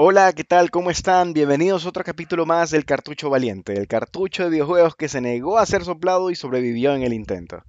Hola, 0.00 0.32
¿qué 0.32 0.44
tal? 0.44 0.70
¿Cómo 0.70 0.92
están? 0.92 1.32
Bienvenidos 1.32 1.84
a 1.84 1.88
otro 1.88 2.04
capítulo 2.04 2.46
más 2.46 2.70
del 2.70 2.84
Cartucho 2.84 3.30
Valiente, 3.30 3.72
el 3.72 3.88
cartucho 3.88 4.44
de 4.44 4.50
videojuegos 4.50 4.94
que 4.94 5.08
se 5.08 5.20
negó 5.20 5.58
a 5.58 5.66
ser 5.66 5.84
soplado 5.84 6.30
y 6.30 6.36
sobrevivió 6.36 6.94
en 6.94 7.02
el 7.02 7.12
intento. 7.12 7.64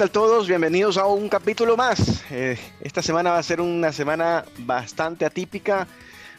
Tal 0.00 0.10
todos? 0.10 0.48
Bienvenidos 0.48 0.96
a 0.96 1.04
un 1.04 1.28
capítulo 1.28 1.76
más. 1.76 2.24
Eh, 2.30 2.58
esta 2.80 3.02
semana 3.02 3.32
va 3.32 3.38
a 3.38 3.42
ser 3.42 3.60
una 3.60 3.92
semana 3.92 4.46
bastante 4.60 5.26
atípica. 5.26 5.86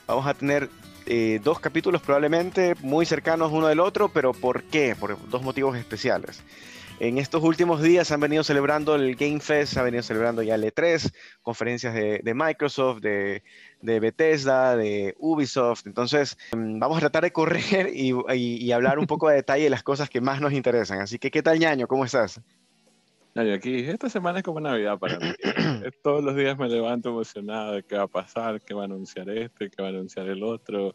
Vamos 0.07 0.25
a 0.25 0.33
tener 0.33 0.67
eh, 1.05 1.39
dos 1.43 1.59
capítulos 1.59 2.01
probablemente 2.01 2.73
muy 2.79 3.05
cercanos 3.05 3.51
uno 3.51 3.67
del 3.67 3.79
otro, 3.79 4.09
pero 4.09 4.33
¿por 4.33 4.63
qué? 4.63 4.95
Por 4.99 5.29
dos 5.29 5.43
motivos 5.43 5.77
especiales. 5.77 6.41
En 6.99 7.19
estos 7.19 7.43
últimos 7.43 7.83
días 7.83 8.11
han 8.11 8.21
venido 8.21 8.43
celebrando 8.43 8.95
el 8.95 9.15
Game 9.15 9.39
Fest, 9.39 9.77
han 9.77 9.85
venido 9.85 10.01
celebrando 10.01 10.41
ya 10.41 10.55
el 10.55 10.63
E3, 10.63 11.13
conferencias 11.43 11.93
de, 11.93 12.19
de 12.23 12.33
Microsoft, 12.33 13.01
de, 13.01 13.43
de, 13.79 13.99
Bethesda, 13.99 14.75
de 14.75 15.13
Ubisoft. 15.19 15.85
Entonces, 15.85 16.35
mm, 16.53 16.79
vamos 16.79 16.97
a 16.97 17.01
tratar 17.01 17.25
de 17.25 17.31
correr 17.31 17.91
y, 17.93 18.11
y, 18.33 18.55
y 18.55 18.71
hablar 18.71 18.97
un 18.97 19.05
poco 19.05 19.29
de 19.29 19.35
detalle 19.35 19.65
de 19.65 19.69
las 19.69 19.83
cosas 19.83 20.09
que 20.09 20.19
más 20.19 20.41
nos 20.41 20.51
interesan. 20.51 20.99
Así 20.99 21.19
que, 21.19 21.29
¿qué 21.29 21.43
tal, 21.43 21.59
ñaño? 21.59 21.87
¿Cómo 21.87 22.05
estás? 22.05 22.41
Ay, 23.33 23.51
aquí, 23.51 23.79
esta 23.79 24.09
semana 24.09 24.39
es 24.39 24.43
como 24.43 24.59
Navidad 24.59 24.99
para 24.99 25.17
mí. 25.17 25.31
Todos 26.03 26.21
los 26.23 26.35
días 26.35 26.57
me 26.57 26.67
levanto 26.67 27.09
emocionado 27.09 27.73
de 27.73 27.83
qué 27.83 27.95
va 27.95 28.03
a 28.03 28.07
pasar, 28.07 28.59
qué 28.61 28.73
va 28.73 28.81
a 28.81 28.85
anunciar 28.85 29.29
este, 29.29 29.69
qué 29.69 29.81
va 29.81 29.87
a 29.87 29.91
anunciar 29.91 30.27
el 30.27 30.43
otro. 30.43 30.91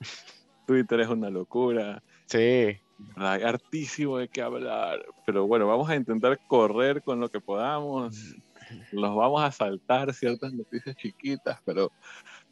Twitter 0.67 1.01
es 1.01 1.09
una 1.09 1.31
locura. 1.31 2.03
Sí. 2.27 2.77
Hay 3.17 3.43
hartísimo 3.43 4.19
de 4.19 4.29
qué 4.29 4.43
hablar. 4.43 5.05
Pero 5.25 5.47
bueno, 5.47 5.67
vamos 5.67 5.89
a 5.89 5.97
intentar 5.97 6.39
correr 6.47 7.03
con 7.03 7.21
lo 7.21 7.31
que 7.31 7.41
podamos. 7.41 8.37
Los 8.93 9.15
vamos 9.15 9.43
a 9.43 9.51
saltar 9.51 10.13
ciertas 10.13 10.53
noticias 10.53 10.95
chiquitas, 10.97 11.61
pero 11.65 11.91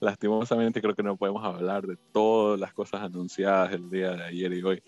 lastimosamente 0.01 0.81
creo 0.81 0.95
que 0.95 1.03
no 1.03 1.17
podemos 1.17 1.45
hablar 1.45 1.87
de 1.87 1.97
todas 2.13 2.59
las 2.59 2.73
cosas 2.73 3.03
anunciadas 3.03 3.73
el 3.73 3.91
día 3.91 4.13
de 4.13 4.25
ayer 4.25 4.53
y 4.55 4.63
hoy. 4.63 4.83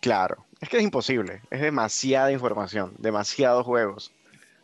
Claro, 0.00 0.46
es 0.60 0.68
que 0.68 0.78
es 0.78 0.82
imposible, 0.82 1.42
es 1.50 1.60
demasiada 1.60 2.32
información, 2.32 2.94
demasiados 2.98 3.64
juegos. 3.66 4.12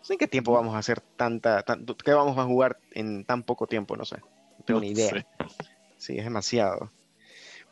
En 0.08 0.18
qué 0.18 0.28
tiempo 0.28 0.52
vamos 0.52 0.74
a 0.74 0.78
hacer 0.78 1.00
tanta, 1.00 1.64
qué 2.04 2.12
vamos 2.12 2.38
a 2.38 2.44
jugar 2.44 2.78
en 2.92 3.24
tan 3.24 3.42
poco 3.42 3.66
tiempo, 3.66 3.96
no 3.96 4.04
sé, 4.04 4.18
no 4.18 4.64
tengo 4.64 4.80
ni 4.80 4.90
idea. 4.90 5.10
Sé. 5.10 5.26
Sí, 5.98 6.18
es 6.18 6.24
demasiado. 6.24 6.90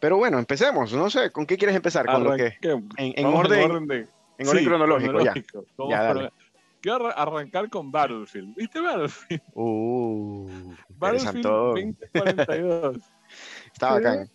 Pero 0.00 0.16
bueno, 0.16 0.38
empecemos, 0.38 0.92
no 0.92 1.08
sé, 1.10 1.30
¿con 1.30 1.46
qué 1.46 1.56
quieres 1.56 1.76
empezar? 1.76 2.06
¿Con 2.06 2.24
lo 2.24 2.36
que, 2.36 2.58
en, 2.60 2.88
en 2.96 3.26
orden, 3.26 3.60
en 3.60 3.70
orden, 3.70 3.86
de, 3.86 4.08
en 4.38 4.48
orden 4.48 4.62
sí, 4.62 4.66
cronológico, 4.66 5.12
cronológico, 5.12 5.66
ya. 5.78 5.88
ya 5.90 6.02
dale. 6.02 6.32
Quiero 6.80 7.18
arrancar 7.18 7.70
con 7.70 7.90
Battlefield. 7.90 8.54
¿Viste 8.56 8.78
Battlefield? 8.78 9.42
Uh, 9.54 10.74
Battlefield 10.98 11.42
2042. 11.42 12.96
Está 13.72 13.92
bacán. 13.92 14.30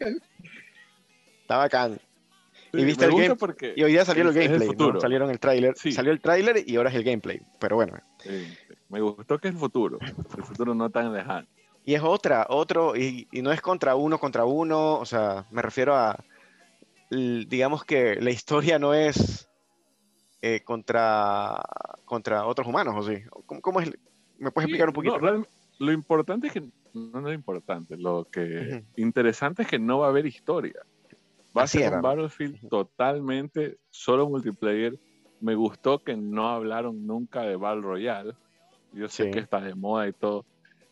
Está 1.41 1.57
bacán. 1.57 2.00
Sí, 2.72 2.80
y 2.80 2.86
viste 2.86 3.06
el 3.06 3.12
game 3.12 3.36
porque 3.36 3.73
y 3.75 3.84
hoy 3.84 3.92
día 3.92 4.06
salió 4.06 4.28
el 4.28 4.34
gameplay, 4.34 4.70
el 4.70 4.78
¿no? 4.78 5.02
salieron 5.02 5.30
el 5.30 5.40
tráiler, 5.40 5.75
sí. 5.75 5.91
salió 5.91 6.12
el 6.12 6.22
tráiler 6.22 6.63
y 6.68 6.75
ahora 6.75 6.90
es 6.90 6.96
el 6.96 7.03
gameplay, 7.03 7.41
pero 7.59 7.75
bueno. 7.75 7.97
Sí, 8.19 8.47
me 8.90 9.02
gustó 9.02 9.40
que 9.40 9.47
es 9.47 9.53
el 9.53 9.59
futuro, 9.59 9.97
el 10.02 10.44
futuro 10.44 10.75
no 10.75 10.90
tan 10.90 11.12
lejano. 11.13 11.47
Y 11.85 11.96
es 11.96 12.02
otra, 12.03 12.46
otro, 12.50 12.96
y, 12.96 13.28
y, 13.31 13.41
no 13.41 13.52
es 13.52 13.62
contra 13.62 13.96
uno 13.96 14.19
contra 14.19 14.46
uno, 14.46 15.00
o 15.00 15.06
sea, 15.06 15.46
me 15.50 15.62
refiero 15.62 15.96
a, 15.96 16.24
digamos 17.09 17.84
que 17.84 18.16
la 18.22 18.30
historia 18.30 18.78
no 18.78 18.94
es 18.94 19.50
eh, 20.41 20.62
contra, 20.63 21.62
contra 22.06 22.46
otros 22.46 22.68
humanos, 22.68 22.94
¿o 22.97 23.03
sí? 23.03 23.22
¿Cómo, 23.46 23.62
cómo 23.62 23.81
es? 23.81 23.91
¿Me 24.38 24.51
puedes 24.51 24.68
explicar 24.68 24.90
un 24.90 24.94
poquito? 24.94 25.19
No, 25.19 25.44
lo 25.80 25.91
importante 25.91 26.47
es 26.47 26.53
que, 26.53 26.62
no, 26.94 27.22
no 27.22 27.30
es 27.30 27.36
importante, 27.36 27.97
lo 27.97 28.25
que 28.25 28.41
uh 28.41 28.46
-huh. 28.46 28.86
interesante 28.97 29.63
es 29.63 29.68
que 29.68 29.80
no 29.80 30.00
va 30.00 30.07
a 30.07 30.09
haber 30.09 30.25
historia. 30.25 30.81
Va 31.58 31.64
Así 31.64 31.78
a 31.78 31.82
ser 31.82 31.88
era. 31.90 31.96
un 31.98 32.02
Battlefield 32.04 32.70
totalmente 32.70 33.78
solo 33.90 34.30
multiplayer. 34.30 34.98
Me 35.42 35.56
gustó 35.56 36.04
que 36.04 36.16
no 36.16 36.50
hablaron 36.50 37.06
nunca 37.08 37.42
de 37.44 37.56
Battle 37.56 37.82
Royale. 37.82 38.34
Yo 38.94 39.08
sé 39.08 39.26
Sí. 39.26 39.32
que 39.32 39.40
está 39.40 39.62
de 39.62 39.74
moda 39.76 40.08
y 40.08 40.14
todo, 40.14 40.46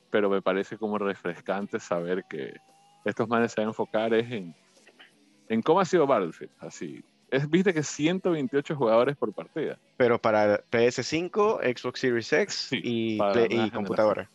pero 0.09 0.29
me 0.29 0.41
parece 0.41 0.78
como 0.78 0.97
refrescante 0.97 1.79
saber 1.79 2.23
que 2.29 2.56
estos 3.06 3.28
manes 3.28 3.51
se 3.51 3.62
van 3.62 3.68
a 3.68 3.69
enfocar 3.72 4.13
es 4.13 4.31
en, 4.31 4.56
en 5.50 5.62
cómo 5.62 5.79
ha 5.79 5.85
sido 5.85 6.07
Battlefield. 6.07 6.51
Así. 6.59 7.03
Es, 7.29 7.50
Viste 7.50 7.74
que 7.74 7.84
128 7.84 8.75
jugadores 8.75 9.18
por 9.18 9.34
partida. 9.34 9.78
Pero 9.97 10.18
para 10.19 10.63
PS5, 10.72 11.59
Xbox 11.78 12.00
Series 12.00 12.31
X 12.34 12.53
Sí, 12.69 12.79
y, 12.84 13.18
Play- 13.18 13.47
y 13.51 13.69
computadora. 13.72 14.29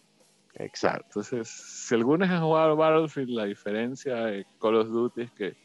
Exacto. 0.54 1.06
entonces, 1.06 1.48
si 1.48 1.94
algunos 1.94 2.28
han 2.28 2.42
jugado 2.42 2.76
Battlefield, 2.76 3.30
la 3.30 3.44
diferencia 3.46 4.14
de 4.26 4.44
Call 4.60 4.76
of 4.76 4.88
Duty 4.88 5.22
es 5.22 5.30
que 5.32 5.56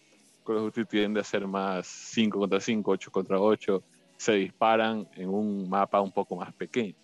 Call 0.47 0.57
of 0.59 0.63
Duty 0.73 0.85
tiende 0.85 1.19
a 1.19 1.23
ser 1.25 1.45
más 1.45 1.85
5 1.85 2.39
contra 2.39 2.61
5, 2.61 2.91
8 2.91 3.11
contra 3.11 3.37
8, 3.37 3.83
se 4.15 4.31
disparan 4.31 5.05
en 5.15 5.27
un 5.27 5.69
mapa 5.69 5.99
un 5.99 6.13
poco 6.13 6.37
más 6.37 6.53
pequeño. 6.53 6.95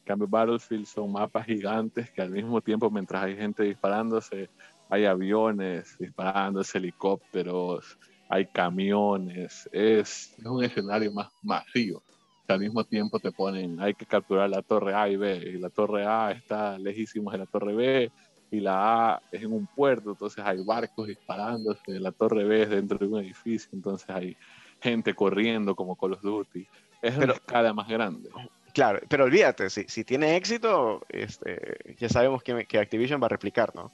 En 0.00 0.04
cambio, 0.04 0.26
Battlefield 0.26 0.86
son 0.86 1.12
mapas 1.12 1.46
gigantes 1.46 2.10
que 2.10 2.20
al 2.20 2.30
mismo 2.30 2.60
tiempo, 2.60 2.90
mientras 2.90 3.22
hay 3.22 3.36
gente 3.36 3.62
disparándose, 3.62 4.50
hay 4.88 5.04
aviones 5.04 5.96
disparándose, 6.00 6.78
helicópteros, 6.78 7.96
hay 8.28 8.46
camiones, 8.46 9.68
es, 9.70 10.34
es 10.36 10.44
un 10.44 10.64
escenario 10.64 11.12
más 11.12 11.28
masivo. 11.42 12.02
Que 12.44 12.54
al 12.54 12.58
mismo 12.58 12.82
tiempo 12.82 13.20
te 13.20 13.30
ponen, 13.30 13.80
hay 13.80 13.94
que 13.94 14.04
capturar 14.04 14.50
la 14.50 14.62
torre 14.62 14.94
A 14.94 15.08
y 15.08 15.16
B, 15.16 15.36
y 15.36 15.58
la 15.58 15.70
torre 15.70 16.04
A 16.04 16.32
está 16.32 16.76
lejísimos 16.76 17.30
de 17.32 17.38
la 17.38 17.46
torre 17.46 17.72
B, 17.72 18.10
y 18.50 18.60
la 18.60 19.14
A 19.14 19.22
es 19.30 19.42
en 19.42 19.52
un 19.52 19.66
puerto, 19.66 20.10
entonces 20.10 20.44
hay 20.44 20.62
barcos 20.64 21.06
disparándose, 21.06 22.00
la 22.00 22.12
torre 22.12 22.44
B 22.44 22.62
es 22.62 22.70
dentro 22.70 22.98
de 22.98 23.06
un 23.06 23.20
edificio, 23.20 23.70
entonces 23.72 24.08
hay 24.10 24.36
gente 24.80 25.14
corriendo 25.14 25.74
como 25.74 25.96
Call 25.96 26.14
of 26.14 26.22
Duty. 26.22 26.66
Es 27.02 27.14
Pero- 27.14 27.24
una 27.24 27.32
escala 27.34 27.72
más 27.72 27.88
grande. 27.88 28.30
Claro, 28.72 29.00
pero 29.08 29.24
olvídate, 29.24 29.68
si, 29.68 29.84
si 29.88 30.04
tiene 30.04 30.36
éxito, 30.36 31.04
este, 31.08 31.96
ya 31.98 32.08
sabemos 32.08 32.42
que, 32.42 32.64
que 32.66 32.78
Activision 32.78 33.20
va 33.20 33.26
a 33.26 33.30
replicar, 33.30 33.74
¿no? 33.74 33.90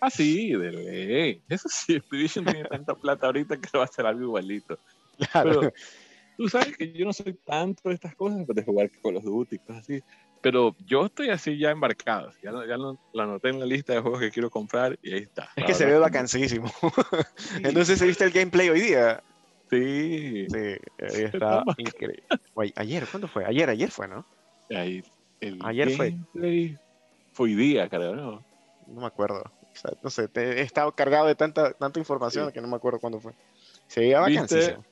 Ah, 0.00 0.10
sí, 0.10 0.52
de 0.52 0.72
ley. 0.72 1.42
Eso 1.48 1.68
sí, 1.68 1.96
Activision 1.96 2.44
tiene 2.44 2.64
tanta 2.64 2.94
plata 2.94 3.26
ahorita 3.26 3.56
que 3.60 3.76
va 3.76 3.84
a 3.84 3.86
hacer 3.86 4.06
algo 4.06 4.22
igualito. 4.22 4.78
Claro. 5.32 5.60
Pero 5.60 5.72
tú 6.36 6.48
sabes 6.48 6.76
que 6.76 6.92
yo 6.92 7.04
no 7.04 7.12
soy 7.12 7.34
tanto 7.44 7.88
de 7.88 7.94
estas 7.96 8.14
cosas, 8.16 8.46
de 8.46 8.62
jugar 8.64 8.90
Call 9.02 9.16
of 9.16 9.24
Duty 9.24 9.56
y 9.56 9.58
cosas 9.58 9.78
así. 9.82 10.02
Pero 10.40 10.76
yo 10.86 11.06
estoy 11.06 11.30
así 11.30 11.58
ya 11.58 11.70
embarcado. 11.70 12.30
Ya, 12.42 12.52
ya 12.66 12.76
lo, 12.76 12.98
lo 13.12 13.22
anoté 13.22 13.48
en 13.48 13.58
la 13.60 13.66
lista 13.66 13.92
de 13.94 14.00
juegos 14.00 14.20
que 14.20 14.30
quiero 14.30 14.50
comprar 14.50 14.98
y 15.02 15.12
ahí 15.14 15.20
está. 15.22 15.50
es 15.56 15.62
La 15.62 15.66
que 15.66 15.74
se 15.74 15.84
verdad 15.84 15.98
ve 15.98 16.04
que- 16.04 16.10
vacancísimo. 16.10 16.68
Sí, 17.36 17.60
Entonces, 17.64 17.98
¿se 17.98 18.06
viste 18.06 18.24
el 18.24 18.30
gameplay 18.30 18.68
hoy 18.68 18.80
día? 18.80 19.22
Sí. 19.70 20.46
Sí, 20.48 20.58
ahí 20.58 21.22
está 21.24 21.64
increíble. 21.76 22.22
O 22.54 22.62
a- 22.62 22.66
Ayer, 22.76 23.06
¿cuándo 23.10 23.26
fue? 23.28 23.44
Ayer, 23.44 23.68
ayer 23.68 23.90
fue, 23.90 24.06
¿no? 24.08 24.24
Ahí, 24.70 25.02
el 25.40 25.58
Ayer 25.64 25.90
fue. 25.90 26.10
gameplay 26.10 26.78
fue 27.32 27.48
hoy 27.48 27.54
día, 27.54 27.88
creo, 27.88 28.14
¿no? 28.14 28.44
No 28.86 29.00
me 29.00 29.06
acuerdo. 29.06 29.42
O 29.42 29.76
sea, 29.80 29.90
no 30.02 30.08
sé, 30.10 30.28
te- 30.28 30.60
he 30.60 30.62
estado 30.62 30.92
cargado 30.92 31.26
de 31.26 31.34
tanta, 31.34 31.72
tanta 31.72 31.98
información 31.98 32.46
Sí. 32.46 32.52
que 32.52 32.60
no 32.60 32.68
me 32.68 32.76
acuerdo 32.76 32.98
cuándo 33.00 33.20
fue. 33.20 33.32
Se 33.88 34.00
veía 34.00 34.20
vacancísimo. 34.20 34.84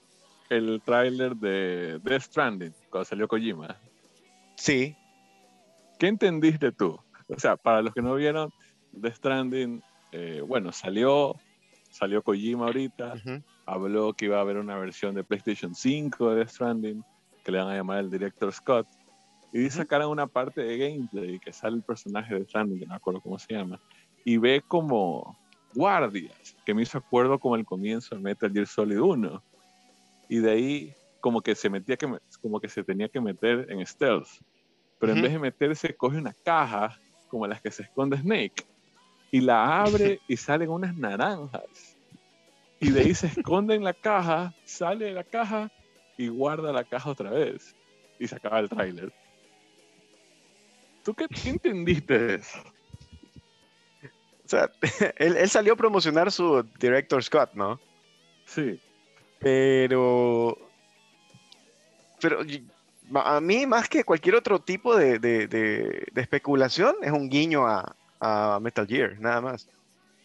El 0.48 0.80
tráiler 0.84 1.34
de 1.36 1.98
Death 2.02 2.22
Stranding, 2.22 2.72
cuando 2.90 3.04
salió 3.04 3.26
Kojima. 3.26 3.76
Sí, 4.56 4.96
¿Qué 5.98 6.08
entendiste 6.08 6.72
tú? 6.72 6.98
O 7.28 7.38
sea, 7.38 7.56
para 7.56 7.82
los 7.82 7.94
que 7.94 8.02
no 8.02 8.14
vieron, 8.14 8.50
Death 8.92 9.16
Stranding, 9.16 9.82
eh, 10.12 10.40
bueno, 10.46 10.72
salió, 10.72 11.34
salió 11.90 12.22
Kojima 12.22 12.66
ahorita, 12.66 13.14
ujú, 13.14 13.42
habló 13.66 14.12
que 14.14 14.26
iba 14.26 14.38
a 14.38 14.42
haber 14.42 14.58
una 14.58 14.78
versión 14.78 15.14
de 15.14 15.24
PlayStation 15.24 15.74
5 15.74 16.30
de 16.30 16.36
Death 16.36 16.50
Stranding, 16.50 17.04
que 17.42 17.52
le 17.52 17.58
van 17.58 17.68
a 17.68 17.76
llamar 17.76 17.98
el 17.98 18.10
Director 18.10 18.52
Scott, 18.52 18.86
y 19.52 19.70
sacaron 19.70 20.10
una 20.10 20.26
parte 20.26 20.62
de 20.62 20.76
gameplay 20.76 21.40
que 21.40 21.52
sale 21.52 21.76
el 21.76 21.82
personaje 21.82 22.34
de 22.34 22.44
Stranding, 22.44 22.78
que 22.80 22.86
no 22.86 22.90
me 22.90 22.96
acuerdo 22.96 23.20
cómo 23.20 23.38
se 23.38 23.54
llama, 23.54 23.80
y 24.24 24.36
ve 24.36 24.62
como 24.66 25.38
guardias, 25.72 26.56
que 26.64 26.74
me 26.74 26.82
hizo 26.82 26.98
acuerdo 26.98 27.38
como 27.38 27.56
el 27.56 27.64
comienzo 27.64 28.14
de 28.14 28.20
Metal 28.20 28.52
Gear 28.52 28.66
Solid 28.66 29.00
1, 29.00 29.42
y 30.28 30.38
de 30.38 30.50
ahí 30.50 30.94
como 31.20 31.40
que 31.40 31.54
se 31.54 31.70
metía 31.70 31.96
que, 31.96 32.06
como 32.40 32.60
que 32.60 32.68
se 32.68 32.84
tenía 32.84 33.08
que 33.08 33.20
meter 33.20 33.66
en 33.70 33.84
stealth, 33.86 34.28
pero 34.98 35.12
Ujú. 35.12 35.18
en 35.18 35.22
vez 35.22 35.32
de 35.32 35.38
meterse 35.38 35.96
coge 35.96 36.18
una 36.18 36.34
caja 36.44 36.98
como 37.28 37.46
las 37.46 37.60
que 37.60 37.70
se 37.70 37.82
esconde 37.82 38.16
Snake 38.16 38.64
y 39.30 39.40
la 39.40 39.82
abre 39.82 40.20
y 40.28 40.36
salen 40.36 40.70
unas 40.70 40.96
naranjas. 40.96 41.96
Y 42.80 42.90
de 42.90 43.00
ahí 43.00 43.14
se 43.14 43.26
esconde 43.26 43.74
en 43.74 43.84
la 43.84 43.94
caja, 43.94 44.54
sale 44.64 45.06
de 45.06 45.12
la 45.12 45.24
caja 45.24 45.70
y 46.16 46.28
guarda 46.28 46.72
la 46.72 46.84
caja 46.84 47.10
otra 47.10 47.30
vez. 47.30 47.74
Y 48.18 48.28
se 48.28 48.36
acaba 48.36 48.60
el 48.60 48.68
tráiler. 48.68 49.12
¿Tú 51.02 51.14
qué, 51.14 51.26
qué 51.28 51.50
entendiste 51.50 52.18
de 52.18 52.34
eso? 52.36 52.58
O 54.44 54.48
sea, 54.48 54.70
él, 55.16 55.36
él 55.36 55.50
salió 55.50 55.72
a 55.72 55.76
promocionar 55.76 56.30
su 56.30 56.62
Director 56.78 57.22
Scott, 57.22 57.52
¿no? 57.54 57.80
Sí. 58.44 58.78
Pero. 59.40 60.56
Pero 62.20 62.42
a 63.14 63.40
mí, 63.40 63.66
más 63.66 63.88
que 63.88 64.04
cualquier 64.04 64.34
otro 64.34 64.60
tipo 64.60 64.96
de, 64.96 65.18
de- 65.18 65.46
de- 65.46 66.06
de 66.12 66.20
especulación, 66.20 66.94
es 67.02 67.12
un 67.12 67.28
guiño 67.28 67.66
a, 67.66 67.96
a 68.20 68.58
Metal 68.60 68.86
Gear, 68.86 69.18
nada 69.20 69.40
más. 69.40 69.68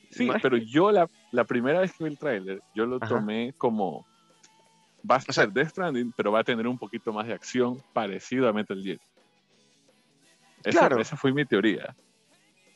Sí, 0.10 0.30
pero 0.42 0.58
yo 0.58 0.92
la, 0.92 1.08
la 1.32 1.46
primera 1.46 1.80
vez 1.80 1.94
que 1.94 2.04
vi 2.04 2.10
el 2.10 2.18
tráiler, 2.18 2.62
yo 2.74 2.86
lo 2.86 2.98
Ajá. 2.98 3.08
tomé 3.08 3.54
como 3.58 4.06
va 5.10 5.16
a 5.16 5.22
ser 5.22 5.48
O 5.48 5.52
Death 5.52 5.70
Stranding, 5.70 6.14
pero 6.16 6.32
va 6.32 6.40
a 6.40 6.44
tener 6.44 6.68
un 6.68 6.78
poquito 6.78 7.14
más 7.14 7.28
de 7.28 7.34
acción 7.34 7.82
parecido 7.94 8.48
a 8.48 8.54
Metal 8.54 8.82
Gear. 8.82 9.00
Esa, 10.64 10.80
Claro. 10.80 11.00
esa 11.00 11.18
fue 11.18 11.34
mi 11.34 11.46
teoría. 11.46 11.96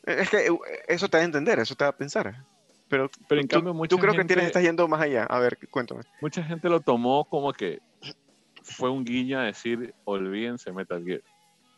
Es 0.04 0.30
que 0.30 0.48
eh, 0.48 0.50
eso 0.88 1.08
te 1.10 1.18
da 1.18 1.24
a 1.24 1.25
entender, 1.25 1.60
eso 1.60 1.75
te 1.75 1.84
da 1.84 1.90
a 1.90 1.98
pensar. 1.98 2.36
Pero, 2.88 3.10
Pero 3.28 3.42
en 3.42 3.48
tú, 3.48 3.56
cambio, 3.58 3.74
mucha 3.74 3.90
tú 3.90 3.98
creo 4.00 4.13
que 4.13 4.19
gente, 4.19 4.34
tienes, 4.34 4.48
estás 4.48 4.63
yendo 4.63 4.88
más 4.88 5.01
allá. 5.01 5.25
A 5.25 5.40
ver, 5.40 5.58
cuéntame. 5.69 6.01
mucha 6.22 6.44
gente 6.44 6.69
lo 6.69 6.80
tomó 6.81 7.25
como 7.25 7.51
que 7.54 7.80
fue 8.73 8.89
un 8.89 9.03
guiño 9.03 9.39
a 9.39 9.44
decir, 9.44 9.94
olvídense 10.06 10.71
Metal 10.71 11.03
Gear. 11.03 11.21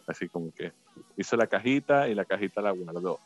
Así 0.07 0.29
como 0.29 0.51
que 0.51 0.71
hizo 1.17 1.35
la 1.35 1.47
cajita 1.47 2.07
y 2.07 2.15
la 2.15 2.25
cajita 2.25 2.61
la 2.61 2.71
guardó. 2.71 3.19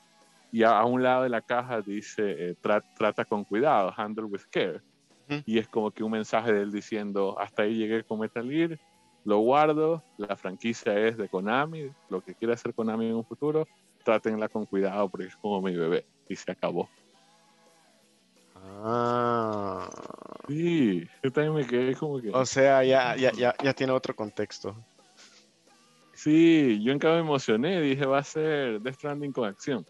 Y 0.51 0.63
a, 0.63 0.79
a 0.79 0.85
un 0.85 1.01
lado 1.03 1.23
de 1.23 1.29
la 1.29 1.41
caja 1.41 1.81
dice, 1.81 2.49
eh, 2.49 2.55
"Tra- 2.61 2.83
trata 2.97 3.23
con 3.23 3.43
cuidado, 3.45 3.93
handle 3.95 4.25
with 4.25 4.41
care. 4.51 4.81
Y 5.45 5.59
es 5.59 5.67
como 5.69 5.91
que 5.91 6.03
un 6.03 6.11
mensaje 6.11 6.51
de 6.51 6.61
él 6.63 6.71
diciendo, 6.71 7.39
hasta 7.39 7.63
ahí 7.63 7.75
llegué 7.75 8.03
con 8.03 8.19
Metal 8.19 8.49
Gear, 8.49 8.77
lo 9.23 9.37
guardo, 9.39 10.03
la 10.17 10.35
franquicia 10.35 10.97
es 11.07 11.17
de 11.17 11.29
Konami, 11.29 11.89
lo 12.09 12.21
que 12.21 12.33
quiera 12.35 12.55
hacer 12.55 12.73
Konami 12.73 13.07
en 13.07 13.15
un 13.15 13.25
futuro, 13.25 13.67
trátenla 14.03 14.49
con 14.49 14.65
cuidado 14.65 15.07
porque 15.09 15.27
es 15.27 15.35
como 15.37 15.61
mi 15.61 15.75
bebé. 15.75 16.05
Y 16.27 16.35
se 16.35 16.51
acabó. 16.51 16.89
Ah. 18.83 19.89
Sí, 20.47 21.07
yo 21.23 21.31
también 21.31 21.55
me 21.55 21.67
quedé 21.67 21.95
como 21.95 22.21
que... 22.21 22.29
O 22.29 22.45
sea, 22.45 22.83
ya, 22.83 23.15
ya, 23.15 23.31
ya, 23.31 23.53
ya 23.61 23.73
tiene 23.73 23.93
otro 23.93 24.15
contexto. 24.15 24.75
Sí, 26.13 26.81
yo 26.83 26.91
en 26.91 26.99
cambio 26.99 27.23
me 27.23 27.29
emocioné, 27.29 27.81
dije 27.81 28.05
va 28.05 28.19
a 28.19 28.23
ser 28.23 28.79
Death 28.81 28.95
Stranding 28.95 29.31
con 29.31 29.47
acción. 29.47 29.85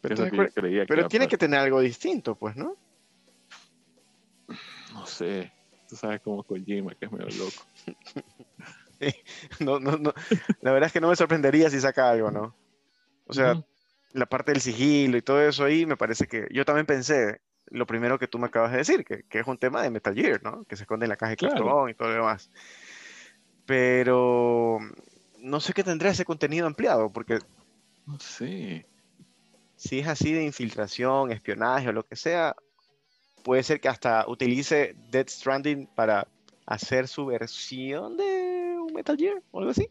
Pero, 0.00 0.14
Es 0.14 0.30
que 0.30 0.86
que 0.86 1.04
tiene 1.08 1.26
que 1.26 1.38
tener 1.38 1.58
algo 1.58 1.80
distinto, 1.80 2.36
pues, 2.36 2.54
¿no? 2.54 2.76
No 4.92 5.06
sé, 5.06 5.52
tú 5.88 5.96
sabes 5.96 6.20
cómo 6.20 6.44
Kojima, 6.44 6.94
que 6.94 7.06
es 7.06 7.12
medio 7.12 7.28
loco. 7.36 7.66
No, 9.60 9.78
no, 9.78 9.96
no. 9.96 10.12
La 10.60 10.72
verdad 10.72 10.88
es 10.88 10.92
que 10.92 11.00
no 11.00 11.08
me 11.08 11.14
sorprendería 11.14 11.70
si 11.70 11.78
saca 11.80 12.10
algo, 12.10 12.32
¿no? 12.32 12.56
O 13.28 13.32
sea. 13.32 13.64
La 14.12 14.26
parte 14.26 14.52
del 14.52 14.60
sigilo 14.60 15.16
y 15.16 15.22
todo 15.22 15.40
eso 15.42 15.64
ahí, 15.64 15.86
me 15.86 15.96
parece 15.96 16.26
que 16.26 16.48
yo 16.50 16.64
también 16.64 16.86
pensé 16.86 17.40
lo 17.70 17.86
primero 17.86 18.18
que 18.18 18.28
tú 18.28 18.38
me 18.38 18.46
acabas 18.46 18.72
de 18.72 18.78
decir, 18.78 19.04
que, 19.04 19.24
que 19.24 19.40
es 19.40 19.46
un 19.46 19.58
tema 19.58 19.82
de 19.82 19.90
Metal 19.90 20.14
Gear, 20.14 20.42
¿no? 20.42 20.64
Que 20.64 20.76
se 20.76 20.84
esconde 20.84 21.04
en 21.04 21.10
la 21.10 21.16
caja 21.16 21.30
de 21.30 21.36
Claro. 21.36 21.54
cartón 21.54 21.90
y 21.90 21.94
todo 21.94 22.08
lo 22.08 22.14
demás. 22.14 22.50
Pero 23.66 24.78
no 25.38 25.60
sé 25.60 25.72
qué 25.74 25.84
tendrá 25.84 26.10
ese 26.10 26.24
contenido 26.24 26.66
ampliado, 26.66 27.10
porque 27.12 27.38
sé. 28.18 28.86
si 29.76 29.98
es 29.98 30.08
así 30.08 30.32
de 30.32 30.44
infiltración, 30.44 31.30
espionaje 31.30 31.88
o 31.88 31.92
lo 31.92 32.04
que 32.06 32.16
sea, 32.16 32.56
puede 33.44 33.62
ser 33.62 33.80
que 33.80 33.88
hasta 33.88 34.26
utilice 34.28 34.96
Dead 35.10 35.28
Stranding 35.28 35.86
para 35.94 36.26
hacer 36.66 37.08
su 37.08 37.26
versión 37.26 38.16
de 38.16 38.76
un 38.78 38.92
Metal 38.94 39.16
Gear 39.16 39.42
o 39.50 39.58
algo 39.58 39.70
así. 39.70 39.88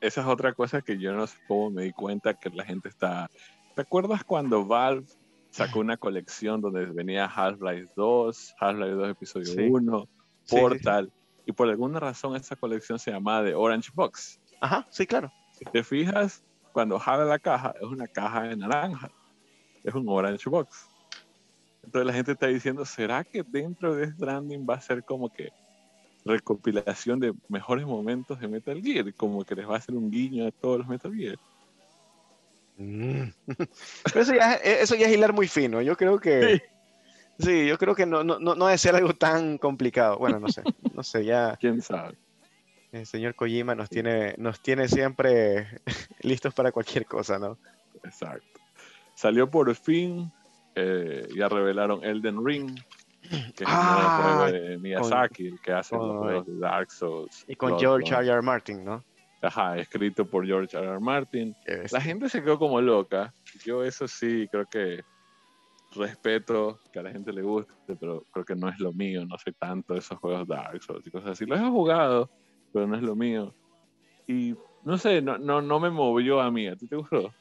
Esa 0.00 0.22
es 0.22 0.26
otra 0.26 0.54
cosa 0.54 0.80
que 0.80 0.98
yo 0.98 1.12
no 1.12 1.26
sé 1.26 1.36
cómo 1.46 1.70
me 1.70 1.84
di 1.84 1.92
cuenta 1.92 2.34
que 2.34 2.50
la 2.50 2.64
gente 2.64 2.88
está... 2.88 3.30
¿Te 3.74 3.82
acuerdas 3.82 4.24
cuando 4.24 4.64
Valve 4.64 5.06
sacó 5.50 5.80
una 5.80 5.96
colección 5.96 6.60
donde 6.60 6.86
venía 6.86 7.26
Half-Life 7.26 7.92
2, 7.96 8.54
Half-Life 8.58 8.92
2 8.92 9.10
episodio 9.10 9.46
Sí. 9.46 9.68
1, 9.70 10.00
Sí, 10.00 10.08
sí, 10.44 10.56
sí. 10.56 10.60
Portal, 10.60 11.12
y 11.46 11.52
por 11.52 11.68
alguna 11.68 12.00
razón 12.00 12.34
esa 12.34 12.56
colección 12.56 12.98
se 12.98 13.10
llamaba 13.10 13.44
The 13.44 13.54
Orange 13.54 13.90
Box? 13.94 14.40
Ajá, 14.60 14.86
sí, 14.90 15.06
claro. 15.06 15.30
Si 15.52 15.64
te 15.64 15.84
fijas, 15.84 16.44
cuando 16.72 16.98
jala 16.98 17.24
la 17.24 17.38
caja, 17.38 17.74
es 17.80 17.86
una 17.86 18.06
caja 18.06 18.44
de 18.44 18.56
naranja. 18.56 19.10
Es 19.84 19.94
un 19.94 20.08
Orange 20.08 20.48
Box. 20.48 20.88
Entonces 21.82 22.06
la 22.06 22.12
gente 22.12 22.32
está 22.32 22.46
diciendo, 22.46 22.84
¿será 22.84 23.24
que 23.24 23.42
dentro 23.42 23.94
de 23.94 24.10
Stranding 24.10 24.66
va 24.68 24.74
a 24.74 24.80
ser 24.80 25.04
como 25.04 25.30
que 25.30 25.50
recopilación 26.24 27.20
de 27.20 27.32
mejores 27.48 27.86
momentos 27.86 28.38
de 28.40 28.48
Metal 28.48 28.80
Gear? 28.82 29.12
Como 29.14 29.44
que 29.44 29.54
les 29.54 29.68
va 29.68 29.74
a 29.74 29.78
hacer 29.78 29.94
un 29.94 30.10
guiño 30.10 30.46
a 30.46 30.50
todos 30.50 30.78
los 30.78 30.88
Metal 30.88 31.14
Gear. 31.14 31.38
Mm. 32.76 33.30
Pero 33.46 34.20
eso 34.22 34.34
ya, 34.34 34.54
es- 34.54 34.82
eso 34.82 34.94
ya 34.94 35.06
es 35.06 35.12
hilar 35.14 35.32
muy 35.32 35.48
fino. 35.48 35.80
Yo 35.82 35.96
creo 35.96 36.18
que. 36.18 36.62
Sí, 37.38 37.66
yo 37.66 37.78
creo 37.78 37.94
que 37.94 38.04
no, 38.04 38.22
no, 38.22 38.38
no 38.38 38.54
no 38.54 38.66
debe 38.66 38.76
ser 38.78 38.94
algo 38.94 39.14
tan 39.14 39.56
complicado. 39.58 40.18
Bueno, 40.18 40.38
no 40.40 40.48
sé. 40.48 40.62
No 40.94 41.02
sé, 41.02 41.24
ya 41.24 41.56
¿Quién 41.58 41.80
sabe? 41.80 42.18
el 42.92 43.06
señor 43.06 43.34
Kojima 43.34 43.74
nos 43.74 43.88
tiene, 43.88 44.34
nos 44.36 44.60
tiene 44.60 44.88
siempre 44.88 45.80
listos 46.22 46.52
para 46.52 46.72
cualquier 46.72 47.06
cosa, 47.06 47.38
¿no? 47.38 47.56
Exacto. 48.04 48.60
Salió 49.14 49.48
por 49.48 49.74
fin, 49.76 50.30
eh, 50.74 51.26
ya 51.34 51.48
revelaron 51.48 52.04
Elden 52.04 52.44
Ring, 52.44 52.78
que 53.30 53.64
es 53.64 53.70
Ah, 53.70 54.48
el 54.48 54.52
juego 54.52 54.52
de 54.52 54.78
Miyazaki, 54.78 55.46
el 55.46 55.60
que 55.60 55.72
hace 55.72 55.96
los 55.96 56.18
juegos 56.18 56.46
de 56.46 56.58
Dark 56.58 56.90
Souls. 56.90 57.44
Y 57.48 57.54
con. 57.54 57.78
George 57.78 58.12
R. 58.14 58.26
R. 58.26 58.42
Martin, 58.42 58.84
¿no? 58.84 59.04
Ajá, 59.42 59.78
escrito 59.78 60.24
por 60.26 60.46
George 60.46 60.76
R. 60.76 60.86
R. 60.86 61.00
Martin. 61.00 61.54
La 61.90 62.00
gente 62.00 62.28
se 62.28 62.42
quedó 62.42 62.58
como 62.58 62.80
loca. 62.80 63.32
Yo 63.64 63.84
eso 63.84 64.06
sí, 64.08 64.48
creo 64.50 64.66
que 64.66 65.02
respeto 65.94 66.78
que 66.92 67.00
a 67.00 67.02
la 67.02 67.10
gente 67.10 67.32
le 67.32 67.42
guste, 67.42 67.96
pero 67.98 68.24
creo 68.30 68.44
que 68.44 68.54
no 68.54 68.68
es 68.68 68.78
lo 68.78 68.92
mío. 68.92 69.24
No 69.26 69.36
sé 69.38 69.52
tanto 69.52 69.94
de 69.94 70.00
esos 70.00 70.18
juegos 70.18 70.46
Dark 70.46 70.82
Souls 70.82 71.06
y 71.06 71.10
cosas 71.10 71.30
así. 71.30 71.46
Los 71.46 71.60
he 71.60 71.68
jugado, 71.68 72.30
pero 72.72 72.86
no 72.86 72.96
es 72.96 73.02
lo 73.02 73.16
mío. 73.16 73.54
Y 74.26 74.54
no 74.84 74.96
sé, 74.98 75.20
no, 75.22 75.38
no, 75.38 75.60
no 75.60 75.80
me 75.80 75.90
movió 75.90 76.40
a 76.40 76.50
mí. 76.50 76.66
¿A 76.68 76.76
ti 76.76 76.86
te 76.86 76.96
gustó? 76.96 77.32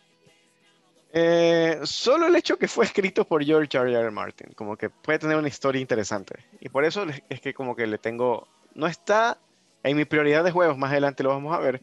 Eh, 1.12 1.80
solo 1.84 2.28
el 2.28 2.36
hecho 2.36 2.58
que 2.58 2.68
fue 2.68 2.86
escrito 2.86 3.26
por 3.26 3.44
George 3.44 3.78
R. 3.78 3.94
R. 3.94 4.12
Martin, 4.12 4.54
como 4.54 4.78
que 4.78 4.90
puede 4.90 5.20
tener 5.20 5.38
una 5.38 5.48
historia 5.48 5.82
interesante. 5.82 6.36
Y 6.60 6.70
por 6.70 6.86
eso 6.86 7.06
es 7.30 7.42
que 7.42 7.54
como 7.54 7.76
que 7.76 7.88
le 7.88 7.98
tengo, 7.98 8.48
no 8.76 8.88
está 8.88 9.40
en 9.84 9.98
mi 9.98 10.06
prioridad 10.06 10.44
de 10.44 10.52
juegos, 10.52 10.78
más 10.78 10.92
adelante 10.92 11.24
lo 11.24 11.30
vamos 11.30 11.56
a 11.56 11.60
ver, 11.60 11.82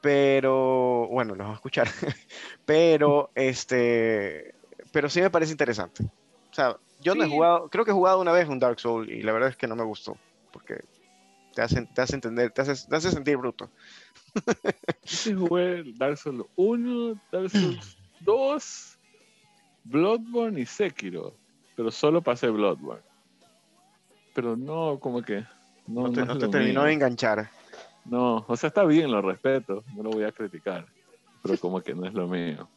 pero 0.00 1.08
bueno, 1.08 1.34
lo 1.34 1.44
vamos 1.44 1.56
a 1.56 1.58
escuchar. 1.58 1.88
pero 2.64 3.30
este, 3.34 4.54
pero 4.92 5.10
sí 5.10 5.20
me 5.20 5.30
parece 5.30 5.52
interesante. 5.52 6.04
O 6.04 6.54
sea, 6.54 6.76
yo 7.00 7.14
no 7.14 7.24
he 7.24 7.28
jugado, 7.28 7.68
creo 7.68 7.84
que 7.84 7.90
he 7.90 7.94
jugado 7.94 8.20
una 8.20 8.32
vez 8.32 8.48
un 8.48 8.58
Dark 8.58 8.80
Soul 8.80 9.10
y 9.10 9.22
la 9.22 9.32
verdad 9.32 9.50
es 9.50 9.56
que 9.56 9.66
no 9.66 9.76
me 9.76 9.84
gustó, 9.84 10.16
porque 10.52 10.84
te 11.54 11.60
hace, 11.60 11.84
te 11.86 12.00
hace 12.00 12.14
entender, 12.14 12.50
te 12.50 12.62
hace, 12.62 12.88
te 12.88 12.96
hace 12.96 13.10
sentir 13.10 13.36
bruto. 13.36 13.68
Yo 14.34 14.52
sí 15.04 15.34
jugué 15.34 15.82
Dark 15.96 16.16
Souls 16.16 16.46
1, 16.56 17.20
Dark 17.30 17.50
Souls 17.50 17.98
2, 18.24 18.98
Bloodborne 19.84 20.60
y 20.60 20.66
Sekiro, 20.66 21.34
pero 21.76 21.90
solo 21.90 22.22
pasé 22.22 22.48
Bloodborne. 22.48 23.02
Pero 24.34 24.56
no, 24.56 24.98
como 24.98 25.22
que... 25.22 25.44
No, 25.86 26.08
No 26.08 26.12
te, 26.12 26.24
no 26.24 26.38
te 26.38 26.48
terminó 26.48 26.80
mío. 26.80 26.88
de 26.88 26.92
enganchar. 26.92 27.50
No, 28.04 28.44
o 28.48 28.56
sea, 28.56 28.68
está 28.68 28.84
bien, 28.84 29.10
lo 29.10 29.22
respeto, 29.22 29.84
no 29.94 30.02
lo 30.02 30.10
voy 30.10 30.24
a 30.24 30.32
criticar, 30.32 30.86
pero 31.42 31.58
como 31.58 31.80
que 31.80 31.94
no 31.94 32.06
es 32.06 32.14
lo 32.14 32.26
mío. 32.28 32.68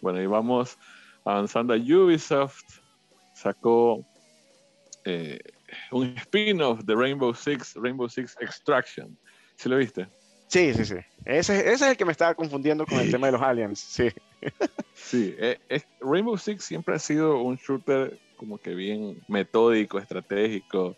Bueno, 0.00 0.20
y 0.20 0.26
vamos 0.26 0.78
avanzando 1.24 1.72
a 1.72 1.76
Ubisoft, 1.76 2.80
sacó 3.34 4.04
eh, 5.04 5.40
un 5.90 6.14
spin-off 6.16 6.80
de 6.84 6.94
Rainbow 6.94 7.34
Six, 7.34 7.74
Rainbow 7.76 8.08
Six 8.08 8.36
Extraction. 8.40 9.16
¿Sí 9.56 9.68
lo 9.68 9.76
viste? 9.76 10.06
Sí, 10.48 10.72
sí, 10.74 10.84
sí. 10.84 10.94
Ese, 11.24 11.58
ese 11.58 11.72
es 11.72 11.82
el 11.82 11.96
que 11.96 12.04
me 12.04 12.12
estaba 12.12 12.34
confundiendo 12.34 12.84
con 12.86 12.98
el 13.00 13.10
tema 13.10 13.26
de 13.26 13.32
los 13.32 13.42
aliens. 13.42 13.78
Sí. 13.80 14.08
Sí, 14.94 15.34
eh, 15.38 15.58
es- 15.68 15.86
Rainbow 16.00 16.36
Six 16.36 16.62
siempre 16.64 16.94
ha 16.94 16.98
sido 16.98 17.38
un 17.42 17.56
shooter 17.56 18.18
como 18.36 18.58
que 18.58 18.74
bien 18.74 19.18
metódico, 19.28 19.98
estratégico, 19.98 20.96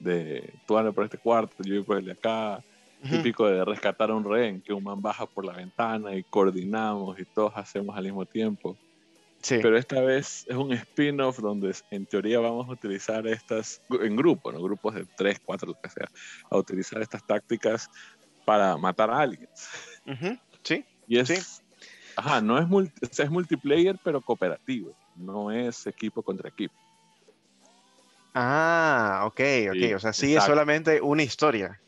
de 0.00 0.54
tú 0.66 0.76
andas 0.76 0.94
por 0.94 1.04
este 1.04 1.18
cuarto, 1.18 1.54
yo 1.62 1.74
voy 1.76 1.84
por 1.84 1.98
el 1.98 2.04
de 2.06 2.12
acá, 2.12 2.64
típico 3.08 3.46
de 3.46 3.64
rescatar 3.64 4.10
a 4.10 4.14
un 4.14 4.24
rehén, 4.24 4.60
que 4.60 4.72
un 4.74 4.82
man 4.84 5.00
baja 5.00 5.24
por 5.26 5.44
la 5.44 5.52
ventana 5.54 6.14
y 6.14 6.22
coordinamos 6.24 7.18
y 7.18 7.24
todos 7.24 7.52
hacemos 7.54 7.96
al 7.96 8.04
mismo 8.04 8.26
tiempo. 8.26 8.76
Sí. 9.40 9.58
Pero 9.62 9.78
esta 9.78 10.02
vez 10.02 10.44
es 10.46 10.56
un 10.56 10.72
spin-off 10.72 11.38
donde 11.38 11.74
en 11.90 12.04
teoría 12.04 12.40
vamos 12.40 12.68
a 12.68 12.72
utilizar 12.72 13.26
estas, 13.26 13.80
en 13.88 14.16
grupo, 14.16 14.52
¿no? 14.52 14.60
grupos 14.62 14.94
de 14.94 15.06
3, 15.16 15.40
4, 15.42 15.68
lo 15.68 15.74
que 15.80 15.88
sea, 15.88 16.08
a 16.50 16.56
utilizar 16.58 17.00
estas 17.00 17.24
tácticas 17.26 17.88
para 18.44 18.76
matar 18.76 19.10
a. 19.10 19.24
Ujú, 20.06 20.38
Sí. 20.62 20.84
Y 21.06 21.18
es 21.18 21.28
Sí. 21.28 21.62
Ajá, 22.16 22.40
no 22.40 22.58
es, 22.58 22.68
multi, 22.68 22.92
es 23.02 23.30
multiplayer, 23.30 23.96
pero 24.02 24.20
cooperativo. 24.20 24.92
No 25.16 25.50
es 25.50 25.86
equipo 25.86 26.22
contra 26.22 26.48
equipo. 26.48 26.74
Ah, 28.34 29.22
ok, 29.24 29.40
ok. 29.70 29.96
o 29.96 29.98
sea, 29.98 30.12
sí 30.12 30.34
es 30.34 30.44
solamente 30.44 31.00
una 31.00 31.22
historia. 31.22 31.80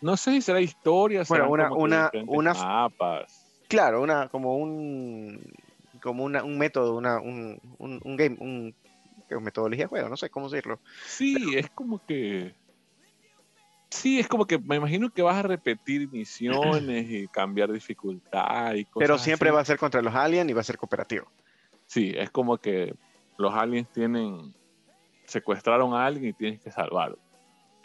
No 0.00 0.16
sé 0.16 0.32
si 0.32 0.42
será 0.42 0.60
historia, 0.60 1.22
bueno, 1.28 1.50
una, 1.50 1.72
una, 1.72 2.10
una 2.26 2.52
mapas. 2.52 3.64
Claro, 3.68 4.02
una, 4.02 4.28
como 4.28 4.56
un, 4.56 5.40
como 6.02 6.24
una, 6.24 6.44
un 6.44 6.58
método, 6.58 6.94
una, 6.96 7.18
un, 7.20 7.58
un, 7.78 8.00
un 8.04 8.16
game, 8.16 8.36
un, 8.38 8.76
metodología 9.40 9.84
de 9.84 9.88
juego, 9.88 10.08
no 10.08 10.16
sé 10.16 10.28
cómo 10.28 10.48
decirlo. 10.48 10.80
Sí, 11.06 11.56
es 11.56 11.70
como 11.70 12.00
que 12.04 12.54
Sí, 13.90 14.18
es 14.18 14.28
como 14.28 14.46
que 14.46 14.58
me 14.58 14.76
imagino 14.76 15.10
que 15.10 15.22
vas 15.22 15.36
a 15.36 15.42
repetir 15.42 16.10
misiones 16.10 17.06
y 17.08 17.28
cambiar 17.28 17.72
dificultad 17.72 18.74
y 18.74 18.84
cosas 18.84 19.08
Pero 19.08 19.18
siempre 19.18 19.50
va 19.50 19.60
a 19.60 19.64
ser 19.64 19.78
contra 19.78 20.02
los 20.02 20.14
aliens 20.14 20.50
y 20.50 20.52
va 20.52 20.60
a 20.60 20.64
ser 20.64 20.76
cooperativo. 20.76 21.30
Sí, 21.86 22.12
es 22.16 22.30
como 22.30 22.58
que 22.58 22.94
los 23.38 23.54
aliens 23.54 23.90
tienen 23.92 24.54
secuestraron 25.26 25.94
a 25.94 26.06
alguien 26.06 26.30
y 26.30 26.34
tienes 26.34 26.60
que 26.60 26.70
salvarlo. 26.70 27.18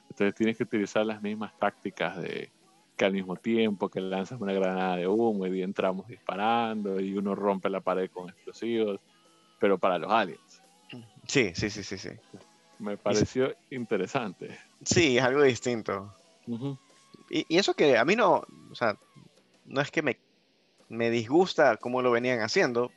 Entonces 0.10 0.36
tienes 0.36 0.58
que 0.58 0.64
utilizar 0.64 1.06
las 1.06 1.22
mismas 1.22 1.54
tácticas 1.58 2.22
de 2.22 2.52
que 2.98 3.06
al 3.06 3.14
mismo 3.14 3.36
tiempo 3.36 3.90
que 3.90 4.02
lanzas 4.02 4.40
una 4.40 4.54
granada 4.54 4.98
de 4.98 5.08
humo 5.08 5.48
y 5.48 5.62
entramos 5.62 6.08
disparando 6.08 7.00
y 7.00 7.16
uno 7.16 7.34
rompe 7.36 7.70
la 7.70 7.82
pared 7.82 8.10
con 8.12 8.30
explosivos, 8.30 9.00
pero 9.60 9.80
para 9.80 9.98
los 9.98 10.12
aliens. 10.12 10.62
Sí, 11.28 11.52
sí, 11.56 11.70
sí, 11.70 11.84
sí, 11.84 11.98
sí. 11.98 12.10
Me 12.82 12.98
pareció 12.98 13.56
interesante. 13.70 14.58
Sí, 14.84 15.18
es 15.18 15.24
algo 15.24 15.44
distinto. 15.44 16.14
y, 17.30 17.46
eso 17.56 17.76
que 17.76 17.96
a 17.96 18.04
mí 18.04 18.16
no, 18.16 18.44
o 18.72 18.76
sea, 18.76 18.98
no 19.66 19.82
es 19.82 19.92
que 19.92 20.02
me, 20.02 20.18
me 20.90 21.12
disgusta 21.12 21.78
cómo 21.78 22.02
lo 22.02 22.10
venían 22.10 22.42
haciendo, 22.42 22.92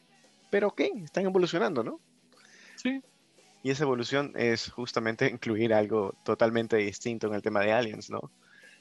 pero 0.51 0.75
¿qué? 0.75 0.91
Están 1.05 1.27
evolucionando, 1.27 1.85
¿no? 1.85 2.01
Sí. 2.77 3.03
Y 3.63 3.71
esa 3.71 3.85
evolución 3.85 4.33
es 4.37 4.71
justamente 4.71 5.29
incluir 5.29 5.75
algo 5.75 6.15
totalmente 6.25 6.77
distinto 6.79 7.27
en 7.27 7.35
el 7.35 7.43
tema 7.43 7.61
de 7.61 7.73
aliens, 7.73 8.09
¿no? 8.09 8.31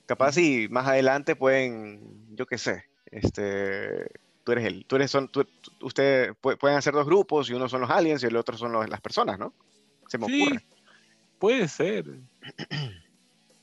Capaz 0.05 0.33
si 0.33 0.69
más 0.69 0.87
adelante 0.87 1.35
pueden, 1.35 2.35
yo 2.35 2.45
qué 2.45 2.57
sé, 2.57 2.85
este, 3.07 4.05
tú 4.45 4.53
eres 4.53 4.65
el, 4.65 4.85
tú 4.85 4.95
eres 4.95 5.11
son, 5.11 5.29
ustedes 5.81 6.31
pueden 6.39 6.77
hacer 6.77 6.93
dos 6.93 7.05
grupos 7.05 7.49
y 7.49 7.53
uno 7.53 7.67
son 7.67 7.81
los 7.81 7.89
aliens 7.89 8.23
y 8.23 8.27
el 8.27 8.37
otro 8.37 8.57
son 8.57 8.89
las 8.89 9.01
personas, 9.01 9.37
¿no? 9.37 9.53
Se 10.07 10.17
me 10.17 10.25
ocurre. 10.25 10.63
Puede 11.43 11.67
ser. 11.67 12.05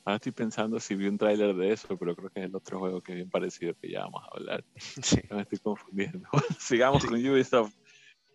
Ahora 0.05 0.17
estoy 0.17 0.33
pensando 0.33 0.79
si 0.79 0.95
vi 0.95 1.09
un 1.09 1.17
tráiler 1.17 1.57
de 1.57 1.73
eso, 1.73 1.97
pero 1.97 2.15
creo 2.15 2.29
que 2.29 2.41
es 2.41 2.45
el 2.45 2.55
otro 2.55 2.79
juego 2.79 3.01
que 3.01 3.13
es 3.13 3.17
bien 3.17 3.31
parecido 3.31 3.73
que 3.81 3.91
ya 3.91 4.01
vamos 4.01 4.23
a 4.23 4.37
hablar. 4.37 4.65
Sí. 5.03 5.19
Me 5.31 5.41
estoy 5.41 5.61
confundiendo. 5.61 6.29
Sigamos 6.59 7.07
con 7.07 7.15
Ubisoft. 7.15 7.73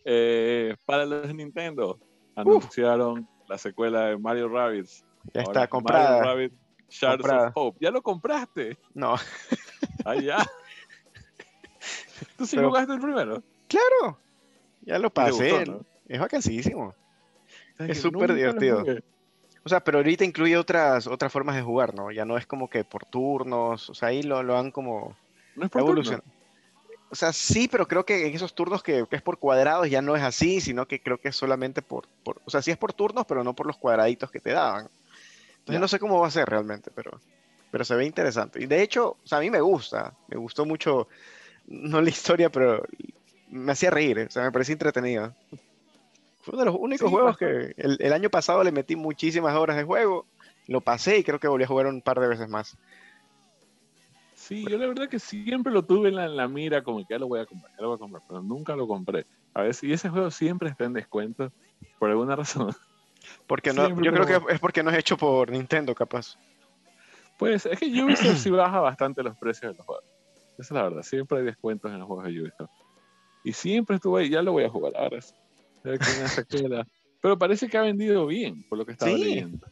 Eh, 0.04 0.76
para 0.88 1.06
los 1.06 1.32
Nintendo, 1.32 2.00
anunciaron 2.36 3.30
la 3.48 3.60
secuela 3.60 4.08
de 4.08 4.18
Mario 4.18 4.50
Rabbids. 4.50 5.06
Ya 5.36 5.44
está 5.44 5.68
comprada. 5.68 6.22
Mario 6.22 6.24
Rabbids 6.24 6.56
Shards 6.90 7.30
of 7.30 7.52
Hope. 7.54 7.78
¿Ya 7.80 7.92
lo 7.92 8.02
compraste? 8.02 8.80
No. 8.96 9.14
Ah, 10.06 10.16
ya. 10.16 10.38
¿Tú 12.36 12.48
sí 12.48 12.58
jugaste 12.58 12.94
el 12.94 13.00
primero? 13.00 13.44
Claro. 13.68 14.18
Ya 14.82 14.98
lo 14.98 15.12
pasé. 15.12 15.66
Es 16.08 16.20
vacancísimo. 16.20 16.96
Es 17.78 18.02
súper 18.02 18.34
divertido. 18.34 18.84
O 19.66 19.70
sea, 19.70 19.80
pero 19.80 19.98
ahorita 19.98 20.24
incluye 20.24 20.56
otras, 20.58 21.08
otras 21.08 21.32
formas 21.32 21.56
de 21.56 21.64
jugar, 21.64 21.96
¿no? 21.96 22.12
Ya 22.12 22.24
no 22.24 22.38
es 22.38 22.46
como 22.46 22.70
que 22.70 22.84
por 22.84 23.04
turnos, 23.04 23.90
o 23.90 23.96
sea, 23.96 24.10
ahí 24.10 24.22
lo, 24.22 24.44
lo 24.44 24.60
han 24.60 24.70
como 24.70 25.18
¿No 25.56 25.66
es 25.66 25.72
por 25.72 26.00
O 27.10 27.16
sea, 27.16 27.34
sí, 27.34 27.68
pero 27.68 27.88
creo 27.88 28.06
que 28.06 28.28
en 28.28 28.36
esos 28.36 28.54
turnos 28.54 28.84
que, 28.84 29.08
es 29.10 29.22
por 29.24 29.40
cuadrados 29.40 29.90
ya 29.90 30.04
no 30.04 30.16
es 30.16 30.22
así, 30.22 30.62
sino 30.62 30.88
que 30.88 31.02
creo 31.02 31.18
que 31.18 31.30
es 31.30 31.36
solamente 31.36 31.82
por, 31.82 32.08
por, 32.24 32.40
O 32.46 32.52
sea, 32.52 32.62
sí 32.62 32.70
es 32.70 32.78
por 32.78 32.94
turnos, 32.94 33.26
pero 33.26 33.44
no 33.44 33.56
por 33.56 33.66
los 33.66 33.78
cuadraditos 33.78 34.30
que 34.30 34.40
te 34.40 34.52
daban. 34.52 34.88
Entonces 35.60 35.82
no 35.82 35.88
sé 35.88 35.98
cómo 35.98 36.20
va 36.20 36.28
a 36.28 36.32
ser 36.32 36.48
realmente, 36.48 36.92
pero, 36.94 37.20
pero 37.72 37.84
se 37.84 37.96
ve 37.96 38.06
interesante. 38.06 38.62
Y 38.62 38.68
de 38.68 38.84
hecho, 38.84 39.18
o 39.24 39.28
sea, 39.28 39.40
a 39.40 39.42
mí 39.42 39.50
me 39.50 39.62
gusta, 39.62 40.14
me 40.28 40.38
gustó 40.38 40.66
mucho, 40.66 41.08
no 41.66 42.02
la 42.02 42.10
historia, 42.10 42.52
pero 42.52 42.84
me 43.50 43.72
hacía 43.72 43.90
reír, 43.90 44.20
o 44.20 44.30
sea, 44.30 44.44
me 44.44 44.52
parecía 44.52 44.74
entretenido. 44.74 45.34
Fue 46.46 46.54
uno 46.54 46.60
de 46.64 46.66
los 46.66 46.80
únicos 46.80 47.10
juegos 47.10 47.38
que 47.38 47.74
el, 47.76 48.14
año 48.14 48.30
pasado 48.30 48.64
le 48.64 48.72
metí 48.72 48.96
muchísimas 48.96 49.56
horas 49.56 49.78
de 49.78 49.84
juego, 49.84 50.28
lo 50.68 50.80
pasé 50.80 51.18
y 51.18 51.24
creo 51.24 51.40
que 51.40 51.48
volví 51.48 51.64
a 51.64 51.68
jugar 51.68 51.88
un 51.88 52.04
par 52.04 52.20
de 52.20 52.28
veces 52.28 52.48
más. 52.48 52.78
Sí, 54.36 54.64
yo 54.70 54.78
la 54.78 54.86
verdad 54.86 55.10
que 55.10 55.18
siempre 55.18 55.74
lo 55.74 55.84
tuve 55.84 56.10
en 56.10 56.38
la, 56.38 56.48
mira, 56.48 56.84
como 56.84 57.00
que 57.00 57.16
ya 57.16 57.18
lo 57.18 57.28
voy 57.28 57.40
a 57.40 57.48
comprar, 57.48 57.72
ya 57.76 57.82
lo 57.82 57.88
voy 57.88 57.96
a 57.96 57.98
comprar, 57.98 58.22
pero 58.28 58.44
nunca 58.44 58.76
lo 58.76 58.88
compré. 58.88 59.26
A 59.56 59.64
ver, 59.64 59.76
y 59.82 59.92
ese 59.92 60.08
juego 60.10 60.30
siempre 60.30 60.70
está 60.70 60.84
en 60.86 60.94
descuento, 60.94 61.52
por 61.98 62.12
alguna 62.12 62.36
razón. 62.36 62.72
Porque 63.48 63.74
no, 63.74 63.90
yo 63.90 64.14
creo 64.14 64.28
que 64.28 64.54
es 64.54 64.60
porque 64.60 64.84
no 64.84 64.92
es 64.92 65.00
hecho 65.00 65.18
por 65.18 65.50
Nintendo, 65.50 65.96
capaz. 65.96 66.38
Pues 67.40 67.66
es 67.66 67.80
que 67.80 67.88
Ubisoft 67.88 68.38
sí 68.38 68.52
baja 68.52 68.80
bastante 68.82 69.24
los 69.24 69.36
precios 69.36 69.72
de 69.72 69.78
los 69.78 69.86
juegos. 69.88 70.06
Esa 70.60 70.62
es 70.62 70.72
la 70.72 70.84
verdad, 70.84 71.02
siempre 71.02 71.40
hay 71.40 71.46
descuentos 71.46 71.92
en 71.92 71.98
los 71.98 72.08
juegos 72.08 72.26
de 72.26 72.40
Ubisoft. 72.40 72.70
Y 73.44 73.52
siempre 73.52 73.96
estuve 73.96 74.22
ahí, 74.22 74.30
ya 74.30 74.44
lo 74.44 74.52
voy 74.52 74.66
a 74.66 74.70
jugar 74.70 74.94
ahora. 74.96 75.18
Pero 77.22 77.38
parece 77.38 77.68
que 77.68 77.78
ha 77.78 77.82
vendido 77.82 78.28
bien, 78.28 78.64
por 78.70 78.78
lo 78.78 78.86
que 78.86 78.92
estaba 78.92 79.12
leyendo. 79.12 79.66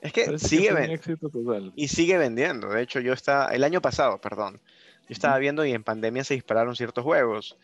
Es 0.00 0.12
que 0.12 0.38
sigue 0.38 0.72
vendiendo. 0.72 1.72
Y 1.76 1.88
sigue 1.88 2.18
vendiendo. 2.18 2.68
De 2.68 2.82
hecho, 2.82 3.00
yo 3.00 3.12
estaba, 3.12 3.46
el 3.48 3.64
año 3.64 3.82
pasado, 3.82 4.20
perdón, 4.20 4.60
yo 5.08 5.12
estaba 5.12 5.38
viendo 5.38 5.64
y 5.64 5.72
en 5.72 5.82
pandemia 5.82 6.24
se 6.24 6.34
dispararon 6.34 6.76
ciertos 6.76 7.04
juegos. 7.04 7.56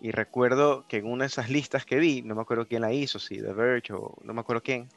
Y 0.00 0.12
recuerdo 0.12 0.86
que 0.88 0.98
en 0.98 1.06
una 1.06 1.24
de 1.24 1.28
esas 1.28 1.50
listas 1.50 1.84
que 1.84 1.96
vi, 1.96 2.22
no 2.22 2.34
me 2.34 2.42
acuerdo 2.42 2.66
quién 2.66 2.82
la 2.82 2.92
hizo, 2.92 3.18
si 3.18 3.36
The 3.40 3.52
Verge 3.52 3.92
o 3.92 4.16
no 4.22 4.32
me 4.32 4.40
acuerdo 4.40 4.62
quién, 4.62 4.88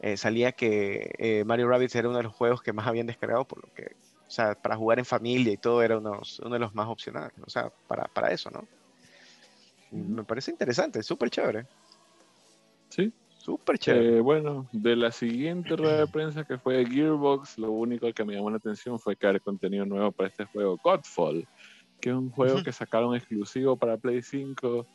eh, 0.00 0.16
salía 0.16 0.52
que 0.52 1.14
eh, 1.18 1.44
Mario 1.44 1.68
Rabbids 1.68 1.94
era 1.94 2.08
uno 2.08 2.18
de 2.18 2.24
los 2.24 2.34
juegos 2.34 2.60
que 2.60 2.72
más 2.72 2.86
habían 2.86 3.06
descargado, 3.06 3.44
por 3.44 3.62
lo 3.62 3.72
que, 3.72 3.92
o 4.26 4.30
sea, 4.30 4.54
para 4.54 4.76
jugar 4.76 4.98
en 4.98 5.04
familia 5.04 5.52
y 5.52 5.56
todo 5.56 5.82
era 5.82 5.98
uno 5.98 6.20
de 6.50 6.58
los 6.58 6.74
más 6.74 6.88
opcionales, 6.88 7.32
o 7.46 7.48
sea, 7.48 7.70
para, 7.86 8.04
para 8.04 8.32
eso, 8.32 8.50
¿no? 8.50 8.66
Me 9.92 10.24
parece 10.24 10.50
interesante, 10.50 11.02
súper 11.02 11.30
chévere. 11.30 11.66
Sí. 12.92 13.10
Súper 13.38 13.78
chévere. 13.78 14.18
Eh, 14.18 14.20
bueno, 14.20 14.68
de 14.70 14.94
la 14.94 15.10
siguiente 15.10 15.74
rueda 15.74 15.96
de 15.96 16.06
prensa 16.06 16.44
que 16.44 16.58
fue 16.58 16.86
Gearbox, 16.86 17.58
lo 17.58 17.72
único 17.72 18.12
que 18.12 18.24
me 18.24 18.34
llamó 18.34 18.50
la 18.50 18.58
atención 18.58 19.00
fue 19.00 19.16
que 19.16 19.26
hay 19.26 19.40
contenido 19.40 19.84
nuevo 19.84 20.12
para 20.12 20.28
este 20.28 20.44
juego, 20.44 20.78
Godfall, 20.82 21.48
que 22.00 22.10
es 22.10 22.14
un 22.14 22.30
juego 22.30 22.62
que 22.62 22.70
sacaron 22.70 23.16
exclusivo 23.16 23.76
para 23.76 23.96
Play 23.96 24.22
5. 24.22 24.86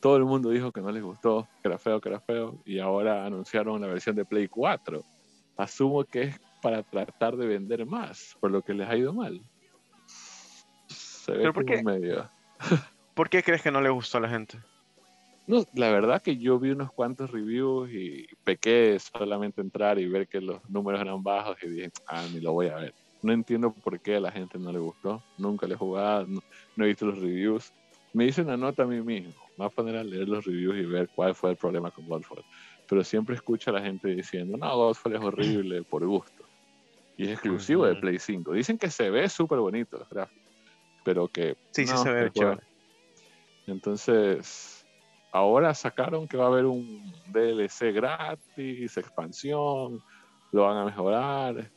Todo 0.00 0.16
el 0.18 0.24
mundo 0.24 0.50
dijo 0.50 0.70
que 0.70 0.80
no 0.80 0.92
les 0.92 1.02
gustó, 1.02 1.48
que 1.62 1.68
era 1.68 1.78
feo, 1.78 2.00
que 2.00 2.10
era 2.10 2.20
feo, 2.20 2.62
y 2.64 2.78
ahora 2.78 3.24
anunciaron 3.24 3.80
la 3.80 3.88
versión 3.88 4.14
de 4.14 4.24
Play 4.24 4.46
4. 4.46 5.02
Asumo 5.56 6.04
que 6.04 6.22
es 6.22 6.40
para 6.62 6.82
tratar 6.82 7.36
de 7.36 7.46
vender 7.46 7.86
más, 7.86 8.36
por 8.38 8.50
lo 8.50 8.62
que 8.62 8.74
les 8.74 8.88
ha 8.88 8.96
ido 8.96 9.12
mal. 9.12 9.40
Se 10.86 11.32
ve 11.32 11.52
por 11.52 11.64
qué? 11.64 11.82
medio. 11.82 12.30
¿Por 13.14 13.28
qué 13.28 13.42
crees 13.42 13.62
que 13.62 13.72
no 13.72 13.80
le 13.80 13.90
gustó 13.90 14.18
a 14.18 14.20
la 14.20 14.28
gente? 14.28 14.58
No, 15.50 15.64
la 15.74 15.90
verdad 15.90 16.22
que 16.22 16.36
yo 16.36 16.60
vi 16.60 16.70
unos 16.70 16.92
cuantos 16.92 17.32
reviews 17.32 17.90
y 17.90 18.24
pequé 18.44 18.96
solamente 19.00 19.60
entrar 19.60 19.98
y 19.98 20.06
ver 20.06 20.28
que 20.28 20.40
los 20.40 20.60
números 20.70 21.00
eran 21.00 21.24
bajos 21.24 21.56
y 21.64 21.68
dije, 21.68 21.90
ah, 22.06 22.24
ni 22.32 22.40
lo 22.40 22.52
voy 22.52 22.68
a 22.68 22.76
ver. 22.76 22.94
No 23.20 23.32
entiendo 23.32 23.74
por 23.74 23.98
qué 23.98 24.14
a 24.14 24.20
la 24.20 24.30
gente 24.30 24.60
no 24.60 24.70
le 24.70 24.78
gustó. 24.78 25.20
Nunca 25.38 25.66
le 25.66 25.74
he 25.74 25.76
jugado, 25.76 26.24
no, 26.28 26.84
he 26.84 26.86
visto 26.86 27.04
los 27.04 27.18
reviews. 27.18 27.72
Me 28.12 28.26
hice 28.26 28.42
una 28.42 28.56
nota 28.56 28.84
a 28.84 28.86
mí 28.86 29.02
mismo. 29.02 29.32
Me 29.58 29.64
voy 29.64 29.66
a 29.66 29.70
poner 29.70 29.96
a 29.96 30.04
leer 30.04 30.28
los 30.28 30.44
reviews 30.44 30.76
y 30.76 30.84
ver 30.84 31.08
cuál 31.16 31.34
fue 31.34 31.50
el 31.50 31.56
problema 31.56 31.90
con 31.90 32.06
Godfall. 32.06 32.44
Pero 32.88 33.02
siempre 33.02 33.34
escucho 33.34 33.70
a 33.70 33.72
la 33.72 33.82
gente 33.82 34.06
diciendo, 34.14 34.56
no, 34.56 34.76
Godfall 34.76 35.16
es 35.16 35.20
horrible 35.20 35.82
por 35.90 36.06
gusto. 36.06 36.44
Y 37.16 37.24
es 37.24 37.30
exclusivo 37.32 37.86
de 37.86 37.96
Play 37.96 38.20
5. 38.20 38.52
Dicen 38.52 38.78
que 38.78 38.88
se 38.88 39.10
ve 39.10 39.28
súper 39.28 39.58
bonito 39.58 39.98
los 39.98 40.08
gráficos. 40.08 40.54
Pero 41.04 41.26
que... 41.26 41.56
Sí, 41.72 41.88
sí 41.88 41.96
se 41.96 42.12
ve 42.12 42.30
chévere. 42.30 42.62
Entonces, 43.66 44.79
ahora 45.32 45.74
sacaron 45.74 46.26
que 46.26 46.36
va 46.36 46.44
a 46.44 46.48
haber 46.48 46.66
un 46.66 47.12
DLC 47.26 47.92
gratis, 47.92 48.96
expansión, 48.96 50.02
lo 50.52 50.62
van 50.62 50.76
a 50.76 50.84
mejorar. 50.84 51.70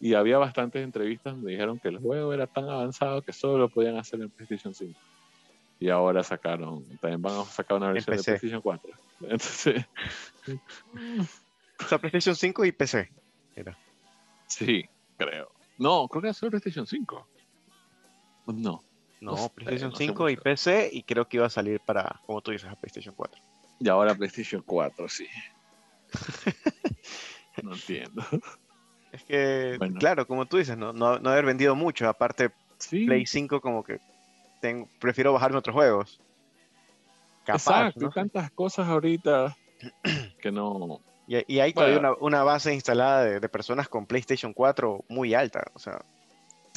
Y 0.00 0.14
había 0.14 0.38
bastantes 0.38 0.82
entrevistas 0.82 1.34
donde 1.34 1.52
dijeron 1.52 1.78
que 1.78 1.88
el 1.88 1.98
juego 1.98 2.32
era 2.32 2.46
tan 2.46 2.64
avanzado 2.64 3.22
que 3.22 3.32
solo 3.32 3.58
lo 3.58 3.68
podían 3.68 3.98
hacer 3.98 4.20
en 4.20 4.30
PlayStation 4.30 4.74
5. 4.74 4.98
Y 5.78 5.88
ahora 5.88 6.22
sacaron, 6.22 6.84
también 6.98 7.22
van 7.22 7.40
a 7.40 7.44
sacar 7.44 7.76
una 7.78 7.92
versión 7.92 8.16
de 8.16 8.22
PlayStation 8.22 8.60
4. 8.60 8.92
Entonces. 9.20 9.86
o 11.80 11.84
sea, 11.84 11.98
PlayStation 11.98 12.34
5 12.34 12.64
y 12.64 12.72
PC. 12.72 13.10
Era. 13.54 13.76
Sí, 14.46 14.84
creo. 15.16 15.50
No, 15.78 16.08
creo 16.08 16.22
que 16.22 16.28
era 16.28 16.34
solo 16.34 16.50
PlayStation 16.50 16.86
5. 16.86 17.28
No. 18.46 18.82
No, 19.20 19.50
PlayStation 19.50 19.94
5 19.94 20.30
y 20.30 20.36
PC 20.36 20.90
y 20.92 21.02
creo 21.02 21.28
que 21.28 21.36
iba 21.36 21.46
a 21.46 21.50
salir 21.50 21.80
para, 21.80 22.20
como 22.26 22.40
tú 22.40 22.52
dices, 22.52 22.70
a 22.70 22.74
PlayStation 22.74 23.14
4. 23.14 23.40
Y 23.80 23.88
ahora 23.88 24.14
PlayStation 24.14 24.62
4, 24.64 25.08
sí. 25.08 25.26
no 27.62 27.74
entiendo. 27.74 28.24
Es 29.12 29.24
que, 29.24 29.78
claro, 29.98 30.26
como 30.26 30.46
tú 30.46 30.56
dices, 30.56 30.76
no, 30.76 30.92
no, 30.92 31.06
haber 31.30 31.44
vendido 31.44 31.74
mucho, 31.74 32.08
aparte 32.08 32.50
Play 32.88 33.26
5 33.26 33.60
como 33.60 33.82
que 33.84 34.00
tengo, 34.60 34.88
prefiero 34.98 35.32
bajarme 35.32 35.58
otros 35.58 35.74
juegos. 35.74 36.20
Capaz, 37.44 37.88
Exacto, 37.88 38.06
hay 38.06 38.12
tantas 38.12 38.50
cosas 38.52 38.88
ahorita 38.88 39.56
que 40.40 40.52
no. 40.52 41.00
Y, 41.26 41.60
hay 41.60 41.72
todavía 41.72 42.16
una, 42.18 42.42
base 42.42 42.74
instalada 42.74 43.22
de, 43.24 43.48
personas 43.48 43.88
con 43.88 44.04
PlayStation 44.04 44.52
4 44.52 45.04
muy 45.08 45.32
alta. 45.32 45.64
O 45.74 45.78
sea, 45.78 46.04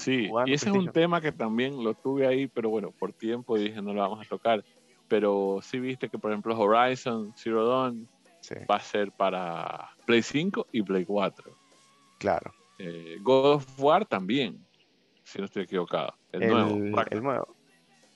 sí, 0.03 0.29
y 0.45 0.53
ese 0.53 0.69
es 0.69 0.75
un 0.75 0.91
tema 0.91 1.21
que 1.21 1.31
también 1.31 1.83
lo 1.83 1.93
tuve 1.93 2.27
ahí, 2.27 2.47
pero 2.47 2.69
bueno, 2.69 2.91
por 2.91 3.13
tiempo 3.13 3.57
dije 3.57 3.81
no 3.81 3.93
lo 3.93 4.01
vamos 4.01 4.25
a 4.25 4.29
tocar. 4.29 4.63
Pero 5.07 5.59
sí 5.61 5.79
viste 5.79 6.09
que, 6.09 6.17
por 6.17 6.31
ejemplo, 6.31 6.57
Horizon 6.57 7.33
Zero 7.35 7.67
Dawn 7.67 8.07
va 8.69 8.75
a 8.75 8.79
ser 8.79 9.11
para 9.11 9.89
Play 10.05 10.21
5 10.21 10.67
y 10.71 10.81
Play 10.81 11.05
4. 11.05 11.55
Claro. 12.19 12.53
Eh, 12.79 13.17
God 13.21 13.55
of 13.55 13.79
War 13.79 14.05
también, 14.05 14.65
si 15.23 15.39
no 15.39 15.45
estoy 15.45 15.63
equivocado. 15.63 16.13
El, 16.31 16.47
nuevo. 16.49 17.01
El 17.11 17.23
nuevo. 17.23 17.55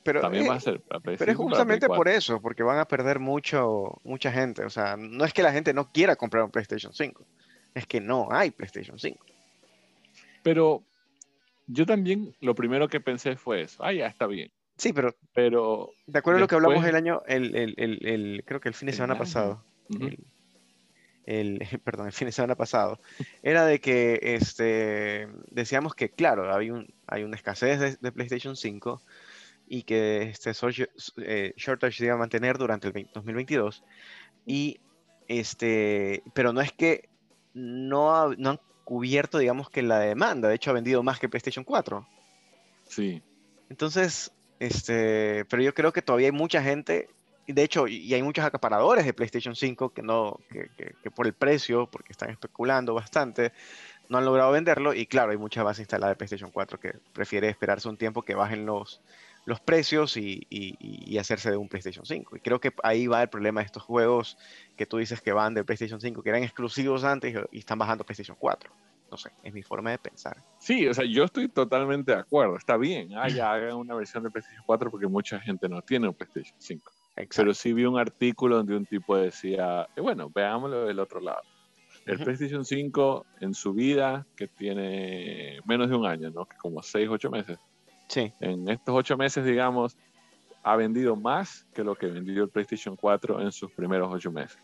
Pero, 0.04 0.22
también 0.22 0.50
va 0.50 0.56
a 0.56 0.60
ser 0.60 0.80
para 0.80 1.02
Pero 1.02 1.32
es 1.32 1.38
justamente 1.38 1.88
por 1.88 2.08
eso, 2.08 2.42
porque 2.42 2.64
van 2.64 2.80
a 2.80 2.88
perder 2.88 3.20
mucho, 3.20 4.00
mucha 4.04 4.32
gente. 4.32 4.64
O 4.64 4.70
sea, 4.70 4.96
no 4.98 5.26
es 5.26 5.34
que 5.34 5.44
la 5.44 5.52
gente 5.52 5.74
no 5.74 5.92
quiera 5.92 6.16
comprar 6.16 6.44
un 6.44 6.52
PlayStation 6.52 6.94
5, 6.94 7.26
es 7.74 7.86
que 7.86 8.00
no 8.00 8.30
hay 8.32 8.52
PlayStation 8.52 8.98
5. 8.98 9.26
Pero 10.44 10.84
yo 11.68 11.86
también 11.86 12.36
lo 12.42 12.56
primero 12.56 12.88
que 12.88 13.00
pensé 13.00 13.36
fue 13.36 13.62
eso. 13.62 13.84
Ah, 13.84 13.94
ya 13.94 14.08
está 14.08 14.28
bien. 14.28 14.52
Sí, 14.78 14.94
pero. 14.94 15.16
Pero. 15.34 15.92
De 16.06 16.20
acuerdo 16.20 16.38
a 16.38 16.42
lo 16.42 16.48
que 16.48 16.56
hablamos 16.56 16.86
el 16.86 16.96
año, 16.96 17.22
el, 17.28 17.56
el, 17.56 17.76
el, 17.78 18.44
creo 18.46 18.60
que 18.60 18.70
el 18.70 18.76
fin 18.76 18.88
de 18.88 18.94
semana 18.94 19.18
pasado 19.18 19.64
el, 21.28 21.60
perdón, 21.84 22.08
el 22.08 22.14
fin 22.14 22.26
de 22.26 22.32
semana 22.32 22.56
pasado, 22.56 23.00
era 23.44 23.66
de 23.66 23.80
que 23.80 24.20
este, 24.24 25.28
decíamos 25.52 25.94
que, 25.94 26.10
claro, 26.10 26.56
hay, 26.56 26.72
un, 26.72 26.92
hay 27.06 27.24
una 27.24 27.36
escasez 27.36 28.00
de, 28.02 28.12
PlayStation 28.12 28.56
5 28.56 29.02
y 29.68 29.84
que 29.84 30.24
este 30.24 30.52
eh, 31.18 31.54
shortage 31.58 31.98
se 31.98 32.06
iba 32.06 32.16
a 32.16 32.18
mantener 32.18 32.58
durante 32.58 32.88
el 32.88 33.08
2022. 33.14 33.84
Y 34.46 34.80
este, 35.28 36.24
pero 36.34 36.54
no 36.54 36.62
es 36.62 36.72
que 36.72 37.10
no, 37.54 38.34
no 38.36 38.50
han 38.52 38.60
cubierto, 38.88 39.38
digamos, 39.38 39.70
que 39.70 39.82
la 39.82 40.00
demanda. 40.00 40.48
De 40.48 40.56
hecho, 40.56 40.70
ha 40.70 40.74
vendido 40.74 41.04
más 41.04 41.20
que 41.20 41.28
PlayStation 41.28 41.66
4. 41.66 42.08
Sí. 42.88 43.22
Entonces, 43.70 44.32
este, 44.62 45.44
pero 45.50 45.62
yo 45.62 45.74
creo 45.74 45.92
que 45.92 46.02
todavía 46.02 46.28
hay 46.28 46.32
mucha 46.32 46.64
gente 46.64 47.10
de 47.48 47.64
hecho, 47.64 47.88
y 47.88 48.14
hay 48.14 48.22
muchos 48.22 48.46
acaparadores 48.46 49.06
de 49.06 49.14
PlayStation 49.14 49.56
5 49.56 49.90
que 49.90 50.02
no, 50.02 50.40
que, 50.50 50.70
que, 51.02 51.12
por 51.12 51.28
el 51.28 51.34
precio, 51.34 51.88
porque 51.90 52.12
están 52.12 52.30
especulando 52.30 52.94
bastante, 52.94 53.54
no 54.10 54.18
han 54.18 54.26
logrado 54.26 54.52
venderlo. 54.52 54.94
Y 54.94 55.06
claro, 55.06 55.32
hay 55.32 55.38
mucha 55.38 55.64
base 55.64 55.82
instalada 55.82 56.12
de 56.12 56.18
PlayStation 56.18 56.52
4 56.52 56.80
que 56.80 56.94
prefiere 57.14 57.50
esperarse 57.50 57.90
un 57.90 57.98
tiempo 57.98 58.22
que 58.22 58.36
bajen 58.36 58.66
los, 58.66 59.02
los 59.48 59.62
precios 59.62 60.18
y, 60.18 60.46
y, 60.50 61.18
hacerse 61.18 61.50
de 61.50 61.56
un 61.56 61.70
PlayStation 61.70 62.06
5. 62.06 62.36
Y 62.36 62.40
creo 62.42 62.60
que 62.60 62.74
ahí 62.84 63.08
va 63.08 63.22
el 63.22 63.30
problema 63.30 63.62
de 63.62 63.66
estos 63.66 63.82
juegos 63.82 64.38
que 64.76 64.86
tú 64.86 64.98
dices 64.98 65.22
que 65.22 65.32
van 65.32 65.54
de 65.54 65.64
PlayStation 65.64 66.02
5, 66.02 66.22
que 66.22 66.30
eran 66.30 66.44
exclusivos 66.44 67.06
antes 67.06 67.34
y 67.54 67.60
están 67.60 67.80
bajando 67.80 68.04
PlayStation 68.04 68.36
4. 68.38 68.70
No 69.10 69.16
sé, 69.16 69.32
es 69.44 69.54
mi 69.54 69.64
forma 69.64 69.92
de 69.92 70.00
pensar. 70.00 70.36
Sí, 70.60 70.86
o 70.86 70.94
sea, 70.94 71.06
yo 71.06 71.24
estoy 71.24 71.48
totalmente 71.48 72.12
de 72.12 72.18
acuerdo. 72.18 72.58
Está 72.58 72.76
bien, 72.76 73.14
ah, 73.16 73.30
ya 73.30 73.54
hagan 73.54 73.78
una 73.78 73.96
versión 73.96 74.22
de 74.24 74.32
PlayStation 74.32 74.64
4 74.66 74.92
porque 74.92 75.08
mucha 75.08 75.40
gente 75.40 75.70
no 75.70 75.82
tiene 75.82 76.10
un 76.10 76.14
PlayStation 76.14 76.58
5. 76.60 76.92
Pero 77.34 77.54
sí 77.54 77.72
vi 77.72 77.86
un 77.86 77.98
artículo 77.98 78.58
donde 78.58 78.76
un 78.76 78.86
tipo 78.86 79.16
decía, 79.16 79.88
eh, 79.96 80.02
bueno, 80.02 80.30
veámoslo 80.30 80.88
del 80.88 81.00
otro 81.00 81.22
lado. 81.22 81.42
El 82.06 82.20
PlayStation 82.20 82.66
5 82.66 83.26
en 83.40 83.54
su 83.54 83.74
vida, 83.74 84.28
que 84.36 84.50
tiene 84.50 85.62
menos 85.66 85.90
de 85.90 85.96
un 85.96 86.06
año, 86.06 86.32
¿no? 86.32 86.46
Que 86.46 86.58
como 86.58 86.84
6, 86.84 87.08
8 87.10 87.32
meses. 87.32 87.58
En 88.16 88.70
estos 88.70 88.96
8 88.96 89.18
meses, 89.18 89.46
digamos, 89.46 89.98
ha 90.64 90.76
vendido 90.76 91.16
más 91.16 91.66
que 91.74 91.84
lo 91.84 91.96
que 91.96 92.08
vendió 92.08 92.44
el 92.44 92.50
PlayStation 92.50 92.96
4 92.96 93.42
en 93.42 93.52
sus 93.52 93.72
primeros 93.72 94.10
8 94.12 94.32
meses. 94.32 94.58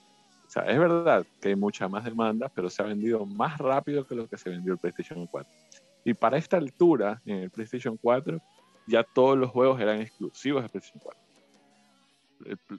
O 0.47 0.49
sea, 0.49 0.63
es 0.63 0.77
verdad 0.77 1.25
que 1.41 1.49
hay 1.49 1.55
mucha 1.55 1.87
más 1.87 2.03
demanda, 2.03 2.49
pero 2.53 2.69
se 2.69 2.81
ha 2.81 2.85
vendido 2.85 3.25
más 3.25 3.57
rápido 3.57 4.05
que 4.05 4.15
lo 4.15 4.27
que 4.27 4.37
se 4.37 4.49
vendió 4.49 4.73
el 4.73 4.79
PlayStation 4.79 5.25
4. 5.27 5.51
Y 6.05 6.13
para 6.13 6.37
esta 6.37 6.57
altura, 6.57 7.21
en 7.25 7.37
el 7.37 7.49
PlayStation 7.49 7.97
4, 7.97 8.39
ya 8.87 9.03
todos 9.03 9.37
los 9.37 9.49
juegos 9.49 9.79
eran 9.79 10.01
exclusivos 10.01 10.63
de 10.63 10.69
PlayStation 10.69 11.01
4. 11.01 11.23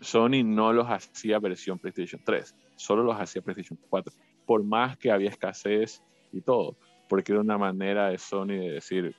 Sony 0.03 0.44
no 0.44 0.72
los 0.72 0.87
hacía 0.87 1.38
versión 1.38 1.79
PlayStation 1.79 2.20
3, 2.24 2.55
solo 2.77 3.03
los 3.03 3.18
hacía 3.18 3.42
PlayStation 3.42 3.79
4, 3.88 4.12
por 4.44 4.62
más 4.62 4.98
que 4.98 5.11
había 5.11 5.31
escasez 5.31 6.03
y 6.33 6.42
todo, 6.42 6.77
porque 7.09 7.33
era 7.33 7.40
una 7.40 7.57
manera 7.57 8.09
de 8.09 8.18
Sony 8.18 8.48
de 8.48 8.72
decir, 8.72 9.16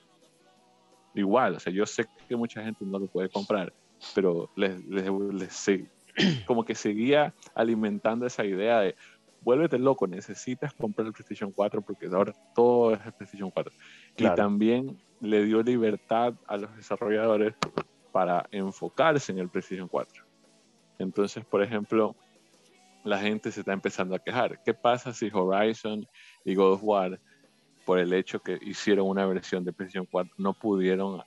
igual, 1.15 1.56
o 1.56 1.60
sea, 1.60 1.73
yo 1.73 1.86
sé 1.86 2.06
que 2.28 2.36
mucha 2.36 2.63
gente 2.63 2.86
no 2.86 2.99
lo 2.99 3.08
puede 3.08 3.30
comprar, 3.30 3.73
pero 4.13 4.49
les, 4.56 4.86
les, 4.86 5.10
como 6.45 6.63
que 6.63 6.75
seguía 6.75 7.34
alimentando 7.56 8.25
esa 8.25 8.45
idea 8.45 8.82
de, 8.82 8.95
vuélvete 9.41 9.78
loco, 9.78 10.08
necesitas 10.08 10.73
comprar 10.73 11.08
el 11.08 11.13
PlayStation 11.13 11.51
4 11.51 11.82
porque 11.82 12.08
ahora 12.08 12.34
todo 12.54 12.93
es 12.93 13.06
el 13.06 13.13
PlayStation 13.13 13.51
4. 13.51 13.73
Y 14.17 14.30
también 14.36 14.97
le 15.21 15.45
dio 15.45 15.62
libertad 15.62 16.34
a 16.47 16.58
los 16.58 16.75
desarrolladores 16.75 17.54
para 18.12 18.45
enfocarse 18.51 19.32
en 19.32 19.39
el 19.39 19.49
PlayStation 19.49 19.88
4. 19.88 20.23
Entonces, 20.99 21.43
por 21.45 21.62
ejemplo, 21.62 22.15
la 23.04 23.19
gente 23.19 23.51
se 23.51 23.60
está 23.60 23.73
empezando 23.73 24.15
a 24.15 24.19
quejar. 24.19 24.62
¿Qué 24.63 24.73
pasa 24.73 25.13
si 25.13 25.30
Horizon 25.32 26.08
y 26.43 26.56
God 26.56 26.73
of 26.73 26.84
War, 26.84 27.19
por 27.85 27.99
el 27.99 28.13
hecho 28.13 28.39
que 28.39 28.57
hicieron 28.61 29.07
una 29.07 29.25
versión 29.25 29.63
de 29.63 29.71
PlayStation 29.71 30.07
4, 30.09 30.33
no 30.37 30.53
pudieron 30.53 31.21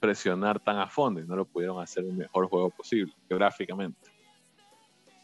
presionar 0.00 0.60
tan 0.60 0.78
a 0.78 0.86
fondo 0.86 1.20
y 1.20 1.24
no 1.24 1.36
lo 1.36 1.44
pudieron 1.44 1.82
hacer 1.82 2.04
el 2.04 2.12
mejor 2.12 2.48
juego 2.48 2.70
posible 2.70 3.12
gráficamente? 3.28 4.10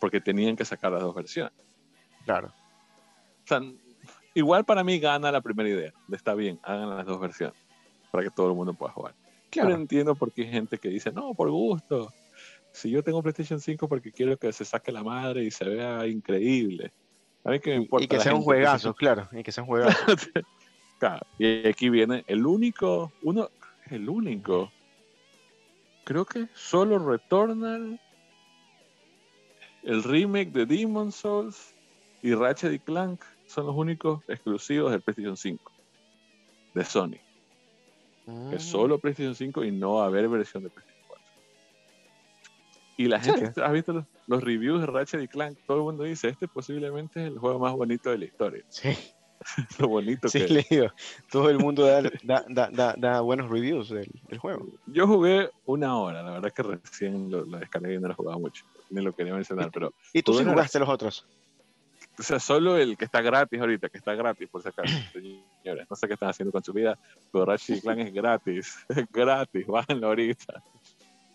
Porque 0.00 0.20
tenían 0.20 0.56
que 0.56 0.64
sacar 0.64 0.92
las 0.92 1.02
dos 1.02 1.14
versiones. 1.14 1.52
Claro. 2.24 2.48
O 2.48 3.46
sea, 3.46 3.60
igual 4.34 4.64
para 4.64 4.82
mí 4.82 4.98
gana 4.98 5.30
la 5.30 5.40
primera 5.40 5.68
idea. 5.68 5.92
Está 6.10 6.34
bien, 6.34 6.58
hagan 6.62 6.90
las 6.90 7.06
dos 7.06 7.20
versiones 7.20 7.56
para 8.10 8.24
que 8.24 8.30
todo 8.30 8.48
el 8.48 8.54
mundo 8.54 8.74
pueda 8.74 8.92
jugar. 8.92 9.14
Claro. 9.50 9.68
Pero 9.68 9.80
entiendo 9.80 10.14
por 10.14 10.32
qué 10.32 10.42
hay 10.42 10.48
gente 10.48 10.78
que 10.78 10.88
dice, 10.88 11.12
no, 11.12 11.32
por 11.34 11.50
gusto 11.50 12.12
si 12.72 12.90
yo 12.90 13.02
tengo 13.04 13.22
PlayStation 13.22 13.60
5 13.60 13.88
porque 13.88 14.10
quiero 14.10 14.36
que 14.36 14.52
se 14.52 14.64
saque 14.64 14.90
la 14.90 15.04
madre 15.04 15.44
y 15.44 15.50
se 15.50 15.64
vea 15.64 16.06
increíble. 16.06 16.92
A 17.44 17.50
mí 17.50 17.60
que 17.60 17.70
me 17.70 17.76
importa. 17.76 18.04
Y 18.04 18.08
que 18.08 18.20
sea 18.20 18.34
un 18.34 18.42
juegazo, 18.42 18.94
claro. 18.94 19.28
Y 19.32 19.42
que 19.42 19.52
sea 19.52 19.62
un 19.62 19.68
juegazo. 19.68 19.96
claro. 21.02 21.26
Y 21.36 21.66
aquí 21.66 21.90
viene 21.90 22.22
el 22.28 22.46
único, 22.46 23.12
uno, 23.22 23.50
el 23.90 24.08
único. 24.08 24.70
Creo 26.04 26.24
que 26.24 26.46
solo 26.54 26.96
Returnal, 26.98 28.00
el 29.82 30.04
remake 30.04 30.52
de 30.52 30.64
Demon 30.64 31.10
Souls 31.10 31.74
y 32.22 32.32
Ratchet 32.34 32.72
y 32.72 32.78
Clank 32.78 33.20
son 33.46 33.66
los 33.66 33.74
únicos 33.74 34.22
exclusivos 34.28 34.92
del 34.92 35.02
PlayStation 35.02 35.36
5 35.36 35.72
de 36.74 36.84
Sony. 36.84 37.18
Es 38.52 38.64
mm. 38.64 38.70
solo 38.70 38.98
PlayStation 39.00 39.34
5 39.34 39.64
y 39.64 39.72
no 39.72 39.94
va 39.94 40.04
a 40.04 40.06
haber 40.06 40.28
versión 40.28 40.62
de 40.62 40.70
PlayStation 40.70 40.92
y 42.96 43.08
la 43.08 43.18
gente, 43.18 43.60
¿has 43.60 43.72
visto 43.72 44.06
los, 44.28 44.44
reviews 44.44 44.82
de 44.82 44.86
Ratchet 44.86 45.22
y 45.22 45.26
Clank? 45.26 45.58
Todo 45.66 45.78
el 45.78 45.82
mundo 45.82 46.04
dice, 46.04 46.28
este 46.28 46.46
posiblemente 46.46 47.22
es 47.22 47.32
el 47.32 47.38
juego 47.38 47.58
más 47.58 47.72
bonito 47.72 48.10
de 48.10 48.18
la 48.18 48.24
historia. 48.26 48.62
Sí. 48.68 48.90
Lo 49.78 49.88
bonito 49.88 50.28
sí, 50.28 50.44
que. 50.46 50.90
Todo 51.30 51.50
el 51.50 51.58
mundo 51.58 51.84
da, 51.86 52.02
da, 52.48 52.70
da, 52.70 52.94
da 52.96 53.20
buenos 53.20 53.50
reviews 53.50 53.88
del, 53.90 54.10
juego. 54.38 54.66
Yo 54.86 55.06
jugué 55.06 55.50
una 55.66 55.96
hora, 55.98 56.22
la 56.22 56.32
verdad 56.32 56.46
es 56.48 56.52
que 56.52 56.62
recién 56.62 57.30
lo, 57.30 57.44
descargué 57.44 57.94
y 57.94 57.98
no 57.98 58.08
lo 58.08 58.14
jugaba 58.14 58.38
mucho. 58.38 58.64
Ni 58.90 59.02
lo 59.02 59.14
quería 59.14 59.34
mencionar, 59.34 59.70
pero... 59.72 59.92
¿Y 60.12 60.22
tú 60.22 60.34
sí 60.34 60.44
jugaste 60.44 60.78
los 60.78 60.88
otros? 60.88 61.26
O 62.18 62.22
sea, 62.22 62.38
solo 62.38 62.76
el 62.76 62.96
que 62.96 63.06
está 63.06 63.22
gratis 63.22 63.58
ahorita, 63.58 63.88
que 63.88 63.98
está 63.98 64.14
gratis, 64.14 64.48
por 64.48 64.62
si 64.62 64.68
acaso, 64.68 64.94
señores. 65.12 65.86
No 65.88 65.96
sé 65.96 66.06
qué 66.06 66.14
están 66.14 66.28
haciendo 66.28 66.52
con 66.52 66.62
su 66.62 66.72
vida, 66.72 66.98
pero 67.32 67.46
Ratchet 67.46 67.78
y 67.78 67.80
Clank 67.80 67.98
es 68.00 68.12
gratis. 68.12 68.76
Es 68.88 69.06
gratis, 69.10 69.66
bájenlo 69.66 70.08
ahorita. 70.08 70.62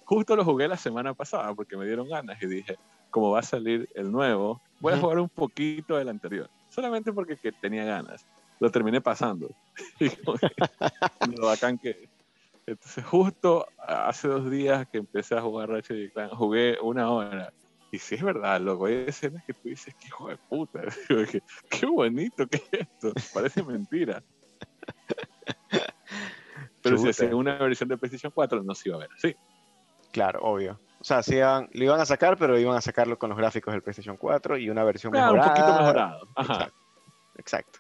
Justo 0.06 0.36
lo 0.36 0.46
jugué 0.46 0.68
la 0.68 0.78
semana 0.78 1.14
pasada 1.14 1.54
porque 1.54 1.76
me 1.76 1.86
dieron 1.86 2.08
ganas 2.08 2.42
y 2.42 2.48
dije, 2.48 2.78
como 3.10 3.32
va 3.32 3.40
a 3.40 3.44
salir 3.44 3.90
el 3.96 4.12
nuevo, 4.12 4.62
voy 4.80 4.94
a 4.94 4.98
jugar 4.98 5.20
un 5.20 5.30
poquito 5.30 5.98
del 5.98 6.10
anterior. 6.10 6.50
Solamente 6.78 7.12
porque 7.12 7.36
tenía 7.60 7.86
ganas. 7.86 8.24
Lo 8.60 8.70
terminé 8.70 9.02
pasando. 9.02 9.50
lo 11.36 11.48
bacán 11.48 11.80
que... 11.80 12.08
Entonces 12.68 13.04
justo 13.04 13.66
hace 13.80 14.28
dos 14.28 14.52
días 14.52 14.88
que 14.90 15.00
empecé 15.00 15.36
a 15.36 15.42
jugar 15.42 15.70
Ratchet 15.70 15.98
y 15.98 16.10
Clank, 16.12 16.34
jugué 16.34 16.78
una 16.80 17.10
hora. 17.10 17.52
Y 17.92 17.98
si 17.98 18.14
es 18.14 18.22
verdad, 18.22 18.62
loco, 18.62 18.86
hay 18.86 19.06
escenas 19.08 19.44
que 19.46 19.54
tú 19.54 19.70
dices, 19.70 19.96
qué 19.96 20.06
hijo 20.06 20.28
de 20.28 20.38
puta. 20.38 20.82
qué 21.72 21.86
bonito 21.88 22.46
que 22.46 22.58
es 22.58 22.82
esto. 22.82 23.12
Parece 23.34 23.64
mentira. 23.64 24.22
Pero 26.84 26.98
si 27.00 27.10
hacía 27.10 27.36
una 27.36 27.58
versión 27.58 27.90
de 27.90 27.98
PlayStation 27.98 28.32
4, 28.32 28.62
no 28.62 28.76
se 28.76 28.90
iba 28.90 28.98
a 28.98 29.00
ver 29.00 29.10
Sí. 29.18 29.36
Claro, 30.12 30.42
obvio. 30.44 30.80
O 31.10 31.24
sea, 31.24 31.36
iban, 31.36 31.70
lo 31.72 31.84
iban 31.86 32.02
a 32.02 32.06
sacar, 32.06 32.38
pero 32.38 32.60
iban 32.60 32.76
a 32.76 32.82
sacarlo 32.82 33.18
con 33.18 33.30
los 33.30 33.38
gráficos 33.38 33.74
del 33.74 33.82
PlayStation 33.82 34.18
4 34.18 34.58
y 34.58 34.70
una 34.70 34.84
versión 34.84 35.14
mejorada. 35.14 35.48
un 35.48 35.54
poquito 35.54 35.80
mejorado. 35.80 36.28
Exacto. 37.38 37.80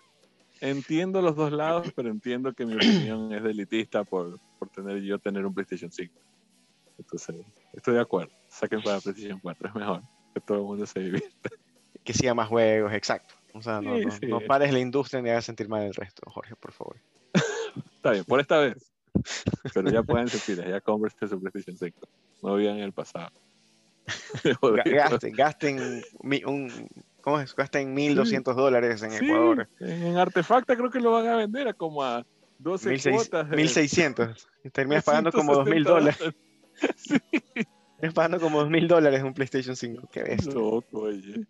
Entiendo 0.61 1.21
los 1.21 1.35
dos 1.35 1.51
lados, 1.51 1.91
pero 1.93 2.09
entiendo 2.09 2.53
que 2.53 2.65
mi 2.65 2.75
opinión 2.75 3.33
es 3.33 3.43
delitista 3.43 4.05
por, 4.05 4.39
por 4.57 4.69
tener 4.69 5.01
yo 5.01 5.19
tener 5.19 5.45
un 5.45 5.53
PlayStation 5.53 5.91
5. 5.91 6.13
Entonces, 6.99 7.35
estoy 7.73 7.95
de 7.95 7.99
acuerdo. 8.01 8.31
Saquen 8.47 8.81
para 8.81 8.99
PlayStation 9.01 9.39
4, 9.41 9.67
es 9.67 9.75
mejor. 9.75 10.01
Que 10.33 10.39
todo 10.41 10.57
el 10.59 10.63
mundo 10.63 10.85
se 10.85 10.99
divierta. 11.01 11.49
Que 12.05 12.13
siga 12.13 12.33
más 12.33 12.47
juegos, 12.47 12.93
exacto. 12.93 13.35
O 13.53 13.61
sea, 13.61 13.81
no, 13.81 13.97
Sí, 13.97 14.05
no, 14.05 14.11
sí. 14.11 14.25
no 14.27 14.39
pares 14.39 14.71
la 14.71 14.79
industria 14.79 15.21
ni 15.21 15.29
hagas 15.29 15.43
sentir 15.43 15.67
mal 15.67 15.83
el 15.83 15.93
resto, 15.93 16.29
Jorge, 16.31 16.55
por 16.55 16.71
favor. 16.71 16.95
Está 17.97 18.11
bien, 18.11 18.23
por 18.23 18.39
esta 18.39 18.59
vez. 18.59 18.93
Pero 19.73 19.89
ya 19.91 20.03
pueden 20.03 20.27
sentir, 20.27 20.63
ya 20.67 20.81
cómprense 20.81 21.27
su 21.27 21.39
PlayStation 21.39 21.77
5. 21.77 21.99
No 22.43 22.55
vivan 22.55 22.77
en 22.77 22.83
el 22.83 22.93
pasado. 22.93 23.29
Gasten, 24.85 25.33
gasten, 25.35 26.01
mi- 26.23 26.43
un, 26.45 26.87
¿cómo 27.21 27.39
es? 27.41 27.53
Gasten 27.55 27.93
1.200 27.95 28.55
dólares 28.55 29.01
en 29.03 29.11
Sí, 29.11 29.25
Ecuador. 29.25 29.67
En 29.79 30.17
Artefacta 30.17 30.75
creo 30.77 30.89
que 30.89 30.99
lo 31.01 31.11
van 31.11 31.27
a 31.27 31.35
vender 31.35 31.67
a 31.67 31.73
como 31.73 32.03
a 32.03 32.23
12 32.59 32.91
1.600, 32.91 33.11
cuotas. 33.11 33.49
de- 33.49 33.57
1.600. 33.57 34.47
Y 34.63 34.69
terminas 34.71 35.03
pagando 35.03 35.31
como 35.31 35.53
2.000 35.55 35.83
160 35.83 35.89
dólares. 35.89 36.35
Estás 37.97 38.13
pagando 38.13 38.39
como 38.39 38.61
2.000 38.63 38.87
dólares 38.87 39.23
un 39.23 39.33
PlayStation 39.33 39.75
5. 39.75 40.07
Qué 40.11 40.23
bestia. 40.23 40.53
Loco, 40.53 41.01
oye. 41.01 41.45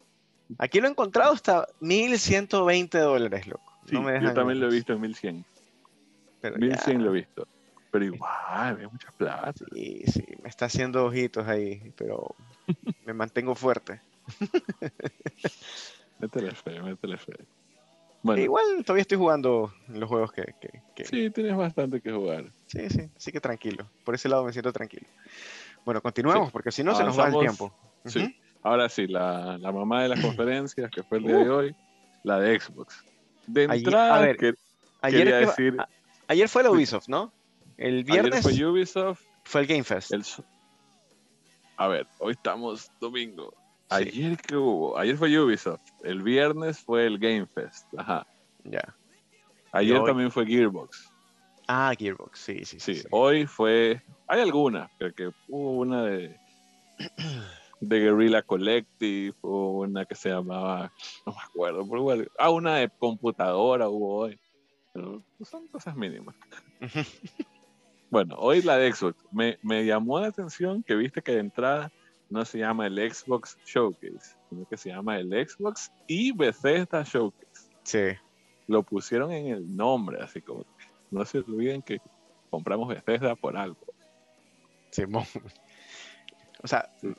Aquí 0.57 0.79
lo 0.79 0.87
he 0.87 0.91
encontrado 0.91 1.33
hasta 1.33 1.67
1.120 1.81 2.97
dólares, 2.99 3.47
loco. 3.47 3.63
Sí, 3.85 3.93
no 3.95 4.01
me 4.01 4.13
yo 4.13 4.19
dejan 4.19 4.33
también 4.33 4.59
lo 4.61 4.67
he 4.67 4.71
visto 4.71 4.93
en 4.93 5.01
1100. 5.01 5.45
Pero 6.41 6.57
1100 6.57 6.97
ya, 6.99 7.03
lo 7.03 7.09
he 7.11 7.13
visto. 7.19 7.47
Pero 7.91 8.05
igual, 8.05 8.81
es 8.81 8.91
mucha 8.91 9.11
plata. 9.11 9.53
Sí, 9.73 10.03
sí, 10.07 10.23
me 10.43 10.49
está 10.49 10.65
haciendo 10.65 11.05
ojitos 11.05 11.47
ahí, 11.47 11.93
pero 11.97 12.35
me 13.05 13.13
mantengo 13.13 13.55
fuerte. 13.55 14.01
Métele 16.19 16.51
fe, 16.51 16.81
métele 16.81 17.17
fe. 17.17 17.33
Bueno, 18.23 18.41
igual 18.41 18.65
todavía 18.83 19.01
estoy 19.03 19.17
jugando 19.17 19.71
los 19.87 20.09
juegos 20.09 20.31
que, 20.31 20.43
que- 20.59 20.81
que- 20.95 21.05
sí, 21.05 21.29
tienes 21.29 21.55
bastante 21.55 22.01
que 22.01 22.11
jugar. 22.11 22.45
Sí, 22.65 22.89
sí, 22.89 23.09
así 23.15 23.31
que 23.31 23.39
tranquilo. 23.39 23.87
Por 24.03 24.15
ese 24.15 24.27
lado 24.27 24.43
me 24.43 24.51
siento 24.51 24.73
tranquilo. 24.73 25.05
Bueno, 25.85 26.01
continuemos, 26.01 26.47
Sí. 26.47 26.51
porque 26.51 26.71
si 26.71 26.83
no 26.83 26.95
se 26.95 27.03
nos 27.03 27.17
va 27.17 27.27
el 27.27 27.37
tiempo. 27.39 27.73
Sí. 28.05 28.35
Ahora 28.63 28.89
sí, 28.89 29.07
la, 29.07 29.57
la 29.59 29.71
mamá 29.71 30.03
de 30.03 30.09
las 30.09 30.19
conferencias, 30.21 30.89
que 30.91 31.03
fue 31.03 31.19
el 31.19 31.25
día 31.25 31.37
de 31.37 31.49
hoy, 31.49 31.75
la 32.23 32.39
de 32.39 32.59
Xbox. 32.59 33.03
De 33.45 33.63
Ayer- 33.69 33.75
entrada, 33.85 34.15
a 34.17 34.21
ver, 34.21 34.35
que- 34.37 34.53
Ayer, 35.01 35.19
quería 35.23 35.39
que- 35.39 35.45
decir, 35.45 35.75
a- 35.79 35.87
ayer 36.27 36.49
fue 36.49 36.63
la 36.63 36.71
Ubisoft, 36.71 37.07
¿no? 37.07 37.31
El 37.77 38.03
viernes 38.03 38.45
ayer 38.45 38.57
fue 38.59 38.65
Ubisoft, 38.65 39.21
fue 39.43 39.61
el 39.61 39.67
Game 39.67 39.83
Fest. 39.83 40.11
el... 40.11 40.23
A 41.77 41.87
ver, 41.87 42.07
hoy 42.19 42.33
estamos 42.33 42.91
domingo. 42.99 43.53
Sí. 43.89 43.95
Ayer 43.95 44.37
que 44.37 44.55
hubo, 44.57 44.97
ayer 44.97 45.15
fue 45.15 45.39
Ubisoft, 45.39 45.81
el 46.03 46.21
viernes 46.23 46.79
fue 46.79 47.05
el 47.05 47.19
Game 47.19 47.45
Fest, 47.45 47.85
ajá. 47.97 48.25
Ya. 48.63 48.95
Ayer 49.71 49.97
hoy- 49.97 50.05
también 50.05 50.31
fue 50.31 50.45
Gearbox. 50.45 51.11
Ah, 51.67 51.93
Gearbox, 51.97 52.39
sí, 52.39 52.65
sí, 52.65 52.79
sí. 52.79 52.95
Sí, 52.95 53.01
sí. 53.01 53.07
hoy 53.11 53.45
fue. 53.45 54.01
Hay 54.27 54.41
algunas, 54.41 54.89
creo 54.97 55.13
que 55.13 55.31
hubo 55.47 55.71
una 55.73 56.03
de. 56.03 56.37
de 57.81 57.99
Guerrilla 57.99 58.41
Collective, 58.41 59.35
hubo 59.41 59.79
una 59.81 60.05
que 60.05 60.15
se 60.15 60.29
llamaba. 60.29 60.91
No 61.25 61.33
me 61.33 61.39
acuerdo, 61.41 61.85
pero 61.87 61.97
igual. 61.99 62.31
Ah, 62.39 62.49
una 62.49 62.75
de 62.77 62.89
computadora 62.89 63.87
hubo 63.89 64.15
hoy. 64.15 64.39
Pero 64.93 65.21
son 65.43 65.67
cosas 65.67 65.95
mínimas. 65.95 66.35
Bueno, 68.09 68.35
hoy 68.37 68.61
la 68.61 68.77
de 68.77 68.91
Xbox. 68.91 69.15
Me, 69.31 69.57
me 69.61 69.85
llamó 69.85 70.19
la 70.19 70.27
atención 70.27 70.83
que 70.83 70.95
viste 70.95 71.21
que 71.21 71.33
de 71.33 71.39
entrada 71.39 71.91
no 72.29 72.43
se 72.45 72.59
llama 72.59 72.87
el 72.87 72.97
Xbox 73.13 73.57
Showcase, 73.65 74.35
sino 74.49 74.65
que 74.67 74.77
se 74.77 74.89
llama 74.89 75.17
el 75.17 75.29
Xbox 75.47 75.91
y 76.07 76.31
Bethesda 76.31 77.03
Showcase. 77.03 77.69
Sí. 77.83 78.17
Lo 78.67 78.83
pusieron 78.83 79.31
en 79.31 79.47
el 79.47 79.75
nombre, 79.75 80.21
así 80.21 80.41
como. 80.41 80.65
No 81.11 81.23
se 81.25 81.39
olviden 81.39 81.81
que 81.81 81.99
compramos 82.49 82.87
Bethesda 82.89 83.35
por 83.35 83.55
algo. 83.57 83.77
Simón. 84.91 85.23
O 86.63 86.67
sea, 86.67 86.89
Sí. 87.01 87.13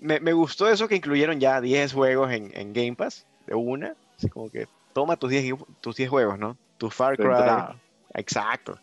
me, 0.00 0.20
me 0.20 0.32
gustó 0.32 0.68
eso 0.68 0.88
que 0.88 0.96
incluyeron 0.96 1.38
ya 1.40 1.60
10 1.60 1.92
juegos 1.92 2.32
en, 2.32 2.50
en 2.54 2.72
Game 2.72 2.96
Pass, 2.96 3.26
de 3.46 3.54
una. 3.54 3.94
Así 4.18 4.28
como 4.28 4.50
que 4.50 4.68
toma 4.92 5.16
tus 5.16 5.30
10, 5.30 5.44
ju- 5.54 5.66
tus 5.80 5.96
10 5.96 6.10
juegos, 6.10 6.38
¿no? 6.38 6.56
Tu 6.78 6.90
Far 6.90 7.16
Cry. 7.16 7.24
entrada. 7.26 7.76
Exacto. 8.14 8.78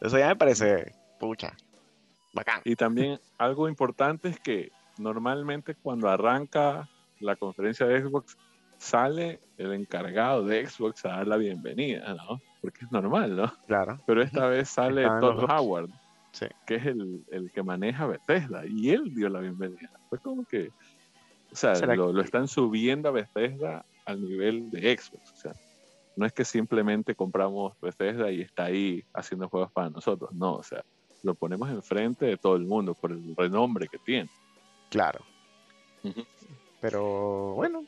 Eso 0.00 0.18
ya 0.18 0.28
me 0.28 0.36
parece, 0.36 0.94
pucha, 1.18 1.54
bacán. 2.32 2.60
Y 2.64 2.76
también 2.76 3.20
algo 3.38 3.68
importante 3.68 4.28
es 4.28 4.40
que 4.40 4.70
normalmente 4.98 5.74
cuando 5.74 6.08
arranca 6.08 6.88
la 7.20 7.36
conferencia 7.36 7.86
de 7.86 8.02
Xbox 8.02 8.36
sale 8.78 9.40
el 9.58 9.72
encargado 9.74 10.44
de 10.44 10.66
Xbox 10.66 11.04
a 11.04 11.10
dar 11.10 11.26
la 11.26 11.36
bienvenida, 11.36 12.14
¿no? 12.14 12.40
Porque 12.62 12.84
es 12.86 12.92
normal, 12.92 13.36
¿no? 13.36 13.52
Claro. 13.66 14.00
Pero 14.06 14.22
esta 14.22 14.46
vez 14.46 14.68
sale 14.70 15.04
Todd. 15.04 15.44
Howard, 15.50 15.90
Sí. 16.32 16.46
que 16.64 16.76
es 16.76 16.86
el, 16.86 17.24
el 17.32 17.50
que 17.50 17.62
maneja 17.62 18.06
Bethesda, 18.06 18.64
y 18.64 18.90
él 18.90 19.14
dio 19.14 19.28
la 19.28 19.40
bienvenida. 19.40 19.90
Fue 20.08 20.18
como 20.20 20.44
que, 20.44 20.70
o 21.50 21.56
sea, 21.56 21.74
¿Será 21.74 21.96
lo, 21.96 22.12
lo 22.12 22.22
están 22.22 22.46
subiendo 22.46 23.08
a 23.08 23.12
Bethesda 23.12 23.84
al 24.06 24.22
nivel 24.22 24.70
de 24.70 24.96
Xbox, 24.96 25.32
o 25.32 25.36
sea, 25.36 25.52
no 26.16 26.26
es 26.26 26.32
que 26.32 26.44
simplemente 26.44 27.14
compramos 27.14 27.74
Bethesda 27.80 28.30
y 28.30 28.42
está 28.42 28.64
ahí 28.64 29.04
haciendo 29.14 29.48
juegos 29.48 29.70
para 29.72 29.90
nosotros, 29.90 30.32
no, 30.32 30.54
o 30.54 30.62
sea, 30.62 30.84
lo 31.22 31.34
ponemos 31.34 31.68
enfrente 31.70 32.26
de 32.26 32.36
todo 32.36 32.56
el 32.56 32.64
mundo 32.64 32.94
por 32.94 33.12
el 33.12 33.34
renombre 33.36 33.88
que 33.88 33.98
tiene. 33.98 34.28
Claro. 34.90 35.20
Pero 36.80 37.54
bueno, 37.54 37.84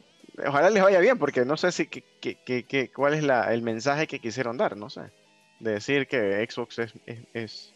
ojalá 0.47 0.71
les 0.71 0.83
vaya 0.83 1.01
bien, 1.01 1.19
porque 1.19 1.45
no 1.45 1.57
sé 1.57 1.73
si 1.73 1.87
que, 1.87 2.03
que- 2.21 2.37
que- 2.45 2.65
que- 2.65 2.91
cuál 2.91 3.15
es 3.15 3.23
la, 3.23 3.53
el 3.55 3.63
mensaje 3.63 4.07
que 4.07 4.19
quisieron 4.21 4.57
dar, 4.57 4.77
no 4.77 4.91
sé. 4.91 5.11
De 5.61 5.73
decir 5.73 6.07
que 6.07 6.47
Xbox 6.51 6.79
es, 6.81 6.95
es, 7.07 7.19
es- 7.33 7.75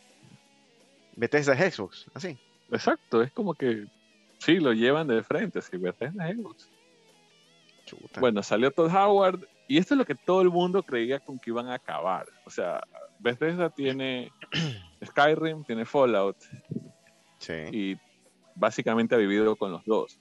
Bethesda 1.16 1.54
es 1.54 1.74
Xbox, 1.74 2.06
así. 2.14 2.36
Exacto, 2.70 3.22
es 3.22 3.32
como 3.32 3.54
que 3.54 3.86
sí, 4.38 4.56
lo 4.60 4.72
llevan 4.72 5.06
de 5.06 5.22
frente, 5.22 5.62
si 5.62 5.76
Bethesda 5.78 6.28
es 6.28 6.36
Xbox. 6.36 6.68
Chuta. 7.86 8.20
Bueno, 8.20 8.42
salió 8.42 8.70
Todd 8.72 8.92
Howard 8.94 9.46
y 9.68 9.78
esto 9.78 9.94
es 9.94 9.98
lo 9.98 10.04
que 10.04 10.14
todo 10.14 10.42
el 10.42 10.50
mundo 10.50 10.82
creía 10.82 11.18
con 11.20 11.38
que 11.38 11.50
iban 11.50 11.68
a 11.68 11.74
acabar. 11.74 12.26
O 12.44 12.50
sea, 12.50 12.80
Bethesda 13.18 13.70
tiene 13.70 14.30
Skyrim, 15.04 15.64
tiene 15.64 15.84
Fallout 15.84 16.36
sí. 17.38 17.52
y 17.72 17.96
básicamente 18.54 19.14
ha 19.14 19.18
vivido 19.18 19.56
con 19.56 19.72
los 19.72 19.84
dos. 19.84 20.18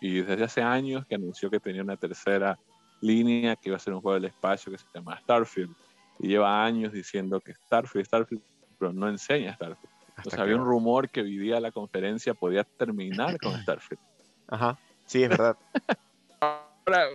Y 0.00 0.20
desde 0.22 0.44
hace 0.44 0.62
años 0.62 1.04
que 1.06 1.16
anunció 1.16 1.50
que 1.50 1.60
tenía 1.60 1.82
una 1.82 1.96
tercera 1.96 2.58
línea 3.00 3.56
que 3.56 3.68
iba 3.68 3.76
a 3.76 3.80
ser 3.80 3.94
un 3.94 4.00
juego 4.00 4.14
del 4.14 4.26
espacio 4.26 4.72
que 4.72 4.78
se 4.78 4.86
llama 4.94 5.18
Starfield. 5.20 5.74
Y 6.20 6.28
lleva 6.28 6.64
años 6.64 6.92
diciendo 6.92 7.40
que 7.40 7.54
Starfield, 7.54 8.06
Starfield, 8.06 8.42
pero 8.78 8.92
no 8.92 9.08
enseña 9.08 9.54
Starfield. 9.54 9.92
Hasta 10.16 10.28
O 10.28 10.30
sea, 10.30 10.36
que- 10.38 10.42
había 10.42 10.56
un 10.56 10.64
rumor 10.66 11.08
que 11.10 11.22
vivía 11.22 11.60
la 11.60 11.70
conferencia 11.72 12.34
podía 12.34 12.64
terminar 12.64 13.38
con 13.38 13.52
Starfield. 13.62 14.00
Ajá. 14.48 14.78
Sí, 15.04 15.22
es 15.22 15.28
verdad. 15.30 15.56
Ahora, 16.40 17.06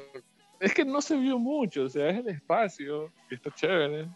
es 0.64 0.74
que 0.74 0.86
no 0.86 1.02
se 1.02 1.16
vio 1.18 1.38
mucho, 1.40 1.84
o 1.84 1.90
sea, 1.90 2.10
es 2.10 2.20
el 2.20 2.30
espacio, 2.30 3.12
que 3.30 3.36
está 3.36 3.52
chévere. 3.52 4.08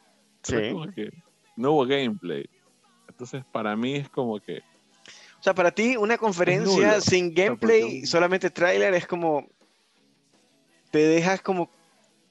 pero 0.48 0.60
es 0.62 0.68
Sí. 0.68 0.74
como 0.74 0.92
que 0.92 1.10
no 1.56 1.72
hubo 1.74 1.86
gameplay. 1.86 2.46
Entonces, 3.10 3.44
para 3.52 3.76
mí 3.76 3.96
es 3.96 4.10
como 4.10 4.40
que 4.40 4.60
O 5.40 5.44
sea, 5.44 5.54
para 5.54 5.72
ti 5.72 5.98
una 5.98 6.18
conferencia 6.18 7.00
sin 7.02 7.34
gameplay, 7.34 8.06
solamente 8.06 8.50
trailer, 8.50 8.94
es 8.94 9.06
como... 9.08 9.48
Te 10.92 11.00
dejas 11.00 11.42
como, 11.42 11.70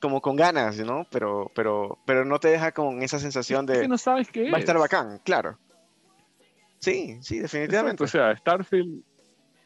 como 0.01 0.21
con 0.23 0.35
ganas, 0.37 0.79
¿no? 0.79 1.07
Pero, 1.11 1.51
pero, 1.55 1.99
pero 2.07 2.25
no 2.25 2.39
te 2.41 2.49
deja 2.49 2.73
con 2.73 3.03
esa 3.03 3.19
sensación 3.19 3.69
es 3.69 3.77
de... 3.77 3.83
que 3.83 3.89
no 3.89 3.99
sabes 3.99 4.31
qué 4.31 4.51
Va 4.51 4.57
a 4.57 4.61
estar 4.61 4.77
es. 4.77 4.81
bacán, 4.81 5.21
claro. 5.25 5.59
Sí, 6.79 7.19
sí, 7.23 7.39
definitivamente. 7.39 8.03
Exacto, 8.05 8.05
O 8.05 8.27
sea, 8.29 8.37
Starfield, 8.37 9.03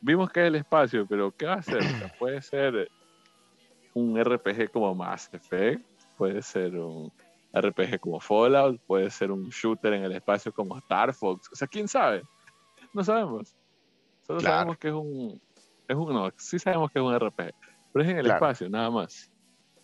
vimos 0.01 0.31
que 0.31 0.41
es 0.41 0.47
el 0.49 0.55
espacio, 0.57 1.07
pero 1.07 1.31
¿qué 1.33 1.47
va 1.47 1.55
a 1.55 1.63
ser? 1.63 1.79
O 1.79 1.83
sea, 1.83 2.13
puede 2.19 2.41
ser 2.43 2.91
un 3.94 4.16
RPG 4.18 4.70
como 4.70 4.94
Mass 4.94 5.29
Effect, 5.33 5.85
puede 6.16 6.42
ser 6.42 6.76
un 6.76 7.11
RPG 7.53 7.98
como 8.00 8.20
Fallout, 8.20 8.81
puede 8.87 9.11
ser 9.11 9.31
un 9.33 9.48
shooter 9.48 9.94
en 9.94 10.05
el 10.05 10.12
espacio 10.12 10.53
como 10.53 10.79
Star 10.79 11.12
Fox. 11.14 11.48
O 11.53 11.57
sea, 11.57 11.66
¿quién 11.66 11.88
sabe? 11.88 12.22
No 12.92 13.03
sabemos. 13.03 13.55
Solo 14.26 14.40
Claro. 14.40 14.55
sabemos 14.57 14.79
que 14.79 14.88
es 14.88 14.94
un, 14.94 15.40
es 15.88 15.96
un. 15.96 16.12
No, 16.14 16.31
sí 16.37 16.59
sabemos 16.59 16.90
que 16.92 16.98
es 17.00 17.05
un 17.05 17.14
RPG, 17.14 17.53
pero 17.92 18.05
es 18.05 18.11
en 18.11 18.18
el 18.18 18.24
Claro. 18.24 18.37
espacio, 18.37 18.68
nada 18.68 18.90
más. 18.90 19.31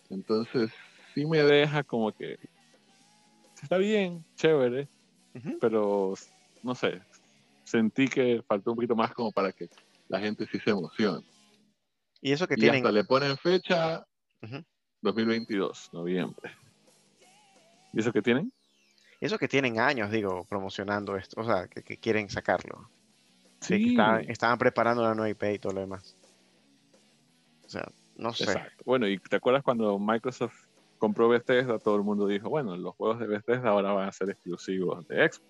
Entonces, 0.09 0.71
sí 1.13 1.25
me 1.25 1.43
deja 1.43 1.83
como 1.83 2.11
que. 2.11 2.37
Está 3.61 3.77
bien, 3.77 4.23
chévere, 4.35 4.87
pero 5.59 6.13
no 6.61 6.75
sé, 6.75 7.01
sentí 7.63 8.07
que 8.07 8.41
faltó 8.47 8.71
un 8.71 8.75
poquito 8.77 8.95
más 8.95 9.13
como 9.13 9.31
para 9.31 9.51
que 9.51 9.67
la 10.07 10.19
gente 10.19 10.45
sí 10.45 10.59
se 10.59 10.69
emocione. 10.69 11.25
Y 12.27 12.33
eso 12.33 12.45
que 12.45 12.55
Y 12.55 12.57
tienen... 12.57 12.85
hasta 12.85 12.91
le 12.91 13.05
ponen 13.05 13.37
fecha 13.37 14.05
Ujú. 14.41 14.61
2022, 15.01 15.89
noviembre. 15.93 16.51
¿Y 17.93 18.01
eso 18.01 18.11
que 18.11 18.21
tienen? 18.21 18.51
Eso 19.21 19.37
que 19.39 19.47
tienen 19.47 19.79
años, 19.79 20.11
digo, 20.11 20.43
promocionando 20.43 21.15
esto, 21.15 21.39
o 21.39 21.45
sea, 21.45 21.69
que, 21.69 21.83
que 21.83 21.97
quieren 21.97 22.29
sacarlo. 22.29 22.91
Sí, 23.61 23.81
que 23.81 23.89
estaban, 23.91 24.29
estaban 24.29 24.57
preparando 24.57 25.03
la 25.03 25.15
nueva 25.15 25.29
IP 25.29 25.53
y 25.53 25.59
todo 25.59 25.71
lo 25.71 25.79
demás. 25.81 26.17
O 27.65 27.69
sea, 27.69 27.89
no 28.17 28.33
sé. 28.33 28.43
Exacto. 28.43 28.83
Bueno, 28.85 29.07
y 29.07 29.17
te 29.19 29.37
acuerdas 29.37 29.63
cuando 29.63 29.97
Microsoft 29.97 30.65
compró 30.97 31.29
Bethesda, 31.29 31.79
todo 31.79 31.95
el 31.95 32.03
mundo 32.03 32.27
dijo, 32.27 32.49
bueno, 32.49 32.75
los 32.75 32.93
juegos 32.95 33.19
de 33.19 33.27
Bethesda 33.27 33.69
ahora 33.69 33.93
van 33.93 34.09
a 34.09 34.11
ser 34.11 34.31
exclusivos 34.31 35.07
de 35.07 35.29
Xbox. 35.31 35.41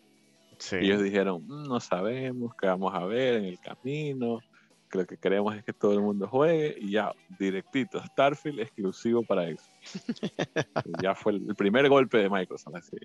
Sí. 0.60 0.76
Y 0.76 0.86
ellos 0.86 1.02
dijeron, 1.02 1.44
"Mm, 1.48 1.64
no 1.70 1.80
sabemos 1.80 2.54
qué 2.62 2.68
vamos 2.68 2.94
a 2.94 3.04
ver 3.06 3.34
en 3.36 3.46
el 3.46 3.60
camino, 3.60 4.40
que 4.88 4.98
lo 4.98 5.06
que 5.06 5.18
queremos 5.18 5.56
es 5.56 5.64
que 5.64 5.74
todo 5.74 5.94
el 5.94 6.02
mundo 6.02 6.28
juegue 6.28 6.76
y 6.80 6.92
ya, 6.92 7.14
directito, 7.28 8.04
Starfield 8.06 8.60
exclusivo 8.60 9.24
para. 9.24 9.50
Y 9.50 9.56
ya 11.02 11.16
fue 11.16 11.34
el, 11.34 11.56
primer 11.56 11.90
golpe 11.90 12.18
de 12.18 12.30
Microsoft, 12.30 12.76
así. 12.76 12.98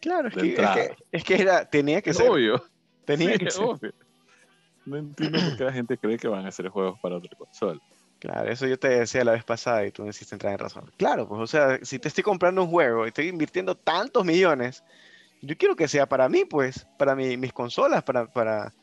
Claro, 0.00 0.28
es 0.28 0.34
que, 0.34 0.48
es 0.52 0.70
que, 0.70 0.96
es 1.12 1.24
que 1.24 1.34
era, 1.40 1.64
tenía 1.64 2.02
que 2.02 2.10
Es 2.10 2.16
ser. 2.16 2.28
obvio. 2.28 2.62
Tenía 3.04 3.32
Sí, 3.32 3.44
que 3.44 3.50
ser. 3.50 3.62
obvio. 3.64 3.92
No 4.84 4.98
entiendo 4.98 5.38
por 5.40 5.56
qué 5.56 5.64
la 5.64 5.72
gente 5.72 5.96
cree 5.96 6.18
que 6.18 6.28
van 6.28 6.44
a 6.44 6.48
hacer 6.48 6.68
juegos 6.68 7.00
para 7.00 7.16
otra 7.16 7.30
consola. 7.36 7.80
Claro, 8.18 8.50
eso 8.50 8.66
yo 8.66 8.78
te 8.78 8.88
decía 8.88 9.24
la 9.24 9.32
vez 9.32 9.44
pasada 9.44 9.86
y 9.86 9.90
tú 9.90 10.02
me 10.02 10.10
hiciste 10.10 10.34
entrar 10.34 10.52
en 10.52 10.58
razón. 10.58 10.90
Claro, 10.96 11.28
pues, 11.28 11.40
o 11.40 11.46
sea, 11.46 11.78
si 11.82 11.98
te 11.98 12.08
estoy 12.08 12.24
comprando 12.24 12.62
un 12.62 12.70
juego 12.70 13.04
y 13.04 13.08
estoy 13.08 13.28
invirtiendo 13.28 13.74
tantos 13.76 14.24
millones, 14.24 14.82
yo 15.42 15.56
quiero 15.56 15.76
que 15.76 15.88
sea 15.88 16.06
para 16.06 16.28
mí, 16.28 16.44
pues, 16.44 16.86
para 16.96 17.14
mi- 17.14 17.36
mis 17.36 17.52
consolas, 17.52 18.02
para, 18.02 18.26
para, 18.26 18.74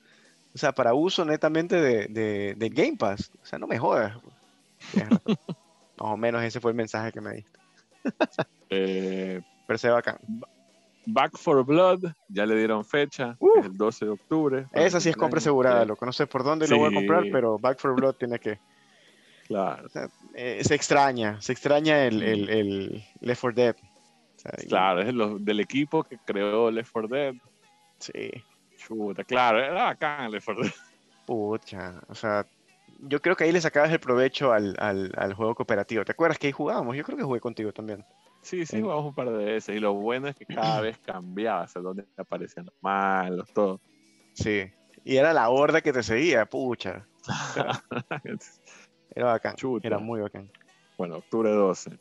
o 0.53 0.57
sea, 0.57 0.71
para 0.73 0.93
uso 0.93 1.23
netamente 1.25 1.75
de, 1.79 2.07
de, 2.07 2.55
de 2.57 2.69
Game 2.69 2.97
Pass. 2.97 3.31
O 3.41 3.45
sea, 3.45 3.57
no 3.59 3.67
me 3.67 3.77
jodas. 3.79 4.13
Más 4.95 5.19
o 5.97 6.17
menos 6.17 6.43
ese 6.43 6.59
fue 6.59 6.71
el 6.71 6.77
mensaje 6.77 7.11
que 7.11 7.21
me 7.21 7.33
diste. 7.35 7.59
Eh, 8.73 9.41
Pero 9.67 9.77
se 9.77 9.89
bacán. 9.89 10.17
Back 11.05 11.37
for 11.37 11.65
Blood, 11.65 12.13
ya 12.29 12.45
le 12.45 12.55
dieron 12.55 12.85
fecha, 12.85 13.35
Uh. 13.39 13.59
es 13.59 13.65
el 13.65 13.75
12 13.75 14.05
de 14.05 14.11
octubre. 14.11 14.67
Esa 14.71 14.97
el 14.97 15.03
sí 15.03 15.09
es 15.09 15.17
compra 15.17 15.39
asegurada. 15.39 15.85
No 15.85 16.13
sé 16.13 16.25
por 16.25 16.43
dónde 16.43 16.67
lo 16.69 16.77
voy 16.77 16.89
a 16.91 16.95
comprar, 16.95 17.23
Sí. 17.23 17.29
pero 17.33 17.59
Back 17.59 17.79
for 17.79 17.93
Blood 17.95 18.15
tiene 18.15 18.39
que. 18.39 18.59
Claro, 19.47 19.87
eh, 20.35 20.61
se 20.63 20.73
extraña, 20.75 21.41
se 21.41 21.51
extraña 21.51 22.05
el, 22.05 22.23
el, 22.23 22.49
el 22.49 23.03
Left 23.19 23.41
4 23.41 23.55
Dead. 23.61 23.75
O 23.75 24.39
sea, 24.39 24.51
claro, 24.69 25.01
es 25.01 25.13
lo- 25.13 25.37
del 25.37 25.59
equipo 25.59 26.03
que 26.05 26.17
creó 26.25 26.71
Left 26.71 26.91
4 26.93 27.09
Dead. 27.09 27.33
Sí. 27.99 28.31
Chuta, 28.87 29.23
claro, 29.23 29.59
era 29.59 29.83
bacán 29.83 30.31
Left 30.31 30.45
4 30.45 30.63
Dead. 30.63 30.73
Pucha, 31.25 32.01
o 32.07 32.15
sea, 32.15 32.45
yo 32.99 33.21
creo 33.21 33.35
que 33.35 33.43
ahí 33.45 33.51
le 33.51 33.61
sacabas 33.61 33.91
el 33.91 33.99
provecho 33.99 34.51
al, 34.53 34.75
al, 34.79 35.11
al 35.15 35.33
juego 35.33 35.55
cooperativo. 35.55 36.03
¿Te 36.05 36.11
acuerdas 36.11 36.37
que 36.37 36.47
ahí 36.47 36.53
jugábamos? 36.53 36.95
Yo 36.95 37.03
creo 37.03 37.17
que 37.17 37.23
jugué 37.23 37.39
contigo 37.39 37.71
también. 37.71 38.03
Sí, 38.41 38.65
sí, 38.65 38.81
jugamos 38.81 39.05
un 39.05 39.13
par 39.13 39.29
de 39.29 39.45
veces. 39.45 39.75
Y 39.75 39.79
lo 39.79 39.93
bueno 39.93 40.27
es 40.27 40.35
que 40.35 40.45
cada 40.45 40.81
vez 40.81 40.97
cambiaba, 40.99 41.63
o 41.63 41.67
sea, 41.67 41.81
dónde 41.81 42.05
aparecían 42.17 42.65
los 42.65 42.75
malos, 42.81 43.51
todo. 43.53 43.79
Sí. 44.33 44.71
Y 45.03 45.17
era 45.17 45.33
la 45.33 45.49
horda 45.49 45.81
que 45.81 45.93
te 45.93 46.03
seguía, 46.03 46.45
pucha. 46.45 47.07
Era 49.13 49.25
bacán. 49.25 49.55
Chuta. 49.55 49.87
Era 49.87 49.99
muy 49.99 50.21
bacán. 50.21 50.49
bueno, 50.97 51.17
octubre 51.17 51.51
12. 51.51 51.99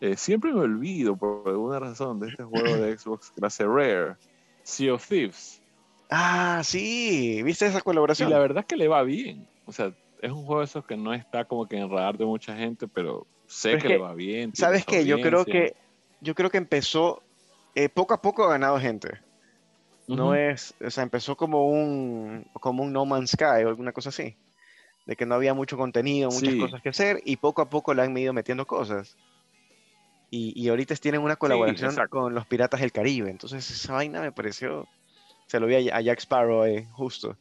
Eh, 0.00 0.16
siempre 0.16 0.52
me 0.52 0.60
olvido, 0.60 1.16
por 1.16 1.48
alguna 1.48 1.78
razón, 1.78 2.18
de 2.20 2.28
este 2.28 2.42
juego 2.42 2.76
de 2.76 2.96
Xbox 2.98 3.30
clase 3.30 3.64
Rare, 3.64 4.16
Sea 4.62 4.94
of 4.94 5.06
Thieves. 5.06 5.62
Ah, 6.10 6.62
sí. 6.64 7.42
¿Viste 7.42 7.66
esa 7.66 7.78
Y 7.78 7.82
colaboración? 7.82 8.30
la 8.30 8.38
verdad 8.38 8.60
es 8.60 8.66
que 8.66 8.76
le 8.76 8.88
va 8.88 9.02
bien. 9.02 9.46
O 9.66 9.72
sea, 9.72 9.92
es 10.20 10.30
un 10.30 10.44
juego 10.44 10.60
de 10.60 10.66
esos 10.66 10.86
que 10.86 10.96
no 10.96 11.12
está 11.12 11.44
como 11.44 11.66
que 11.66 11.76
en 11.76 11.90
radar 11.90 12.16
de 12.16 12.24
mucha 12.24 12.56
gente, 12.56 12.88
pero 12.88 13.26
sé 13.46 13.70
Pero 13.70 13.82
que, 13.82 13.88
que, 13.88 13.94
le 13.94 14.00
va 14.00 14.14
bien. 14.14 14.54
¿Sabes 14.54 14.84
qué? 14.84 15.04
Yo 15.04 15.20
creo 15.20 15.44
que 15.44 15.74
yo 16.20 16.34
creo 16.34 16.50
que 16.50 16.58
empezó 16.58 17.22
eh, 17.74 17.88
poco 17.88 18.14
a 18.14 18.22
poco 18.22 18.44
ha 18.44 18.48
ganado 18.48 18.78
gente. 18.78 19.20
No 20.06 20.26
Ujú. 20.26 20.34
es, 20.34 20.74
o 20.84 20.90
sea, 20.90 21.02
empezó 21.02 21.36
como 21.36 21.68
un 21.68 22.44
como 22.60 22.82
un 22.82 22.92
No 22.92 23.04
Man's 23.04 23.30
Sky 23.30 23.64
o 23.64 23.68
alguna 23.68 23.92
cosa 23.92 24.10
así. 24.10 24.36
De 25.06 25.16
que 25.16 25.26
no 25.26 25.34
había 25.34 25.52
mucho 25.52 25.76
contenido, 25.76 26.30
muchas 26.30 26.54
Sí. 26.54 26.60
cosas 26.60 26.80
que 26.82 26.88
hacer 26.88 27.20
y 27.24 27.36
poco 27.36 27.60
a 27.62 27.68
poco 27.68 27.92
le 27.92 28.02
han 28.02 28.16
ido 28.16 28.32
metiendo 28.32 28.66
cosas. 28.66 29.16
Y, 30.30 30.52
y 30.60 30.68
ahorita 30.68 30.94
tienen 30.96 31.20
una 31.20 31.36
colaboración 31.36 31.90
exacto. 31.90 32.10
con 32.10 32.34
los 32.34 32.46
Piratas 32.46 32.80
del 32.80 32.92
Caribe. 32.92 33.30
Entonces 33.30 33.70
esa 33.70 33.92
vaina 33.92 34.20
me 34.20 34.32
pareció, 34.32 34.88
se 35.54 35.60
lo 35.60 35.68
vi 35.68 35.88
a, 35.88 35.96
a 35.96 36.00
Jack 36.00 36.18
Sparrow 36.18 36.62
ahí, 36.62 36.84
justo. 36.90 37.36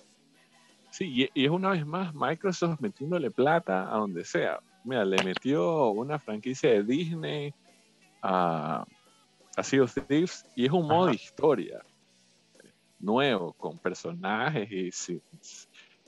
Sí, 0.92 1.28
y, 1.34 1.46
es 1.46 1.50
una 1.50 1.72
vez 1.72 1.84
más 1.84 2.14
Microsoft 2.14 2.80
metiéndole 2.80 3.32
plata 3.32 3.92
a 3.92 3.98
donde 3.98 4.24
sea. 4.24 4.60
Mira, 4.84 5.04
le 5.04 5.24
metió 5.24 5.90
una 5.90 6.20
franquicia 6.20 6.70
de 6.70 6.84
Disney 6.84 7.52
a, 8.22 8.86
a 9.56 9.64
Sea 9.64 9.82
of 9.82 9.96
Thieves 10.08 10.46
y 10.56 10.66
es 10.66 10.72
un 10.72 10.86
modo 10.88 11.08
de 11.08 11.16
historia 11.16 11.82
nuevo, 13.00 13.52
con 13.54 13.80
personajes 13.80 14.72
y 14.72 14.92
sí, 14.92 15.20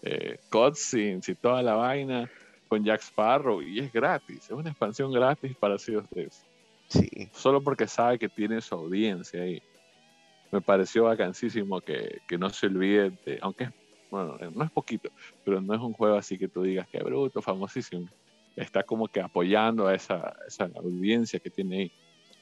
eh, 0.03 0.37
cutscenes 0.51 1.27
y 1.27 1.33
toda 1.33 1.63
la 1.63 1.73
vaina 1.73 2.29
con 2.67 2.83
Jack 2.83 3.01
Sparrow 3.01 3.63
y 3.63 3.79
es 3.79 3.91
gratis, 3.91 4.43
es 4.43 4.51
una 4.51 4.69
expansión 4.69 5.11
gratis 5.11 5.57
para 5.57 5.79
Sea 5.79 5.97
of 5.97 6.07
Thieves, 6.09 6.45
Sí, 6.87 7.09
solo 7.33 7.63
porque 7.63 7.87
sabe 7.87 8.19
que 8.19 8.29
tiene 8.29 8.61
su 8.61 8.75
audiencia 8.75 9.41
ahí. 9.41 9.59
Me 10.55 10.61
pareció 10.61 11.03
vacancísimo 11.03 11.81
que, 11.81 12.21
que 12.27 12.37
no 12.37 12.49
se 12.49 12.67
olvide 12.67 13.09
de, 13.25 13.39
aunque 13.41 13.69
bueno, 14.09 14.37
no 14.53 14.63
es 14.63 14.71
poquito, 14.71 15.09
pero 15.43 15.59
no 15.59 15.73
es 15.73 15.81
un 15.81 15.91
juego 15.91 16.15
así 16.15 16.37
que 16.37 16.47
tú 16.47 16.61
digas 16.63 16.87
que 16.87 16.99
bruto, 16.99 17.41
famosísimo. 17.41 18.07
Está 18.55 18.83
como 18.83 19.09
que 19.09 19.19
apoyando 19.19 19.85
a 19.87 19.93
esa, 19.95 20.33
esa 20.47 20.69
audiencia 20.77 21.39
que 21.41 21.49
tiene 21.49 21.77
ahí. 21.77 21.91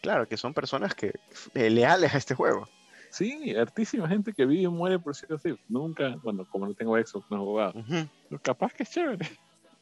claro, 0.02 0.28
que 0.28 0.38
son 0.38 0.54
personas 0.54 0.94
que 0.94 1.12
eh, 1.56 1.70
leales 1.72 2.14
a 2.14 2.18
este 2.20 2.36
juego. 2.36 2.68
Sí, 3.10 3.56
hartísima 3.56 4.08
gente 4.08 4.32
que 4.34 4.46
vive 4.46 4.62
y 4.64 4.68
muere 4.68 5.00
por 5.00 5.16
Sea 5.16 5.36
of. 5.36 5.44
Nunca, 5.68 6.16
bueno, 6.22 6.46
como 6.52 6.68
no 6.68 6.76
tengo 6.76 6.96
Xbox, 6.98 7.26
no 7.32 7.38
he 7.38 7.40
jugado. 7.40 7.74
Pero 8.30 8.42
capaz 8.44 8.74
que 8.74 8.84
es 8.84 8.92
chévere. 8.92 9.28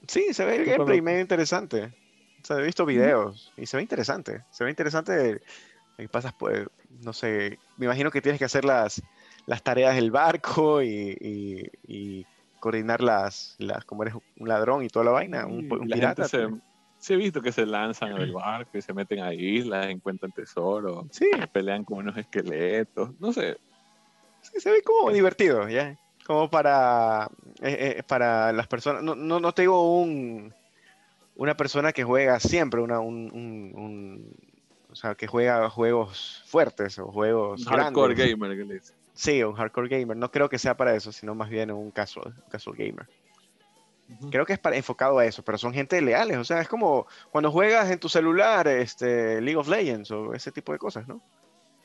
Sí, 0.07 0.33
se 0.33 0.45
ve 0.45 0.55
el 0.55 0.65
gameplay 0.65 0.99
cuando- 0.99 1.03
medio 1.03 1.19
interesante. 1.21 1.93
O 2.41 2.45
sea, 2.45 2.57
he 2.59 2.63
visto 2.63 2.85
videos 2.85 3.51
y 3.57 3.65
se 3.65 3.75
ve 3.75 3.83
interesante. 3.83 4.43
Se 4.51 4.63
ve 4.63 4.69
interesante 4.69 5.41
que 5.97 6.07
pasas 6.07 6.33
por, 6.33 6.71
no 7.01 7.13
sé, 7.13 7.59
me 7.77 7.85
imagino 7.85 8.11
que 8.11 8.21
tienes 8.21 8.39
que 8.39 8.45
hacer 8.45 8.65
las, 8.65 9.01
las 9.45 9.63
tareas 9.63 9.95
del 9.95 10.11
barco 10.11 10.81
y, 10.81 11.15
y- 11.19 11.67
y 11.83 12.27
coordinar 12.59 13.01
las, 13.01 13.55
las, 13.57 13.83
como 13.85 14.03
eres 14.03 14.15
un 14.37 14.47
ladrón 14.47 14.83
y 14.83 14.87
toda 14.87 15.05
la 15.05 15.11
vaina, 15.11 15.45
un, 15.47 15.61
Sí, 15.61 15.67
un 15.71 15.89
la 15.89 15.95
pirata. 15.95 16.23
gente 16.29 16.37
se, 16.37 16.47
pues. 16.49 17.09
he 17.09 17.15
visto 17.15 17.41
que 17.41 17.51
se 17.51 17.65
lanzan 17.65 18.15
del 18.17 18.31
barco 18.33 18.77
y 18.77 18.81
se 18.81 18.93
meten 18.93 19.19
a 19.19 19.33
islas, 19.33 19.87
encuentran 19.87 20.31
tesoros, 20.31 21.07
Sí, 21.11 21.29
pelean 21.51 21.83
con 21.83 21.99
unos 21.99 22.17
esqueletos, 22.17 23.19
no 23.19 23.33
sé. 23.33 23.57
sí, 24.41 24.59
se 24.59 24.71
ve 24.71 24.81
como 24.83 25.11
divertido, 25.11 25.67
¿ya? 25.69 25.97
Como 26.25 26.49
para, 26.49 27.27
eh, 27.63 27.95
eh, 27.97 28.03
para 28.07 28.53
las 28.53 28.67
personas, 28.67 29.01
no, 29.01 29.15
no, 29.15 29.39
no 29.39 29.51
te 29.53 29.63
digo 29.63 29.99
un, 29.99 30.53
una 31.33 31.57
persona 31.57 31.91
que 31.93 32.03
juega 32.03 32.39
siempre, 32.39 32.79
una, 32.81 32.99
un, 32.99 33.31
un- 33.33 33.71
un- 33.75 34.35
o 34.91 34.95
sea, 34.95 35.15
que 35.15 35.27
juega 35.27 35.69
juegos 35.69 36.43
fuertes 36.45 36.99
o 36.99 37.11
juegos 37.11 37.65
hardcore 37.65 38.15
grandes. 38.15 38.37
gamer 38.37 38.57
que 38.57 38.65
le 38.65 38.73
dicen. 38.75 38.95
Sí, 39.13 39.43
un 39.43 39.53
hardcore 39.53 39.87
gamer. 39.87 40.17
No 40.17 40.31
creo 40.31 40.49
que 40.49 40.57
sea 40.57 40.75
para 40.75 40.95
eso, 40.95 41.11
sino 41.11 41.35
más 41.35 41.49
bien 41.49 41.71
un 41.71 41.91
casual, 41.91 42.33
un 42.35 42.49
casual 42.49 42.75
gamer. 42.75 43.07
Creo 44.29 44.45
que 44.45 44.53
es 44.53 44.59
para, 44.59 44.75
enfocado 44.75 45.19
a 45.19 45.25
eso, 45.25 45.41
pero 45.41 45.57
son 45.57 45.73
gente 45.73 46.01
leales. 46.01 46.37
O 46.37 46.43
sea, 46.43 46.59
es 46.59 46.67
como 46.67 47.07
cuando 47.31 47.49
juegas 47.49 47.89
en 47.89 47.99
tu 47.99 48.09
celular 48.09 48.67
este, 48.67 49.39
League 49.39 49.57
of 49.57 49.69
Legends 49.69 50.11
o 50.11 50.33
ese 50.33 50.51
tipo 50.51 50.73
de 50.73 50.79
cosas, 50.79 51.07
¿no? 51.07 51.21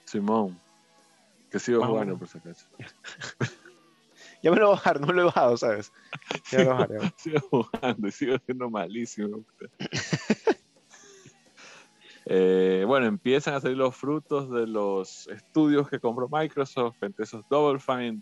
Simón, 0.04 0.58
que 1.50 1.60
sigo 1.60 1.80
Más 1.80 1.90
jugando 1.90 2.18
por 2.18 2.28
si 2.28 2.38
acaso. 2.38 2.66
Ya 4.42 4.50
me 4.50 4.58
lo 4.58 4.66
voy 4.66 4.74
a 4.74 4.76
bajar, 4.76 5.00
no 5.00 5.06
me 5.06 5.12
lo 5.14 5.22
he 5.22 5.24
bajado, 5.24 5.56
¿sabes? 5.56 5.92
Ya 6.52 6.58
me 6.58 6.64
lo 6.64 6.70
bajaré. 6.70 6.98
sigo 7.16 7.40
jugando 7.50 8.06
y 8.06 8.12
sigo 8.12 8.36
siendo 8.44 8.70
malísimo. 8.70 9.44
Eh, 12.28 12.84
bueno, 12.86 13.06
empiezan 13.06 13.54
a 13.54 13.60
salir 13.60 13.76
los 13.76 13.94
frutos 13.94 14.50
de 14.50 14.66
los 14.66 15.28
estudios 15.28 15.88
que 15.88 16.00
compró 16.00 16.28
Microsoft, 16.30 16.96
entre 17.02 17.24
esos 17.24 17.44
Double 17.48 17.78
Fine. 17.78 18.20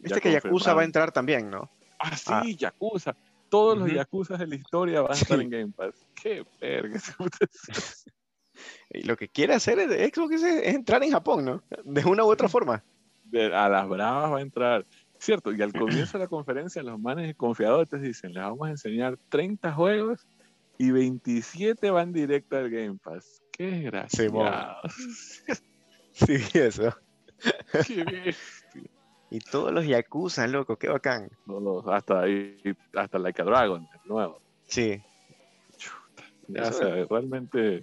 Viste 0.00 0.20
que 0.20 0.32
Yakuza 0.32 0.74
va 0.74 0.82
a 0.82 0.84
entrar 0.84 1.12
también, 1.12 1.48
¿no? 1.50 1.70
Ah, 2.00 2.16
sí, 2.16 2.24
Ah. 2.32 2.42
Yakuza. 2.44 3.16
Todos 3.48 3.78
los 3.78 3.86
Ujú. 3.86 3.96
Yakuza 3.96 4.36
de 4.36 4.46
la 4.48 4.54
historia 4.56 5.02
van 5.02 5.12
a 5.12 5.14
estar 5.14 5.38
Sí. 5.38 5.44
en 5.44 5.50
Game 5.50 5.72
Pass. 5.74 5.94
Qué 6.20 6.44
verga. 6.60 7.00
Y 8.90 9.02
lo 9.02 9.16
que 9.16 9.28
quiere 9.28 9.54
hacer 9.54 9.78
es 9.80 10.14
Xbox 10.14 10.34
es, 10.34 10.42
es 10.44 10.74
entrar 10.74 11.02
en 11.02 11.10
Japón, 11.10 11.44
¿no? 11.44 11.62
De 11.84 12.04
una 12.04 12.24
u 12.24 12.28
otra 12.30 12.48
forma. 12.48 12.84
De- 13.24 13.52
a 13.54 13.68
las 13.68 13.88
bravas 13.88 14.32
va 14.32 14.38
a 14.38 14.42
entrar. 14.42 14.86
Cierto, 15.18 15.52
y 15.52 15.60
al 15.62 15.72
comienzo 15.72 16.18
de 16.18 16.24
la 16.24 16.28
conferencia 16.28 16.82
los 16.82 17.00
manes 17.00 17.34
confiados 17.34 17.88
te 17.88 17.98
dicen, 17.98 18.32
les 18.32 18.42
vamos 18.44 18.68
a 18.68 18.70
enseñar 18.70 19.16
30 19.28 19.72
juegos 19.72 20.26
y 20.78 20.90
27 20.90 21.90
van 21.90 22.12
directo 22.12 22.56
al 22.56 22.70
Game 22.70 22.96
Pass. 23.02 23.42
Qué 23.52 23.66
desgraciado. 23.66 24.76
Sí, 26.12 26.36
eso. 26.54 26.96
Qué 27.86 28.04
bien. 28.04 28.34
Y 29.30 29.40
todos 29.40 29.72
los 29.72 29.84
Yakuza, 29.84 30.46
loco, 30.46 30.76
qué 30.76 30.88
bacán. 30.88 31.28
No, 31.46 31.58
no, 31.58 31.80
hasta 31.92 32.20
ahí, 32.20 32.56
hasta 32.94 33.18
Like 33.18 33.42
a 33.42 33.44
Dragon, 33.44 33.88
el 33.92 34.08
nuevo. 34.08 34.40
Sí. 34.68 35.02
Ya, 36.46 36.62
Eso 36.62 36.70
o 36.70 36.72
sea, 36.74 37.04
realmente 37.10 37.80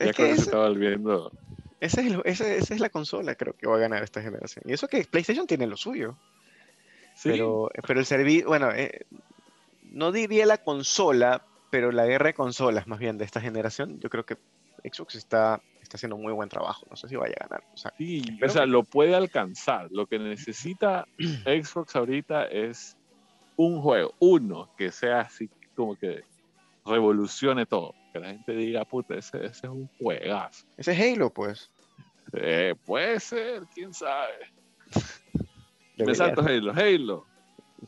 ya 0.00 0.06
Es 0.06 0.16
creo 0.16 0.28
que 0.28 0.32
que 0.32 0.34
se 0.36 0.42
está 0.42 0.56
volviendo. 0.58 1.30
Esa 1.78 2.00
es, 2.00 2.06
el- 2.08 2.22
ese- 2.24 2.56
esa 2.58 2.74
es 2.74 2.80
la 2.80 2.90
consola, 2.90 3.36
creo 3.36 3.52
que 3.54 3.68
va 3.68 3.76
a 3.76 3.80
ganar 3.80 4.02
esta 4.02 4.20
generación. 4.20 4.64
Y 4.66 4.72
eso 4.72 4.88
que 4.88 5.04
PlayStation 5.04 5.46
tiene 5.46 5.68
lo 5.68 5.76
suyo. 5.76 6.16
Sí, 7.14 7.28
Pero, 7.30 7.70
pero 7.86 8.00
el 8.00 8.06
servicio, 8.06 8.48
bueno, 8.48 8.72
eh, 8.72 9.06
no 9.92 10.10
diría 10.10 10.46
la 10.46 10.58
consola, 10.58 11.44
pero 11.70 11.92
la 11.92 12.06
guerra 12.06 12.26
de 12.28 12.34
consolas 12.34 12.86
más 12.86 12.98
bien 12.98 13.16
de 13.18 13.24
esta 13.24 13.40
generación, 13.40 13.98
yo 14.00 14.10
creo 14.10 14.24
que 14.26 14.36
Xbox 14.84 15.14
está, 15.14 15.60
está 15.82 15.96
haciendo 15.96 16.16
muy 16.16 16.32
buen 16.32 16.48
trabajo. 16.48 16.86
No 16.90 16.96
sé 16.96 17.08
si 17.08 17.16
vaya 17.16 17.34
a 17.40 17.44
ganar. 17.48 17.64
O 17.72 17.76
sea, 17.76 17.92
Sí, 17.98 18.22
o 18.44 18.48
sea, 18.48 18.62
que- 18.62 18.68
lo 18.68 18.82
puede 18.82 19.14
alcanzar. 19.14 19.88
Lo 19.90 20.06
que 20.06 20.18
necesita 20.18 21.06
Xbox 21.44 21.94
ahorita 21.96 22.44
es 22.46 22.96
un 23.56 23.80
juego, 23.82 24.14
uno, 24.20 24.70
que 24.76 24.90
sea 24.90 25.20
así 25.20 25.48
como 25.74 25.96
que 25.96 26.24
revolucione 26.84 27.66
todo. 27.66 27.94
Que 28.12 28.18
la 28.20 28.28
gente 28.30 28.52
diga, 28.52 28.84
puta, 28.84 29.14
ese, 29.14 29.36
ese 29.46 29.66
es 29.66 29.70
un 29.72 29.88
juegazo. 29.98 30.66
ese 30.76 30.92
es 30.92 30.98
Halo, 31.16 31.30
pues. 31.32 31.70
Eh, 32.32 32.74
puede 32.86 33.20
ser, 33.20 33.62
quién 33.74 33.92
sabe. 33.92 34.32
Me 35.98 36.14
salto. 36.14 36.40
Halo. 36.42 36.72
Halo. 36.72 37.26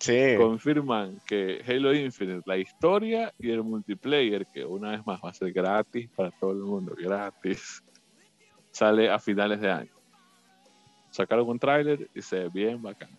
Sí. 0.00 0.34
Confirman 0.38 1.20
que 1.26 1.62
Halo 1.66 1.94
Infinite, 1.94 2.42
la 2.46 2.56
historia 2.56 3.32
y 3.38 3.50
el 3.50 3.62
multiplayer, 3.62 4.46
que 4.46 4.64
una 4.64 4.90
vez 4.92 5.06
más 5.06 5.20
va 5.22 5.30
a 5.30 5.34
ser 5.34 5.52
gratis 5.52 6.08
para 6.16 6.30
todo 6.30 6.52
el 6.52 6.58
mundo, 6.58 6.94
gratis, 6.96 7.82
sale 8.70 9.10
a 9.10 9.18
finales 9.18 9.60
de 9.60 9.70
año. 9.70 9.92
Sacaron 11.10 11.48
un 11.48 11.58
tráiler 11.58 12.08
y 12.14 12.22
se 12.22 12.36
ve 12.44 12.48
bien 12.48 12.80
bacán. 12.80 13.10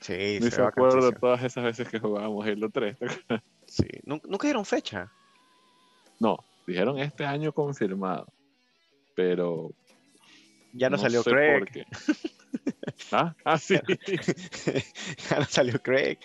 Sí, 0.00 0.38
Ni 0.40 0.50
se 0.50 0.60
acuerdo 0.60 1.12
todas 1.12 1.42
esas 1.44 1.62
veces 1.62 1.88
que 1.88 2.00
jugábamos 2.00 2.44
Halo 2.44 2.68
3. 2.70 2.98
¿te 2.98 3.04
acuerdas? 3.06 3.42
Sí. 3.68 3.86
¿Nu- 4.04 4.20
¿Nunca 4.24 4.48
dieron 4.48 4.64
fecha? 4.64 5.08
No, 6.18 6.36
dijeron 6.66 6.98
este 6.98 7.24
año 7.24 7.52
confirmado. 7.52 8.26
Pero. 9.14 9.70
Ya 10.72 10.88
no, 10.90 10.98
salió 10.98 11.22
Craig. 11.22 11.58
por 11.58 11.70
qué. 11.70 11.86
¿Ah? 13.12 13.34
ah, 13.44 13.58
sí. 13.58 13.74
ya 15.30 15.38
no 15.38 15.44
salió 15.44 15.80
Craig. 15.82 16.18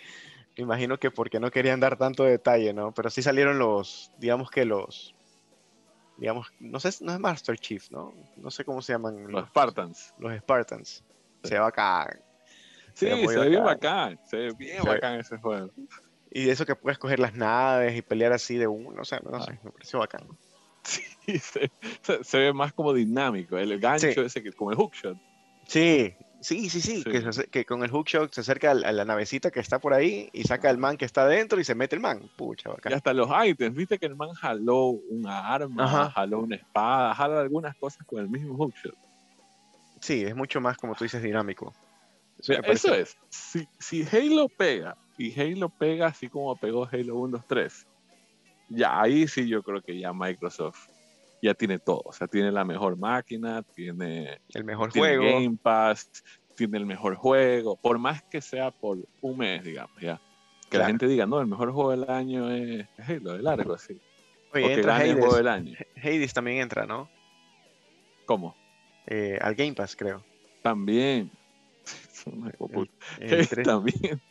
Me 0.58 0.64
imagino 0.64 0.98
que 0.98 1.12
porque 1.12 1.40
no 1.40 1.52
querían 1.52 1.80
dar 1.80 1.98
tanto 1.98 2.24
detalle, 2.24 2.74
¿no? 2.74 2.94
Pero 2.94 3.10
sí 3.10 3.22
salieron 3.22 3.60
los, 3.60 4.12
digamos 4.18 4.50
que 4.50 4.66
los, 4.66 5.14
digamos, 6.18 6.48
no 6.60 6.80
sé, 6.80 6.90
no 7.04 7.14
es 7.14 7.20
Master 7.20 7.58
Chief, 7.60 7.92
¿no? 7.92 8.14
No 8.38 8.50
sé 8.50 8.66
cómo 8.66 8.82
se 8.82 8.94
llaman 8.94 9.32
Los 9.32 9.48
Spartans. 9.50 10.14
los 10.18 10.36
Spartans. 10.38 11.04
Se 11.44 11.54
ve 11.54 11.60
bacán. 11.60 12.08
Sí, 12.94 13.06
Se 13.06 13.14
ve 13.14 13.16
muy 13.24 13.34
se 13.34 13.40
ve 13.42 13.50
bien 13.50 13.64
bacán. 13.64 14.20
Se 14.26 14.38
ve 14.38 14.52
bien 14.58 14.82
Se 14.82 14.88
bacán 14.88 15.20
ese 15.20 15.38
juego. 15.38 15.70
Y 16.32 16.46
de 16.46 16.52
eso 16.52 16.66
que 16.66 16.76
puedes 16.76 16.98
coger 16.98 17.20
las 17.20 17.36
naves 17.36 17.96
y 17.96 18.02
pelear 18.02 18.34
así 18.34 18.58
de 18.58 18.68
uno, 18.68 19.02
o 19.02 19.06
sea, 19.06 19.20
no 19.20 19.38
Ah. 19.38 19.44
sé, 19.44 19.60
me 19.64 19.72
pareció 19.72 20.00
bacán. 20.00 20.28
Sí, 20.88 21.40
se, 22.24 22.38
ve 22.38 22.54
más 22.54 22.72
como 22.72 22.94
dinámico. 22.94 23.58
El 23.58 23.78
gancho 23.80 24.12
Sí. 24.14 24.20
ese 24.22 24.42
que 24.42 24.54
como 24.54 24.72
el 24.72 24.78
hookshot. 24.78 25.18
Sí, 25.68 26.14
sí, 26.40 26.70
sí, 26.70 26.80
sí, 26.80 27.04
Sí. 27.04 27.04
Que, 27.04 27.20
se 27.22 27.28
ace- 27.28 27.48
que 27.50 27.66
con 27.66 27.84
el 27.84 27.92
hookshot 27.92 28.32
se 28.34 28.40
acerca 28.40 28.72
al- 28.72 28.86
a 28.86 28.94
la 28.94 29.04
navecita 29.04 29.52
que 29.52 29.60
está 29.60 29.80
por 29.80 29.94
ahí 29.94 30.30
y 30.32 30.44
saca 30.44 30.70
el 30.70 30.78
man 30.78 30.96
que 30.96 31.04
está 31.04 31.24
adentro 31.24 31.60
y 31.60 31.66
se 31.66 31.76
mete 31.76 31.96
el 31.98 32.02
man. 32.02 32.22
Pucha, 32.38 32.70
Y 32.70 32.74
bacán. 32.74 32.94
hasta 32.94 33.12
los 33.14 33.30
items. 33.46 33.76
Viste 33.76 34.00
que 34.00 34.06
el 34.06 34.16
man 34.16 34.30
jaló 34.34 34.92
una 35.10 35.54
arma, 35.54 35.84
Ajá. 35.84 36.12
jaló 36.12 36.40
una 36.40 36.56
espada, 36.56 37.14
jala 37.14 37.42
algunas 37.42 37.76
cosas 37.76 38.06
con 38.06 38.20
el 38.22 38.30
mismo 38.30 38.56
hookshot. 38.56 38.96
Sí, 40.00 40.24
es 40.24 40.36
mucho 40.36 40.62
más, 40.62 40.78
como 40.78 40.96
tú 40.96 41.04
dices, 41.04 41.22
dinámico. 41.22 41.74
Mira, 42.48 42.62
eso 42.68 42.94
es. 42.94 43.18
Si, 43.30 43.68
si 43.80 44.04
Halo 44.10 44.48
pega, 44.48 44.96
y 45.18 45.38
Halo 45.38 45.68
pega 45.70 46.08
así 46.08 46.30
como 46.30 46.56
pegó 46.56 46.88
Halo 46.90 47.16
1, 47.18 47.38
2, 47.40 47.46
3, 47.48 47.88
ya 48.70 49.02
ahí 49.02 49.28
sí 49.28 49.48
yo 49.48 49.64
creo 49.64 49.82
que 49.82 50.00
ya 50.00 50.14
Microsoft 50.14 50.90
ya 51.42 51.54
tiene 51.54 51.80
todo. 51.80 52.02
O 52.06 52.14
sea, 52.14 52.28
tiene 52.28 52.52
la 52.52 52.66
mejor 52.66 52.98
máquina, 52.98 53.64
tiene, 53.64 54.40
el 54.54 54.64
mejor 54.64 54.92
tiene 54.92 55.18
juego. 55.18 55.40
Game 55.40 55.58
Pass, 55.62 56.24
tiene 56.56 56.78
el 56.78 56.86
mejor 56.86 57.16
juego, 57.16 57.76
por 57.76 58.00
más 58.00 58.24
que 58.24 58.42
sea 58.42 58.72
por 58.72 58.98
un 59.22 59.38
mes, 59.38 59.64
digamos, 59.64 60.00
ya. 60.02 60.20
Que 60.70 60.78
la 60.78 60.88
gente 60.88 61.08
diga, 61.08 61.26
no, 61.26 61.40
el 61.40 61.48
mejor 61.48 61.72
juego 61.72 61.92
del 61.92 62.10
año 62.10 62.52
es 62.52 62.86
Halo, 62.98 63.34
de 63.34 63.44
largo, 63.44 63.74
así. 63.74 64.02
Oye, 64.54 64.66
o 64.66 64.70
entra 64.70 64.98
gane 64.98 65.10
el 65.12 65.14
juego 65.14 65.34
Hades. 65.34 65.38
del 65.38 65.48
año. 65.48 65.78
Hades 65.96 66.34
también 66.34 66.58
entra, 66.58 66.86
¿no? 66.86 67.10
¿Cómo? 68.26 68.56
Eh, 69.06 69.38
al 69.42 69.56
Game 69.56 69.74
Pass, 69.74 69.96
creo. 69.96 70.24
También. 70.62 71.32
El 73.20 73.34
Hades 73.34 73.50
también. 73.64 74.22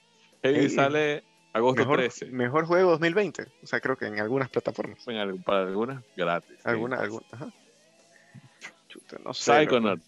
Hades 0.43 0.57
Hades, 0.59 0.75
sale 0.75 1.25
agosto 1.57 1.81
mejor, 1.83 1.99
13. 1.99 2.27
mejor 2.27 2.67
juego 2.67 2.91
2020. 2.93 3.47
O 3.63 3.67
sea, 3.67 3.81
creo 3.81 3.97
que 3.97 4.07
en 4.07 4.21
algunas 4.21 4.49
plataformas. 4.49 5.05
Para 5.45 5.63
algunas 5.63 6.03
gratis. 6.17 6.57
Alguna, 6.65 6.97
Game 6.97 7.09
Pass. 7.11 7.23
alguna, 7.23 7.27
ajá. 7.33 7.53
Chuta, 8.89 9.17
no 9.25 9.35
sé. 9.35 9.67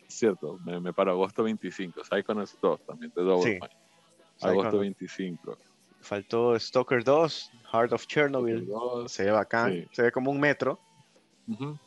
cierto, 0.08 0.58
me, 0.64 0.80
me 0.80 0.92
paro 0.92 1.12
agosto 1.12 1.42
25. 1.42 2.04
Psychonauts 2.04 2.56
2 2.60 2.80
también 2.86 3.12
de 3.14 3.22
Double 3.22 3.42
Sí. 3.52 3.58
Agosto 3.60 4.46
Psychonauts. 4.46 4.80
25. 4.80 5.58
Faltó 6.00 6.58
Stalker 6.58 7.02
2, 7.04 7.50
Heart 7.72 7.92
of 7.92 8.06
Chernobyl. 8.06 8.68
Se 9.08 9.24
ve 9.24 9.30
bacán. 9.32 9.72
Sí. 9.72 9.88
Se 9.92 10.02
ve 10.02 10.12
como 10.12 10.30
un 10.30 10.38
metro. 10.40 10.78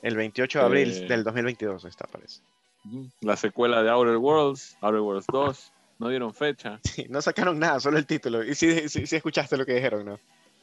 El 0.02 0.16
28 0.16 0.60
de 0.60 0.66
abril 0.66 0.92
Eh. 0.92 1.08
del 1.08 1.24
2022 1.24 1.86
está, 1.86 2.08
parece. 2.08 2.42
La 3.22 3.38
secuela 3.38 3.84
de 3.84 3.90
Outer 3.92 4.18
Worlds, 4.18 4.76
Outer 4.82 5.00
Worlds 5.02 5.28
2. 5.32 5.72
No 6.02 6.10
dieron 6.10 6.34
fecha. 6.34 6.80
Sí, 6.84 7.06
no 7.10 7.22
sacaron 7.22 7.60
nada, 7.60 7.80
solo 7.80 7.98
el 8.00 8.06
título. 8.08 8.44
Y 8.44 8.56
sí, 8.56 8.90
sí, 8.90 9.06
sí 9.06 9.16
escuchaste 9.16 9.56
lo 9.56 9.66
que 9.66 9.76
dijeron, 9.76 10.04
¿no? 10.06 10.20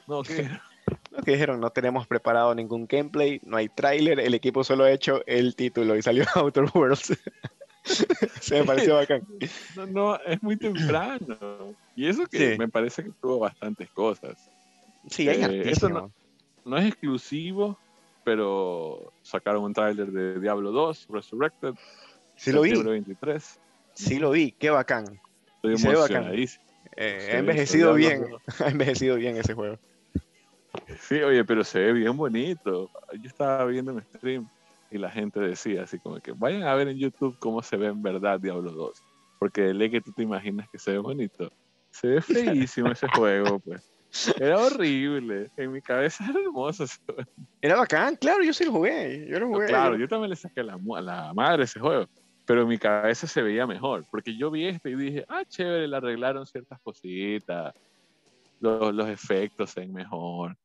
No, 0.08 0.22
¿qué? 0.22 0.48
Lo 1.10 1.22
que 1.22 1.32
dijeron, 1.32 1.60
no 1.60 1.68
tenemos 1.70 2.06
preparado 2.06 2.54
ningún 2.54 2.86
gameplay, 2.86 3.40
no 3.44 3.58
hay 3.58 3.68
tráiler, 3.68 4.18
el 4.20 4.32
equipo 4.32 4.64
solo 4.64 4.84
ha 4.84 4.90
hecho 4.90 5.22
el 5.26 5.54
título 5.54 5.94
y 5.96 6.00
salió 6.02 6.24
Outer 6.34 6.64
Worlds. 6.74 7.12
Se 8.40 8.58
me 8.60 8.64
pareció 8.64 8.94
bacán. 8.94 9.22
No, 9.76 9.86
no, 9.86 10.16
es 10.24 10.42
muy 10.42 10.56
temprano. 10.56 11.74
Y 11.94 12.08
eso 12.08 12.26
que 12.26 12.56
me 12.58 12.68
parece 12.68 13.04
que 13.04 13.10
tuvo 13.20 13.38
bastantes 13.40 13.90
cosas. 13.90 14.50
Sí, 15.10 15.28
hay 15.28 15.42
Eh, 15.42 15.70
esto 15.70 15.88
no- 15.90 16.10
No 16.64 16.78
es 16.78 16.86
exclusivo, 16.86 17.78
pero 18.24 19.12
sacaron 19.22 19.64
un 19.64 19.74
tráiler 19.74 20.10
de 20.10 20.40
Diablo 20.40 20.72
2, 20.72 21.06
Resurrected, 21.10 21.74
Sí 22.36 22.50
lo 22.52 22.62
vi, 22.62 22.70
septiembre 22.70 22.92
23. 22.92 23.60
sí 23.94 24.18
lo 24.18 24.30
vi, 24.30 24.52
qué 24.52 24.70
bacán. 24.70 25.20
Estoy 25.62 25.90
emocionadísimo. 25.92 26.64
Eh, 26.96 27.30
ha 27.32 27.38
envejecido 27.38 27.94
bien, 27.94 28.30
2. 28.30 28.42
ha 28.60 28.68
envejecido 28.68 29.16
bien 29.16 29.36
ese 29.36 29.54
juego. 29.54 29.78
Sí, 31.00 31.16
oye, 31.16 31.44
pero 31.44 31.64
se 31.64 31.78
ve 31.80 31.92
bien 31.92 32.16
bonito. 32.16 32.90
Yo 33.20 33.28
estaba 33.28 33.64
viendo 33.66 33.92
un 33.92 34.02
stream 34.02 34.48
y 34.90 34.98
la 34.98 35.10
gente 35.10 35.40
decía 35.40 35.82
así 35.82 35.98
como 35.98 36.18
que 36.20 36.32
vayan 36.32 36.62
a 36.62 36.74
ver 36.74 36.88
en 36.88 36.96
YouTube 36.98 37.36
cómo 37.38 37.62
se 37.62 37.76
ve 37.76 37.86
en 37.88 38.02
verdad 38.02 38.40
Diablo 38.40 38.70
2. 38.72 38.92
Porque 39.38 39.62
de 39.62 39.74
ley 39.74 39.90
que 39.90 40.00
tú 40.00 40.12
te 40.12 40.22
imaginas 40.22 40.68
que 40.70 40.78
se 40.78 40.92
ve 40.92 40.98
bonito. 40.98 41.50
Se 41.90 42.08
ve 42.08 42.20
feísimo 42.22 42.90
ese 42.90 43.08
juego, 43.08 43.60
pues. 43.60 43.90
Era 44.40 44.58
horrible. 44.58 45.50
En 45.56 45.72
mi 45.72 45.82
cabeza 45.82 46.24
era 46.28 46.40
hermoso. 46.40 46.84
ese 46.84 46.96
juego. 47.06 47.22
Era 47.60 47.76
bacán, 47.76 48.16
claro, 48.16 48.42
yo 48.42 48.52
sí 48.52 48.64
lo 48.64 48.72
jugué. 48.72 49.26
Yo 49.28 49.38
lo 49.40 49.48
jugué. 49.48 49.66
Claro, 49.66 49.94
yo- 49.94 50.00
yo 50.00 50.08
también 50.08 50.30
le 50.30 50.36
saqué 50.36 50.62
la, 50.62 50.78
la 51.02 51.32
madre 51.34 51.64
ese 51.64 51.78
juego. 51.80 52.06
Pero 52.48 52.62
en 52.62 52.68
mi 52.68 52.78
cabeza 52.78 53.26
se 53.26 53.42
veía 53.42 53.66
mejor. 53.66 54.06
Porque 54.10 54.34
yo 54.34 54.50
vi 54.50 54.64
este 54.64 54.88
y 54.88 54.94
dije, 54.94 55.26
ah, 55.28 55.44
chévere, 55.46 55.86
le 55.86 55.94
arreglaron 55.94 56.46
ciertas 56.46 56.80
cositas. 56.80 57.74
Los, 58.60 58.94
los 58.94 59.06
efectos 59.06 59.68
se 59.68 59.80
ven 59.80 59.92
mejor. 59.92 60.56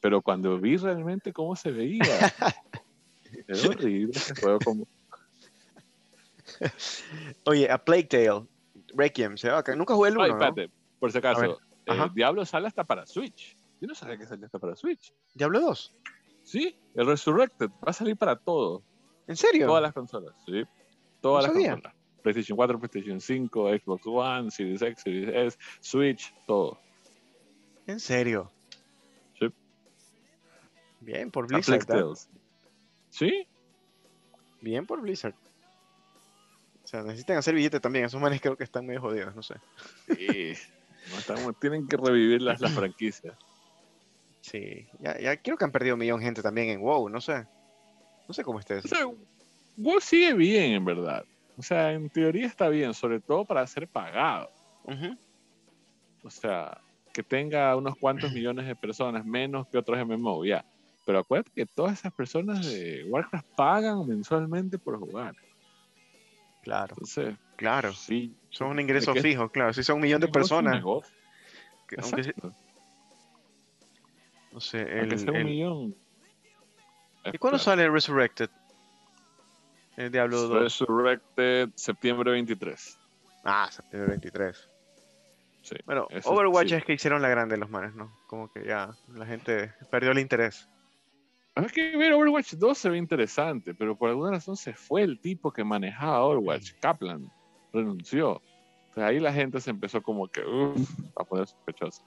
Pero 0.00 0.22
cuando 0.22 0.58
vi 0.58 0.78
realmente 0.78 1.34
cómo 1.34 1.54
se 1.54 1.72
veía, 1.72 2.00
era 3.48 3.68
horrible 3.68 4.12
ese 4.14 4.34
juego. 4.34 4.60
Como, 4.64 4.88
Oye, 7.44 7.70
a 7.70 7.84
Plague 7.84 8.04
Tale, 8.04 8.46
Requiem, 8.94 9.36
se 9.36 9.48
ve 9.48 9.52
bacán. 9.52 9.76
Nunca 9.76 9.92
jugué 9.92 10.08
el 10.08 10.16
1, 10.16 10.24
Ay, 10.24 10.30
¿no? 10.30 10.36
espérate, 10.36 10.72
por 10.98 11.12
si 11.12 11.18
acaso, 11.18 11.60
eh. 11.84 11.94
Diablo 12.14 12.46
sale 12.46 12.66
hasta 12.66 12.84
para 12.84 13.04
Switch. 13.04 13.54
Yo 13.78 13.86
no 13.86 13.94
sabía 13.94 14.16
que 14.16 14.24
salía 14.24 14.46
hasta 14.46 14.58
para 14.58 14.74
Switch. 14.74 15.12
Diablo 15.34 15.60
2. 15.60 15.94
Sí, 16.44 16.78
el 16.94 17.06
Resurrected 17.06 17.68
va 17.68 17.90
a 17.90 17.92
salir 17.92 18.16
para 18.16 18.36
todo. 18.36 18.82
¿En 19.26 19.36
serio? 19.36 19.66
Todas 19.66 19.82
las 19.82 19.92
consolas, 19.92 20.34
sí. 20.46 20.64
Todas 21.26 21.46
No 21.48 21.52
las 21.54 21.62
consolas. 21.70 21.94
PlayStation 22.22 22.56
4, 22.56 22.78
PlayStation 22.80 23.20
5, 23.20 23.70
Xbox 23.78 24.02
One, 24.06 24.50
Series 24.50 24.82
X, 24.82 25.02
Series 25.02 25.28
S, 25.34 25.58
Switch, 25.80 26.34
todo. 26.46 26.78
¿En 27.86 27.98
serio? 28.00 28.50
Sí. 29.38 29.46
Bien 31.00 31.30
por 31.30 31.46
Blizzard. 31.46 31.84
¿ah? 31.90 32.14
Sí, 33.10 33.46
Bien 34.60 34.86
por 34.86 35.00
Blizzard. 35.00 35.34
O 36.82 36.86
sea, 36.88 37.02
necesitan 37.02 37.36
hacer 37.36 37.54
billete 37.54 37.80
también. 37.80 38.04
Esos 38.04 38.20
manes 38.20 38.40
creo 38.40 38.56
que 38.56 38.64
están 38.64 38.86
medio 38.86 39.00
jodidos, 39.00 39.34
no 39.34 39.42
sé. 39.42 39.54
sí. 40.16 40.52
No, 41.12 41.18
estamos- 41.18 41.58
tienen 41.60 41.86
que 41.86 41.96
revivir 41.96 42.42
las, 42.42 42.60
las 42.60 42.72
franquicias. 42.72 43.36
Sí, 44.40 44.86
ya, 45.00 45.18
ya 45.20 45.36
creo 45.40 45.56
que 45.56 45.64
han 45.64 45.72
perdido 45.72 45.94
un 45.94 46.00
millón 46.00 46.18
de 46.20 46.26
gente 46.26 46.42
también 46.42 46.68
en 46.70 46.80
WoW, 46.80 47.08
no 47.08 47.20
sé. 47.20 47.46
No 48.28 48.34
sé 48.34 48.42
cómo 48.44 48.58
esté 48.60 48.74
O 48.74 48.78
eso. 48.78 48.88
sea, 48.88 49.06
WoW 49.76 50.00
sigue 50.00 50.32
bien, 50.34 50.72
en 50.72 50.84
verdad. 50.84 51.24
O 51.56 51.62
sea, 51.62 51.92
en 51.92 52.08
teoría 52.10 52.46
está 52.46 52.68
bien, 52.68 52.92
sobre 52.94 53.20
todo 53.20 53.44
para 53.44 53.66
ser 53.66 53.88
pagado. 53.88 54.50
O 56.22 56.30
sea, 56.30 56.78
que 57.12 57.22
tenga 57.22 57.74
unos 57.76 57.96
cuantos 57.96 58.32
millones 58.32 58.66
de 58.66 58.76
personas, 58.76 59.24
menos 59.24 59.66
que 59.68 59.78
otros 59.78 59.98
MMO, 59.98 60.44
ya. 60.44 60.64
Pero 61.06 61.20
acuérdate 61.20 61.50
que 61.54 61.66
todas 61.66 61.98
esas 62.00 62.12
personas 62.12 62.66
de 62.66 63.04
Warcraft 63.08 63.46
pagan 63.56 64.06
mensualmente 64.06 64.76
por 64.78 64.98
jugar. 64.98 65.34
Claro, 66.62 66.94
Entonces, 66.94 67.36
claro. 67.54 67.92
sí. 67.92 68.34
Son 68.50 68.68
un 68.68 68.80
ingreso 68.80 69.12
que- 69.14 69.22
fijo, 69.22 69.48
claro. 69.48 69.72
Si 69.72 69.82
son 69.84 69.96
un 69.96 70.02
millón 70.02 70.20
de 70.20 70.28
personas, 70.28 70.82
que- 71.86 71.96
aunque, 72.00 72.24
se- 72.24 72.34
no 74.52 74.60
sé, 74.60 74.80
Aunque 74.80 75.14
el, 75.14 75.18
sea 75.20 75.30
un 75.30 75.36
el- 75.36 75.44
millón. 75.44 75.94
¿Y 77.32 77.38
cuándo 77.38 77.58
sale 77.58 77.88
Resurrected? 77.88 78.50
El 79.96 80.12
Diablo 80.12 80.42
2. 80.42 80.62
Resurrected, 80.62 81.70
septiembre 81.74 82.30
23. 82.32 82.98
Ah, 83.44 83.68
septiembre 83.70 84.10
23. 84.10 84.70
Sí, 85.62 85.76
Bueno, 85.84 86.06
Overwatch 86.24 86.68
sí. 86.68 86.74
es 86.76 86.84
que 86.84 86.92
hicieron 86.92 87.22
la 87.22 87.28
grande 87.28 87.56
los 87.56 87.70
manes, 87.70 87.94
¿no? 87.94 88.16
Como 88.28 88.52
que 88.52 88.64
ya 88.64 88.90
la 89.14 89.26
gente 89.26 89.72
perdió 89.90 90.12
el 90.12 90.18
interés. 90.18 90.68
Es 91.56 91.72
que 91.72 91.96
ver 91.96 92.12
Overwatch 92.12 92.54
2 92.54 92.76
se 92.78 92.90
ve 92.90 92.98
interesante, 92.98 93.74
pero 93.74 93.96
por 93.96 94.10
alguna 94.10 94.32
razón 94.32 94.56
se 94.56 94.74
fue 94.74 95.02
el 95.02 95.18
tipo 95.18 95.50
que 95.50 95.64
manejaba 95.64 96.22
Overwatch, 96.22 96.72
Kaplan, 96.80 97.32
renunció. 97.72 98.42
Entonces 98.88 99.04
ahí 99.04 99.20
la 99.20 99.32
gente 99.32 99.60
se 99.60 99.70
empezó 99.70 100.02
como 100.02 100.28
que 100.28 100.44
uff, 100.44 100.90
a 101.16 101.24
poner 101.24 101.46
sospechosa. 101.46 102.02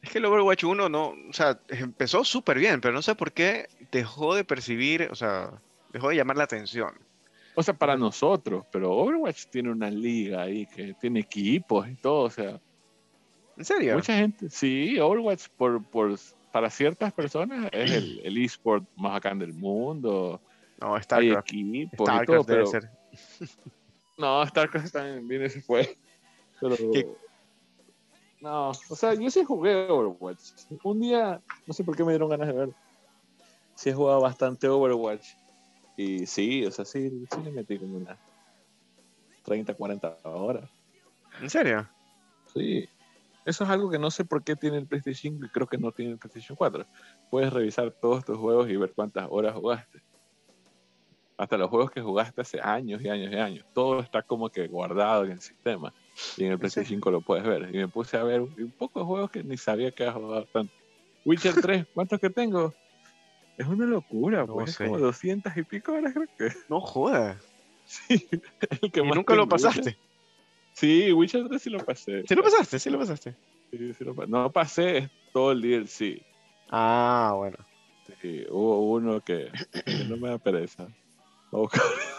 Es 0.00 0.10
que 0.10 0.18
el 0.18 0.24
Overwatch 0.24 0.64
1 0.64 0.88
no, 0.88 1.08
o 1.08 1.32
sea, 1.32 1.60
empezó 1.68 2.24
súper 2.24 2.58
bien, 2.58 2.80
pero 2.80 2.94
no 2.94 3.02
sé 3.02 3.14
por 3.14 3.32
qué 3.32 3.68
dejó 3.90 4.34
de 4.34 4.44
percibir, 4.44 5.08
o 5.10 5.14
sea, 5.14 5.50
dejó 5.92 6.08
de 6.08 6.16
llamar 6.16 6.36
la 6.36 6.44
atención. 6.44 6.92
O 7.54 7.62
sea, 7.62 7.74
para 7.74 7.96
nosotros, 7.96 8.64
pero 8.72 8.90
Overwatch 8.92 9.46
tiene 9.50 9.70
una 9.70 9.90
liga 9.90 10.42
ahí 10.42 10.66
que 10.66 10.94
tiene 10.94 11.20
equipos 11.20 11.88
y 11.88 11.94
todo, 11.96 12.22
o 12.22 12.30
sea, 12.30 12.60
¿En 13.56 13.64
serio? 13.64 13.96
mucha 13.96 14.16
gente, 14.16 14.48
sí, 14.48 14.98
Overwatch 14.98 15.48
por, 15.56 15.84
por, 15.90 16.18
para 16.50 16.70
ciertas 16.70 17.12
personas 17.12 17.68
es 17.72 17.90
el, 17.90 18.20
el 18.24 18.44
esport 18.44 18.84
más 18.96 19.12
bacán 19.12 19.38
del 19.38 19.52
mundo, 19.52 20.40
No, 20.80 20.94
hay 20.94 21.02
StarCraft. 21.02 21.48
equipos 21.50 21.92
y 21.92 22.26
todo, 22.26 22.42
debe 22.44 22.44
pero 22.46 22.66
ser. 22.66 22.90
no, 24.18 24.46
StarCraft 24.46 24.92
también 24.92 25.28
viene 25.28 25.48
se 25.50 25.60
fue. 25.60 25.96
Pero 26.60 26.76
¿Qué? 26.92 27.06
no, 28.40 28.70
o 28.70 28.74
sea, 28.96 29.14
yo 29.14 29.30
sí 29.30 29.42
jugué 29.44 29.74
Overwatch. 29.90 30.40
Un 30.84 31.00
día, 31.00 31.40
no 31.66 31.74
sé 31.74 31.82
por 31.82 31.96
qué 31.96 32.04
me 32.04 32.12
dieron 32.12 32.28
ganas 32.28 32.46
de 32.48 32.52
ver. 32.54 32.68
Sí 33.74 33.90
he 33.90 33.94
jugado 33.94 34.20
bastante 34.20 34.68
Overwatch. 34.68 35.26
Y 35.96 36.26
sí, 36.26 36.64
o 36.64 36.70
sea, 36.70 36.84
sí, 36.84 37.26
sí 37.30 37.42
le 37.44 37.52
metí 37.52 37.78
como 37.78 37.96
unas 37.96 38.18
30, 39.44 39.74
40 39.74 40.18
horas. 40.24 40.70
¿En 41.40 41.50
serio? 41.50 41.88
Sí. 42.54 42.88
Eso 43.44 43.64
es 43.64 43.70
algo 43.70 43.90
que 43.90 43.98
no 43.98 44.10
sé 44.10 44.24
por 44.24 44.44
qué 44.44 44.54
tiene 44.54 44.78
el 44.78 44.86
PlayStation 44.86 45.34
5 45.34 45.46
y 45.46 45.48
creo 45.48 45.66
que 45.66 45.78
no 45.78 45.90
tiene 45.90 46.12
el 46.12 46.18
PlayStation 46.18 46.56
4. 46.56 46.86
Puedes 47.30 47.52
revisar 47.52 47.90
todos 47.90 48.24
tus 48.24 48.38
juegos 48.38 48.70
y 48.70 48.76
ver 48.76 48.92
cuántas 48.94 49.26
horas 49.30 49.54
jugaste. 49.54 50.00
Hasta 51.36 51.58
los 51.58 51.68
juegos 51.68 51.90
que 51.90 52.00
jugaste 52.00 52.40
hace 52.40 52.60
años 52.60 53.02
y 53.02 53.08
años 53.08 53.32
y 53.32 53.36
años. 53.36 53.66
Todo 53.74 54.00
está 54.00 54.22
como 54.22 54.48
que 54.48 54.68
guardado 54.68 55.24
en 55.24 55.32
el 55.32 55.40
sistema. 55.40 55.92
Y 56.36 56.44
en 56.44 56.52
el 56.52 56.58
PlayStation 56.58 56.98
5 56.98 57.10
lo 57.10 57.20
puedes 57.20 57.44
ver. 57.44 57.74
Y 57.74 57.78
me 57.78 57.88
puse 57.88 58.16
a 58.16 58.22
ver 58.22 58.42
un, 58.42 58.54
un 58.56 58.70
poco 58.70 59.00
de 59.00 59.06
juegos 59.06 59.30
que 59.30 59.42
ni 59.42 59.56
sabía 59.56 59.90
que 59.90 60.04
había 60.04 60.20
jugado 60.20 60.46
tanto. 60.46 60.72
Witcher 61.24 61.54
3, 61.60 61.86
¿cuántos 61.94 62.20
que 62.20 62.30
tengo? 62.30 62.72
Es 63.56 63.66
una 63.66 63.84
locura, 63.86 64.46
No 64.46 64.54
pues. 64.54 64.70
Es 64.70 64.76
sé. 64.76 64.84
como 64.86 64.98
200 64.98 65.56
y 65.56 65.62
pico 65.64 65.92
horas, 65.92 66.12
creo 66.14 66.26
que. 66.36 66.54
No 66.68 66.80
jodas. 66.80 67.38
Sí, 67.84 68.28
el 68.80 68.90
que 68.92 69.00
¿Y 69.00 69.02
más 69.02 69.16
nunca 69.16 69.34
lo 69.34 69.46
pasaste? 69.48 69.98
Sí, 70.72 71.12
Witcher 71.12 71.46
3 71.48 71.60
sí 71.60 71.68
lo 71.68 71.78
pasé. 71.84 72.22
¿Sí 72.26 72.34
lo 72.34 72.42
pasaste? 72.42 72.78
Sí 72.78 72.88
lo 72.90 72.98
pasaste. 72.98 73.36
Sí, 73.70 73.92
sí 73.92 74.04
lo 74.04 74.14
No 74.28 74.50
pasé 74.52 74.98
es 74.98 75.10
todo 75.32 75.52
el 75.52 75.60
DLC. 75.60 76.24
Ah, 76.70 77.32
bueno. 77.36 77.56
Sí, 78.20 78.46
hubo 78.48 78.92
uno 78.92 79.20
que, 79.20 79.50
que 79.84 80.04
no 80.04 80.16
me 80.16 80.30
da 80.30 80.38
pereza. 80.38 80.86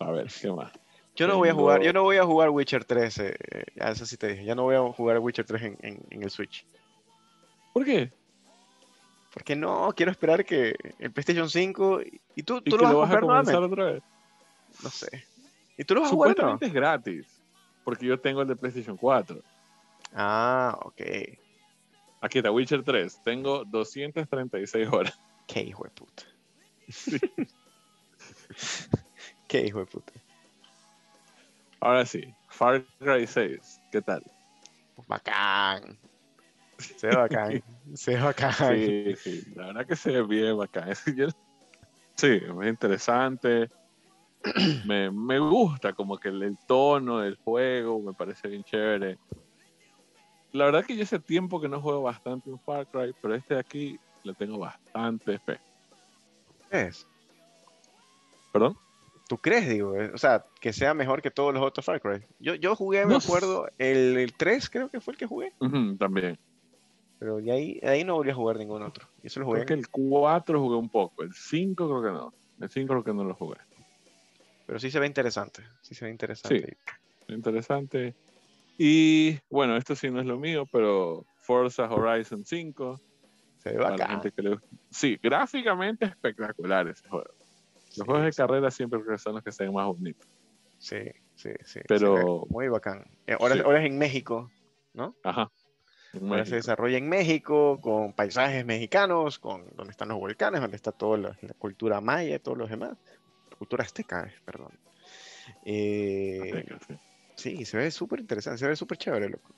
A 0.00 0.10
ver, 0.10 0.26
¿qué 0.40 0.50
más? 0.52 0.72
Yo 1.16 1.28
no 1.28 1.36
voy 1.38 1.48
a 1.48 1.54
jugar, 1.54 1.80
yo 1.82 1.92
no 1.92 2.02
voy 2.02 2.16
a 2.16 2.24
jugar 2.24 2.50
Witcher 2.50 2.84
3, 2.84 3.18
eh, 3.18 3.36
eh, 3.52 3.64
eso 3.76 4.04
sí 4.04 4.16
te 4.16 4.28
dije, 4.28 4.44
ya 4.44 4.54
no 4.56 4.64
voy 4.64 4.74
a 4.74 4.80
jugar 4.92 5.20
Witcher 5.20 5.44
3 5.46 5.62
en, 5.62 5.78
en- 5.80 6.02
en 6.10 6.22
el 6.24 6.30
Switch. 6.30 6.66
¿Por 7.72 7.84
qué? 7.84 8.12
Porque 9.34 9.56
no, 9.56 9.92
quiero 9.96 10.12
esperar 10.12 10.44
que 10.44 10.76
el 11.00 11.10
PlayStation 11.10 11.50
5 11.50 12.02
y, 12.36 12.42
tú, 12.44 12.62
¿Y 12.64 12.70
tú 12.70 12.78
lo 12.78 12.84
vas 12.84 12.92
lo 12.92 12.98
a 12.98 13.06
vas 13.06 13.10
a 13.10 13.20
comprar 13.20 13.20
comenzar 13.20 13.54
nuevamente. 13.54 13.82
otra 13.82 13.92
vez? 13.92 14.02
No 14.84 14.90
sé. 14.90 15.26
¿Y 15.76 15.84
tú 15.84 15.94
lo 15.96 16.02
vas 16.02 16.10
a 16.10 16.14
jugar? 16.14 16.30
Supuestamente 16.30 16.66
es 16.66 16.72
gratis. 16.72 17.26
Porque 17.82 18.06
yo 18.06 18.20
tengo 18.20 18.42
el 18.42 18.48
de 18.48 18.54
PlayStation 18.54 18.96
4. 18.96 19.42
Ah, 20.14 20.78
ok. 20.82 21.02
Aquí 22.20 22.38
está, 22.38 22.52
Witcher 22.52 22.84
3. 22.84 23.22
Tengo 23.24 23.64
236 23.64 24.88
horas. 24.92 25.18
Qué 25.48 25.62
hijo 25.62 25.82
de 25.82 25.90
puta. 25.90 26.22
Qué 29.48 29.66
hijo 29.66 29.80
de 29.80 29.86
puta. 29.86 30.12
Ahora 31.80 32.06
sí, 32.06 32.32
Far 32.50 32.84
Cry 33.00 33.26
6. 33.26 33.80
¿Qué 33.90 34.00
tal? 34.00 34.22
Bacán. 35.08 35.98
Se 36.78 37.06
ve 37.08 37.16
bacán. 37.16 37.62
Se 37.94 38.14
ve 38.14 38.22
bacán. 38.22 38.52
Sí, 38.52 39.14
sí, 39.16 39.42
la 39.54 39.66
verdad 39.66 39.86
que 39.86 39.96
se 39.96 40.10
ve 40.10 40.22
bien 40.22 40.56
bacán. 40.56 40.90
Sí, 42.16 42.28
es 42.28 42.68
interesante. 42.68 43.68
Me, 44.86 45.10
me 45.10 45.38
gusta 45.40 45.92
como 45.94 46.16
que 46.16 46.28
el, 46.28 46.42
el 46.44 46.56
tono 46.58 47.18
del 47.18 47.36
juego, 47.36 48.00
me 48.00 48.12
parece 48.12 48.46
bien 48.46 48.62
chévere. 48.62 49.18
La 50.52 50.66
verdad 50.66 50.84
que 50.84 50.96
yo 50.96 51.02
hace 51.02 51.18
tiempo 51.18 51.60
que 51.60 51.68
no 51.68 51.80
juego 51.80 52.02
bastante 52.02 52.50
un 52.50 52.60
Far 52.60 52.86
Cry, 52.86 53.12
pero 53.20 53.34
este 53.34 53.54
de 53.54 53.60
aquí 53.60 53.98
le 54.22 54.32
tengo 54.34 54.58
bastante 54.58 55.40
fe. 55.40 55.58
¿Crees? 56.68 57.04
¿Perdón? 58.52 58.76
¿Tú 59.28 59.36
crees, 59.38 59.68
digo? 59.68 59.96
eh? 59.96 60.12
O 60.14 60.18
sea, 60.18 60.44
que 60.60 60.72
sea 60.72 60.94
mejor 60.94 61.20
que 61.20 61.32
todos 61.32 61.52
los 61.52 61.64
otros 61.64 61.84
Far 61.84 62.00
Cry. 62.00 62.24
Yo, 62.38 62.54
yo 62.54 62.76
jugué, 62.76 63.04
me 63.06 63.12
No 63.14 63.18
acuerdo, 63.18 63.66
el, 63.78 64.16
el 64.18 64.32
3 64.34 64.70
creo 64.70 64.88
que 64.88 65.00
fue 65.00 65.14
el 65.14 65.18
que 65.18 65.26
jugué. 65.26 65.52
También. 65.98 66.38
Pero 67.24 67.38
de 67.38 67.50
ahí, 67.52 67.80
de 67.80 67.88
ahí 67.88 68.04
no 68.04 68.16
volví 68.16 68.28
a 68.30 68.34
jugar 68.34 68.58
ningún 68.58 68.82
otro. 68.82 69.08
Y 69.22 69.28
eso 69.28 69.40
lo 69.40 69.46
jugué. 69.46 69.64
Creo 69.64 69.78
que 69.78 69.80
el 69.80 69.88
4 69.88 70.60
jugué 70.60 70.76
un 70.76 70.90
poco, 70.90 71.22
el 71.22 71.32
5 71.32 71.88
creo 71.88 72.02
que 72.02 72.10
no. 72.10 72.34
El 72.60 72.68
5 72.68 72.86
creo 72.86 73.02
que 73.02 73.14
no 73.14 73.24
lo 73.24 73.34
jugué. 73.34 73.56
Pero 74.66 74.78
sí 74.78 74.90
se 74.90 75.00
ve 75.00 75.06
interesante. 75.06 75.62
Sí 75.80 75.94
se 75.94 76.04
ve 76.04 76.10
interesante. 76.10 76.76
Interesante. 77.28 78.14
Y 78.76 79.38
bueno, 79.48 79.74
esto 79.78 79.96
sí 79.96 80.10
no 80.10 80.20
es 80.20 80.26
lo 80.26 80.38
mío, 80.38 80.66
pero 80.70 81.24
Forza 81.40 81.84
Horizon 81.90 82.44
5. 82.44 83.00
Se 83.56 83.70
ve 83.70 83.78
bacán. 83.78 84.20
le. 84.36 84.58
Sí, 84.90 85.18
gráficamente 85.22 86.04
espectacular 86.04 86.88
ese 86.88 87.08
juego. 87.08 87.24
Los 87.74 87.94
Sí, 87.94 88.00
juegos 88.04 88.24
de 88.26 88.32
sí. 88.32 88.36
carrera 88.36 88.70
siempre 88.70 89.00
son 89.16 89.36
los 89.36 89.42
que 89.42 89.50
se 89.50 89.64
ven 89.64 89.72
más 89.72 89.86
bonitos. 89.86 90.28
Sí, 90.76 90.98
sí, 91.36 91.52
sí. 91.64 91.80
Pero- 91.88 92.44
muy 92.50 92.68
bacán. 92.68 93.06
Eh, 93.26 93.34
Ahora, 93.40 93.54
Sí. 93.54 93.60
ahora 93.64 93.80
es 93.80 93.86
en 93.86 93.96
México, 93.96 94.50
¿no? 94.92 95.16
Ajá. 95.24 95.50
Ahora 96.22 96.44
se 96.44 96.56
desarrolla 96.56 96.98
en 96.98 97.08
México, 97.08 97.80
con 97.80 98.12
paisajes 98.12 98.64
mexicanos, 98.64 99.38
con 99.38 99.64
donde 99.76 99.90
están 99.90 100.08
los 100.08 100.18
volcanes, 100.18 100.60
donde 100.60 100.76
está 100.76 100.92
toda 100.92 101.18
la, 101.18 101.38
la 101.40 101.54
cultura 101.54 102.00
maya 102.00 102.36
y 102.36 102.38
todos 102.38 102.58
los 102.58 102.70
demás. 102.70 102.96
Cultura 103.58 103.84
azteca, 103.84 104.26
eh, 104.26 104.34
perdón. 104.44 104.78
Eh, 105.64 106.40
Azteca, 106.42 106.78
sí. 107.36 107.56
sí, 107.56 107.64
se 107.64 107.76
ve 107.76 107.90
súper 107.90 108.20
interesante, 108.20 108.58
se 108.58 108.66
ve 108.66 108.76
súper 108.76 108.98
chévere, 108.98 109.28
loco. 109.28 109.50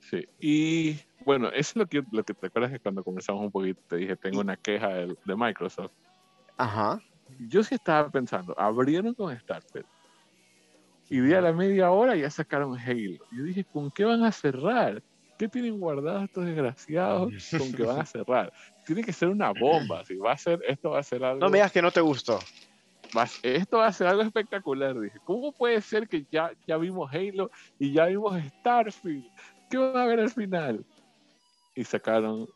Sí. 0.00 0.26
Y 0.40 1.00
bueno, 1.24 1.48
eso 1.48 1.70
es 1.70 1.76
lo 1.76 1.86
que, 1.86 2.02
lo 2.10 2.24
que 2.24 2.34
te 2.34 2.46
acuerdas 2.46 2.72
que 2.72 2.80
cuando 2.80 3.04
comenzamos 3.04 3.42
un 3.44 3.50
poquito 3.50 3.80
te 3.88 3.96
dije, 3.96 4.16
tengo 4.16 4.40
una 4.40 4.56
queja 4.56 4.88
de, 4.88 5.16
de 5.24 5.36
Microsoft. 5.36 5.92
Ajá. 6.56 7.00
Yo 7.48 7.62
sí 7.62 7.74
estaba 7.74 8.08
pensando, 8.10 8.58
abrieron 8.58 9.14
con 9.14 9.38
Starfield. 9.38 9.86
Y 11.10 11.20
de 11.20 11.36
a 11.36 11.40
la 11.40 11.52
media 11.52 11.90
hora 11.90 12.16
ya 12.16 12.30
sacaron 12.30 12.78
Halo. 12.78 13.24
Yo 13.32 13.44
dije, 13.44 13.64
¿con 13.64 13.90
qué 13.90 14.04
van 14.04 14.24
a 14.24 14.32
cerrar? 14.32 15.02
¿Qué 15.38 15.48
tienen 15.48 15.78
guardado 15.78 16.24
estos 16.24 16.44
desgraciados 16.44 17.32
con 17.56 17.72
que 17.72 17.82
van 17.84 18.00
a 18.00 18.04
cerrar? 18.04 18.52
Tiene 18.84 19.04
que 19.04 19.12
ser 19.12 19.28
una 19.28 19.52
bomba. 19.52 20.04
Si 20.04 20.16
va 20.16 20.32
a 20.32 20.36
ser, 20.36 20.60
esto 20.66 20.90
va 20.90 20.98
a 20.98 21.02
ser 21.04 21.22
algo. 21.22 21.38
No 21.38 21.48
me 21.48 21.58
digas 21.58 21.70
que 21.70 21.80
no 21.80 21.92
te 21.92 22.00
gustó. 22.00 22.40
esto 23.44 23.78
va 23.78 23.86
a 23.86 23.92
ser 23.92 24.08
algo 24.08 24.22
espectacular. 24.22 24.98
Dije, 24.98 25.18
¿cómo 25.24 25.52
puede 25.52 25.80
ser 25.80 26.08
que 26.08 26.26
ya, 26.30 26.50
ya 26.66 26.76
vimos 26.76 27.08
Halo 27.14 27.52
y 27.78 27.92
ya 27.92 28.06
vimos 28.06 28.36
Starfield? 28.58 29.26
¿Qué 29.70 29.78
van 29.78 29.96
a 29.96 30.06
ver 30.06 30.18
al 30.18 30.30
final? 30.30 30.84
Y 31.76 31.84
sacaron. 31.84 32.48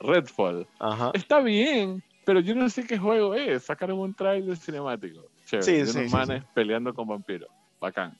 Redfall. 0.00 0.66
Ajá. 0.78 1.10
Está 1.12 1.40
bien, 1.40 2.02
pero 2.24 2.40
yo 2.40 2.54
no 2.54 2.70
sé 2.70 2.86
qué 2.86 2.96
juego 2.96 3.34
es. 3.34 3.64
Sacaron 3.64 3.98
un 3.98 4.14
trailer 4.14 4.56
cinemático. 4.56 5.28
Chévere. 5.44 5.62
Sí, 5.62 5.72
de 5.72 5.86
sí, 5.86 5.98
unos 5.98 6.10
sí, 6.10 6.16
manes 6.16 6.44
peleando 6.54 6.94
con 6.94 7.06
vampiros. 7.06 7.50
Bacán. 7.78 8.18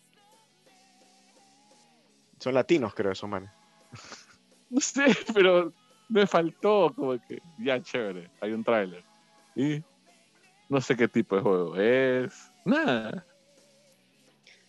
Son 2.38 2.54
latinos, 2.54 2.94
creo, 2.94 3.12
esos 3.12 3.28
manes. 3.28 3.50
No 4.68 4.80
sé, 4.80 5.04
pero 5.32 5.72
me 6.08 6.26
faltó 6.26 6.92
como 6.94 7.16
que 7.20 7.40
ya 7.56 7.80
chévere. 7.80 8.32
Hay 8.40 8.52
un 8.52 8.64
tráiler. 8.64 9.04
Y 9.54 9.80
no 10.68 10.80
sé 10.80 10.96
qué 10.96 11.06
tipo 11.06 11.36
de 11.36 11.42
juego 11.42 11.76
es. 11.76 12.34
Nada. 12.64 13.24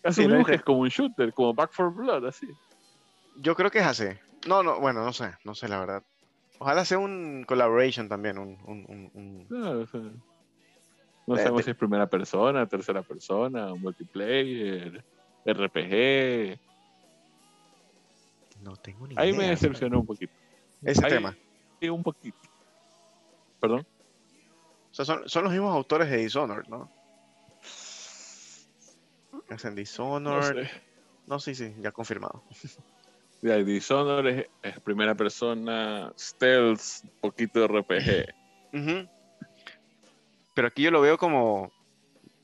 Asumimos 0.04 0.40
no 0.42 0.46
que 0.46 0.54
es- 0.54 0.62
como 0.64 0.82
un 0.82 0.90
shooter, 0.90 1.34
como 1.34 1.56
Back 1.56 1.72
for 1.74 1.92
Blood, 1.92 2.28
así. 2.28 2.48
Yo 3.38 3.56
creo 3.56 3.72
que 3.72 3.80
es 3.80 3.86
así. 3.88 4.06
No, 4.48 4.62
no, 4.62 4.80
bueno, 4.80 5.04
no 5.04 5.12
sé, 5.14 5.34
no 5.44 5.56
sé 5.56 5.68
la 5.68 5.80
verdad. 5.80 6.04
Ojalá 6.60 6.86
sea 6.86 7.00
un 7.00 7.44
collaboration 7.48 8.08
también, 8.08 8.38
un, 8.38 8.58
un, 8.66 8.86
un- 8.88 9.12
un- 9.14 9.48
No, 9.50 9.80
o 9.82 9.88
sea, 9.88 10.00
no 10.00 11.36
De- 11.36 11.42
sabemos 11.42 11.58
de- 11.58 11.64
si 11.64 11.72
es 11.72 11.78
primera 11.78 12.08
persona, 12.08 12.68
tercera 12.68 13.02
persona, 13.02 13.74
multiplayer, 13.76 15.04
RPG. 15.44 16.60
No 18.62 18.76
tengo 18.76 19.08
ni 19.08 19.16
Ahí 19.18 19.30
idea. 19.30 19.40
me 19.40 19.48
decepcionó 19.50 20.00
un 20.00 20.06
poquito. 20.06 20.34
Ese 20.84 21.06
Ahí- 21.06 21.12
tema. 21.12 21.36
sí, 21.80 21.90
un 21.90 22.04
poquito. 22.04 22.38
¿Perdón? 23.60 23.86
sea, 24.92 25.06
son, 25.06 25.28
son 25.30 25.44
los 25.44 25.52
mismos 25.54 25.76
autores 25.76 26.10
de 26.10 26.18
Dishonored, 26.18 26.68
¿no? 26.68 26.90
Hacen 29.50 29.72
No 29.72 29.76
Dishonored. 29.76 30.66
sé. 30.68 30.82
No, 31.28 31.40
sí, 31.40 31.56
sí, 31.56 31.74
ya 31.80 31.92
confirmado. 31.92 32.44
Ya, 33.42 33.56
Dishonored 33.58 34.40
es, 34.40 34.48
es 34.64 34.80
primera 34.82 35.14
persona, 35.16 36.12
stealth, 36.18 36.82
poquito 37.22 37.60
de 37.60 37.68
RPG. 37.68 39.08
Pero 40.54 40.68
aquí 40.68 40.82
yo 40.84 40.92
lo 40.92 41.02
veo 41.02 41.18
como, 41.18 41.72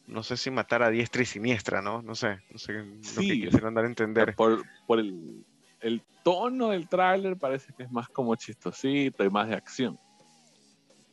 no 0.05 0.21
sé 0.21 0.37
si 0.37 0.51
matar 0.51 0.83
a 0.83 0.89
diestra 0.89 1.23
y 1.23 1.25
siniestra, 1.25 1.81
¿no? 1.81 2.01
No 2.03 2.13
sé, 2.13 2.39
no 2.51 2.59
sé 2.59 2.73
lo 2.73 2.93
Sí. 3.01 3.27
que 3.27 3.45
quisieron 3.45 3.73
dar 3.73 3.85
a 3.85 3.87
entender. 3.87 4.35
Por, 4.35 4.63
por 4.85 4.99
el, 4.99 5.43
el 5.83 6.01
tono 6.23 6.69
del 6.69 6.87
tráiler 6.87 7.37
parece 7.37 7.73
que 7.73 7.83
es 7.83 7.91
más 7.91 8.07
como 8.09 8.35
chistosito 8.35 9.23
y 9.23 9.29
más 9.29 9.47
de 9.49 9.55
acción. 9.55 9.99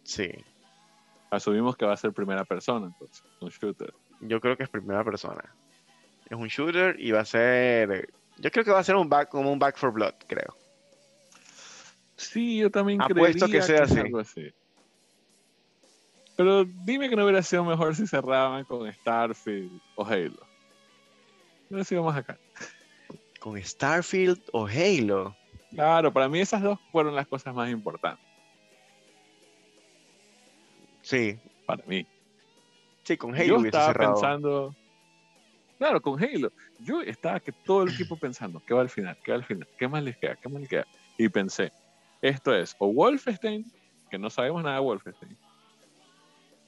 Sí, 0.04 0.30
Asumimos 1.30 1.76
que 1.76 1.86
va 1.86 1.92
a 1.92 1.96
ser 1.96 2.12
primera 2.12 2.44
persona, 2.44 2.86
entonces, 2.86 3.22
un 3.40 3.50
shooter. 3.50 3.92
yo 4.20 4.40
creo 4.40 4.56
que 4.56 4.64
es 4.64 4.68
primera 4.68 5.04
persona. 5.04 5.54
Es 6.28 6.36
un 6.36 6.48
shooter 6.48 6.96
y 6.98 7.12
va 7.12 7.20
a 7.20 7.24
ser, 7.24 8.12
yo 8.38 8.50
creo 8.50 8.64
que 8.64 8.72
va 8.72 8.80
a 8.80 8.84
ser 8.84 8.96
un 8.96 9.08
back 9.08 9.28
como 9.28 9.52
un 9.52 9.58
Back 9.58 9.76
for 9.78 9.92
Blood, 9.92 10.14
creo. 10.26 10.56
Sí, 12.16 12.58
yo 12.58 12.70
también 12.70 13.00
Apuesto 13.00 13.46
creería 13.46 13.60
que 13.60 13.62
sea 13.66 13.84
así. 13.84 13.98
algo 14.00 14.18
así. 14.18 14.52
Pero 16.36 16.64
dime 16.64 17.08
que 17.08 17.16
no 17.16 17.24
hubiera 17.24 17.42
sido 17.42 17.64
mejor 17.64 17.94
si 17.94 18.06
cerraban 18.06 18.64
con 18.64 18.92
Starfield 18.92 19.80
o 19.94 20.04
Halo. 20.04 20.40
Hubiera 21.68 21.84
sido 21.84 22.02
más 22.02 22.16
acá. 22.16 22.38
Con 23.40 23.60
Starfield 23.62 24.40
o 24.52 24.66
Halo. 24.66 25.34
Claro, 25.70 26.12
para 26.12 26.28
mí 26.28 26.40
esas 26.40 26.62
dos 26.62 26.78
fueron 26.92 27.14
las 27.14 27.26
cosas 27.26 27.54
más 27.54 27.70
importantes. 27.70 28.24
Sí, 31.02 31.38
Para 31.66 31.82
mí. 31.86 32.06
sí, 33.04 33.16
con 33.16 33.34
Halo 33.34 33.46
yo 33.46 33.64
estaba 33.64 33.86
cerrado. 33.86 34.14
pensando. 34.14 34.74
Claro, 35.78 36.00
con 36.02 36.22
Halo. 36.22 36.52
Yo 36.80 37.00
estaba 37.00 37.40
que 37.40 37.52
todo 37.64 37.84
el 37.84 37.90
equipo 37.94 38.16
pensando, 38.18 38.62
¿qué 38.66 38.74
va 38.74 38.82
al 38.82 38.90
final? 38.90 39.16
¿Qué 39.24 39.32
va 39.32 39.38
al 39.38 39.44
final? 39.44 39.66
¿Qué 39.78 39.88
más 39.88 40.02
les 40.02 40.16
queda? 40.18 40.36
¿Qué 40.36 40.48
más 40.48 40.60
les 40.60 40.68
queda? 40.68 40.86
Y 41.16 41.28
pensé, 41.30 41.70
esto 42.20 42.54
es 42.54 42.74
o 42.78 42.92
Wolfenstein, 42.92 43.64
que 44.10 44.18
no 44.18 44.28
sabemos 44.28 44.62
nada 44.62 44.76
de 44.76 44.82
Wolfenstein. 44.82 45.36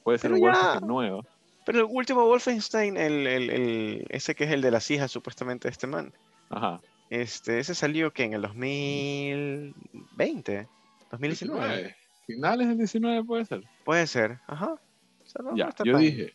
Puede 0.03 0.17
ser 0.17 0.33
un 0.33 0.39
Wolfenstein 0.39 0.87
nuevo. 0.87 1.23
Pero 1.65 1.79
el 1.79 1.85
último 1.89 2.25
Wolfenstein, 2.25 2.97
el, 2.97 3.27
el- 3.27 3.49
el- 3.51 4.05
ese 4.09 4.33
que 4.35 4.45
es 4.45 4.51
el 4.51 4.61
de 4.61 4.71
las 4.71 4.89
hijas 4.91 5.11
supuestamente 5.11 5.67
de 5.67 5.71
este 5.71 5.87
man, 5.87 6.11
Ajá. 6.57 6.81
este, 7.09 7.59
ese 7.59 7.75
salió 7.75 8.11
que 8.13 8.23
en 8.23 8.33
el 8.33 8.41
2020, 8.41 10.67
2019. 11.11 11.67
19. 11.67 11.95
Finales 12.25 12.67
del 12.69 12.77
19 12.77 13.23
puede 13.23 13.45
ser. 13.45 13.63
Puede 13.83 14.07
ser, 14.07 14.39
ajá. 14.47 14.73
O 14.73 14.79
sea, 15.25 15.41
no- 15.43 15.51
no 15.51 15.57
ya, 15.57 15.69
yo 15.83 15.93
tan- 15.93 16.01
dije, 16.01 16.33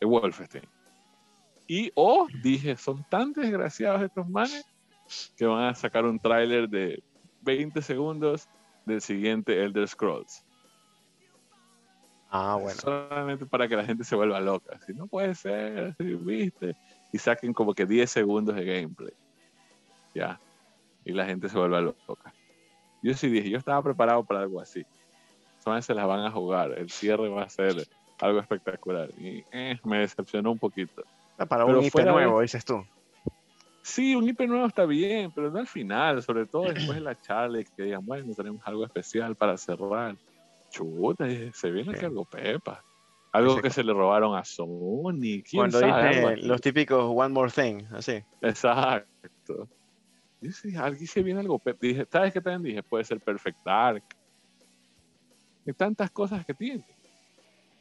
el 0.00 0.08
Wolfenstein. 0.08 0.64
Y 1.66 1.92
o 1.94 2.26
dije, 2.42 2.76
son 2.76 3.04
tan 3.08 3.32
desgraciados 3.32 4.02
estos 4.02 4.28
manes 4.28 4.64
que 5.36 5.46
van 5.46 5.64
a 5.64 5.74
sacar 5.74 6.04
un 6.04 6.18
tráiler 6.18 6.68
de 6.68 7.02
20 7.42 7.80
segundos 7.82 8.48
del 8.86 9.00
siguiente 9.00 9.62
Elder 9.62 9.86
Scrolls. 9.86 10.44
Ah, 12.30 12.56
bueno. 12.60 12.78
Solamente 12.80 13.44
para 13.46 13.68
que 13.68 13.76
la 13.76 13.84
gente 13.84 14.04
se 14.04 14.16
vuelva 14.16 14.40
loca. 14.40 14.78
Si 14.86 14.94
no 14.94 15.06
puede 15.06 15.34
ser, 15.34 15.94
si 15.98 16.14
viste. 16.14 16.74
Y 17.12 17.18
saquen 17.18 17.52
como 17.52 17.74
que 17.74 17.84
10 17.84 18.10
segundos 18.10 18.56
de 18.56 18.64
gameplay. 18.64 19.12
Ya. 20.14 20.40
Y 21.04 21.12
la 21.12 21.24
gente 21.26 21.48
se 21.48 21.58
vuelva 21.58 21.80
loca. 21.80 22.34
Yo 23.02 23.14
sí 23.14 23.28
dije, 23.28 23.50
yo 23.50 23.58
estaba 23.58 23.82
preparado 23.82 24.24
para 24.24 24.40
algo 24.40 24.60
así. 24.60 24.84
Solamente 25.62 25.86
se 25.86 25.94
las 25.94 26.06
van 26.06 26.20
a 26.20 26.30
jugar. 26.30 26.72
El 26.78 26.90
cierre 26.90 27.28
va 27.28 27.42
a 27.42 27.48
ser 27.48 27.74
algo 28.20 28.38
espectacular. 28.40 29.08
Y 29.18 29.44
eh, 29.50 29.78
me 29.84 29.98
decepcionó 29.98 30.52
un 30.52 30.58
poquito. 30.58 31.02
Para 31.48 31.66
pero 31.66 31.78
un 31.78 31.84
IP 31.84 31.90
fuera 31.92 32.12
de- 32.12 32.16
nuevo, 32.18 32.40
dices 32.40 32.64
tú. 32.64 32.84
Sí, 33.82 34.14
un 34.14 34.28
IP 34.28 34.46
nuevo 34.46 34.66
está 34.66 34.86
bien, 34.86 35.32
pero 35.34 35.50
no 35.50 35.58
al 35.58 35.66
final, 35.66 36.22
sobre 36.22 36.46
todo 36.46 36.64
después 36.64 36.94
de 36.94 37.00
la 37.00 37.20
charla 37.20 37.58
que 37.64 37.82
digan, 37.82 38.06
bueno, 38.06 38.32
tenemos 38.36 38.60
algo 38.64 38.84
especial 38.84 39.34
para 39.34 39.56
cerrar. 39.56 40.14
Chuta, 40.70 41.24
dije, 41.24 41.50
se 41.52 41.70
viene 41.72 41.96
Sí. 41.96 42.04
algo 42.04 42.24
pepa. 42.24 42.84
Algo 43.32 43.60
que 43.60 43.70
se 43.70 43.82
le 43.82 43.92
robaron 43.92 44.36
a 44.36 44.44
Sony. 44.44 45.42
¿quién 45.42 45.42
Cuando 45.54 45.80
sabe? 45.80 46.08
Dice 46.36 46.46
los 46.46 46.60
típicos 46.60 47.12
One 47.12 47.30
More 47.34 47.50
Thing, 47.50 47.82
así. 47.92 48.22
Exacto. 48.40 49.68
Sí, 50.50 50.74
aquí 50.76 51.06
se 51.06 51.22
viene 51.22 51.40
algo. 51.40 51.60
Dije, 51.80 52.06
¿sabes 52.10 52.32
qué 52.32 52.40
también 52.40 52.62
dije? 52.62 52.82
Puede 52.82 53.04
ser 53.04 53.20
Perfect 53.20 53.58
Dark. 53.64 54.02
Hay 55.66 55.72
tantas 55.74 56.10
cosas 56.10 56.44
que 56.44 56.54
tiene. 56.54 56.84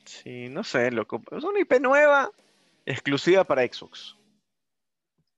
Sí, 0.05 0.49
no 0.49 0.63
sé, 0.63 0.91
loco. 0.91 1.21
Es 1.31 1.43
una 1.43 1.59
IP 1.59 1.79
nueva, 1.79 2.29
exclusiva 2.85 3.43
para 3.43 3.63
Xbox. 3.63 4.15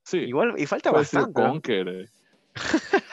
Sí, 0.06 0.18
Igual, 0.18 0.56
y 0.58 0.66
falta 0.66 0.92
puede 0.92 1.06
ser 1.06 1.22
bastante. 1.22 1.42
¿no? 1.42 1.52
Conker. 1.52 1.88
eh. 1.88 2.10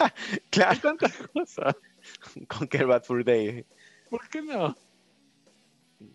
Hay 0.00 0.38
Claro, 0.50 0.80
tantas 0.80 1.16
cosas. 1.28 1.74
Conquer 2.48 2.86
Bad 2.86 3.04
Fur 3.04 3.24
Day. 3.24 3.64
¿Por 4.08 4.28
qué 4.28 4.42
no? 4.42 4.76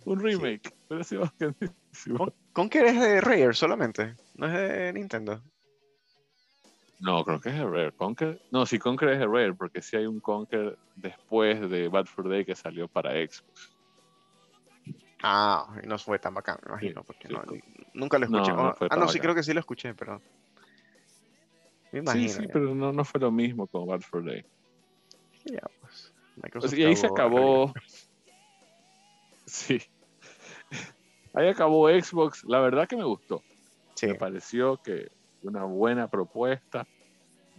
Un 0.04 0.20
remake. 0.20 0.74
Pero 0.90 1.04
sí, 1.04 1.16
bacanísimo. 1.16 2.18
Con- 2.18 2.34
Conquer 2.52 2.86
es 2.88 3.00
de 3.00 3.22
Rare 3.22 3.54
solamente, 3.54 4.16
no 4.36 4.48
es 4.48 4.54
de 4.54 4.94
Nintendo. 4.94 5.42
No, 7.06 7.24
creo 7.24 7.40
que 7.40 7.50
es 7.50 7.56
de 7.56 7.64
Rare. 7.64 7.92
Conker. 7.92 8.42
No, 8.50 8.66
sí, 8.66 8.80
Conker 8.80 9.10
es 9.10 9.20
de 9.20 9.28
Rare, 9.28 9.54
porque 9.54 9.80
sí 9.80 9.96
hay 9.96 10.08
un 10.08 10.20
Conker 10.20 10.76
después 10.96 11.70
de 11.70 11.88
Bad 11.88 12.06
Fur 12.08 12.28
Day 12.28 12.44
que 12.44 12.56
salió 12.56 12.88
para 12.88 13.12
Xbox. 13.12 13.78
Ah, 15.22 15.68
y 15.84 15.88
no 15.88 16.00
fue 16.00 16.18
tan 16.18 16.34
bacán, 16.34 16.58
me 16.64 16.72
imagino, 16.72 17.04
porque 17.04 17.28
sí, 17.28 17.34
no- 17.36 17.44
con- 17.44 17.62
nunca 17.94 18.18
lo 18.18 18.28
No, 18.28 18.40
escuché. 18.40 18.58
no 18.58 18.74
fue 18.74 18.88
ah, 18.90 18.96
no, 18.96 19.08
sí 19.08 19.20
creo 19.20 19.36
que 19.36 19.44
sí 19.44 19.54
lo 19.54 19.60
escuché, 19.60 19.94
pero. 19.94 20.20
Me 21.92 22.00
imagino. 22.00 22.28
sí, 22.28 22.34
sí, 22.34 22.42
ya. 22.48 22.50
pero 22.52 22.74
no, 22.74 22.92
no 22.92 23.06
fue 23.06 23.22
lo 23.22 23.32
mismo 23.32 23.68
con 23.68 23.86
Bad 23.86 24.02
Fur 24.02 24.26
Day. 24.26 24.44
Ya, 25.46 25.62
pues, 25.80 26.12
Microsoft 26.38 26.74
y 26.74 26.84
ahí 26.86 26.96
se 26.96 27.08
acabó. 27.08 27.72
Sí. 29.48 29.80
Ahí 31.36 31.50
acabó 31.50 31.88
Xbox. 31.88 32.44
La 32.46 32.60
verdad 32.62 32.88
que 32.88 32.98
me 32.98 33.04
gustó. 33.04 33.44
Sí, 33.96 34.08
Me 34.08 34.16
pareció 34.16 34.78
que 34.78 35.08
una 35.44 35.66
buena 35.66 36.08
propuesta. 36.08 36.88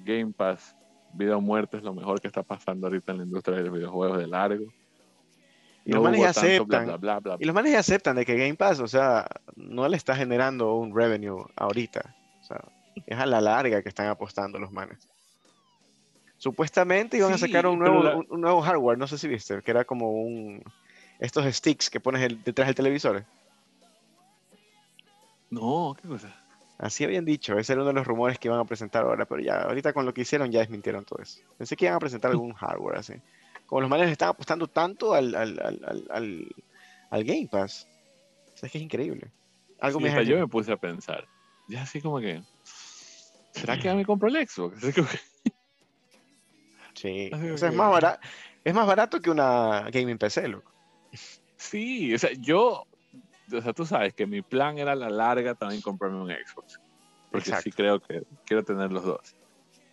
Game 0.04 0.32
Pass, 0.32 0.74
vida 1.12 1.36
o 1.36 1.40
muerte 1.40 1.76
es 1.78 1.82
lo 1.82 1.94
mejor 1.94 2.20
que 2.20 2.26
está 2.28 2.42
pasando 2.42 2.86
ahorita 2.86 3.12
en 3.12 3.18
la 3.18 3.24
industria 3.24 3.56
de 3.58 3.64
los 3.64 3.72
videojuegos 3.74 4.18
de 4.18 4.26
largo. 4.26 4.64
Y 5.84 5.92
los 5.92 6.02
manes 6.02 6.20
aceptan. 6.26 6.84
Bla, 6.86 6.96
bla, 6.96 7.20
bla, 7.20 7.36
Y 7.38 7.44
los 7.44 7.54
manes 7.54 7.74
aceptan 7.76 8.16
de 8.16 8.26
que 8.26 8.36
Game 8.36 8.54
Pass, 8.56 8.80
o 8.80 8.88
sea, 8.88 9.26
no 9.54 9.88
le 9.88 9.96
está 9.96 10.16
generando 10.16 10.74
un 10.74 10.94
revenue 10.94 11.44
ahorita. 11.54 12.14
O 12.40 12.44
sea, 12.44 12.60
es 13.06 13.18
a 13.18 13.26
la 13.26 13.40
larga 13.40 13.82
que 13.82 13.88
están 13.88 14.08
apostando 14.08 14.58
los 14.58 14.72
manes. 14.72 14.98
Supuestamente 16.38 17.16
iban 17.16 17.32
a 17.32 17.38
sacar 17.38 17.66
un 17.66 17.78
nuevo, 17.78 18.02
la- 18.02 18.16
un, 18.16 18.26
un 18.28 18.40
nuevo 18.40 18.60
hardware, 18.60 18.98
no 18.98 19.06
sé 19.06 19.16
si 19.16 19.26
viste, 19.28 19.62
que 19.62 19.70
era 19.70 19.84
como 19.84 20.10
un 20.12 20.62
estos 21.18 21.46
sticks 21.54 21.88
que 21.88 21.98
pones 22.00 22.20
el- 22.22 22.42
detrás 22.44 22.66
del 22.68 22.74
televisor. 22.74 23.24
No, 25.50 25.96
qué 26.00 26.08
cosa. 26.08 26.28
Así 26.78 27.04
habían 27.04 27.24
dicho, 27.24 27.58
ese 27.58 27.72
era 27.72 27.82
uno 27.82 27.88
de 27.88 27.94
los 27.94 28.06
rumores 28.06 28.38
que 28.38 28.48
iban 28.48 28.60
a 28.60 28.64
presentar 28.64 29.04
ahora, 29.04 29.24
pero 29.24 29.40
ya 29.40 29.62
ahorita 29.62 29.92
con 29.92 30.04
lo 30.04 30.12
que 30.12 30.22
hicieron 30.22 30.52
ya 30.52 30.60
desmintieron 30.60 31.04
todo 31.04 31.22
eso. 31.22 31.40
Pensé 31.56 31.74
que 31.76 31.86
iban 31.86 31.96
a 31.96 32.00
presentar 32.00 32.30
algún 32.30 32.52
hardware 32.52 32.98
así. 32.98 33.14
Como 33.66 33.80
los 33.80 33.90
manes 33.90 34.10
están 34.10 34.28
apostando 34.28 34.68
tanto 34.68 35.14
al, 35.14 35.34
al, 35.34 35.58
al, 35.58 36.54
al, 37.10 37.24
Game 37.24 37.48
Pass. 37.50 37.88
O 38.54 38.56
sea, 38.58 38.66
es 38.66 38.72
que 38.72 38.78
es 38.78 38.84
increíble. 38.84 39.30
Algo 39.80 39.98
Sí, 39.98 40.04
me 40.04 40.24
yo 40.26 40.38
me 40.38 40.46
puse 40.46 40.72
a 40.72 40.76
pensar. 40.76 41.26
Ya 41.68 41.82
así 41.82 42.00
como 42.00 42.20
que. 42.20 42.42
¿Será 43.52 43.76
que 43.76 43.84
ya 43.84 43.94
me 43.94 44.04
compro 44.04 44.28
el 44.28 44.46
Xbox? 44.46 44.84
Así 44.84 44.92
como 44.92 45.08
que- 45.08 45.18
Sí, 46.94 47.30
o 47.32 47.58
sea, 47.58 47.68
es 47.68 47.74
más 47.74 47.90
barato, 47.90 48.20
es 48.64 48.74
más 48.74 48.86
barato 48.86 49.20
que 49.20 49.30
una 49.30 49.82
gaming 49.90 50.16
PC, 50.16 50.48
loco. 50.48 50.72
Sí, 51.56 52.14
o 52.14 52.18
sea, 52.18 52.30
yo. 52.38 52.86
O 53.52 53.60
sea, 53.60 53.72
tú 53.72 53.86
sabes 53.86 54.14
que 54.14 54.26
mi 54.26 54.42
plan 54.42 54.78
era 54.78 54.92
a 54.92 54.96
la 54.96 55.10
larga 55.10 55.54
también 55.54 55.80
comprarme 55.80 56.20
un 56.20 56.30
Xbox. 56.30 56.80
Porque 57.30 57.46
sí 57.46 57.50
Exacto. 57.50 57.70
creo 57.76 58.00
que 58.00 58.22
quiero 58.44 58.64
tener 58.64 58.92
los 58.92 59.04
dos. 59.04 59.36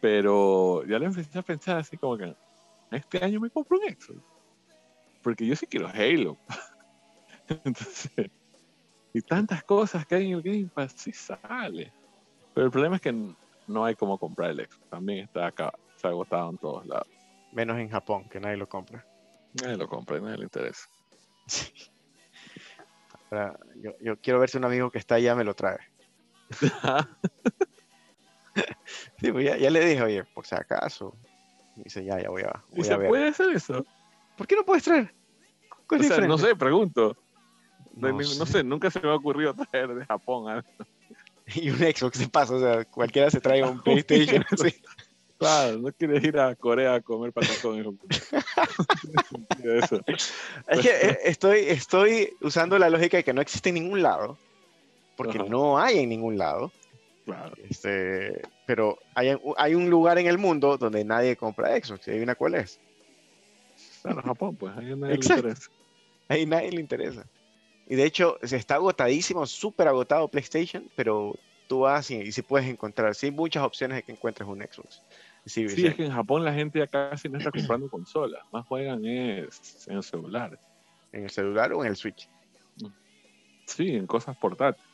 Pero 0.02 0.84
ya 0.86 1.00
le 1.00 1.06
empecé 1.06 1.40
a 1.40 1.42
pensar 1.42 1.78
así 1.78 1.98
como 1.98 2.18
que. 2.18 2.36
Este 2.92 3.24
año 3.24 3.40
me 3.40 3.50
compro 3.50 3.80
un 3.80 3.84
Xbox. 3.84 4.22
Porque 5.22 5.46
yo 5.46 5.56
sí 5.56 5.66
quiero 5.66 5.88
Halo. 5.88 6.38
Entonces. 7.48 8.30
Y 9.14 9.22
tantas 9.22 9.64
cosas 9.64 10.06
que 10.06 10.16
hay 10.16 10.28
en 10.28 10.34
el 10.34 10.42
Game 10.42 10.70
Pass, 10.74 10.94
sí 10.98 11.12
sale. 11.14 11.94
Pero 12.54 12.66
el 12.66 12.72
problema 12.72 12.96
es 12.96 13.02
que 13.02 13.36
no 13.68 13.86
hay 13.86 13.96
como 13.96 14.18
comprar 14.18 14.52
el 14.52 14.58
Xbox. 14.58 14.90
También 14.90 15.26
está 15.26 15.48
acá, 15.48 15.74
se 15.96 16.08
ha 16.08 16.10
agotado 16.10 16.50
en 16.50 16.58
todos 16.58 16.86
lados. 16.86 17.08
Menos 17.52 17.78
en 17.78 17.90
Japón, 17.90 18.28
que 18.30 18.40
nadie 18.40 18.58
lo 18.58 18.68
compra. 18.68 19.06
Nadie 19.62 19.78
lo 19.78 19.88
compra, 19.88 20.20
nadie 20.20 20.38
le 20.38 20.44
interesa. 20.46 20.90
Yo, 23.82 23.92
yo 24.02 24.18
quiero 24.20 24.40
ver 24.40 24.50
si 24.50 24.58
un 24.58 24.66
amigo 24.66 24.92
que 24.92 24.98
está 25.00 25.16
allá 25.16 25.36
me 25.36 25.44
lo 25.44 25.54
trae. 25.56 25.78
Sí, 29.20 29.32
pues 29.32 29.46
ya, 29.46 29.58
ya 29.58 29.70
le 29.70 29.84
dije, 29.86 30.02
oye, 30.04 30.24
por 30.26 30.46
si 30.46 30.54
acaso. 30.56 31.16
Y 31.78 31.84
dice, 31.86 32.04
ya, 32.06 32.22
ya 32.22 32.30
voy 32.30 32.44
a, 32.44 32.64
¿Y 32.72 32.76
voy 32.78 32.86
se 32.86 32.94
a 32.94 32.98
ver. 32.98 33.10
puede 33.10 33.30
hacer 33.30 33.50
eso? 33.56 33.86
¿Por 34.38 34.46
qué 34.48 34.56
no 34.56 34.64
puedes 34.64 34.84
traer? 34.84 35.14
¿Cuál 35.88 36.02
O 36.02 36.04
es 36.04 36.10
sea, 36.10 36.20
no 36.28 36.38
sé, 36.38 36.56
pregunto. 36.56 37.18
No 37.96 38.22
sé. 38.22 38.38
no 38.40 38.46
sé, 38.46 38.64
nunca 38.64 38.92
se 38.92 39.00
me 39.02 39.10
ha 39.10 39.16
ocurrido 39.16 39.54
traer 39.56 39.94
de 39.96 40.06
Japón. 40.06 40.64
Y 41.56 41.70
un 41.70 41.78
Xbox 41.78 42.20
de 42.20 42.30
paso, 42.30 42.56
o 42.56 42.60
sea, 42.60 42.86
cualquiera 42.86 43.30
se 43.30 43.42
trae 43.42 43.62
un 43.64 43.82
PlayStation. 43.84 44.46
así. 44.50 44.82
Claro, 45.38 45.78
no 45.80 45.92
quieres 45.92 46.24
ir 46.24 46.40
a 46.40 46.56
Corea 46.56 46.96
a 46.96 47.02
comer 47.02 47.34
patacón. 47.34 48.00
Eso. 49.64 50.02
Es 50.08 50.80
que 50.82 50.90
eh, 50.90 51.20
estoy, 51.24 51.60
estoy 51.60 52.34
usando 52.42 52.78
la 52.80 52.90
lógica 52.90 53.18
de 53.18 53.24
que 53.24 53.34
no 53.34 53.42
existe 53.42 53.70
en 53.70 53.76
ningún 53.76 54.02
lado, 54.02 54.38
porque 55.16 55.40
Ajá. 55.40 55.48
no 55.50 55.78
hay 55.78 56.00
en 56.00 56.10
ningún 56.10 56.38
lado. 56.38 56.72
Claro. 57.26 57.56
Este, 57.70 58.42
pero 58.66 58.98
hay, 59.16 59.36
hay 59.58 59.76
un 59.76 59.90
lugar 59.90 60.18
en 60.18 60.28
el 60.28 60.38
mundo 60.38 60.78
donde 60.78 61.06
nadie 61.06 61.38
compra 61.38 61.76
Xbox. 61.82 62.08
Y 62.08 62.36
cuál 62.36 62.56
es. 62.56 62.80
Claro, 64.02 64.22
Japón, 64.22 64.56
pues 64.56 64.76
ahí 64.78 64.88
hay 64.88 65.14
Exacto. 65.14 65.48
interés. 65.48 65.70
Ahí 66.28 66.46
nadie 66.46 66.72
le 66.72 66.82
interesa. 66.82 67.26
Y 67.88 67.96
de 67.96 68.06
hecho, 68.06 68.38
se 68.44 68.58
está 68.58 68.76
agotadísimo, 68.76 69.46
súper 69.46 69.88
agotado 69.88 70.28
PlayStation, 70.28 70.90
pero 70.96 71.36
tú 71.68 71.82
vas 71.82 72.10
y, 72.12 72.16
y 72.16 72.32
si 72.32 72.42
puedes 72.42 72.68
encontrar, 72.68 73.16
sí 73.16 73.32
muchas 73.32 73.64
opciones 73.64 73.98
de 73.98 74.04
que 74.04 74.12
encuentres 74.12 74.48
un 74.48 74.62
Xbox. 74.62 75.02
Sí, 75.46 75.68
Sí, 75.68 75.86
es 75.86 75.96
que 75.96 76.06
en 76.06 76.12
Japón 76.12 76.46
la 76.46 76.54
gente 76.54 76.80
ya 76.80 76.88
casi 76.88 77.28
no 77.28 77.38
está 77.38 77.52
comprando 77.52 77.90
consolas, 77.90 78.42
más 78.52 78.66
juegan 78.66 79.04
es 79.06 79.86
en 79.88 79.98
el 79.98 80.04
celular. 80.04 80.58
En 81.12 81.24
el 81.26 81.30
celular 81.30 81.74
o 81.74 81.84
en 81.84 81.90
el 81.90 81.96
Switch. 81.98 82.30
Sí, 83.66 83.96
en 83.96 84.08
cosas 84.08 84.38
portátiles. 84.38 84.90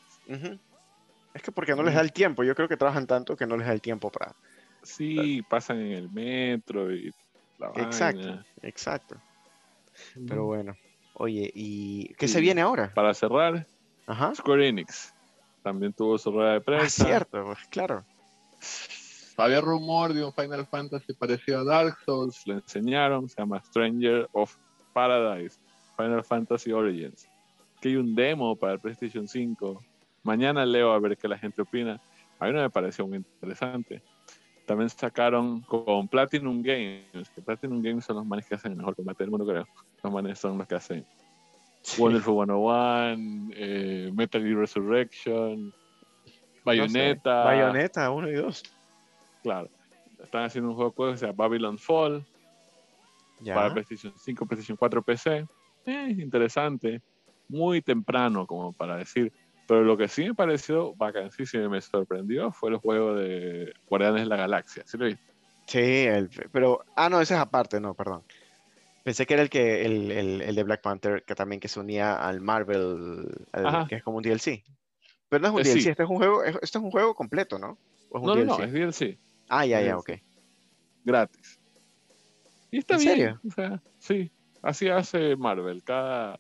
Es 1.34 1.42
que 1.44 1.52
porque 1.52 1.76
no 1.76 1.84
les 1.84 1.94
da 1.94 2.02
el 2.02 2.12
tiempo. 2.12 2.44
Yo 2.44 2.56
creo 2.56 2.68
que 2.68 2.78
trabajan 2.78 3.06
tanto 3.06 3.36
que 3.36 3.46
no 3.46 3.58
les 3.58 3.68
da 3.68 3.74
el 3.74 3.82
tiempo 3.82 4.12
para. 4.12 4.36
Sí, 4.82 5.42
pasan 5.44 5.80
en 5.82 5.92
el 5.92 6.10
metro 6.10 6.92
y 6.94 7.14
la 7.58 7.68
Exacto. 7.76 8.22
vaina. 8.22 8.46
Exacto. 8.64 9.22
Pero 10.28 10.46
bueno. 10.46 10.76
Oye, 11.14 11.52
¿y 11.54 12.14
qué 12.16 12.28
Sí. 12.28 12.36
se 12.36 12.42
viene 12.42 12.62
ahora? 12.62 12.94
Para 12.94 13.14
cerrar, 13.14 13.68
Ajá. 14.08 14.34
Square 14.34 14.68
Enix 14.70 15.14
también 15.62 15.94
tuvo 15.94 16.18
su 16.18 16.32
rueda 16.32 16.54
de 16.54 16.58
Ah, 16.58 16.64
prensa. 16.64 17.06
cierto, 17.06 17.44
pues, 17.46 17.60
claro. 17.70 18.06
Había 19.42 19.62
rumor 19.62 20.14
de 20.14 20.24
un 20.24 20.34
Final 20.34 20.66
Fantasy 20.66 21.14
parecido 21.14 21.60
a 21.60 21.64
Dark 21.64 21.98
Souls, 22.06 22.46
le 22.46 22.56
enseñaron, 22.56 23.30
se 23.30 23.42
llama 23.42 23.62
Stranger 23.64 24.28
of 24.34 24.56
Paradise, 24.94 25.60
Final 25.98 26.24
Fantasy 26.24 26.72
Origins. 26.72 27.28
Que 27.82 27.90
hay 27.90 27.96
un 27.96 28.16
demo 28.16 28.56
para 28.56 28.74
el 28.74 28.80
PlayStation 28.80 29.28
5. 29.28 29.82
Mañana 30.24 30.66
leo 30.66 30.92
a 30.92 31.00
ver 31.00 31.18
qué 31.18 31.28
la 31.28 31.38
gente 31.38 31.62
opina. 31.62 32.02
A 32.40 32.48
mí 32.48 32.54
no 32.54 32.62
me 32.62 32.70
pareció 32.70 33.08
muy 33.08 33.18
interesante. 33.18 34.02
También 34.66 34.90
sacaron 34.90 35.62
con 35.62 36.08
Platinum 36.08 36.62
Games, 36.62 37.30
que 37.34 37.42
Platinum 37.42 37.82
Games 37.82 38.06
son 38.06 38.18
los 38.18 38.26
manes 38.26 38.46
que 38.46 38.56
hacen 38.56 38.74
el 38.74 38.78
mejor 38.78 38.96
combate 38.96 39.24
del 39.24 39.32
mundo, 39.32 39.46
creo. 39.46 39.66
Los 40.04 40.14
manes 40.14 40.38
son 40.38 40.58
los 40.58 40.68
que 40.68 40.76
hacen 40.76 41.06
Sí. 41.82 42.02
Wonderful 42.02 42.36
101, 42.46 43.52
eh, 43.56 44.12
Metal 44.14 44.42
Gear 44.42 44.58
Resurrection, 44.58 45.74
Bayonetta. 46.64 47.44
Bayonetta 47.46 48.12
1 48.12 48.30
y 48.30 48.34
2. 48.34 48.64
Claro. 49.44 49.70
Están 50.22 50.44
haciendo 50.44 50.70
un 50.72 50.76
juego 50.76 50.94
que 51.12 51.18
se 51.18 51.26
llama 51.26 51.38
Babylon 51.38 51.78
Fall 51.78 52.26
Ya. 53.42 53.56
para 53.56 53.74
PlayStation 53.74 54.14
5, 54.18 54.46
PlayStation 54.46 54.78
4, 54.78 55.02
PC. 55.02 55.48
Eh, 55.86 56.16
interesante. 56.18 57.02
Muy 57.48 57.82
temprano, 57.82 58.46
como 58.46 58.74
para 58.74 58.98
decir. 58.98 59.32
Pero 59.68 59.84
lo 59.84 59.96
que 59.98 60.08
sí 60.08 60.26
me 60.26 60.34
pareció 60.34 60.94
vacancísimo 60.96 61.64
y 61.66 61.70
me 61.70 61.82
sorprendió 61.82 62.52
fue 62.52 62.72
el 62.72 62.78
juego 62.78 63.16
de 63.16 63.72
Guardianes 63.88 64.22
de 64.24 64.28
la 64.28 64.36
Galaxia. 64.36 64.84
¿Sí 64.86 64.98
lo 64.98 65.06
viste? 65.06 65.24
Sí, 65.68 65.80
el- 65.80 66.30
pero. 66.52 66.84
Ah, 66.96 67.10
no, 67.10 67.22
ese 67.22 67.36
es 67.36 67.40
aparte, 67.40 67.80
no, 67.80 67.94
perdón. 67.94 68.24
Pensé 69.04 69.26
que 69.26 69.36
era 69.36 69.44
el 69.44 69.50
que 69.50 69.86
el, 69.86 70.12
el- 70.12 70.42
el 70.42 70.56
de 70.56 70.64
Black 70.64 70.82
Panther, 70.82 71.24
que 71.24 71.36
también 71.36 71.60
que 71.60 71.68
se 71.68 71.80
unía 71.80 72.16
al 72.16 72.42
Marvel, 72.42 73.28
al- 73.54 73.88
que 73.88 73.96
es 73.96 74.04
como 74.04 74.18
un 74.18 74.24
DLC. 74.24 74.64
Pero 75.30 75.42
no 75.42 75.48
es 75.50 75.54
un 75.54 75.60
Eh, 75.62 75.64
DLC, 75.64 75.82
sí. 75.84 75.90
este 75.90 76.04
es 76.04 76.10
un 76.10 76.18
juego, 76.18 76.44
es- 76.44 76.56
este 76.62 76.78
es 76.80 76.84
un 76.84 76.92
juego 76.92 77.14
completo, 77.16 77.58
¿no? 77.60 77.78
¿O 78.10 78.18
es 78.18 78.22
un 78.24 78.28
No, 78.28 78.36
no, 78.36 78.44
no, 78.46 78.58
DLC? 78.58 78.66
es 78.66 78.74
DLC, 78.74 79.18
Ah, 79.50 79.66
ya, 79.66 79.82
ya, 79.82 79.98
ok. 79.98 80.12
gratis. 81.04 81.60
Y 82.72 82.78
está 82.78 82.96
¿En 82.96 83.00
bien. 83.00 83.10
serio? 83.16 83.42
O 83.48 83.52
sea, 83.52 83.82
sí. 83.98 84.32
Así 84.62 84.88
hace 84.90 85.36
Marvel. 85.36 85.84
Cada 85.84 86.40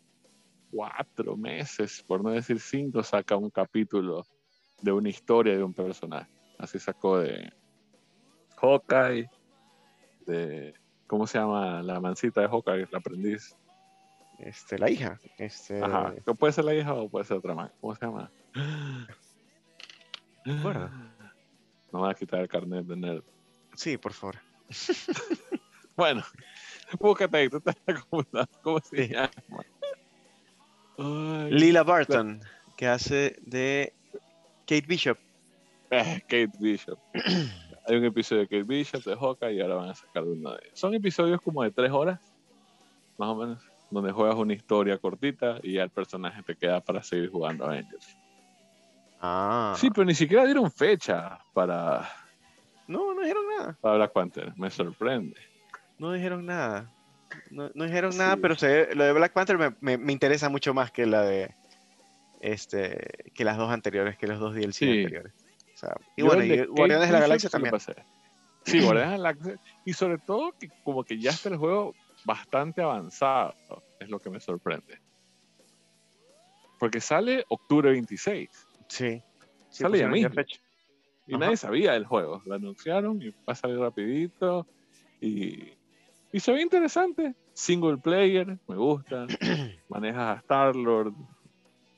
cuatro 0.71 1.35
meses, 1.35 2.03
por 2.07 2.23
no 2.23 2.29
decir 2.29 2.59
cinco, 2.59 3.01
saca 3.01 3.35
un 3.35 3.49
capítulo 3.49 4.25
de 4.81 4.91
una 4.91 5.09
historia 5.09 5.57
de 5.57 5.63
un 5.63 5.73
personaje. 5.73 6.29
Así 6.59 6.77
sacó 6.77 7.19
de 7.19 7.51
Hawkeye, 8.57 9.29
de. 10.25 10.73
¿Cómo 11.07 11.25
se 11.25 11.39
llama 11.39 11.81
la 11.81 11.99
mancita 11.99 12.41
de 12.41 12.47
Hawkeye? 12.47 12.83
El 12.83 12.95
aprendiz. 12.95 13.55
Este, 14.37 14.77
la 14.77 14.89
hija. 14.91 15.19
Este, 15.37 15.83
Ajá. 15.83 16.13
Puede 16.37 16.53
ser 16.53 16.65
la 16.65 16.75
hija 16.75 16.93
o 16.93 17.09
puede 17.09 17.25
ser 17.25 17.37
otra 17.37 17.55
más. 17.55 17.71
¿Cómo 17.81 17.95
se 17.95 18.05
llama? 18.05 18.31
acuerdo. 20.45 20.91
No 21.91 21.99
me 21.99 22.05
va 22.05 22.11
a 22.11 22.15
quitar 22.15 22.39
el 22.41 22.47
carnet 22.47 22.85
de 22.85 22.95
nerd. 22.95 23.23
Sí, 23.75 23.97
por 23.97 24.13
favor. 24.13 24.37
Bueno, 25.95 26.23
búscate 26.97 27.35
ahí, 27.35 27.49
tú 27.49 27.57
estás 27.57 27.75
acomodando. 27.85 28.49
¿Cómo 28.63 28.79
se 28.79 29.09
llama? 29.09 29.29
Ay, 30.97 31.51
Lila 31.51 31.83
Barton, 31.83 32.39
que 32.77 32.87
hace 32.87 33.35
de 33.41 33.93
Kate 34.65 34.85
Bishop. 34.87 35.17
eh, 35.89 36.21
Kate 36.21 36.51
Bishop. 36.57 36.97
Hay 37.87 37.97
un 37.97 38.05
episodio 38.05 38.43
de 38.43 38.47
Kate 38.47 38.63
Bishop, 38.63 39.03
de 39.03 39.13
Hawkeye, 39.13 39.55
y 39.55 39.59
ahora 39.61 39.75
van 39.75 39.89
a 39.89 39.95
sacar 39.95 40.23
de 40.23 40.31
uno 40.31 40.51
de 40.51 40.59
ellos. 40.63 40.79
Son 40.79 40.93
episodios 40.93 41.41
como 41.41 41.63
de 41.63 41.71
tres 41.71 41.91
horas, 41.91 42.21
más 43.17 43.27
o 43.27 43.35
menos, 43.35 43.61
donde 43.89 44.13
juegas 44.13 44.37
una 44.37 44.53
historia 44.53 44.97
cortita 44.99 45.59
y 45.63 45.73
ya 45.73 45.83
el 45.83 45.89
personaje 45.89 46.41
te 46.43 46.55
queda 46.55 46.79
para 46.79 47.03
seguir 47.03 47.29
jugando 47.29 47.65
Avengers. 47.65 48.15
Ah. 49.21 49.75
Sí, 49.77 49.89
pero 49.91 50.05
ni 50.05 50.15
siquiera 50.15 50.45
dieron 50.45 50.71
fecha 50.71 51.39
para, 51.53 52.09
No, 52.87 53.13
no 53.13 53.21
dijeron 53.21 53.43
nada. 53.57 53.77
para 53.81 53.95
Black 53.97 54.13
Panther. 54.13 54.53
Me 54.57 54.69
sorprende. 54.69 55.35
No 55.97 56.11
dijeron 56.13 56.45
nada. 56.45 56.89
No, 57.51 57.69
no 57.75 57.83
dijeron 57.83 58.13
Sí. 58.13 58.17
nada, 58.19 58.37
pero 58.37 58.55
se- 58.55 58.95
lo 58.95 59.03
de 59.03 59.13
Black 59.13 59.33
Panther 59.33 59.57
me, 59.57 59.75
me- 59.81 59.97
me 59.97 60.13
interesa 60.13 60.49
mucho 60.49 60.73
más 60.73 60.91
que 60.91 61.05
la 61.05 61.21
de 61.23 61.53
este 62.41 63.31
que 63.35 63.43
las 63.43 63.57
dos 63.57 63.69
anteriores, 63.71 64.17
que 64.17 64.25
los 64.27 64.39
dos 64.39 64.55
DLC 64.55 64.73
Sí. 64.85 64.89
anteriores. 64.99 65.33
O 65.73 65.77
sea, 65.77 65.95
y 66.15 66.21
Yo 66.21 66.25
bueno, 66.27 66.43
y 66.43 66.65
Guardianes 66.65 67.07
de 67.07 67.13
la 67.13 67.19
Galaxia 67.19 67.49
también. 67.49 67.73
Sí, 68.65 68.81
Guardianes 68.81 69.11
de 69.11 69.17
la 69.17 69.33
Galaxia. 69.33 69.59
Y 69.85 69.93
sobre 69.93 70.17
todo 70.17 70.53
que 70.59 70.69
como 70.83 71.03
que 71.03 71.19
ya 71.19 71.31
está 71.31 71.49
el 71.49 71.57
juego 71.57 71.93
bastante 72.25 72.81
avanzado, 72.81 73.53
es 73.99 74.09
lo 74.09 74.19
que 74.19 74.29
me 74.29 74.39
sorprende. 74.39 74.99
Porque 76.79 77.01
sale 77.01 77.43
octubre 77.49 77.91
26 77.91 78.49
Sí. 78.89 79.21
Sí, 79.69 79.83
Sale 79.83 79.99
ya 79.99 80.07
mismo. 80.09 80.29
fecha. 80.31 80.59
y 81.27 81.35
Ajá. 81.35 81.39
nadie 81.45 81.57
sabía 81.57 81.93
del 81.93 82.05
juego. 82.05 82.41
Lo 82.45 82.55
anunciaron 82.55 83.21
y 83.21 83.29
va 83.29 83.35
a 83.47 83.55
salir 83.55 83.77
rapidito. 83.79 84.65
Y, 85.21 85.73
y 86.33 86.39
se 86.39 86.51
ve 86.51 86.61
interesante. 86.61 87.35
Single 87.53 87.97
player, 87.97 88.57
me 88.67 88.75
gusta. 88.75 89.27
Manejas 89.89 90.37
a 90.37 90.39
Star-Lord. 90.39 91.13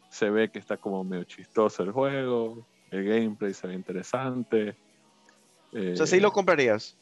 Se 0.09 0.29
ve 0.29 0.49
que 0.51 0.59
está 0.59 0.75
como 0.77 1.03
medio 1.03 1.23
chistoso 1.23 1.81
el 1.83 1.91
juego. 1.91 2.67
El 2.91 3.05
gameplay 3.05 3.53
se 3.53 3.67
ve 3.67 3.73
interesante. 3.75 4.75
O 5.73 5.95
sea, 5.95 6.05
sí 6.05 6.17
Eh, 6.17 6.21
lo 6.21 6.31
comprarías. 6.31 6.97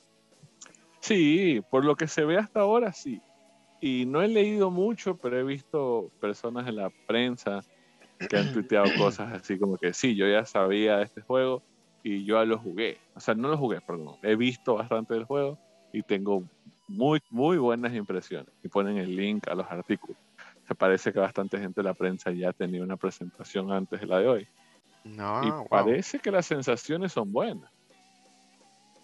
Sí, 0.99 1.61
por 1.71 1.83
lo 1.85 1.95
que 1.95 2.07
se 2.07 2.23
ve 2.25 2.37
hasta 2.37 2.59
ahora, 2.59 2.93
sí. 2.93 3.21
Y 3.81 4.05
no 4.05 4.21
he 4.21 4.27
leído 4.27 4.69
mucho, 4.69 5.15
pero 5.17 5.39
he 5.39 5.43
visto 5.43 6.11
personas 6.19 6.67
en 6.67 6.75
la 6.75 6.91
prensa 7.07 7.61
que 8.28 8.38
han 8.38 8.51
tuiteado 8.51 8.86
cosas 8.97 9.34
así 9.34 9.57
como 9.57 9.78
que 9.78 9.93
sí, 9.93 10.15
yo 10.15 10.28
ya 10.28 10.45
sabía 10.45 10.97
de 10.97 11.05
este 11.05 11.22
juego 11.22 11.63
y 12.03 12.26
yo 12.26 12.36
ya 12.36 12.45
lo 12.45 12.57
jugué. 12.57 12.97
O 13.15 13.20
sea, 13.20 13.34
no 13.36 13.47
lo 13.47 13.57
jugué, 13.57 13.82
perdón. 13.82 14.15
He 14.22 14.36
visto 14.36 14.76
bastante 14.76 15.13
del 15.13 15.26
juego 15.26 15.57
y 15.93 16.03
tengo 16.03 16.43
muy, 16.88 17.22
muy 17.30 17.57
buenas 17.57 17.93
impresiones. 17.93 18.53
Y 18.63 18.67
ponen 18.67 18.97
el 18.97 19.15
link 19.15 19.47
a 19.47 19.55
los 19.55 19.65
artículos. 19.70 20.17
Se 20.67 20.76
parece 20.76 21.11
que 21.13 21.20
bastante 21.20 21.59
gente 21.59 21.82
de 21.82 21.86
la 21.86 21.93
prensa 21.93 22.32
ya 22.32 22.49
ha 22.49 22.53
tenido 22.53 22.84
una 22.84 22.97
presentación 22.97 23.72
antes 23.72 24.01
de 24.01 24.07
la 24.07 24.20
de 24.20 24.28
hoy. 24.28 24.47
No, 25.03 25.41
y 25.43 25.49
wow. 25.49 25.67
parece 25.70 26.20
que 26.20 26.30
las 26.30 26.45
sensaciones 26.45 27.13
son 27.13 27.32
buenas. 27.32 27.72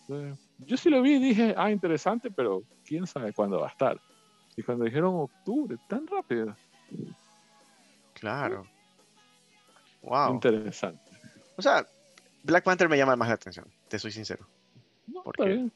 Eh, 0.09 0.34
Yo 0.59 0.78
sí 0.78 0.89
lo 0.89 1.01
vi 1.01 1.16
y 1.16 1.20
dije, 1.20 1.55
ah, 1.57 1.72
interesante, 1.72 2.30
pero 2.30 2.63
quién 2.86 3.07
sabe 3.07 3.34
cuándo 3.34 3.59
va 3.59 3.68
a 3.68 3.72
estar. 3.72 3.99
Y 4.55 4.61
cuando 4.61 4.86
dijeron 4.86 5.16
octubre, 5.16 5.78
tan 5.88 6.05
rápido, 6.05 6.55
Claro. 8.13 8.66
Wow. 10.06 10.34
interesante. 10.36 11.01
O 11.58 11.62
sea, 11.62 11.86
Black 12.43 12.64
Panther 12.64 12.88
me 12.89 12.97
llama 12.97 13.16
más 13.16 13.28
la 13.28 13.36
atención, 13.36 13.66
te 13.88 13.97
soy 13.99 14.12
sincero. 14.12 14.47
No, 15.08 15.24
¿Por 15.24 15.36
está 15.36 15.45
qué? 15.45 15.53
bien. 15.56 15.72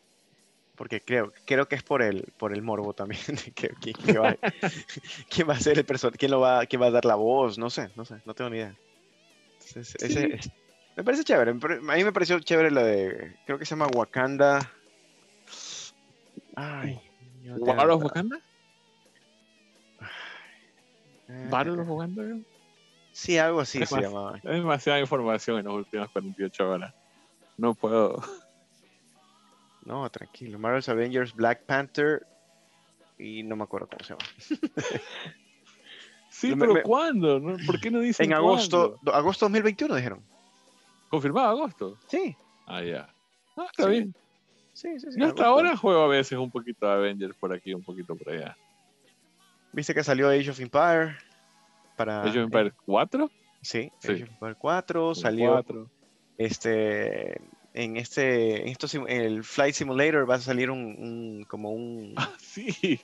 Porque 0.76 1.02
creo, 1.02 1.34
creo 1.46 1.68
que 1.68 1.76
es 1.76 1.84
por 1.84 2.02
el, 2.02 2.32
por 2.38 2.54
el 2.54 2.62
morbo 2.62 2.94
también. 2.94 3.22
que- 3.56 3.70
que- 3.82 3.94
que 3.94 4.18
va, 4.18 4.36
quién 5.30 5.50
va 5.50 5.54
a 5.54 5.60
ser 5.60 5.78
el 5.78 5.86
personaje, 5.86 6.18
quién 6.18 6.32
lo 6.32 6.40
va, 6.40 6.66
quién 6.68 6.82
va 6.82 6.88
a 6.88 6.92
dar 6.92 7.06
la 7.06 7.16
voz, 7.16 7.58
no 7.58 7.70
sé, 7.70 7.90
no 7.96 8.06
sé, 8.06 8.22
no 8.26 8.34
tengo 8.34 8.50
ni 8.52 8.58
idea. 8.58 8.76
Entonces, 9.54 9.96
ese- 10.02 10.28
Sí. 10.28 10.34
es- 10.34 10.50
me 10.96 11.04
parece 11.04 11.24
chévere. 11.24 11.52
A 11.52 11.54
mí 11.96 12.04
me 12.04 12.12
pareció 12.14 12.40
chévere 12.40 12.72
la 12.72 12.84
de, 12.84 13.36
creo 13.46 13.58
que 13.58 13.66
se 13.66 13.72
llama 13.72 13.88
Wakanda. 13.94 14.72
Ay. 16.56 17.00
¿War 17.58 17.90
of 17.90 18.04
Wakanda? 18.04 18.38
eh, 21.30 21.48
¿Battle 21.50 21.80
of 21.82 21.88
Wakanda? 21.90 22.24
Sí, 23.20 23.38
algo 23.38 23.59
así 23.59 23.82
Es 23.82 23.89
se 23.89 23.95
más- 23.95 24.03
llamaba. 24.05 24.38
Es 24.38 24.43
demasiada 24.43 24.99
información 24.99 25.59
en 25.59 25.65
las 25.65 25.74
últimas 25.74 26.09
48 26.09 26.70
horas. 26.70 26.93
No 27.57 27.74
puedo. 27.74 28.22
No, 29.86 30.09
tranquilo. 30.09 30.57
Marvel's 30.59 30.88
Avengers, 30.88 31.34
Black 31.34 31.63
Panther 31.65 32.26
y 33.17 33.43
no 33.43 33.55
me 33.57 33.63
acuerdo 33.63 33.88
cómo 33.88 34.03
se 34.05 34.13
llama. 34.13 34.70
Sí, 36.30 36.55
pero 36.55 36.74
me- 36.76 36.84
¿cuándo? 36.84 37.39
¿No? 37.39 37.57
¿Por 37.65 37.80
qué 37.82 37.89
no 37.91 37.99
dicen 37.99 38.28
En 38.28 38.34
agosto, 38.34 38.91
cuándo? 38.91 38.99
do- 39.01 39.13
agosto 39.15 39.45
2021 39.45 39.95
dijeron. 39.95 40.24
¿Confirmado 41.09 41.49
agosto? 41.49 41.97
Sí, 42.07 42.36
Ah, 42.67 42.84
ya. 42.84 43.09
Ah, 43.57 43.65
está 43.72 43.84
Sí. 43.86 43.89
bien. 43.89 44.15
sí, 44.74 44.99
sí. 44.99 45.11
sí, 45.11 45.20
Yo 45.20 45.26
hasta 45.26 45.45
ahora 45.47 45.76
juego 45.76 46.03
a 46.03 46.07
veces 46.07 46.38
un 46.38 46.51
poquito 46.51 46.86
de 46.86 46.93
Avengers 46.93 47.36
por 47.36 47.51
aquí, 47.51 47.74
un 47.74 47.84
poquito 47.84 48.15
por 48.15 48.30
allá. 48.32 48.55
Viste 49.74 49.93
que 49.95 50.03
salió 50.03 50.30
Age 50.30 50.51
of 50.51 50.59
Empire 50.59 51.17
para 52.00 52.22
¿Age 52.24 52.39
of 52.39 52.45
Empires 52.45 52.74
4? 52.86 53.30
Sí, 53.62 53.91
Sí. 54.00 54.12
Age 54.14 54.24
of 54.24 54.30
Empire 54.30 54.56
4 54.58 55.16
salió 55.16 55.52
4. 55.52 55.91
este 56.38 57.41
en 57.74 57.97
este 57.97 58.62
en 58.62 58.68
esto 58.70 58.88
el 59.08 59.43
Flight 59.43 59.76
Simulator 59.76 60.28
va 60.30 60.36
a 60.36 60.39
salir 60.39 60.72
un, 60.72 60.80
un- 60.80 61.43
como 61.43 61.72
un 61.72 62.14
Ah, 62.18 62.32
sí. 62.39 63.00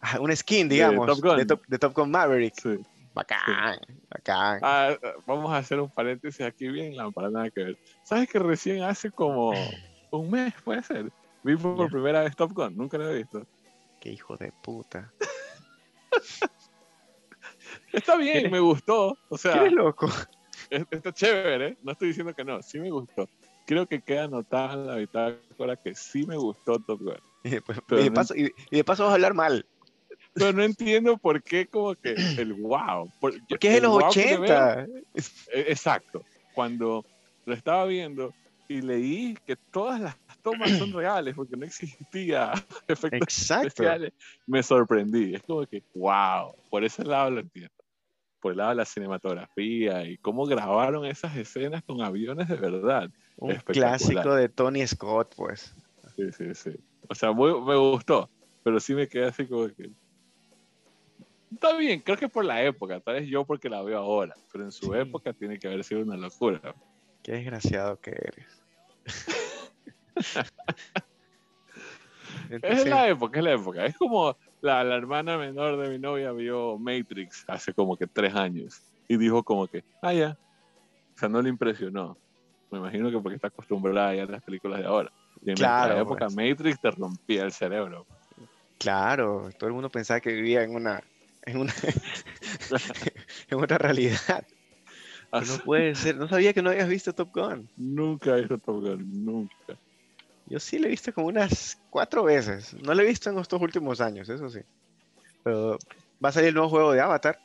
ah, 0.00 0.20
un 0.20 0.34
skin, 0.36 0.68
digamos, 0.68 1.06
Top 1.06 1.20
Gun. 1.20 1.36
de 1.38 1.46
Top, 1.46 1.62
de 1.66 1.78
Top 1.78 1.94
Gun 1.94 2.10
Maverick. 2.10 2.54
sí. 2.60 2.78
Bacán, 3.14 3.78
bacán. 4.10 4.60
Ah, 4.62 4.94
vamos 5.26 5.50
a 5.50 5.56
hacer 5.56 5.80
un 5.80 5.90
paréntesis 5.90 6.44
aquí 6.44 6.68
bien, 6.68 6.94
la 6.94 7.10
para 7.10 7.30
nada 7.30 7.48
que 7.50 7.64
ver. 7.64 7.78
¿Sabes 8.02 8.28
que 8.28 8.38
recién 8.38 8.82
hace 8.82 9.10
como 9.10 9.52
un 10.10 10.30
mes, 10.30 10.52
puede 10.62 10.82
ser? 10.82 11.10
Vi 11.42 11.56
por 11.56 11.78
Ya. 11.78 11.88
primera 11.88 12.20
vez 12.22 12.36
Top 12.36 12.52
Gun, 12.52 12.76
nunca 12.76 12.98
lo 12.98 13.08
he 13.10 13.16
visto. 13.16 13.42
Qué 14.00 14.10
hijo 14.12 14.36
de 14.36 14.52
puta. 14.62 15.14
Está 17.96 18.16
bien, 18.16 18.36
¿Eres- 18.36 18.52
me 18.52 18.60
gustó. 18.60 19.16
O 19.28 19.38
sea, 19.38 19.62
¿Qué 19.64 19.70
loco? 19.70 20.06
es- 20.70 20.84
está 20.90 21.12
chévere, 21.12 21.68
¿eh? 21.68 21.76
no 21.82 21.92
estoy 21.92 22.08
diciendo 22.08 22.34
que 22.34 22.44
no, 22.44 22.62
sí 22.62 22.78
me 22.78 22.90
gustó. 22.90 23.28
Creo 23.66 23.86
que 23.86 24.00
queda 24.00 24.24
anotada 24.24 24.74
en 24.74 24.86
la 24.86 24.96
bitácora 24.96 25.76
que 25.76 25.94
sí 25.94 26.24
me 26.26 26.36
gustó 26.36 26.78
Top 26.80 27.00
Gun. 27.00 27.16
Y, 27.44 27.60
Pero 27.60 28.00
y 28.00 28.04
de 28.04 28.10
paso, 28.10 28.34
y, 28.34 28.52
y 28.70 28.76
de 28.76 28.84
paso 28.84 29.04
vas 29.04 29.10
a 29.12 29.14
hablar 29.14 29.34
mal. 29.34 29.64
Pero 30.34 30.52
no 30.52 30.62
entiendo 30.62 31.16
por 31.16 31.42
qué 31.42 31.66
como 31.66 31.94
que 31.94 32.14
el 32.38 32.52
wow. 32.54 33.08
por- 33.20 33.32
Porque 33.48 33.68
es 33.68 33.74
de 33.74 33.80
los 33.80 33.90
wow 33.92 34.10
que 34.12 34.24
le 34.26 34.38
veo- 34.38 34.42
80. 34.44 34.86
Eh, 35.52 35.64
Exacto. 35.68 36.22
Cuando 36.54 37.04
lo 37.44 37.54
estaba 37.54 37.84
viendo 37.86 38.32
y 38.68 38.80
leí 38.82 39.36
que 39.46 39.56
todas 39.70 40.00
las 40.00 40.16
tomas 40.42 40.70
son 40.76 40.92
reales 40.92 41.34
porque 41.36 41.56
no 41.56 41.64
existía 41.64 42.52
efectos 42.88 43.20
Exacto. 43.22 43.68
especiales, 43.68 44.12
me 44.46 44.62
sorprendí. 44.62 45.34
Es 45.36 45.42
como 45.42 45.64
que, 45.66 45.82
wow, 45.94 46.52
por 46.68 46.82
ese 46.84 47.04
lado 47.04 47.30
lo 47.30 47.40
entiendo. 47.40 47.70
Por 48.46 48.52
el 48.52 48.58
lado 48.58 48.70
de 48.70 48.76
la 48.76 48.84
cinematografía 48.84 50.04
y 50.04 50.18
cómo 50.18 50.46
grabaron 50.46 51.04
esas 51.04 51.36
escenas 51.36 51.82
con 51.82 52.00
aviones 52.00 52.46
de 52.46 52.54
verdad. 52.54 53.10
Un 53.38 53.56
clásico 53.56 54.36
de 54.36 54.48
Tony 54.48 54.86
Scott, 54.86 55.34
pues. 55.34 55.74
Sí, 56.14 56.30
sí, 56.30 56.54
sí. 56.54 56.70
O 57.08 57.14
sea, 57.16 57.32
muy- 57.32 57.60
me 57.60 57.74
gustó, 57.74 58.30
pero 58.62 58.78
sí 58.78 58.94
me 58.94 59.08
quedé 59.08 59.24
así 59.24 59.48
como 59.48 59.66
que... 59.66 59.90
Está 61.52 61.76
bien, 61.76 61.98
creo 62.02 62.16
que 62.16 62.28
por 62.28 62.44
la 62.44 62.62
época, 62.62 63.00
tal 63.00 63.14
vez 63.14 63.26
yo 63.28 63.44
porque 63.44 63.68
la 63.68 63.82
veo 63.82 63.98
ahora, 63.98 64.36
pero 64.52 64.62
en 64.62 64.70
su 64.70 64.92
Sí. 64.92 64.98
época 65.00 65.32
tiene 65.32 65.58
que 65.58 65.66
haber 65.66 65.82
sido 65.82 66.02
una 66.02 66.16
locura. 66.16 66.72
Qué 67.24 67.32
desgraciado 67.32 67.98
que 68.00 68.10
eres. 68.12 68.62
Es 72.62 72.86
la 72.86 73.08
época, 73.08 73.38
es 73.40 73.44
la 73.44 73.52
época. 73.54 73.86
Es 73.86 73.96
como 73.96 74.36
la, 74.66 74.84
la 74.84 74.96
hermana 74.96 75.38
menor 75.38 75.78
de 75.78 75.88
mi 75.88 75.98
novia 75.98 76.32
vio 76.32 76.76
Matrix 76.78 77.44
hace 77.46 77.72
como 77.72 77.96
que 77.96 78.06
tres 78.06 78.34
años 78.34 78.82
y 79.08 79.16
dijo 79.16 79.42
como 79.42 79.66
que, 79.68 79.84
ah, 80.02 80.12
ya. 80.12 80.36
O 81.14 81.18
sea, 81.18 81.28
no 81.28 81.40
le 81.40 81.48
impresionó. 81.48 82.18
Me 82.70 82.78
imagino 82.78 83.10
que 83.10 83.18
porque 83.18 83.36
está 83.36 83.48
acostumbrada 83.48 84.14
ya 84.14 84.24
a 84.24 84.26
las 84.26 84.42
películas 84.42 84.80
de 84.80 84.86
ahora. 84.86 85.10
Y 85.44 85.50
en 85.50 85.56
Claro, 85.56 85.94
la 85.94 86.00
época 86.00 86.26
pues. 86.26 86.36
Matrix 86.36 86.80
te 86.80 86.90
rompía 86.90 87.44
el 87.44 87.52
cerebro. 87.52 88.06
Claro, 88.78 89.48
todo 89.56 89.68
el 89.68 89.74
mundo 89.74 89.88
pensaba 89.88 90.20
que 90.20 90.32
vivía 90.32 90.62
en 90.62 90.74
una, 90.74 91.02
en 91.42 91.58
una, 91.58 91.72
en 93.48 93.62
otra 93.62 93.78
realidad. 93.78 94.44
Pero 95.30 95.46
no 95.46 95.58
puede 95.58 95.94
ser, 95.94 96.16
no 96.16 96.28
sabía 96.28 96.52
que 96.52 96.60
no 96.60 96.70
habías 96.70 96.88
visto 96.88 97.14
Top 97.14 97.30
Gun. 97.32 97.68
Nunca 97.76 98.36
he 98.36 98.40
visto 98.40 98.58
Top 98.58 98.80
Gun, 98.82 99.24
nunca. 99.24 99.78
Yo 100.46 100.60
sí 100.60 100.78
lo 100.78 100.86
he 100.86 100.90
visto 100.90 101.12
como 101.12 101.26
unas 101.26 101.78
cuatro 101.90 102.22
veces. 102.24 102.74
No 102.74 102.94
lo 102.94 103.02
he 103.02 103.06
visto 103.06 103.30
en 103.30 103.38
estos 103.38 103.60
últimos 103.60 104.00
años, 104.00 104.28
eso 104.28 104.48
sí. 104.48 104.60
Pero 105.42 105.78
va 106.24 106.28
a 106.28 106.32
salir 106.32 106.48
el 106.50 106.54
nuevo 106.54 106.68
juego 106.70 106.92
de 106.92 107.00
Avatar, 107.00 107.38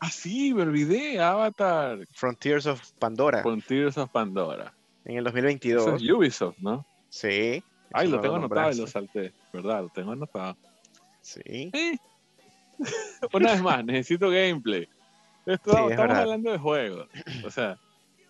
Ah, 0.00 0.10
sí, 0.10 0.54
me 0.54 0.62
olvidé, 0.62 1.20
Avatar. 1.20 2.06
Frontiers 2.12 2.66
of 2.66 2.80
Pandora, 2.98 3.42
Frontiers 3.42 3.98
of 3.98 4.10
Pandora. 4.10 4.72
en 5.04 5.16
el 5.16 5.26
Eso 5.26 5.32
2022. 5.34 6.02
es 6.02 6.10
Ubisoft, 6.10 6.58
¿no? 6.60 6.86
Sí. 7.08 7.62
Ay, 7.92 8.06
eso 8.06 8.16
lo 8.16 8.20
tengo 8.22 8.36
anotado 8.36 8.70
y 8.70 8.76
lo 8.76 8.86
salté. 8.86 9.32
¿Verdad? 9.52 9.82
Lo 9.82 9.88
tengo 9.88 10.12
anotado. 10.12 10.56
Sí. 11.20 11.40
Eh. 11.44 11.98
Una 13.32 13.52
vez 13.52 13.62
más, 13.62 13.84
necesito 13.84 14.30
gameplay. 14.30 14.88
Esto, 15.46 15.72
Sí, 15.72 15.82
es 15.86 15.90
estamos 15.90 16.16
hablando 16.16 16.52
de 16.52 16.58
juegos. 16.58 17.08
O 17.44 17.50
sea, 17.50 17.78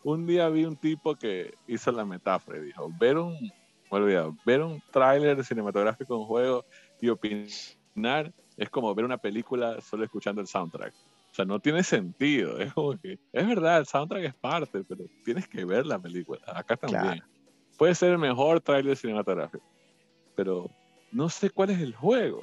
un 0.04 0.26
día 0.26 0.48
vi 0.48 0.64
un 0.64 0.76
tipo 0.76 1.16
que 1.16 1.54
hizo 1.66 1.92
la 1.92 2.06
metáfora 2.06 2.58
y 2.58 2.62
dijo, 2.62 2.90
ver 2.98 3.18
un, 3.18 3.52
me 3.90 3.98
he 3.98 4.02
olvidado, 4.02 4.36
ver 4.44 4.62
un 4.62 4.82
tráiler 4.90 5.42
cinematográfico 5.44 6.14
de 6.14 6.20
un 6.20 6.26
juego 6.26 6.64
y 7.00 7.08
opinar 7.08 8.32
es 8.56 8.70
como 8.70 8.94
ver 8.94 9.04
una 9.04 9.18
película 9.18 9.80
solo 9.80 10.04
escuchando 10.04 10.40
el 10.40 10.46
soundtrack. 10.46 10.92
O 11.30 11.34
sea, 11.34 11.44
no 11.44 11.60
tiene 11.60 11.82
sentido. 11.82 12.58
Es 12.58 12.72
como 12.72 12.98
que, 12.98 13.18
es 13.32 13.46
verdad, 13.46 13.78
el 13.78 13.86
soundtrack 13.86 14.24
es 14.24 14.34
parte, 14.34 14.82
pero 14.84 15.04
tienes 15.24 15.46
que 15.46 15.64
ver 15.64 15.86
la 15.86 15.98
película. 15.98 16.40
Acá 16.46 16.76
también. 16.76 17.02
Claro. 17.02 17.24
Puede 17.76 17.94
ser 17.94 18.12
el 18.12 18.18
mejor 18.18 18.60
tráiler 18.60 18.96
cinematográfico, 18.96 19.64
pero 20.34 20.68
no 21.12 21.28
sé 21.28 21.50
cuál 21.50 21.70
es 21.70 21.80
el 21.80 21.94
juego. 21.94 22.42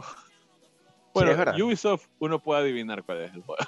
Bueno. 1.14 1.66
Ubisoft 1.66 2.08
uno 2.20 2.40
puede 2.40 2.62
adivinar 2.62 3.04
cuál 3.04 3.22
es 3.22 3.34
el 3.34 3.42
juego. 3.42 3.64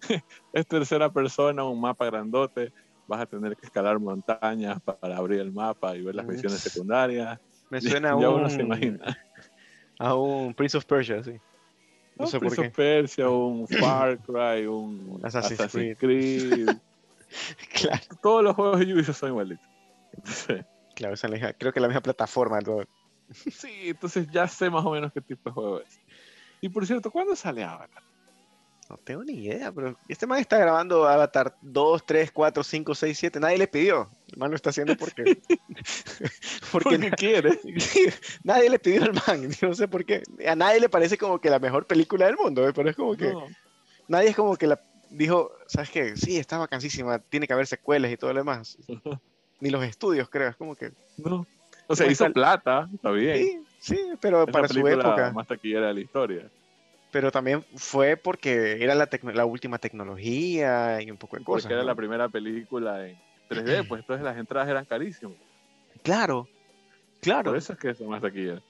es 0.52 0.66
tercera 0.66 1.10
persona, 1.10 1.64
un 1.64 1.80
mapa 1.80 2.06
grandote, 2.06 2.72
vas 3.06 3.20
a 3.20 3.26
tener 3.26 3.56
que 3.56 3.66
escalar 3.66 3.98
montañas 3.98 4.80
pa- 4.82 4.98
para 4.98 5.16
abrir 5.16 5.40
el 5.40 5.52
mapa 5.52 5.96
y 5.96 6.02
ver 6.02 6.14
las 6.14 6.26
misiones 6.26 6.60
secundarias. 6.60 7.38
Me 7.70 7.80
suena 8.02 8.10
a 8.12 8.20
ya 8.20 8.28
un, 8.30 8.40
uno 8.40 8.48
se 8.48 8.62
imagina. 8.62 9.16
a 9.98 10.14
un 10.14 10.54
Prince 10.54 10.76
of 10.76 10.84
Persia, 10.84 11.22
sí. 11.22 11.32
No 12.16 12.24
Un 12.24 12.30
sé 12.30 12.38
por 12.38 12.48
Prince 12.48 12.62
qué. 12.62 12.68
of 12.68 12.74
Persia, 12.74 13.28
un 13.28 13.66
Far 13.68 14.18
Cry, 14.20 14.66
un 14.66 15.20
Assassin's 15.22 15.60
Assassin's, 15.60 15.98
Creed. 15.98 16.68
Claro, 17.72 18.02
Todos 18.20 18.44
los 18.44 18.54
juegos 18.54 18.78
de 18.80 18.92
Ubisoft 18.92 19.16
son 19.18 19.30
igualitos. 19.30 19.66
Entonces, 20.12 20.66
claro, 20.94 21.14
esa 21.14 21.26
es 21.26 21.30
la 21.30 21.36
misma- 21.38 21.54
creo 21.58 21.72
que 21.72 21.80
la 21.80 21.88
misma 21.88 22.02
plataforma. 22.02 22.60
todo. 22.60 22.84
sí, 23.30 23.70
entonces 23.84 24.28
ya 24.30 24.46
sé 24.46 24.68
más 24.68 24.84
o 24.84 24.90
menos 24.90 25.10
qué 25.14 25.22
tipo 25.22 25.48
de 25.48 25.54
juego 25.54 25.80
es. 25.80 25.98
Y 26.60 26.68
por 26.68 26.86
cierto, 26.86 27.10
¿cuándo 27.10 27.34
sale 27.34 27.64
Avatar? 27.64 28.02
No 28.92 28.98
tengo 28.98 29.24
ni 29.24 29.32
idea, 29.32 29.72
pero 29.72 29.96
este 30.06 30.26
man 30.26 30.38
está 30.38 30.58
grabando 30.58 31.08
Avatar 31.08 31.56
2, 31.62 32.04
3, 32.04 32.30
4, 32.30 32.62
5, 32.62 32.94
6, 32.94 33.18
7. 33.18 33.40
Nadie 33.40 33.56
le 33.56 33.66
pidió. 33.66 34.10
El 34.30 34.38
man 34.38 34.50
lo 34.50 34.56
está 34.56 34.68
haciendo 34.68 34.94
porque. 34.96 35.22
porque 36.70 36.90
Porque 36.90 37.10
quiere. 37.12 37.58
nadie 38.44 38.68
le 38.68 38.78
pidió 38.78 39.04
al 39.04 39.14
man. 39.14 39.50
yo 39.50 39.68
No 39.68 39.74
sé 39.74 39.88
por 39.88 40.04
qué. 40.04 40.22
A 40.46 40.54
nadie 40.54 40.78
le 40.78 40.90
parece 40.90 41.16
como 41.16 41.40
que 41.40 41.48
la 41.48 41.58
mejor 41.58 41.86
película 41.86 42.26
del 42.26 42.36
mundo, 42.36 42.68
¿eh? 42.68 42.72
pero 42.74 42.90
es 42.90 42.94
como 42.96 43.16
que. 43.16 43.32
No. 43.32 43.46
Nadie 44.08 44.28
es 44.28 44.36
como 44.36 44.56
que 44.58 44.66
la 44.66 44.78
dijo, 45.08 45.52
¿sabes 45.68 45.88
qué? 45.88 46.14
Sí, 46.14 46.36
está 46.36 46.58
vacancísima, 46.58 47.18
tiene 47.18 47.46
que 47.46 47.54
haber 47.54 47.66
secuelas 47.66 48.12
y 48.12 48.18
todo 48.18 48.34
lo 48.34 48.40
demás. 48.40 48.76
Ni 49.60 49.70
los 49.70 49.82
estudios, 49.84 50.28
creo. 50.28 50.50
Es 50.50 50.56
como 50.56 50.76
que. 50.76 50.92
No. 51.16 51.46
O 51.86 51.96
sea, 51.96 52.04
¿Cómo 52.04 52.12
hizo 52.12 52.30
plata, 52.30 52.90
está 52.94 53.10
bien. 53.10 53.64
Sí, 53.78 53.94
sí, 53.94 53.98
pero 54.20 54.42
Es 54.42 54.46
la 54.48 54.52
para 54.52 54.68
su 54.68 54.86
época. 54.86 55.32
más 55.32 55.46
taquillera 55.46 55.86
de 55.88 55.94
la 55.94 56.00
historia. 56.00 56.50
Pero 57.12 57.30
también 57.30 57.62
fue 57.76 58.16
porque 58.16 58.82
era 58.82 58.94
la, 58.94 59.08
la 59.34 59.44
última 59.44 59.78
tecnología 59.78 61.00
y 61.02 61.10
un 61.10 61.18
poco 61.18 61.36
de 61.36 61.44
cosas. 61.44 61.64
Porque 61.64 61.74
era 61.74 61.82
¿no? 61.82 61.88
la 61.88 61.94
primera 61.94 62.28
película 62.30 63.06
en 63.06 63.18
3D, 63.50 63.84
pues 63.88 64.00
entonces 64.00 64.24
las 64.24 64.36
entradas 64.38 64.68
eran 64.70 64.86
carísimas. 64.86 65.36
Claro, 66.02 66.48
claro. 67.20 67.50
Por 67.50 67.58
eso 67.58 67.74
es 67.74 67.78
que 67.78 67.90
es 67.90 68.00
la 68.00 68.08
más 68.08 68.22
taquillera. 68.22 68.62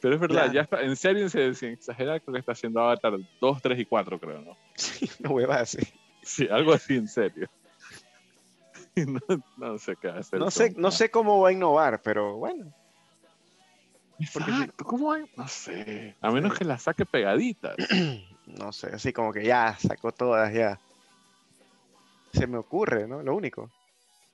Pero 0.00 0.16
es 0.16 0.20
verdad, 0.20 0.36
Claro. 0.36 0.52
ya 0.52 0.60
está, 0.62 0.82
en 0.82 0.96
serio, 0.96 1.28
sin, 1.28 1.54
sin 1.54 1.68
exagerar, 1.70 2.20
creo 2.20 2.32
que 2.32 2.40
está 2.40 2.50
haciendo 2.52 2.80
Avatar 2.80 3.12
2, 3.40 3.62
3 3.62 3.78
y 3.78 3.84
4, 3.86 4.18
creo, 4.18 4.42
¿no? 4.42 4.56
Sí, 4.74 5.08
una 5.20 5.30
hueva 5.30 5.60
así. 5.60 5.78
Sí, 6.20 6.48
algo 6.50 6.72
así 6.72 6.96
en 6.96 7.08
serio. 7.08 7.48
No, 8.94 9.20
no 9.56 9.78
sé 9.78 9.96
qué 9.96 10.08
hacer. 10.08 10.38
No 10.38 10.50
sé, 10.50 10.74
no 10.76 10.90
sé 10.90 11.10
cómo 11.10 11.40
va 11.40 11.48
a 11.48 11.52
innovar, 11.52 12.02
pero 12.02 12.36
bueno. 12.36 12.74
Porque 14.32 14.50
sí. 14.50 14.60
Exacto, 14.60 14.84
¿cómo 14.84 15.12
hay? 15.12 15.24
No 15.36 15.48
sé. 15.48 16.16
A 16.20 16.30
menos 16.30 16.58
que 16.58 16.64
la 16.64 16.78
saque 16.78 17.06
pegaditas. 17.06 17.76
No 18.44 18.72
sé, 18.72 18.88
así 18.88 19.12
como 19.12 19.32
que 19.32 19.44
ya 19.44 19.78
sacó 19.78 20.10
todas, 20.10 20.52
ya. 20.52 20.78
Se 22.32 22.48
me 22.48 22.58
ocurre, 22.58 23.06
¿no? 23.06 23.22
Lo 23.22 23.36
único. 23.36 23.70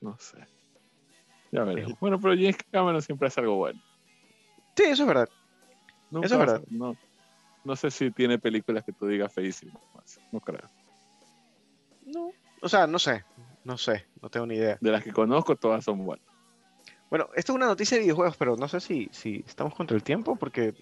No 0.01 0.17
sé. 0.19 0.39
Ya 1.53 1.63
veremos. 1.65 1.99
Bueno, 2.01 2.19
pero 2.19 2.35
James 2.35 2.57
Cameron 2.71 3.03
siempre 3.03 3.29
hace 3.29 3.41
algo 3.41 3.57
bueno. 3.57 3.81
Sí, 4.75 4.85
eso 4.85 5.03
es 5.03 5.09
verdad. 5.09 5.29
Nunca 6.11 6.27
Eso 6.27 6.35
es 6.37 6.41
verdad. 6.41 6.63
No, 6.71 6.97
no 7.65 7.77
sé 7.77 7.91
si 7.91 8.11
tiene 8.11 8.39
películas 8.39 8.85
que 8.85 8.93
tú 8.93 9.07
digas 9.07 9.33
feísimas. 9.33 9.77
No 10.33 10.41
creo. 10.41 10.69
No. 12.07 12.33
O 12.63 12.69
sea, 12.69 12.87
no 12.87 12.99
sé. 12.99 13.25
No 13.65 13.77
sé. 13.77 14.07
No 14.23 14.31
tengo 14.31 14.47
ni 14.47 14.55
idea. 14.55 14.79
De 14.81 14.91
las 14.91 15.05
que 15.05 15.13
conozco, 15.13 15.57
todas 15.57 15.85
son 15.85 16.05
buenas. 16.05 16.28
Bueno, 17.11 17.29
esto 17.35 17.53
es 17.53 17.57
una 17.57 17.67
noticia 17.67 17.97
de 17.97 18.03
videojuegos, 18.03 18.37
pero 18.37 18.57
no 18.57 18.69
sé 18.69 18.81
si, 18.81 19.09
si 19.13 19.43
estamos 19.47 19.75
contra 19.75 19.97
el 19.97 20.03
tiempo, 20.03 20.37
porque 20.37 20.75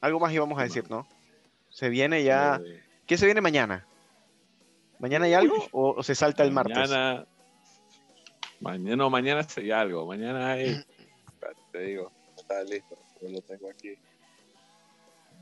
algo 0.00 0.20
más 0.20 0.32
íbamos 0.32 0.58
a 0.58 0.62
decir, 0.62 0.88
¿no? 0.88 1.06
Se 1.70 1.88
viene 1.88 2.22
ya. 2.22 2.60
Eh, 2.64 2.82
¿Qué 3.06 3.18
se 3.18 3.26
viene 3.26 3.40
mañana? 3.40 3.86
¿Mañana 4.98 5.24
hay 5.24 5.34
algo 5.34 5.56
o, 5.72 5.94
o 5.94 6.02
se 6.02 6.14
salta 6.14 6.44
el 6.44 6.52
martes? 6.52 6.90
Mañana. 6.90 7.26
Mañana, 8.60 8.96
no, 8.96 9.10
mañana 9.10 9.42
sería 9.42 9.80
algo. 9.80 10.06
Mañana 10.06 10.52
hay. 10.52 10.84
Te 11.72 11.80
digo. 11.80 12.12
Está 12.36 12.62
listo. 12.62 12.96
Yo 13.20 13.28
lo 13.30 13.40
tengo 13.40 13.68
aquí. 13.68 13.96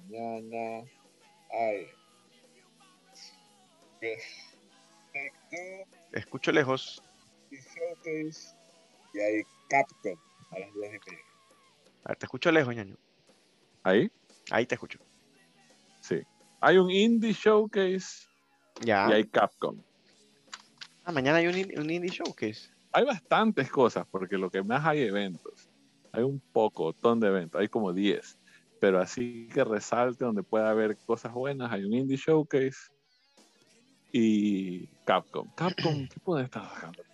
Mañana 0.09 0.87
hay. 1.51 1.87
Escucho 6.13 6.53
lejos. 6.53 7.03
Y 7.51 9.19
hay 9.19 9.43
Capcom 9.69 10.30
a 10.51 10.59
las 10.59 10.73
10 10.75 10.77
y 10.77 11.11
media. 11.11 11.25
A 12.05 12.09
ver, 12.11 12.19
te 12.19 12.27
escucho 12.27 12.51
lejos, 12.51 12.75
ñaño. 12.75 12.97
¿Ahí? 13.83 14.11
Ahí 14.51 14.67
te 14.67 14.75
escucho. 14.75 14.99
Sí. 16.01 16.21
Hay 16.61 16.79
un 16.79 16.91
Indie 16.91 17.33
Showcase 17.33 18.27
Ya. 18.85 19.09
y 19.11 19.13
hay 19.15 19.25
Capcom. 19.29 19.83
Ah, 21.05 21.13
mañana 21.13 21.39
hay 21.39 21.47
un, 21.47 21.57
in- 21.57 21.79
un 21.79 21.91
indie 21.91 22.11
showcase. 22.11 22.71
Hay 22.93 23.05
bastantes 23.05 23.71
cosas, 23.71 24.07
porque 24.11 24.37
lo 24.37 24.51
que 24.51 24.63
más 24.63 24.85
hay 24.85 25.01
eventos. 25.01 25.71
Hay 26.13 26.23
un 26.23 26.41
poco, 26.53 26.93
ton 26.93 27.19
de 27.21 27.29
eventos, 27.29 27.61
hay 27.61 27.69
como 27.69 27.93
10. 27.93 28.39
Pero 28.81 29.01
así 29.01 29.49
que 29.53 29.65
resalte 29.65 30.25
donde 30.25 30.43
pueda 30.43 30.71
haber 30.71 30.99
cosas 31.07 31.33
buenas, 31.33 31.73
hay 31.73 31.85
un 31.85 31.95
Indie 31.95 32.17
Showcase 32.17 32.77
y 34.13 34.87
Capcom. 35.05 35.49
Capcom, 35.57 36.07
¿qué 36.09 36.21
puede 36.21 36.45
estar 36.45 36.63
Capcom? 36.81 37.05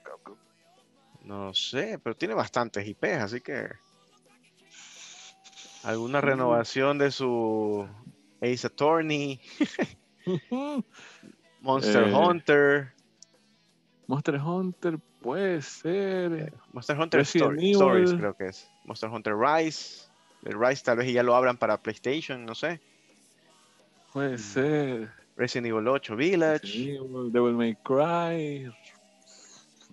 No 1.26 1.52
sé, 1.52 1.98
pero 2.02 2.16
tiene 2.16 2.32
bastantes 2.34 2.86
IPs, 2.86 3.18
así 3.20 3.40
que. 3.40 3.68
¿Alguna 5.82 6.20
renovación 6.20 6.98
de 6.98 7.10
su 7.12 7.86
Ace 8.40 8.66
Attorney, 8.66 9.40
Monster 11.60 12.08
Eh, 12.08 12.12
Hunter, 12.14 12.92
Monster 14.08 14.40
Hunter 14.40 14.98
puede 15.20 15.62
ser. 15.62 16.52
Monster 16.72 16.98
Hunter 16.98 17.18
Resident 17.20 17.42
Story- 17.52 17.58
Evil. 17.58 17.74
Stories, 17.74 18.14
creo 18.14 18.36
que 18.36 18.46
es. 18.46 18.68
Monster 18.84 19.10
Hunter 19.10 19.34
Rise. 19.36 20.06
El 20.44 20.58
Rise 20.60 20.82
tal 20.84 20.98
vez 20.98 21.12
ya 21.12 21.22
lo 21.22 21.34
abran 21.34 21.56
para 21.56 21.76
PlayStation, 21.80 22.44
no 22.44 22.54
sé. 22.54 22.80
Puede 24.12 24.38
ser. 24.38 25.10
Resident 25.36 25.66
Evil 25.68 25.86
8 25.88 26.16
Village. 26.16 26.62
Resident 26.66 27.00
Evil, 27.10 27.32
Devil 27.32 27.52
May 27.54 27.74
Cry. 27.84 28.72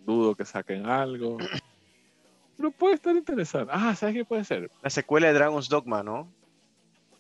Dudo 0.06 0.36
que 0.36 0.46
saquen 0.46 0.86
algo. 0.86 1.38
Pero 2.58 2.72
puede 2.72 2.96
estar 2.96 3.16
interesante. 3.16 3.72
Ah, 3.74 3.96
¿sabes 3.96 4.16
qué 4.16 4.26
puede 4.26 4.44
ser? 4.44 4.70
La 4.82 4.90
secuela 4.90 5.28
de 5.28 5.34
Dragon's 5.34 5.70
Dogma, 5.70 6.04
¿no? 6.04 6.32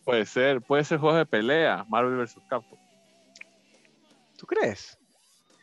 Puede 0.04 0.26
ser, 0.26 0.62
puede 0.62 0.84
ser 0.84 1.00
juegos 1.00 1.18
de 1.18 1.26
pelea, 1.26 1.86
Marvel 1.88 2.18
vs. 2.18 2.36
Capcom. 2.50 2.78
¿Tú 4.38 4.46
crees? 4.46 4.98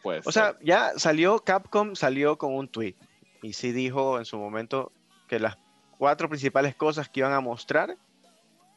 Puede 0.03 0.21
O 0.21 0.23
ser. 0.25 0.33
sea, 0.33 0.57
ya 0.63 0.93
salió, 0.97 1.39
Capcom 1.41 1.95
salió 1.95 2.39
con 2.39 2.55
un 2.55 2.69
tweet 2.69 2.95
y 3.43 3.53
sí 3.53 3.73
dijo 3.73 4.19
en 4.19 4.25
su 4.25 4.39
momento 4.39 4.93
que 5.29 5.39
las 5.39 5.57
cuatro 5.99 6.29
principales 6.29 6.75
cosas 6.75 7.09
que 7.11 7.21
iban 7.21 7.33
a 7.35 7.41
mostrar 7.41 7.95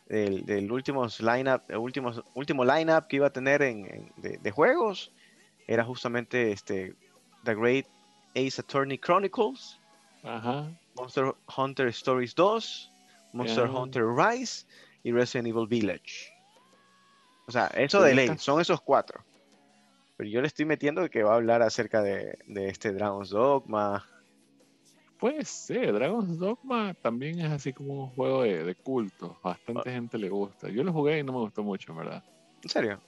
del, 0.08 0.46
del 0.46 0.70
último 0.72 1.08
lineup, 1.20 1.62
el 1.70 1.78
último, 1.78 2.12
último 2.34 2.66
lineup 2.66 3.08
que 3.08 3.16
iba 3.16 3.28
a 3.28 3.34
tener 3.34 3.62
en, 3.62 3.86
en- 3.86 4.12
de, 4.18 4.38
de 4.38 4.52
juegos 4.52 5.14
era 5.66 5.86
justamente 5.86 6.52
este 6.52 6.94
The 7.46 7.56
Great 7.56 7.86
Ace 8.36 8.60
Attorney 8.62 8.98
Chronicles, 8.98 9.80
Ajá. 10.24 10.72
Monster 10.96 11.34
Hunter 11.58 11.88
Stories 11.88 12.34
2, 12.36 12.92
Monster. 13.34 13.68
Hunter 13.70 14.06
Rise 14.08 14.66
y 15.04 15.12
Resident 15.12 15.48
Evil 15.48 15.68
Village. 15.68 16.32
O 17.48 17.52
sea, 17.52 17.68
eso 17.68 18.02
de 18.02 18.16
ley, 18.16 18.30
son 18.38 18.62
esos 18.62 18.80
cuatro. 18.82 19.22
Pero 20.16 20.30
yo 20.30 20.42
le 20.42 20.48
estoy 20.48 20.66
metiendo 20.66 21.10
que 21.10 21.24
va 21.24 21.34
a 21.34 21.36
hablar 21.36 21.62
acerca 21.62 22.02
de, 22.02 22.38
de 22.48 22.70
este 22.70 22.94
Dragon's 22.94 23.32
Dogma. 23.32 24.06
Puede 25.20 25.44
ser, 25.46 25.94
Dragon's 25.94 26.38
Dogma 26.38 26.94
también 26.96 27.40
es 27.40 27.52
así 27.52 27.74
como 27.74 28.06
un 28.06 28.10
juego 28.12 28.44
de, 28.44 28.64
de 28.64 28.76
culto. 28.76 29.38
Ah. 29.44 29.50
Bastante 29.50 29.92
gente 29.92 30.18
le 30.18 30.30
gusta. 30.30 30.70
Yo 30.70 30.84
lo 30.84 30.94
jugué 30.94 31.20
y 31.20 31.24
no 31.24 31.32
me 31.34 31.40
gustó 31.40 31.64
mucho, 31.64 31.92
en 31.92 31.98
verdad. 31.98 32.24
¿En 32.62 32.70
serio? 32.70 33.00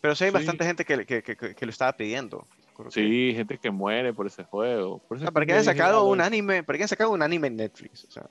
Pero 0.00 0.14
sí 0.14 0.24
hay 0.24 0.30
Sí. 0.30 0.34
bastante 0.34 0.64
gente 0.64 0.84
que, 0.84 1.04
que- 1.06 1.22
que- 1.22 1.36
que- 1.36 1.54
que 1.54 1.66
lo 1.66 1.70
estaba 1.70 1.92
pidiendo. 1.92 2.46
Que- 2.84 2.90
Sí, 2.92 3.32
gente 3.34 3.58
que 3.58 3.70
muere 3.70 4.12
por 4.14 4.26
ese 4.26 4.44
juego. 4.44 4.98
Por 5.08 5.18
Ah, 5.26 5.30
para 5.30 5.44
hayan 5.44 5.58
dije, 5.58 5.64
sacado 5.72 5.98
"Ah, 5.98 6.02
un 6.02 6.08
bueno". 6.08 6.24
anime, 6.24 6.62
para 6.62 6.76
que 6.76 6.82
hayan 6.82 6.88
sacado 6.88 7.10
un 7.10 7.22
anime 7.22 7.48
en 7.48 7.56
Netflix. 7.56 8.04
O 8.04 8.10
sea. 8.10 8.26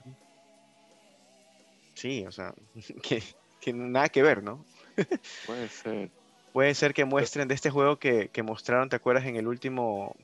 Sí, 1.93 2.26
o 2.26 2.32
sea, 2.32 2.54
que, 3.04 3.22
que 3.62 3.74
nada 3.74 4.10
que 4.10 4.24
ver, 4.24 4.41
¿no? 4.43 4.66
Puede 5.45 5.70
ser. 5.70 6.12
Puede 6.54 6.74
ser 6.74 6.93
que 6.93 7.06
muestren 7.06 7.47
de 7.47 7.54
este 7.56 7.70
juego 7.70 7.97
que, 8.00 8.30
que 8.30 8.41
mostraron, 8.43 8.89
¿te 8.89 8.95
acuerdas? 8.95 9.26
En 9.26 9.36
el 9.36 9.47
último, 9.47 10.16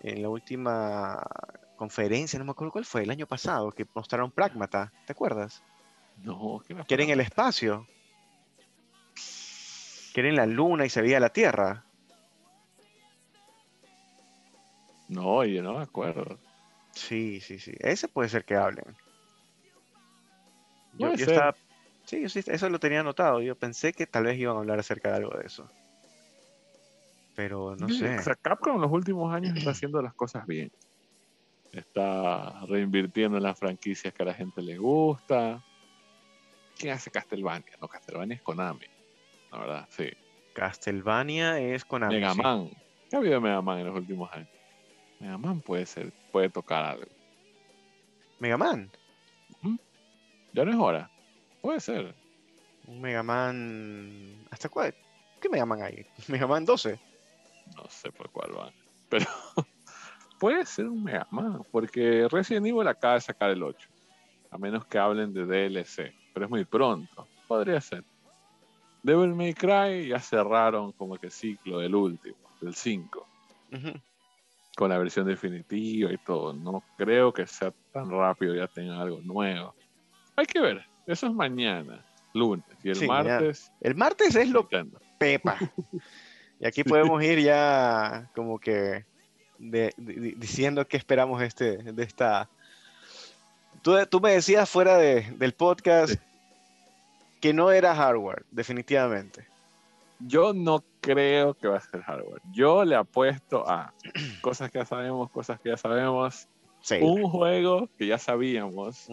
en 0.00 0.22
la 0.22 0.28
última 0.28 1.22
conferencia, 1.76 2.38
no 2.38 2.44
me 2.44 2.52
acuerdo 2.52 2.70
cuál 2.72 2.84
fue, 2.84 3.02
el 3.02 3.10
año 3.10 3.26
pasado, 3.26 3.72
que 3.72 3.84
mostraron 3.94 4.30
Pragmata, 4.30 4.92
¿te 5.06 5.12
acuerdas? 5.12 5.60
No, 6.22 6.62
que 6.64 6.74
era 6.74 6.84
Que 6.84 6.94
era 6.94 7.02
en 7.04 7.10
el 7.10 7.20
espacio. 7.20 7.86
Que 10.14 10.20
era 10.20 10.28
en 10.28 10.36
la 10.36 10.46
luna 10.46 10.86
y 10.86 10.90
se 10.90 11.02
veía 11.02 11.18
la 11.18 11.30
Tierra. 11.30 11.84
No, 15.08 15.44
yo 15.44 15.62
no 15.62 15.74
me 15.74 15.82
acuerdo. 15.82 16.38
Sí, 16.92 17.40
sí, 17.40 17.58
sí. 17.58 17.72
Ese 17.80 18.08
puede 18.08 18.28
ser 18.28 18.44
que 18.44 18.54
hablen. 18.56 18.96
Yo, 20.98 21.14
yo 21.14 21.26
estaba. 21.26 21.54
Sí, 22.04 22.22
yo 22.22 22.28
sí, 22.28 22.40
eso 22.46 22.68
lo 22.68 22.78
tenía 22.78 23.00
anotado. 23.00 23.40
Yo 23.40 23.56
pensé 23.56 23.92
que 23.92 24.06
tal 24.06 24.24
vez 24.24 24.38
iban 24.38 24.56
a 24.56 24.60
hablar 24.60 24.78
acerca 24.78 25.10
de 25.10 25.16
algo 25.16 25.36
de 25.36 25.46
eso. 25.46 25.68
Pero 27.34 27.74
no 27.76 27.88
Sí, 27.88 27.98
sé. 27.98 28.18
O 28.18 28.22
sea, 28.22 28.34
Capcom 28.36 28.76
en 28.76 28.82
los 28.82 28.92
últimos 28.92 29.34
años 29.34 29.56
está 29.56 29.70
haciendo 29.70 30.00
las 30.00 30.14
cosas 30.14 30.46
bien. 30.46 30.70
Está 31.72 32.64
reinvirtiendo 32.66 33.36
en 33.38 33.42
las 33.42 33.58
franquicias 33.58 34.14
que 34.14 34.22
a 34.22 34.26
la 34.26 34.34
gente 34.34 34.62
le 34.62 34.78
gusta. 34.78 35.60
¿Quién 36.78 36.92
hace 36.92 37.10
Castlevania? 37.10 37.76
No, 37.80 37.88
Castlevania 37.88 38.36
es 38.36 38.42
Konami. 38.42 38.86
La 39.50 39.58
verdad, 39.58 39.88
sí. 39.90 40.08
Castlevania 40.52 41.58
es 41.58 41.84
con 41.84 42.06
Mega 42.06 42.34
Man. 42.34 42.70
¿Qué 43.10 43.16
ha 43.16 43.18
habido 43.18 43.34
de 43.34 43.40
Mega 43.40 43.62
Man 43.62 43.80
en 43.80 43.86
los 43.86 43.96
últimos 43.96 44.30
años? 44.32 44.48
Mega 45.20 45.38
Man 45.38 45.60
puede 45.60 45.86
ser, 45.86 46.12
puede 46.32 46.50
tocar 46.50 46.84
algo. 46.84 47.06
Mega 48.38 48.56
Man. 48.56 48.90
Ya 50.52 50.64
no 50.64 50.70
es 50.70 50.76
hora. 50.76 51.10
Puede 51.60 51.80
ser. 51.80 52.14
Un 52.86 53.00
Mega 53.00 53.22
Man. 53.22 54.46
¿Hasta 54.50 54.68
cuál? 54.68 54.94
¿Qué 55.40 55.48
Mega 55.48 55.66
Man 55.66 55.82
hay? 55.82 56.06
Mega 56.28 56.46
Man 56.46 56.64
12. 56.64 56.98
No 57.76 57.88
sé 57.88 58.12
por 58.12 58.30
cuál 58.30 58.52
van. 58.52 58.72
Pero 59.08 59.26
puede 60.38 60.64
ser 60.64 60.86
un 60.86 61.02
Mega 61.02 61.26
Man. 61.30 61.62
Porque 61.72 62.28
Resident 62.30 62.66
Evil 62.66 62.86
acaba 62.86 63.14
de 63.14 63.22
sacar 63.22 63.50
el 63.50 63.62
8. 63.62 63.88
A 64.50 64.58
menos 64.58 64.86
que 64.86 64.98
hablen 64.98 65.32
de 65.32 65.44
DLC. 65.44 66.14
Pero 66.32 66.46
es 66.46 66.50
muy 66.50 66.64
pronto. 66.64 67.26
Podría 67.48 67.80
ser. 67.80 68.04
Devil 69.02 69.34
May 69.34 69.52
Cry 69.52 70.08
ya 70.08 70.18
cerraron 70.18 70.92
como 70.92 71.18
que 71.18 71.30
ciclo 71.30 71.78
del 71.78 71.94
último, 71.94 72.38
del 72.60 72.74
5. 72.74 73.28
Ujú. 73.72 73.92
Con 74.76 74.90
la 74.90 74.98
versión 74.98 75.26
definitiva 75.26 76.12
y 76.12 76.18
todo. 76.18 76.52
No 76.52 76.82
creo 76.96 77.32
que 77.32 77.46
sea 77.46 77.72
tan 77.92 78.10
rápido 78.10 78.54
ya 78.54 78.66
tengan 78.66 78.98
algo 78.98 79.20
nuevo. 79.22 79.74
Hay 80.36 80.46
que 80.46 80.60
ver. 80.60 80.84
Eso 81.06 81.26
es 81.26 81.32
mañana, 81.32 82.04
lunes. 82.32 82.64
Y 82.82 82.88
el 82.90 82.96
Sí, 82.96 83.06
martes, 83.06 83.70
El 83.80 83.94
martes 83.94 84.34
es 84.34 84.48
lo 84.48 84.60
Nintendo. 84.62 85.00
pepa. 85.18 85.58
Y 86.60 86.66
aquí 86.66 86.84
podemos 86.84 87.22
ir 87.22 87.40
ya 87.40 88.30
como 88.34 88.58
que 88.58 89.04
de- 89.58 89.92
diciendo 90.36 90.86
qué 90.86 90.96
esperamos 90.96 91.42
este, 91.42 91.78
de 91.78 92.02
esta... 92.04 92.48
Tú, 93.82 93.94
tú 94.06 94.20
me 94.20 94.30
decías 94.32 94.70
fuera 94.70 94.96
de- 94.96 95.22
del 95.36 95.52
podcast 95.52 96.14
Sí. 96.14 96.18
que 97.40 97.52
no 97.52 97.70
era 97.70 97.94
hardware, 97.94 98.44
definitivamente. 98.50 99.46
Yo 100.26 100.54
no 100.54 100.82
creo 101.02 101.52
que 101.52 101.68
va 101.68 101.76
a 101.76 101.80
ser 101.80 102.00
hardware. 102.00 102.40
Yo 102.50 102.82
le 102.82 102.96
apuesto 102.96 103.68
a 103.68 103.92
cosas 104.40 104.70
que 104.70 104.78
ya 104.78 104.86
sabemos, 104.86 105.30
cosas 105.30 105.60
que 105.60 105.68
ya 105.68 105.76
sabemos. 105.76 106.48
Sí. 106.80 106.96
Un 107.02 107.28
juego 107.28 107.90
que 107.98 108.06
ya 108.06 108.16
sabíamos. 108.16 109.06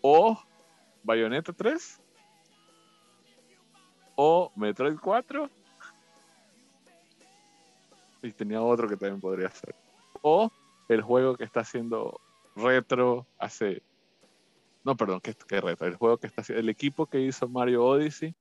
O 0.00 0.38
Bayonetta 1.02 1.52
3. 1.52 2.00
O 4.14 4.52
Metroid 4.54 4.98
4. 5.02 5.50
Y 8.22 8.32
tenía 8.32 8.62
otro 8.62 8.88
que 8.88 8.96
también 8.96 9.20
podría 9.20 9.50
ser. 9.50 9.74
O 10.22 10.50
el 10.88 11.02
juego 11.02 11.36
que 11.36 11.42
está 11.42 11.60
haciendo 11.60 12.20
retro 12.54 13.26
hace. 13.36 13.82
No, 14.84 14.96
perdón, 14.96 15.20
que, 15.20 15.34
que 15.34 15.60
retro. 15.60 15.88
El 15.88 15.96
juego 15.96 16.18
que 16.18 16.28
está 16.28 16.42
haciendo. 16.42 16.60
El 16.60 16.68
equipo 16.68 17.06
que 17.06 17.20
hizo 17.20 17.48
Mario 17.48 17.84
Odyssey. 17.84 18.32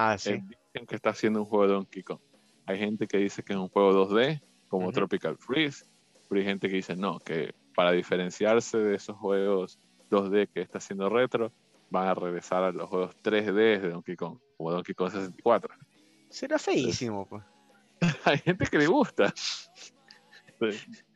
Ah, 0.00 0.16
sí. 0.16 0.30
eh, 0.30 0.42
dicen 0.72 0.86
que 0.86 0.94
está 0.94 1.10
haciendo 1.10 1.40
un 1.40 1.46
juego 1.46 1.66
de 1.66 1.72
Donkey 1.74 2.02
Kong. 2.04 2.20
Hay 2.66 2.78
gente 2.78 3.06
que 3.08 3.18
dice 3.18 3.42
que 3.42 3.52
es 3.54 3.58
un 3.58 3.68
juego 3.68 3.92
2D, 4.06 4.40
como 4.68 4.84
Ujú. 4.86 4.92
Tropical 4.92 5.36
Freeze, 5.38 5.84
pero 6.28 6.40
hay 6.40 6.46
gente 6.46 6.68
que 6.68 6.76
dice 6.76 6.94
no, 6.94 7.18
que 7.18 7.52
para 7.74 7.90
diferenciarse 7.92 8.78
de 8.78 8.94
esos 8.94 9.16
juegos 9.16 9.78
2D 10.10 10.48
que 10.52 10.60
está 10.60 10.78
haciendo 10.78 11.08
retro, 11.08 11.52
van 11.90 12.06
a 12.08 12.14
regresar 12.14 12.62
a 12.62 12.70
los 12.70 12.88
juegos 12.88 13.16
3D 13.22 13.80
de 13.80 13.90
Donkey 13.90 14.14
Kong, 14.14 14.38
como 14.56 14.70
Donkey 14.72 14.94
Kong 14.94 15.10
64. 15.10 15.74
Será 16.30 16.58
feísimo, 16.58 17.26
pues. 17.26 17.42
hay 18.24 18.38
gente 18.38 18.66
que 18.66 18.78
le 18.78 18.86
gusta. 18.86 19.32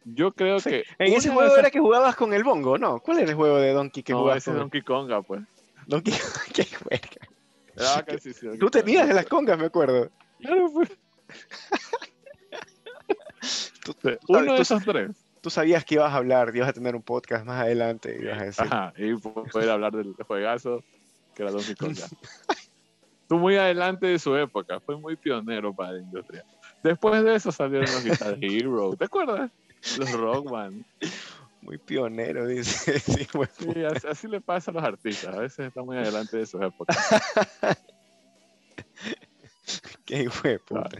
Yo 0.04 0.32
creo 0.32 0.58
Sí, 0.60 0.70
que. 0.70 0.84
En 0.98 1.12
ese 1.14 1.28
juego 1.30 1.46
esas- 1.48 1.58
era 1.58 1.70
que 1.70 1.80
jugabas 1.80 2.16
con 2.16 2.32
el 2.32 2.42
bongo, 2.44 2.78
¿no? 2.78 3.00
¿Cuál 3.00 3.18
era 3.18 3.30
el 3.30 3.36
juego 3.36 3.58
de 3.58 3.72
Donkey 3.72 4.02
que 4.02 4.12
No, 4.12 4.20
jugabas 4.20 4.42
ese 4.42 4.50
es 4.50 4.54
con 4.54 4.60
Donkey 4.62 4.82
Konga, 4.82 5.22
pues. 5.22 5.42
Donkey 5.86 6.12
Qué 6.54 6.64
juerga. 6.64 7.28
Ah, 7.78 8.02
casi 8.06 8.32
sí, 8.32 8.46
Donkey 8.46 8.58
Tú 8.60 8.70
tenías 8.70 9.08
de 9.08 9.14
las 9.14 9.26
congas, 9.26 9.58
me 9.58 9.66
acuerdo. 9.66 10.10
Claro, 10.40 10.70
pues. 10.72 10.90
Tú, 13.84 13.94
Uno 14.28 14.46
tú- 14.46 14.52
de 14.54 14.60
esos 14.62 14.84
tres. 14.84 15.10
tú 15.40 15.50
sabías 15.50 15.84
que 15.84 15.96
ibas 15.96 16.12
a 16.12 16.16
hablar, 16.16 16.54
ibas 16.54 16.68
a 16.68 16.72
tener 16.72 16.94
un 16.94 17.02
podcast 17.02 17.44
más 17.44 17.60
adelante 17.62 18.16
y 18.18 18.22
ibas 18.24 18.40
a 18.40 18.44
decir. 18.44 18.64
Ajá, 18.64 18.92
y 18.96 19.14
po- 19.14 19.44
poder 19.44 19.70
hablar 19.70 19.92
del 19.92 20.14
juegazo 20.14 20.84
que 21.34 21.42
era 21.42 21.50
Donkey 21.50 21.74
Konga. 21.74 22.06
Tú 23.28 23.38
muy 23.38 23.56
adelante 23.56 24.06
de 24.06 24.18
su 24.18 24.36
época, 24.36 24.78
fue 24.80 24.96
muy 24.98 25.16
pionero 25.16 25.74
para 25.74 25.92
la 25.92 26.00
industria. 26.00 26.44
Después 26.82 27.24
de 27.24 27.34
eso 27.36 27.50
salieron 27.50 27.86
los 27.90 28.04
Guitar 28.04 28.36
Hero, 28.42 28.94
¿te 28.96 29.06
acuerdas? 29.06 29.50
Los 29.98 30.12
Rockman. 30.12 30.84
Muy 31.62 31.78
pionero, 31.78 32.46
dice. 32.48 33.00
Sí. 33.00 33.26
Sí, 33.58 33.84
así, 33.84 34.06
así 34.06 34.28
le 34.28 34.40
pasa 34.40 34.70
a 34.70 34.74
los 34.74 34.82
artistas, 34.82 35.34
a 35.34 35.40
veces 35.40 35.66
están 35.68 35.86
muy 35.86 35.96
adelante 35.96 36.36
de 36.36 36.46
su 36.46 36.62
época. 36.62 36.94
Qué 40.04 40.22
hijo 40.24 40.48
de 40.48 40.58
puta. 40.58 40.90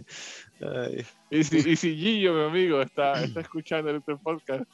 Ay, 0.61 1.05
Y 1.31 1.45
si, 1.45 1.71
y 1.71 1.77
si 1.77 1.97
Gillo, 1.97 2.35
mi 2.35 2.45
amigo, 2.45 2.81
está, 2.81 3.23
está 3.23 3.41
escuchando 3.43 3.91
este 3.91 4.17
podcast, 4.17 4.65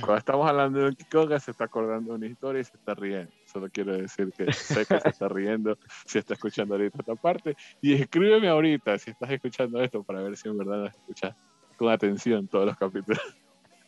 cuando 0.00 0.16
estamos 0.16 0.48
hablando 0.48 0.78
de 0.78 0.84
Donkey 0.86 1.06
Konga, 1.10 1.38
se 1.40 1.50
está 1.50 1.64
acordando 1.64 2.12
de 2.12 2.16
una 2.16 2.26
historia 2.26 2.60
y 2.60 2.64
se 2.64 2.76
está 2.76 2.94
riendo. 2.94 3.30
Solo 3.44 3.68
quiero 3.70 3.92
decir 3.92 4.32
que 4.32 4.50
sé 4.52 4.86
que 4.86 4.98
se 5.00 5.08
está 5.08 5.28
riendo 5.28 5.76
si 6.06 6.18
está 6.18 6.34
escuchando 6.34 6.74
ahorita 6.74 6.98
esta 7.00 7.14
parte. 7.16 7.56
Y 7.82 7.94
escríbeme 7.94 8.48
ahorita 8.48 8.98
si 8.98 9.10
estás 9.10 9.30
escuchando 9.30 9.82
esto 9.82 10.02
para 10.02 10.22
ver 10.22 10.36
si 10.36 10.48
en 10.48 10.56
verdad 10.56 10.86
escuchas 10.86 11.34
con 11.76 11.90
atención 11.90 12.48
todos 12.48 12.66
los 12.66 12.76
capítulos. 12.78 13.20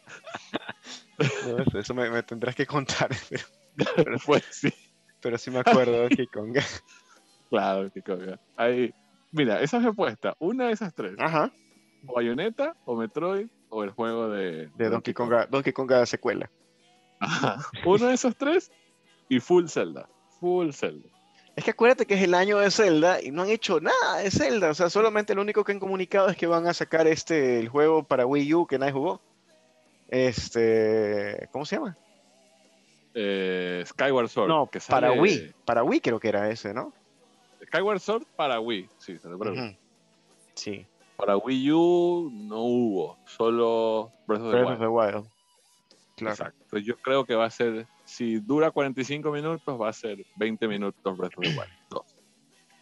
no, 1.18 1.58
eso, 1.58 1.78
eso 1.78 1.94
me, 1.94 2.10
me 2.10 2.22
tendrás 2.22 2.54
que 2.54 2.66
contar, 2.66 3.10
pero, 3.96 4.18
pues 4.24 4.44
sí, 4.50 4.72
pero 5.20 5.38
sí 5.38 5.50
me 5.50 5.60
acuerdo 5.60 5.92
de 5.92 6.00
Donkey 6.00 6.26
Konga. 6.26 6.62
claro, 7.50 7.82
Donkey 7.82 8.02
Konga. 8.02 8.40
Ahí, 8.56 8.94
mira, 9.32 9.60
esa 9.60 9.78
respuesta, 9.78 10.36
una 10.38 10.66
de 10.66 10.72
esas 10.72 10.94
tres, 10.94 11.14
Ajá, 11.18 11.52
o 12.06 12.14
Bayonetta, 12.14 12.76
o 12.84 12.96
Metroid, 12.96 13.48
o 13.68 13.84
el 13.84 13.90
juego 13.90 14.28
de, 14.28 14.70
de 14.76 14.88
Donkey 14.88 15.14
Konga, 15.14 15.46
Donkey 15.46 15.72
Konga 15.72 16.04
secuela. 16.06 16.50
Ajá. 17.20 17.58
Uno 17.84 18.06
de 18.06 18.14
esos 18.14 18.36
tres 18.36 18.70
y 19.28 19.40
full 19.40 19.66
Zelda. 19.68 20.08
Full 20.40 20.70
Zelda. 20.72 21.08
Es 21.56 21.64
que 21.64 21.70
acuérdate 21.70 22.04
que 22.04 22.14
es 22.14 22.22
el 22.22 22.34
año 22.34 22.58
de 22.58 22.70
Zelda 22.70 23.22
y 23.22 23.30
no 23.30 23.42
han 23.42 23.48
hecho 23.48 23.80
nada 23.80 24.18
de 24.18 24.30
Zelda. 24.30 24.70
O 24.70 24.74
sea, 24.74 24.90
solamente 24.90 25.34
lo 25.34 25.40
único 25.40 25.64
que 25.64 25.72
han 25.72 25.80
comunicado 25.80 26.28
es 26.28 26.36
que 26.36 26.46
van 26.46 26.66
a 26.66 26.74
sacar 26.74 27.06
este 27.06 27.58
el 27.58 27.70
juego 27.70 28.02
para 28.02 28.26
Wii 28.26 28.54
U 28.54 28.66
que 28.66 28.78
nadie 28.78 28.92
jugó. 28.92 29.22
Este, 30.09 31.48
¿cómo 31.52 31.64
se 31.64 31.76
llama? 31.76 31.96
Eh, 33.14 33.82
Skyward 33.86 34.28
Sword. 34.28 34.48
No, 34.48 34.68
que 34.70 34.78
para 34.88 35.12
Wii. 35.12 35.54
Para 35.64 35.82
Wii 35.82 36.00
creo 36.00 36.20
que 36.20 36.28
era 36.28 36.50
ese, 36.50 36.74
¿no? 36.74 36.92
Skyward 37.66 38.00
Sword 38.00 38.24
para 38.36 38.61
Wii. 38.61 38.88
Sí, 38.98 39.18
se 39.18 39.28
lo. 39.28 39.36
Ujú. 39.36 39.74
Sí. 40.54 40.86
Para 41.16 41.36
Wii 41.36 41.72
U 41.72 42.30
no 42.32 42.61
hubo. 42.61 43.18
Solo 43.26 44.12
Breath 44.26 44.42
of 44.42 44.50
the 44.52 44.57
Breath 44.59 44.64
of 44.64 44.78
Wild. 44.80 44.80
the 44.80 44.86
Wild. 45.16 45.28
Claro. 46.16 46.32
Exacto. 46.34 46.78
Yo 46.78 46.96
creo 46.98 47.24
que 47.24 47.34
va 47.34 47.46
a 47.46 47.50
ser. 47.50 47.86
Si 48.04 48.38
dura 48.38 48.70
45 48.70 49.32
minutos, 49.32 49.80
va 49.80 49.88
a 49.88 49.92
ser 49.92 50.24
20 50.36 50.68
minutos 50.68 51.16
Breath 51.16 51.36
of 51.38 51.42
the 51.44 51.48
Wild. 51.50 51.72
Dos. 51.90 52.04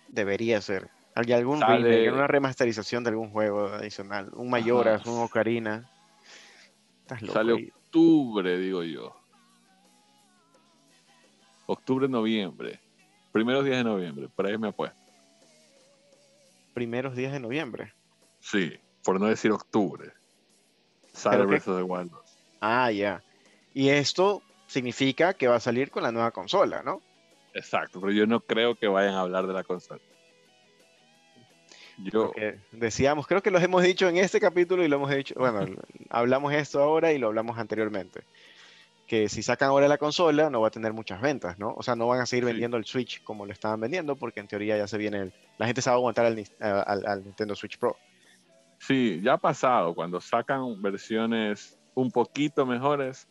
Debería 0.09 0.61
ser. 0.61 0.91
Hay 1.15 1.33
algún 1.33 1.61
Sale- 1.61 1.89
remake, 1.89 2.13
una 2.13 2.27
remasterización 2.27 3.05
de 3.05 3.11
algún 3.11 3.31
juego 3.31 3.67
adicional. 3.69 4.31
Un 4.35 4.51
Mayoras, 4.51 5.03
Ajá. 5.03 5.11
un 5.11 5.21
Ocarina. 5.23 5.89
Estás 7.05 7.21
loco. 7.21 7.35
Sale 7.35 7.53
ahí. 7.53 7.73
octubre, 7.75 8.59
digo 8.59 8.83
yo. 8.83 9.15
Octubre, 11.67 12.09
noviembre. 12.09 12.81
Primeros 13.31 13.63
días 13.63 13.77
de 13.77 13.85
noviembre. 13.85 14.31
Por 14.35 14.47
ahí 14.47 14.57
me 14.57 14.69
apuesto. 14.69 14.99
Primeros 16.73 17.15
días 17.15 17.33
de 17.33 17.41
noviembre. 17.41 17.93
Sí, 18.41 18.73
por 19.05 19.21
no 19.21 19.27
decir 19.27 19.51
octubre. 19.51 20.13
Sale 21.13 21.45
Breath 21.45 21.69
of 21.69 21.77
the 21.77 21.83
Wild 21.83 22.11
2. 22.11 22.39
Ah, 22.63 22.91
ya. 22.91 23.23
Y 23.75 23.91
esto 23.91 24.43
significa 24.67 25.35
que 25.35 25.47
va 25.47 25.57
a 25.57 25.61
salir 25.61 25.91
con 25.91 26.03
la 26.03 26.11
nueva 26.11 26.31
consola, 26.31 26.83
¿no? 26.83 27.03
Exacto, 27.53 28.01
pero 28.01 28.13
yo 28.13 28.27
no 28.27 28.41
creo 28.41 28.75
que 28.77 28.89
vayan 28.89 29.15
a 29.15 29.21
hablar 29.21 29.47
de 29.47 29.53
la 29.53 29.63
consola. 29.63 30.01
Yo, 31.99 32.27
Porque 32.27 32.59
decíamos, 32.73 33.27
creo 33.27 33.43
que 33.43 33.51
los 33.51 33.63
hemos 33.63 33.83
dicho 33.83 34.09
en 34.09 34.17
este 34.17 34.41
capítulo 34.41 34.83
y 34.85 34.89
lo 34.89 34.97
hemos 34.97 35.11
dicho, 35.11 35.35
bueno, 35.39 35.61
hablamos 36.11 36.53
esto 36.53 36.83
ahora 36.83 37.13
y 37.13 37.19
lo 37.19 37.29
hablamos 37.29 37.59
anteriormente. 37.59 38.23
Que 39.07 39.29
si 39.29 39.43
sacan 39.43 39.69
ahora 39.69 39.87
la 39.87 39.99
consola 39.99 40.49
no 40.51 40.63
va 40.63 40.69
a 40.69 40.71
tener 40.71 40.93
muchas 40.93 41.21
ventas, 41.21 41.59
¿no? 41.59 41.75
O 41.77 41.83
sea, 41.83 41.95
no 41.95 42.07
van 42.09 42.21
a 42.21 42.27
seguir 42.27 42.45
Sí. 42.45 42.51
vendiendo 42.53 42.77
el 42.79 42.85
Switch 42.85 43.23
como 43.23 43.45
lo 43.47 43.53
estaban 43.53 43.79
vendiendo 43.81 44.17
porque 44.17 44.41
en 44.41 44.49
teoría 44.49 44.77
ya 44.79 44.87
se 44.89 44.97
viene 44.99 45.19
el... 45.19 45.33
La 45.59 45.67
gente 45.67 45.83
se 45.83 45.91
va 45.91 45.95
a 45.95 45.99
aguantar 45.99 46.27
al, 46.27 46.45
al- 46.61 47.07
al 47.07 47.23
Nintendo 47.25 47.55
Switch 47.55 47.79
Pro. 47.79 47.97
sí, 48.79 49.21
ya 49.23 49.35
ha 49.35 49.39
pasado, 49.39 49.95
cuando 49.95 50.21
sacan 50.21 50.81
versiones 50.83 51.79
un 51.95 52.11
poquito 52.11 52.67
mejores 52.67 53.29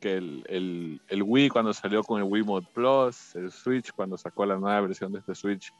que 0.00 0.14
el, 0.16 0.42
el- 0.48 1.00
el 1.08 1.22
Wii 1.22 1.50
cuando 1.50 1.72
salió 1.74 2.02
con 2.02 2.18
el 2.22 2.24
Wii 2.24 2.44
Mode 2.44 2.66
Plus, 2.72 3.34
el 3.36 3.50
Switch 3.52 3.92
cuando 3.92 4.16
sacó 4.16 4.46
la 4.46 4.56
nueva 4.56 4.80
versión 4.80 5.12
de 5.12 5.18
este 5.18 5.34
Switch 5.34 5.70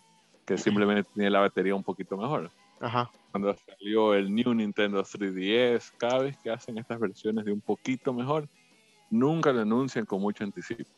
que 0.51 0.59
simplemente 0.59 1.09
tenía 1.15 1.31
la 1.31 1.39
batería 1.39 1.77
un 1.77 1.85
poquito 1.85 2.17
mejor. 2.17 2.51
Ajá. 2.81 3.09
Cuando 3.31 3.55
salió 3.55 4.15
el 4.15 4.35
New 4.35 4.53
Nintendo 4.53 5.01
3DS, 5.05 5.93
cada 5.97 6.25
vez 6.25 6.37
que 6.39 6.51
hacen 6.51 6.77
estas 6.77 6.99
versiones 6.99 7.45
de 7.45 7.53
un 7.53 7.61
poquito 7.61 8.13
mejor, 8.13 8.49
nunca 9.11 9.53
lo 9.53 9.61
anuncian 9.61 10.05
con 10.07 10.21
mucho 10.21 10.43
anticipo. 10.43 10.91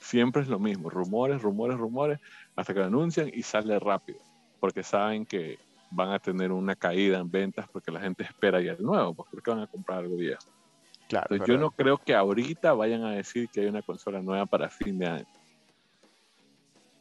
Siempre 0.00 0.42
es 0.42 0.48
lo 0.48 0.58
mismo, 0.58 0.90
rumores, 0.90 1.40
rumores, 1.40 1.78
rumores, 1.78 2.20
hasta 2.54 2.74
que 2.74 2.80
lo 2.80 2.86
anuncian 2.86 3.30
y 3.32 3.42
sale 3.42 3.78
rápido, 3.78 4.18
porque 4.60 4.82
saben 4.82 5.24
que 5.24 5.58
van 5.90 6.10
a 6.10 6.18
tener 6.18 6.52
una 6.52 6.76
caída 6.76 7.20
en 7.20 7.30
ventas 7.30 7.66
porque 7.72 7.90
la 7.90 8.00
gente 8.00 8.24
espera 8.24 8.60
ya 8.60 8.72
el 8.72 8.82
nuevo, 8.82 9.14
porque 9.14 9.50
van 9.50 9.60
a 9.60 9.66
comprar 9.66 10.00
algo 10.00 10.16
viejo. 10.16 10.44
Claro. 11.08 11.26
Entonces 11.30 11.54
yo 11.54 11.58
no 11.58 11.70
creo 11.70 11.96
que 11.96 12.14
ahorita 12.14 12.74
vayan 12.74 13.02
a 13.04 13.12
decir 13.12 13.48
que 13.48 13.62
hay 13.62 13.66
una 13.66 13.80
consola 13.80 14.20
nueva 14.20 14.44
para 14.44 14.68
fin 14.68 14.98
de 14.98 15.06
año. 15.06 15.39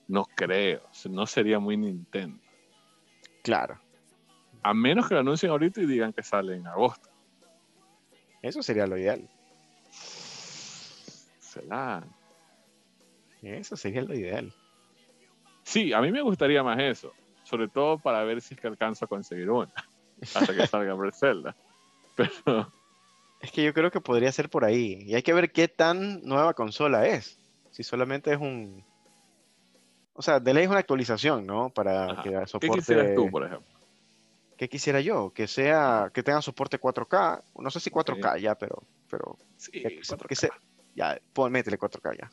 No 0.09 0.25
creo, 0.35 0.81
no 1.07 1.27
sería 1.27 1.59
muy 1.59 1.77
Nintendo. 1.77 2.41
Claro. 3.43 3.79
A 4.63 4.73
menos 4.73 5.07
que 5.07 5.13
lo 5.13 5.19
anuncien 5.19 5.51
ahorita 5.51 5.81
y 5.81 5.85
digan 5.85 6.13
que 6.13 6.23
sale 6.23 6.55
en 6.55 6.65
agosto. 6.65 7.09
Eso 8.41 8.63
sería 8.63 8.87
lo 8.87 8.97
ideal. 8.97 9.29
Será. 11.39 12.03
Eso 13.43 13.77
sería 13.77 14.01
lo 14.01 14.15
ideal. 14.15 14.51
Sí, 15.61 15.93
a 15.93 16.01
mí 16.01 16.11
me 16.11 16.23
gustaría 16.23 16.63
más 16.63 16.79
eso. 16.79 17.13
Sobre 17.43 17.67
todo 17.67 17.99
para 17.99 18.23
ver 18.23 18.41
si 18.41 18.55
es 18.55 18.59
que 18.59 18.67
alcanzo 18.67 19.05
a 19.05 19.07
conseguir 19.07 19.51
una. 19.51 19.71
Hasta 20.33 20.55
que 20.55 20.65
salga 20.65 20.95
Zelda. 21.11 21.55
Pero 22.15 22.73
Es 23.41 23.51
que 23.51 23.63
yo 23.63 23.75
creo 23.75 23.91
que 23.91 24.01
podría 24.01 24.31
ser 24.31 24.49
por 24.49 24.65
ahí. 24.65 25.03
Y 25.05 25.13
hay 25.13 25.21
que 25.21 25.33
ver 25.33 25.51
qué 25.51 25.67
tan 25.67 26.23
nueva 26.23 26.55
consola 26.55 27.05
es. 27.05 27.39
Si 27.69 27.83
solamente 27.83 28.33
es 28.33 28.39
un... 28.39 28.88
O 30.19 30.21
sea, 30.21 30.41
de 30.41 30.53
ley 30.53 30.63
es 30.65 30.69
una 30.69 30.79
actualización, 30.79 31.47
¿no? 31.47 31.69
Para 31.69 32.11
Ajá. 32.11 32.23
que 32.23 32.29
¿qué 32.31 32.45
soporte... 32.45 32.75
quisieras 32.79 33.15
tú, 33.15 33.31
por 33.31 33.45
ejemplo? 33.45 33.65
¿Qué 34.57 34.67
quisiera 34.67 34.99
yo? 34.99 35.31
Que 35.33 35.47
sea, 35.47 36.11
que 36.13 36.23
tenga 36.23 36.41
soporte 36.41 36.77
4K. 36.77 37.41
No 37.59 37.71
sé 37.71 37.79
si 37.79 37.89
4K 37.89 38.37
ya, 38.41 38.55
pero, 38.55 38.83
pero 39.09 39.37
Sí, 39.55 39.71
que, 39.71 39.81
que 39.83 40.01
4K. 40.01 40.35
se- 40.35 40.49
ya, 40.93 41.17
pon, 41.31 41.49
métele 41.53 41.79
4K 41.79 42.17
ya. 42.17 42.29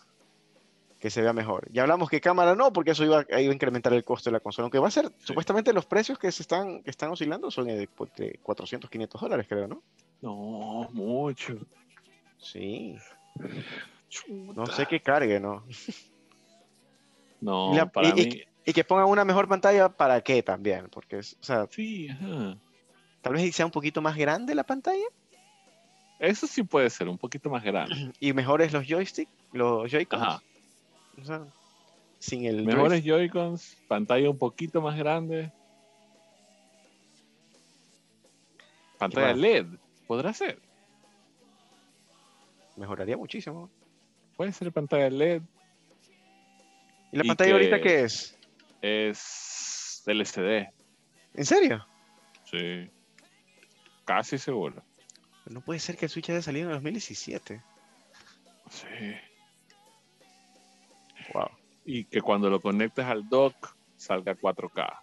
Que 0.99 1.11
se 1.11 1.23
vea 1.23 1.33
mejor. 1.33 1.71
Ya 1.71 1.83
hablamos 1.83 2.11
que 2.11 2.21
cámara 2.21 2.57
no, 2.57 2.73
porque 2.73 2.91
eso 2.91 3.05
iba, 3.05 3.25
iba 3.29 3.37
a 3.39 3.55
incrementar 3.55 3.93
el 3.93 4.03
costo 4.03 4.31
de 4.31 4.33
la 4.33 4.41
consola. 4.41 4.65
Aunque 4.65 4.81
va 4.81 4.89
a 4.89 4.91
ser, 4.91 5.13
supuestamente 5.19 5.73
los 5.73 5.87
precios 5.87 6.19
que 6.19 6.33
se 6.33 6.43
están, 6.43 6.83
que 6.83 6.91
están 6.91 7.13
oscilando 7.13 7.53
son 7.53 7.69
de, 7.69 7.87
pues, 7.87 8.13
de 8.17 8.41
400, 8.43 8.91
500 8.91 9.21
dólares, 9.21 9.47
creo, 9.49 9.69
¿no? 9.69 9.81
No, 10.23 10.89
mucho. 10.93 11.55
Sí. 12.37 12.97
No 14.29 14.67
sé 14.67 14.87
qué 14.87 14.99
cargue, 14.99 15.39
¿no? 15.39 15.63
No, 17.41 17.73
Y 17.73 17.77
la- 17.77 17.87
para 17.87 18.09
y- 18.09 18.13
mí. 18.13 18.43
Y 18.65 18.73
que 18.73 18.83
pongan 18.83 19.07
una 19.07 19.25
mejor 19.25 19.47
pantalla, 19.49 19.89
¿para 19.89 20.21
qué 20.23 20.43
también? 20.43 20.89
Porque, 20.91 21.19
es- 21.19 21.37
o 21.41 21.45
sea, 21.45 21.67
Sí, 21.71 22.09
ajá. 22.09 22.57
tal 23.23 23.35
vez 23.35 23.55
sea 23.55 23.65
un 23.67 23.71
poquito 23.73 24.03
más 24.03 24.17
grande 24.17 24.55
la 24.57 24.65
pantalla 24.65 25.05
Eso 26.19 26.47
sí 26.47 26.63
puede 26.63 26.89
ser 26.91 27.09
un 27.09 27.19
poquito 27.19 27.49
más 27.51 27.63
grande. 27.63 27.95
y 28.21 28.33
mejores 28.33 28.73
los 28.73 28.85
joysticks, 28.87 29.31
los 29.53 29.91
Joy-Cons. 29.91 30.23
Ajá. 30.23 30.43
O 31.21 31.25
sea, 31.25 31.47
sin 32.19 32.45
el 32.47 32.65
Mejores. 32.65 33.05
Joy-Cons, 33.05 33.77
pantalla 33.87 34.29
un 34.31 34.39
poquito 34.39 34.81
más 34.81 34.97
grande. 34.99 35.53
Pantalla? 38.99 39.35
LED, 39.35 39.67
podrá 40.07 40.33
ser. 40.33 40.59
Mejoraría 42.77 43.17
muchísimo. 43.17 43.71
Puede 44.37 44.53
ser 44.53 44.73
pantalla 44.73 45.09
LED, 45.11 45.43
¿Y 47.17 47.19
la 47.19 47.25
Y 47.25 47.29
pantalla 47.29 47.53
ahorita 47.55 47.81
qué 47.81 48.01
es? 48.03 48.37
es 48.83 50.03
LCD. 50.07 50.69
¿En 51.33 51.47
serio? 51.47 51.87
Sí. 52.45 52.91
Casi 54.05 54.37
seguro. 54.37 54.83
No 55.47 55.63
puede 55.63 55.81
ser 55.81 55.97
que 55.97 56.05
el 56.05 56.11
Switch 56.11 56.29
haya 56.29 56.43
salido 56.43 56.69
en 56.69 56.75
2017. 56.75 57.63
Sí. 58.69 58.87
Wow. 61.33 61.49
Y 61.87 62.05
que 62.05 62.21
cuando 62.21 62.51
lo 62.51 62.61
conectes 62.61 63.07
al 63.07 63.27
dock 63.27 63.75
salga 63.97 64.35
4K. 64.35 64.99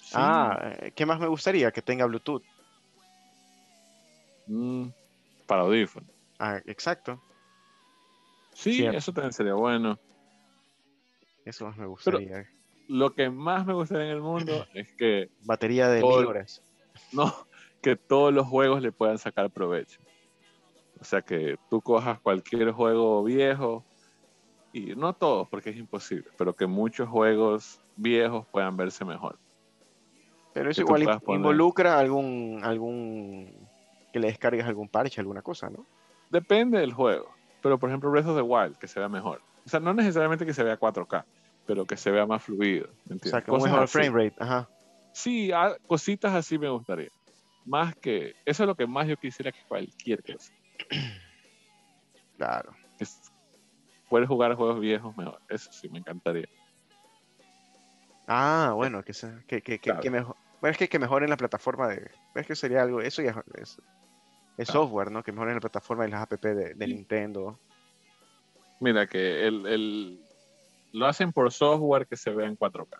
Sí. 0.00 0.14
Ah, 0.14 0.58
eh, 0.80 0.92
¿qué 0.96 1.06
más 1.06 1.20
me 1.20 1.28
gustaría? 1.28 1.70
Que 1.70 1.80
tenga 1.80 2.06
Bluetooth. 2.06 2.42
Mm, 4.48 4.88
para 5.46 5.62
audífono. 5.62 6.06
Ah, 6.40 6.60
exacto. 6.66 7.22
Sí, 8.54 8.74
Cierto. 8.74 8.98
eso 8.98 9.12
también 9.12 9.32
sería 9.32 9.54
bueno. 9.54 9.98
Eso 11.44 11.66
más 11.66 11.76
me 11.76 11.86
gustaría. 11.86 12.48
Lo 12.88 13.14
que 13.14 13.30
más 13.30 13.66
me 13.66 13.74
gustaría 13.74 14.06
en 14.06 14.12
el 14.12 14.20
mundo 14.22 14.66
es 14.74 14.88
que 14.96 15.28
Batería 15.40 15.88
de 15.88 16.00
Todo- 16.00 16.18
mil 16.20 16.26
horas. 16.26 16.62
no, 17.12 17.34
que 17.82 17.96
todos 17.96 18.32
los 18.32 18.46
juegos 18.46 18.80
le 18.80 18.92
puedan 18.92 19.18
sacar 19.18 19.50
provecho. 19.50 20.00
O 21.00 21.04
sea 21.04 21.20
que 21.22 21.58
tú 21.68 21.82
cojas 21.82 22.20
cualquier 22.20 22.70
juego 22.72 23.22
viejo 23.24 23.84
y 24.72 24.94
no 24.94 25.12
todos 25.12 25.48
porque 25.48 25.70
es 25.70 25.76
imposible, 25.76 26.30
pero 26.38 26.54
que 26.54 26.66
muchos 26.66 27.08
juegos 27.08 27.80
viejos 27.96 28.46
puedan 28.50 28.76
verse 28.76 29.04
mejor. 29.04 29.38
Pero 30.54 30.70
eso 30.70 30.82
igual 30.82 31.20
involucra 31.26 31.98
algún, 31.98 32.60
algún 32.62 33.68
que 34.12 34.20
le 34.20 34.28
descargues 34.28 34.64
algún 34.64 34.88
parche, 34.88 35.20
alguna 35.20 35.42
cosa, 35.42 35.68
¿no? 35.68 35.84
Depende 36.30 36.78
del 36.78 36.92
juego. 36.92 37.33
Pero 37.64 37.78
por 37.78 37.88
ejemplo 37.88 38.10
Breath 38.10 38.26
of 38.26 38.36
the 38.36 38.42
Wild, 38.42 38.76
que 38.76 38.86
se 38.86 39.00
vea 39.00 39.08
mejor. 39.08 39.40
O 39.64 39.68
sea, 39.70 39.80
no 39.80 39.94
necesariamente 39.94 40.44
que 40.44 40.52
se 40.52 40.62
vea 40.62 40.78
4K, 40.78 41.24
pero 41.66 41.86
que 41.86 41.96
se 41.96 42.10
vea 42.10 42.26
más 42.26 42.42
fluido. 42.44 42.88
¿me 42.88 42.92
O 42.92 42.96
entiendes? 43.14 43.30
sea, 43.30 43.40
que 43.40 43.50
un 43.50 43.62
mejor 43.62 43.88
frame 43.88 44.10
rate, 44.10 44.36
ajá. 44.38 44.68
Sí, 45.14 45.50
cositas 45.86 46.34
así 46.34 46.58
me 46.58 46.68
gustaría. 46.68 47.08
Más 47.64 47.94
que, 47.96 48.34
eso 48.44 48.64
es 48.64 48.66
lo 48.66 48.74
que 48.74 48.86
más 48.86 49.08
yo 49.08 49.16
quisiera 49.16 49.50
que 49.50 49.60
cualquier 49.66 50.22
cosa. 50.22 50.52
Claro. 52.36 52.74
Que 52.98 53.04
s- 53.04 53.30
poder 54.10 54.26
jugar 54.26 54.54
juegos 54.56 54.80
viejos 54.80 55.16
mejor. 55.16 55.40
Eso 55.48 55.70
sí 55.72 55.88
me 55.88 56.00
encantaría. 56.00 56.48
Ah, 58.26 58.72
bueno, 58.74 59.02
que, 59.02 59.14
sea, 59.14 59.42
que, 59.46 59.62
que, 59.62 59.78
que, 59.78 59.90
Claro. 59.90 60.00
que 60.00 60.10
mejor. 60.10 60.36
Bueno, 60.60 60.72
es 60.72 60.78
que, 60.78 60.88
que 60.88 60.98
mejoren 60.98 61.30
la 61.30 61.36
plataforma 61.36 61.88
de. 61.88 62.10
Es 62.34 62.46
que 62.46 62.56
sería 62.56 62.82
algo. 62.82 63.00
Eso 63.00 63.22
ya 63.22 63.42
es, 63.54 63.80
es- 64.56 64.60
es 64.60 64.66
Claro. 64.68 64.82
software, 64.84 65.10
¿no? 65.10 65.22
Que 65.22 65.32
mejoren 65.32 65.54
la 65.54 65.60
plataforma 65.60 66.06
y 66.06 66.10
las 66.10 66.22
app 66.22 66.32
de, 66.40 66.74
de 66.74 66.86
Sí. 66.86 66.92
Nintendo. 66.94 67.58
Mira, 68.80 69.06
que 69.06 69.46
el, 69.46 69.66
el- 69.66 70.20
lo 70.92 71.06
hacen 71.06 71.32
por 71.32 71.50
software 71.52 72.06
que 72.06 72.16
se 72.16 72.30
vea 72.30 72.46
en 72.46 72.56
4K. 72.56 72.98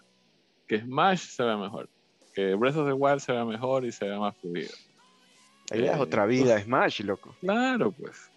Que 0.67 0.81
Smash 0.81 1.21
se 1.29 1.43
vea 1.45 1.57
mejor. 1.57 1.89
Que 2.35 2.55
Breath 2.55 2.77
of 2.77 2.87
the 2.87 2.93
Wild 2.93 3.21
se 3.21 3.33
vea 3.33 3.45
mejor 3.45 3.85
y 3.85 3.93
se 3.93 4.05
vea 4.07 4.19
más 4.19 4.37
fluido. 4.39 4.71
Ahí 5.71 5.83
das 5.83 5.97
Eh, 5.99 6.01
otra 6.03 6.27
vida 6.27 6.57
a 6.57 6.61
Smash, 6.61 7.01
loco. 7.03 7.35
Claro, 7.41 7.93
pues. 7.93 8.31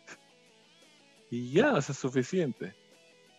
Y 1.29 1.51
ya, 1.51 1.73
o 1.73 1.81
sea, 1.81 1.93
es 1.93 1.99
suficiente. 1.99 2.73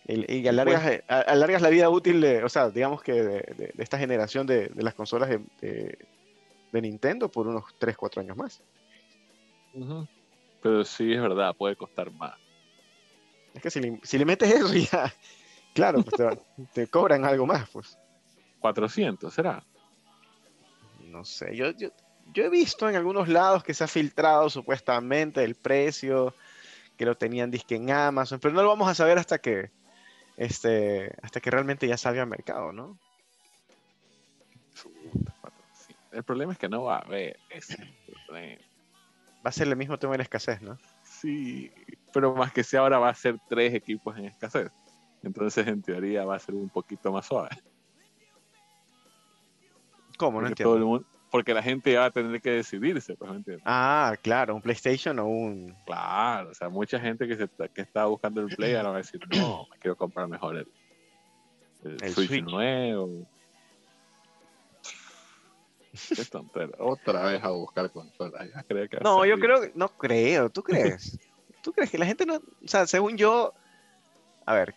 Y, 0.07 0.39
y 0.41 0.47
alargas, 0.47 1.01
a- 1.07 1.21
alargas 1.21 1.61
la 1.61 1.69
vida 1.69 1.89
útil 1.89 2.19
de. 2.21 2.43
O 2.43 2.49
sea, 2.49 2.69
digamos 2.69 3.01
que 3.01 3.13
de, 3.13 3.23
de- 3.55 3.71
de 3.73 3.83
esta 3.83 3.97
generación 3.97 4.45
de, 4.47 4.67
de 4.67 4.83
las 4.83 4.93
consolas 4.95 5.29
de, 5.29 5.39
de- 5.61 5.97
de 6.71 6.81
Nintendo 6.81 7.29
por 7.29 7.47
unos 7.47 7.63
3, 7.77 7.95
4 7.97 8.21
años 8.21 8.35
más. 8.37 8.61
Pero 10.61 10.83
sí, 10.83 11.13
es 11.13 11.21
verdad, 11.21 11.55
puede 11.55 11.75
costar 11.75 12.11
más. 12.11 12.37
Es 13.53 13.61
que 13.61 13.69
si 13.69 13.79
le, 13.79 13.99
si 14.03 14.17
le 14.17 14.25
metes 14.25 14.51
eso 14.51 14.73
ya. 14.91 15.13
Claro, 15.73 16.03
pues 16.03 16.37
te, 16.73 16.87
cobran 16.87 17.25
algo 17.25 17.45
más, 17.45 17.69
pues. 17.69 17.97
400, 18.59 19.33
¿será? 19.33 19.63
No 20.99 21.23
sé, 21.23 21.55
yo, 21.55 21.71
yo, 21.71 21.89
yo 22.33 22.43
he 22.43 22.49
visto 22.49 22.89
en 22.89 22.95
algunos 22.95 23.29
lados 23.29 23.63
que 23.63 23.73
se 23.73 23.83
ha 23.83 23.87
filtrado 23.87 24.49
supuestamente 24.49 25.43
el 25.43 25.55
precio, 25.55 26.35
que 26.97 27.05
lo 27.05 27.15
tenían 27.15 27.49
disque 27.49 27.75
en 27.75 27.89
Amazon, 27.91 28.39
pero 28.39 28.53
no 28.53 28.61
lo 28.61 28.69
vamos 28.69 28.89
a 28.89 28.95
saber 28.95 29.17
hasta 29.17 29.39
que, 29.39 29.71
este, 30.37 31.15
hasta 31.21 31.39
que 31.39 31.49
realmente 31.49 31.87
ya 31.87 31.97
salga 31.97 32.23
al 32.23 32.29
mercado, 32.29 32.71
¿no? 32.73 32.99
Chuta, 34.75 35.33
400. 35.41 35.95
El 36.11 36.23
problema 36.23 36.53
es 36.53 36.59
que 36.59 36.69
no 36.69 36.83
va 36.83 36.97
a 36.97 36.99
haber. 36.99 37.39
Ese 37.49 37.77
problema. 38.27 38.61
Va 39.45 39.49
a 39.49 39.51
ser 39.51 39.67
el 39.67 39.75
mismo 39.75 39.97
tema 39.97 40.13
de 40.13 40.17
la 40.19 40.23
escasez, 40.23 40.61
¿no? 40.61 40.77
Sí, 41.03 41.71
pero 42.13 42.35
más 42.35 42.51
que 42.51 42.63
sea 42.63 42.81
ahora 42.81 42.99
va 42.99 43.09
a 43.09 43.15
ser 43.15 43.37
tres 43.47 43.73
equipos 43.73 44.17
en 44.17 44.25
escasez. 44.25 44.71
Entonces, 45.23 45.67
en 45.67 45.81
teoría, 45.81 46.25
va 46.25 46.35
a 46.35 46.39
ser 46.39 46.55
un 46.55 46.69
poquito 46.69 47.11
más 47.11 47.25
suave. 47.25 47.49
¿Cómo? 50.17 50.41
No 50.41 50.47
porque, 50.47 50.63
todo 50.63 50.75
entiendo. 50.75 50.95
el 50.95 51.01
mundo, 51.01 51.19
porque 51.31 51.53
la 51.53 51.63
gente 51.63 51.93
ya 51.93 52.01
va 52.01 52.05
a 52.05 52.11
tener 52.11 52.41
que 52.41 52.51
decidirse, 52.51 53.15
pues, 53.15 53.31
¿me 53.31 53.37
entiendes? 53.37 53.63
Ah, 53.65 54.15
claro, 54.21 54.55
un 54.55 54.61
PlayStation 54.61 55.17
o 55.19 55.27
un... 55.27 55.75
Claro, 55.85 56.49
o 56.49 56.53
sea, 56.53 56.69
mucha 56.69 56.99
gente 56.99 57.27
que, 57.27 57.35
se 57.37 57.43
está, 57.45 57.67
que 57.67 57.81
está 57.81 58.05
buscando 58.05 58.41
el 58.41 58.55
Play 58.55 58.75
ahora 58.75 58.89
va 58.89 58.95
a 58.95 58.99
decir, 58.99 59.21
no, 59.29 59.67
me 59.71 59.77
quiero 59.77 59.95
comprar 59.95 60.27
mejor 60.27 60.57
el, 60.57 60.67
el, 61.83 61.97
El 62.03 62.13
Switch, 62.13 62.27
Switch. 62.27 62.43
nuevo. 62.43 63.25
Qué 66.15 66.25
tontera. 66.25 66.71
Otra 66.79 67.25
vez 67.25 67.43
a 67.43 67.49
buscar 67.49 67.91
consolas. 67.91 68.47
Ya 68.53 68.63
creo 68.63 68.87
que 68.89 68.97
va 68.97 69.01
a 69.01 69.03
No, 69.03 69.25
yo 69.25 69.39
creo 69.39 69.61
que, 69.61 69.71
no 69.75 69.89
creo, 69.89 70.49
¿tú 70.49 70.63
crees? 70.63 71.17
¿Tú 71.61 71.73
crees 71.73 71.89
que 71.91 71.97
la 71.97 72.05
gente 72.05 72.25
no, 72.25 72.35
o 72.35 72.67
sea, 72.67 72.87
según 72.87 73.17
yo, 73.17 73.53
a 74.45 74.53
ver, 74.53 74.73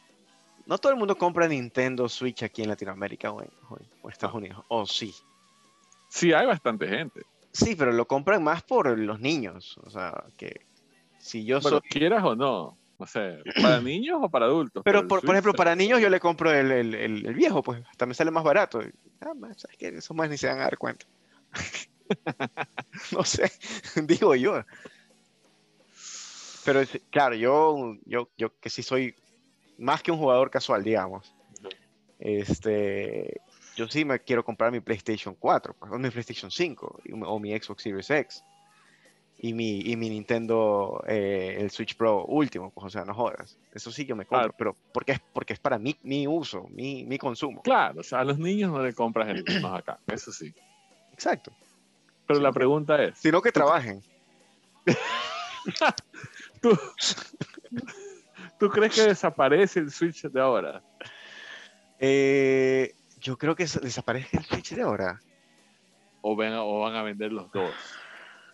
no 0.67 0.79
todo 0.79 0.93
el 0.93 0.99
mundo 0.99 1.17
compra 1.17 1.47
Nintendo 1.47 2.09
Switch 2.09 2.43
aquí 2.43 2.63
en 2.63 2.69
Latinoamérica 2.69 3.31
o 3.31 3.41
en, 3.41 3.51
o 4.03 4.09
Estados 4.09 4.35
No. 4.35 4.39
Unidos, 4.39 4.65
o 4.69 4.87
sí. 4.87 5.15
Sí, 6.09 6.33
hay 6.33 6.47
bastante 6.47 6.89
gente. 6.89 7.23
Sí, 7.53 7.75
pero 7.77 7.93
lo 7.93 8.07
compran 8.07 8.43
más 8.43 8.63
por 8.63 8.99
los 8.99 9.21
niños. 9.21 9.79
O 9.85 9.91
sea, 9.91 10.25
que 10.37 10.67
si 11.19 11.45
yo 11.45 11.61
soy. 11.61 11.81
quieras 11.83 12.25
o 12.25 12.35
no. 12.35 12.77
No 13.03 13.07
sé, 13.09 13.43
¿para 13.61 13.81
niños 13.81 14.21
o 14.23 14.31
para 14.31 14.47
adultos? 14.47 14.85
Pero, 14.85 15.09
por, 15.09 15.25
ejemplo, 15.31 15.53
para 15.55 15.75
niños 15.75 16.01
yo 16.01 16.09
le 16.09 16.21
compro 16.21 16.53
el, 16.53 16.71
el- 16.71 16.95
el- 16.95 17.27
el 17.27 17.35
viejo, 17.35 17.61
pues 17.61 17.83
hasta 17.91 18.07
me 18.07 18.15
sale 18.15 18.31
más 18.31 18.45
barato. 18.45 18.81
Ah, 19.21 19.35
man, 19.35 19.59
¿sabes 19.59 19.77
qué? 19.77 19.89
Esos 19.89 20.17
más 20.17 20.31
ni 20.31 20.39
se 20.39 20.47
van 20.47 20.61
a 20.61 20.63
dar 20.63 20.79
cuenta. 20.79 21.05
no 23.11 23.25
sé, 23.25 23.51
digo 24.07 24.37
yo. 24.37 24.63
Pero 26.65 26.81
claro, 27.11 27.35
yo, 27.35 27.97
yo, 28.05 28.31
yo 28.39 28.57
que 28.61 28.71
sí 28.71 28.85
soy 28.85 29.17
más 29.79 30.01
que 30.01 30.13
un 30.13 30.19
jugador 30.19 30.49
casual, 30.49 30.85
digamos. 30.85 31.35
Este, 32.21 33.41
yo 33.75 33.89
sí 33.89 34.05
me 34.05 34.21
quiero 34.21 34.45
comprar 34.45 34.71
mi 34.71 34.79
PlayStation 34.79 35.35
4, 35.35 35.75
pues, 35.77 35.91
o 35.91 35.99
mi 35.99 36.09
PlayStation 36.09 36.53
5, 36.53 37.01
y- 37.05 37.11
o 37.21 37.39
mi 37.41 37.51
Xbox 37.59 37.83
Series 37.83 38.09
X. 38.11 38.45
Y 39.45 39.55
mi, 39.55 39.81
y 39.81 39.97
mi 39.97 40.09
Nintendo, 40.09 41.03
eh, 41.05 41.57
el 41.59 41.69
Switch 41.73 41.97
Pro 41.97 42.25
último, 42.27 42.71
pues, 42.71 42.87
o 42.87 42.91
sea, 42.91 43.05
no 43.05 43.13
jodas. 43.13 43.59
Eso 43.73 43.91
sí 43.91 44.05
yo 44.07 44.15
me 44.15 44.25
compro, 44.25 44.53
Claro. 44.53 44.55
pero 44.57 44.77
porque 44.95 45.13
es, 45.13 45.21
porque 45.33 45.53
es 45.55 45.59
para 45.59 45.79
mi, 45.81 45.97
mi 46.05 46.29
uso, 46.29 46.69
mi, 46.71 47.05
mi 47.05 47.19
consumo. 47.19 47.61
Claro, 47.63 48.01
o 48.01 48.03
sea, 48.05 48.21
a 48.21 48.25
los 48.25 48.39
niños 48.39 48.71
no 48.71 48.81
le 48.81 48.95
compras 48.95 49.29
el 49.31 49.45
más 49.61 49.81
acá, 49.81 49.99
eso 50.07 50.31
sí. 50.31 50.55
Exacto. 51.13 51.53
Pero 52.25 52.39
Sí, 52.39 52.43
la 52.45 52.53
pregunta 52.53 53.03
es, 53.03 53.19
Sino 53.19 53.43
que 53.43 53.51
trabajen. 53.51 54.01
¿tú, 56.61 56.79
¿tú 58.61 58.69
crees 58.71 58.95
que 58.95 59.03
desaparece 59.03 59.81
el 59.81 59.91
Switch 59.91 60.23
de 60.23 60.41
ahora? 60.41 60.83
Eh, 61.99 62.95
yo 63.21 63.37
creo 63.37 63.57
que 63.57 63.65
desaparezca 63.65 64.39
el 64.39 64.45
Switch 64.45 64.75
de 64.75 64.83
ahora. 64.83 65.21
¿O, 66.21 66.37
ven, 66.37 66.53
¿O 66.55 66.79
van 66.81 66.95
a 66.95 67.03
vender 67.03 67.33
los 67.33 67.51
dos? 67.51 67.73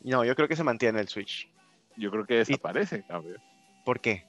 No, 0.03 0.25
yo 0.25 0.35
creo 0.35 0.49
que 0.49 0.57
se 0.57 0.65
mantiene 0.65 1.01
el 1.01 1.09
Switch. 1.09 1.49
Yo 1.97 2.11
creo 2.11 2.25
que 2.27 2.35
desaparece, 2.37 3.03
cambio. 3.05 3.37
¿Por 3.85 4.01
qué? 4.01 4.25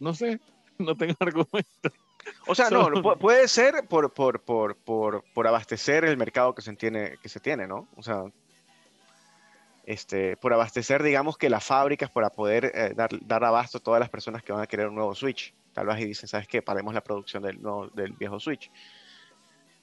No 0.00 0.12
sé, 0.14 0.40
no 0.78 0.96
tengo 0.96 1.14
argumento. 1.20 1.90
O 2.48 2.54
sea, 2.56 2.70
no, 2.70 2.90
puede 3.18 3.46
ser 3.46 3.86
por, 3.88 4.12
por, 4.12 4.40
por, 4.42 4.76
por, 4.76 5.22
por 5.32 5.46
abastecer 5.46 6.04
el 6.04 6.16
mercado 6.16 6.54
que 6.54 6.62
se 6.62 6.74
tiene, 6.74 7.18
que 7.22 7.28
se 7.28 7.38
tiene, 7.38 7.68
¿no? 7.68 7.88
O 7.96 8.02
sea, 8.02 8.24
este, 9.84 10.36
por 10.36 10.52
abastecer, 10.52 11.02
digamos 11.02 11.38
que 11.38 11.48
las 11.48 11.64
fábricas 11.64 12.10
para 12.10 12.30
poder 12.30 12.72
eh, 12.74 12.92
dar, 12.96 13.10
dar 13.22 13.44
abasto 13.44 13.78
a 13.78 13.80
todas 13.80 14.00
las 14.00 14.08
personas 14.10 14.42
que 14.42 14.52
van 14.52 14.62
a 14.62 14.66
querer 14.66 14.88
un 14.88 14.96
nuevo 14.96 15.14
Switch. 15.14 15.54
Tal 15.72 15.86
vez 15.86 16.00
y 16.00 16.06
dicen, 16.06 16.28
¿sabes 16.28 16.48
qué? 16.48 16.62
Paremos 16.62 16.92
la 16.94 17.02
producción 17.02 17.42
del, 17.44 17.62
nuevo- 17.62 17.88
del 17.90 18.12
viejo 18.12 18.40
Switch. 18.40 18.70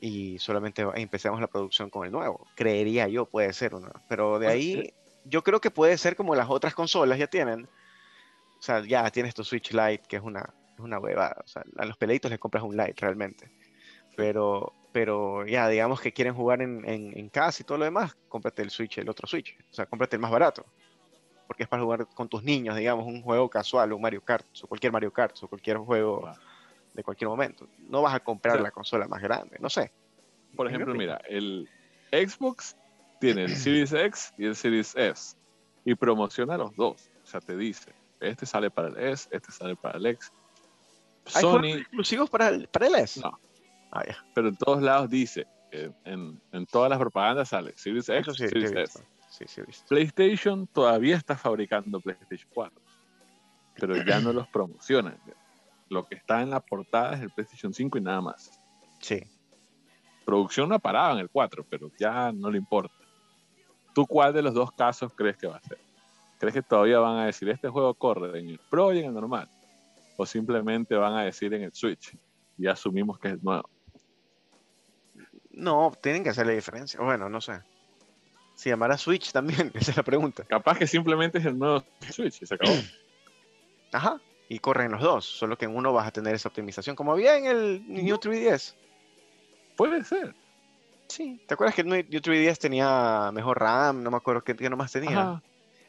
Y 0.01 0.37
solamente 0.39 0.85
empecemos 0.95 1.39
la 1.39 1.47
producción 1.47 1.89
con 1.89 2.05
el 2.05 2.11
nuevo. 2.11 2.45
Creería 2.55 3.07
yo, 3.07 3.25
puede 3.25 3.53
ser, 3.53 3.71
¿no? 3.73 3.89
Pero 4.09 4.37
de 4.37 4.47
ahí, 4.47 4.93
yo 5.25 5.43
creo 5.43 5.61
que 5.61 5.71
puede 5.71 5.97
ser 5.97 6.15
como 6.15 6.35
las 6.35 6.49
otras 6.49 6.73
consolas 6.73 7.17
ya 7.17 7.27
tienen. 7.27 7.65
O 8.57 8.61
sea, 8.61 8.81
ya 8.85 9.09
tienes 9.11 9.33
tu 9.33 9.43
Switch 9.43 9.71
Lite, 9.71 10.03
que 10.07 10.15
es 10.17 10.21
una, 10.21 10.53
es 10.73 10.79
una 10.79 10.99
huevada. 10.99 11.41
O 11.43 11.47
sea, 11.47 11.63
a 11.77 11.85
los 11.85 11.97
peleitos 11.97 12.31
les 12.31 12.39
compras 12.39 12.63
un 12.63 12.77
Lite 12.77 12.95
realmente. 13.01 13.51
Pero 14.15 14.73
pero 14.93 15.45
ya, 15.45 15.67
digamos 15.67 15.99
que 15.99 16.13
quieren 16.13 16.35
jugar 16.35 16.61
en, 16.61 16.87
en, 16.87 17.17
en 17.17 17.29
casa 17.29 17.61
y 17.61 17.65
todo 17.65 17.79
lo 17.79 17.83
demás, 17.83 18.15
cómprate 18.29 18.61
el 18.61 18.69
Switch, 18.69 18.99
el 18.99 19.09
otro 19.09 19.27
Switch. 19.27 19.57
O 19.71 19.73
sea, 19.73 19.87
cómprate 19.87 20.15
el 20.15 20.21
más 20.21 20.31
barato. 20.31 20.65
Porque 21.47 21.63
es 21.63 21.69
para 21.69 21.83
jugar 21.83 22.07
con 22.13 22.29
tus 22.29 22.43
niños, 22.43 22.77
digamos, 22.77 23.05
un 23.05 23.21
juego 23.21 23.49
casual, 23.49 23.91
un 23.91 24.01
Mario 24.01 24.21
Kart, 24.21 24.45
o 24.61 24.67
cualquier 24.67 24.93
Mario 24.93 25.11
Kart, 25.11 25.35
o 25.41 25.47
cualquier 25.47 25.77
juego 25.77 26.31
de 26.93 27.03
cualquier 27.03 27.27
momento. 27.27 27.67
No 27.79 28.01
vas 28.03 28.13
a 28.13 28.19
comprar 28.19 28.61
la 28.61 28.71
consola 28.71 29.07
más 29.07 29.21
grande, 29.21 29.57
no 29.59 29.69
sé. 29.69 29.91
Por 30.55 30.67
ejemplo, 30.67 30.93
mira, 30.93 31.19
el 31.27 31.67
Xbox 32.11 32.77
tiene 33.23 33.45
el 33.45 33.55
Series 33.55 33.93
X 33.93 34.33
y 34.37 34.45
el 34.45 34.55
Series 34.55 34.95
S 34.95 35.37
y 35.85 35.95
promociona 35.95 36.57
los 36.57 36.75
dos. 36.75 37.09
O 37.23 37.25
sea, 37.25 37.39
te 37.39 37.55
dice, 37.55 37.93
este 38.19 38.45
sale 38.45 38.69
para 38.69 38.89
el 38.89 38.97
S, 38.97 39.29
este 39.31 39.51
sale 39.51 39.75
para 39.75 39.97
el 39.97 40.05
X. 40.07 40.31
¿Hay 41.35 41.41
Sony, 41.41 41.77
exclusivos 41.77 42.29
para 42.29 42.49
el, 42.49 42.67
para 42.67 42.87
el 42.87 42.95
S? 42.95 43.21
No. 43.21 43.39
Ah, 43.91 44.03
pero 44.33 44.49
en 44.49 44.57
todos 44.57 44.81
lados 44.81 45.09
dice, 45.09 45.47
en, 45.71 46.41
en 46.51 46.65
todas 46.65 46.89
las 46.89 46.99
propagandas 46.99 47.49
sale 47.49 47.73
Series 47.77 48.09
X, 48.09 48.35
sí, 48.35 48.47
Series. 48.49 48.71
S. 48.71 49.03
Sí, 49.29 49.45
sí. 49.47 49.61
PlayStation 49.87 50.67
todavía 50.67 51.15
está 51.15 51.35
fabricando 51.35 51.99
PlayStation 51.99 52.49
4, 52.53 52.81
pero 53.79 54.03
ya 54.03 54.19
no 54.19 54.33
los 54.33 54.47
promocionan. 54.47 55.17
Lo 55.89 56.05
que 56.05 56.15
está 56.15 56.41
en 56.41 56.49
la 56.49 56.59
portada 56.59 57.15
es 57.15 57.21
el 57.21 57.29
PlayStation 57.31 57.73
5 57.73 57.97
y 57.97 58.01
nada 58.01 58.21
más. 58.21 58.59
Sí. 58.99 59.23
Producción 60.25 60.69
no 60.69 60.75
ha 60.75 60.79
parado 60.79 61.13
en 61.13 61.19
el 61.19 61.29
4, 61.29 61.65
pero 61.69 61.89
ya 61.97 62.31
no 62.31 62.51
le 62.51 62.57
importa. 62.57 63.02
¿Tú 63.93 64.07
cuál 64.07 64.33
de 64.33 64.41
los 64.41 64.53
dos 64.53 64.71
casos 64.71 65.11
crees 65.13 65.37
que 65.37 65.47
va 65.47 65.57
a 65.57 65.61
ser? 65.61 65.77
¿Crees 66.39 66.55
que 66.55 66.61
todavía 66.61 66.99
van 66.99 67.17
a 67.17 67.25
decir 67.25 67.47
este 67.49 67.69
juego 67.69 67.93
corre 67.93 68.39
en 68.39 68.49
el 68.49 68.59
Pro 68.69 68.93
y 68.93 68.99
en 68.99 69.05
el 69.05 69.13
normal? 69.13 69.47
¿O 70.17 70.25
simplemente 70.25 70.95
van 70.95 71.13
a 71.13 71.23
decir 71.23 71.53
en 71.53 71.63
el 71.63 71.73
Switch? 71.73 72.17
Y 72.57 72.67
asumimos 72.67 73.19
que 73.19 73.29
es 73.29 73.43
nuevo. 73.43 73.69
No, 75.51 75.91
tienen 76.01 76.23
que 76.23 76.29
hacer 76.29 76.47
la 76.47 76.53
diferencia. 76.53 76.99
Bueno, 76.99 77.29
no 77.29 77.39
sé. 77.39 77.61
Se 78.55 78.69
llamará 78.69 78.97
Switch 78.97 79.31
también, 79.31 79.71
esa 79.75 79.91
es 79.91 79.97
la 79.97 80.03
pregunta. 80.03 80.43
Capaz 80.43 80.77
que 80.77 80.87
simplemente 80.87 81.37
es 81.37 81.45
el 81.45 81.57
nuevo 81.57 81.83
Switch 82.09 82.41
y 82.41 82.45
se 82.45 82.55
acabó. 82.55 82.73
Ajá. 83.91 84.19
Y 84.49 84.59
corren 84.59 84.91
los 84.91 85.01
dos, 85.01 85.25
solo 85.25 85.57
que 85.57 85.65
en 85.65 85.75
uno 85.75 85.93
vas 85.93 86.07
a 86.07 86.11
tener 86.11 86.35
esa 86.35 86.49
optimización, 86.49 86.95
como 86.95 87.13
había 87.13 87.37
en 87.37 87.45
el 87.45 87.87
New 87.87 88.17
3DS. 88.17 88.75
Puede 89.77 90.03
ser. 90.03 90.35
Sí. 91.07 91.41
¿Te 91.47 91.53
acuerdas 91.53 91.75
que 91.75 91.83
New 91.83 92.01
3DS 92.01 92.59
tenía 92.59 93.31
mejor 93.33 93.59
RAM? 93.59 94.03
No 94.03 94.11
me 94.11 94.17
acuerdo 94.17 94.43
qué, 94.43 94.55
qué 94.55 94.69
nomás 94.69 94.91
tenía. 94.91 95.21
Ajá. 95.21 95.43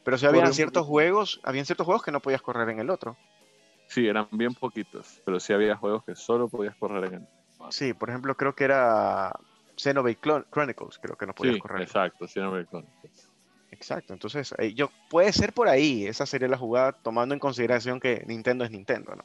Pero 0.05 0.19
sí 0.19 0.27
Corre 0.27 0.39
habían 0.39 0.55
ciertos 0.55 0.87
juegos, 0.87 1.41
habían 1.43 1.65
ciertos 1.65 1.87
juegos 1.87 2.03
que 2.03 2.13
no 2.13 2.21
podías 2.21 2.43
correr 2.43 2.69
en 2.69 2.79
el 2.79 2.91
otro. 2.91 3.17
Sí, 3.89 4.07
eran 4.07 4.29
bien 4.33 4.55
poquitos, 4.55 5.23
pero 5.25 5.41
sí 5.41 5.53
había 5.53 5.77
juegos 5.77 6.05
que 6.05 6.15
solo 6.15 6.49
podías 6.49 6.77
correr 6.77 7.05
en 7.05 7.15
el. 7.15 7.29
Sí, 7.71 7.95
por 7.95 8.11
ejemplo, 8.11 8.37
creo 8.37 8.55
que 8.55 8.65
era 8.65 9.33
Xenoblade 9.77 10.19
Chronicles, 10.51 10.99
creo 10.99 11.17
que 11.17 11.27
no 11.27 11.35
podías 11.35 11.55
Sí, 11.55 11.61
correr. 11.61 11.83
exacto, 11.83 12.27
me 12.37 12.61
acuerdo. 12.61 12.89
Exacto, 13.71 14.13
entonces 14.13 14.55
eh, 14.59 14.73
yo 14.75 14.91
puede 15.11 15.33
ser 15.33 15.53
por 15.53 15.69
ahí, 15.69 16.07
esa 16.07 16.27
sería 16.27 16.49
la 16.49 16.59
jugada 16.59 16.93
tomando 16.93 17.35
en 17.35 17.41
consideración 17.41 17.99
que 17.99 18.25
Nintendo 18.27 18.65
es 18.65 18.71
Nintendo, 18.71 19.15
¿no? 19.17 19.25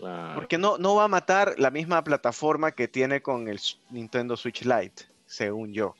Claro. 0.00 0.34
Porque 0.34 0.58
no, 0.58 0.78
no 0.78 0.94
va 0.96 1.04
a 1.04 1.08
matar 1.08 1.54
la 1.58 1.70
misma 1.70 2.02
plataforma 2.02 2.72
que 2.72 2.88
tiene 2.88 3.22
con 3.22 3.46
el 3.48 3.60
Nintendo 3.90 4.36
Switch 4.36 4.62
Lite, 4.64 5.04
según 5.26 5.72
yo. 5.72 5.94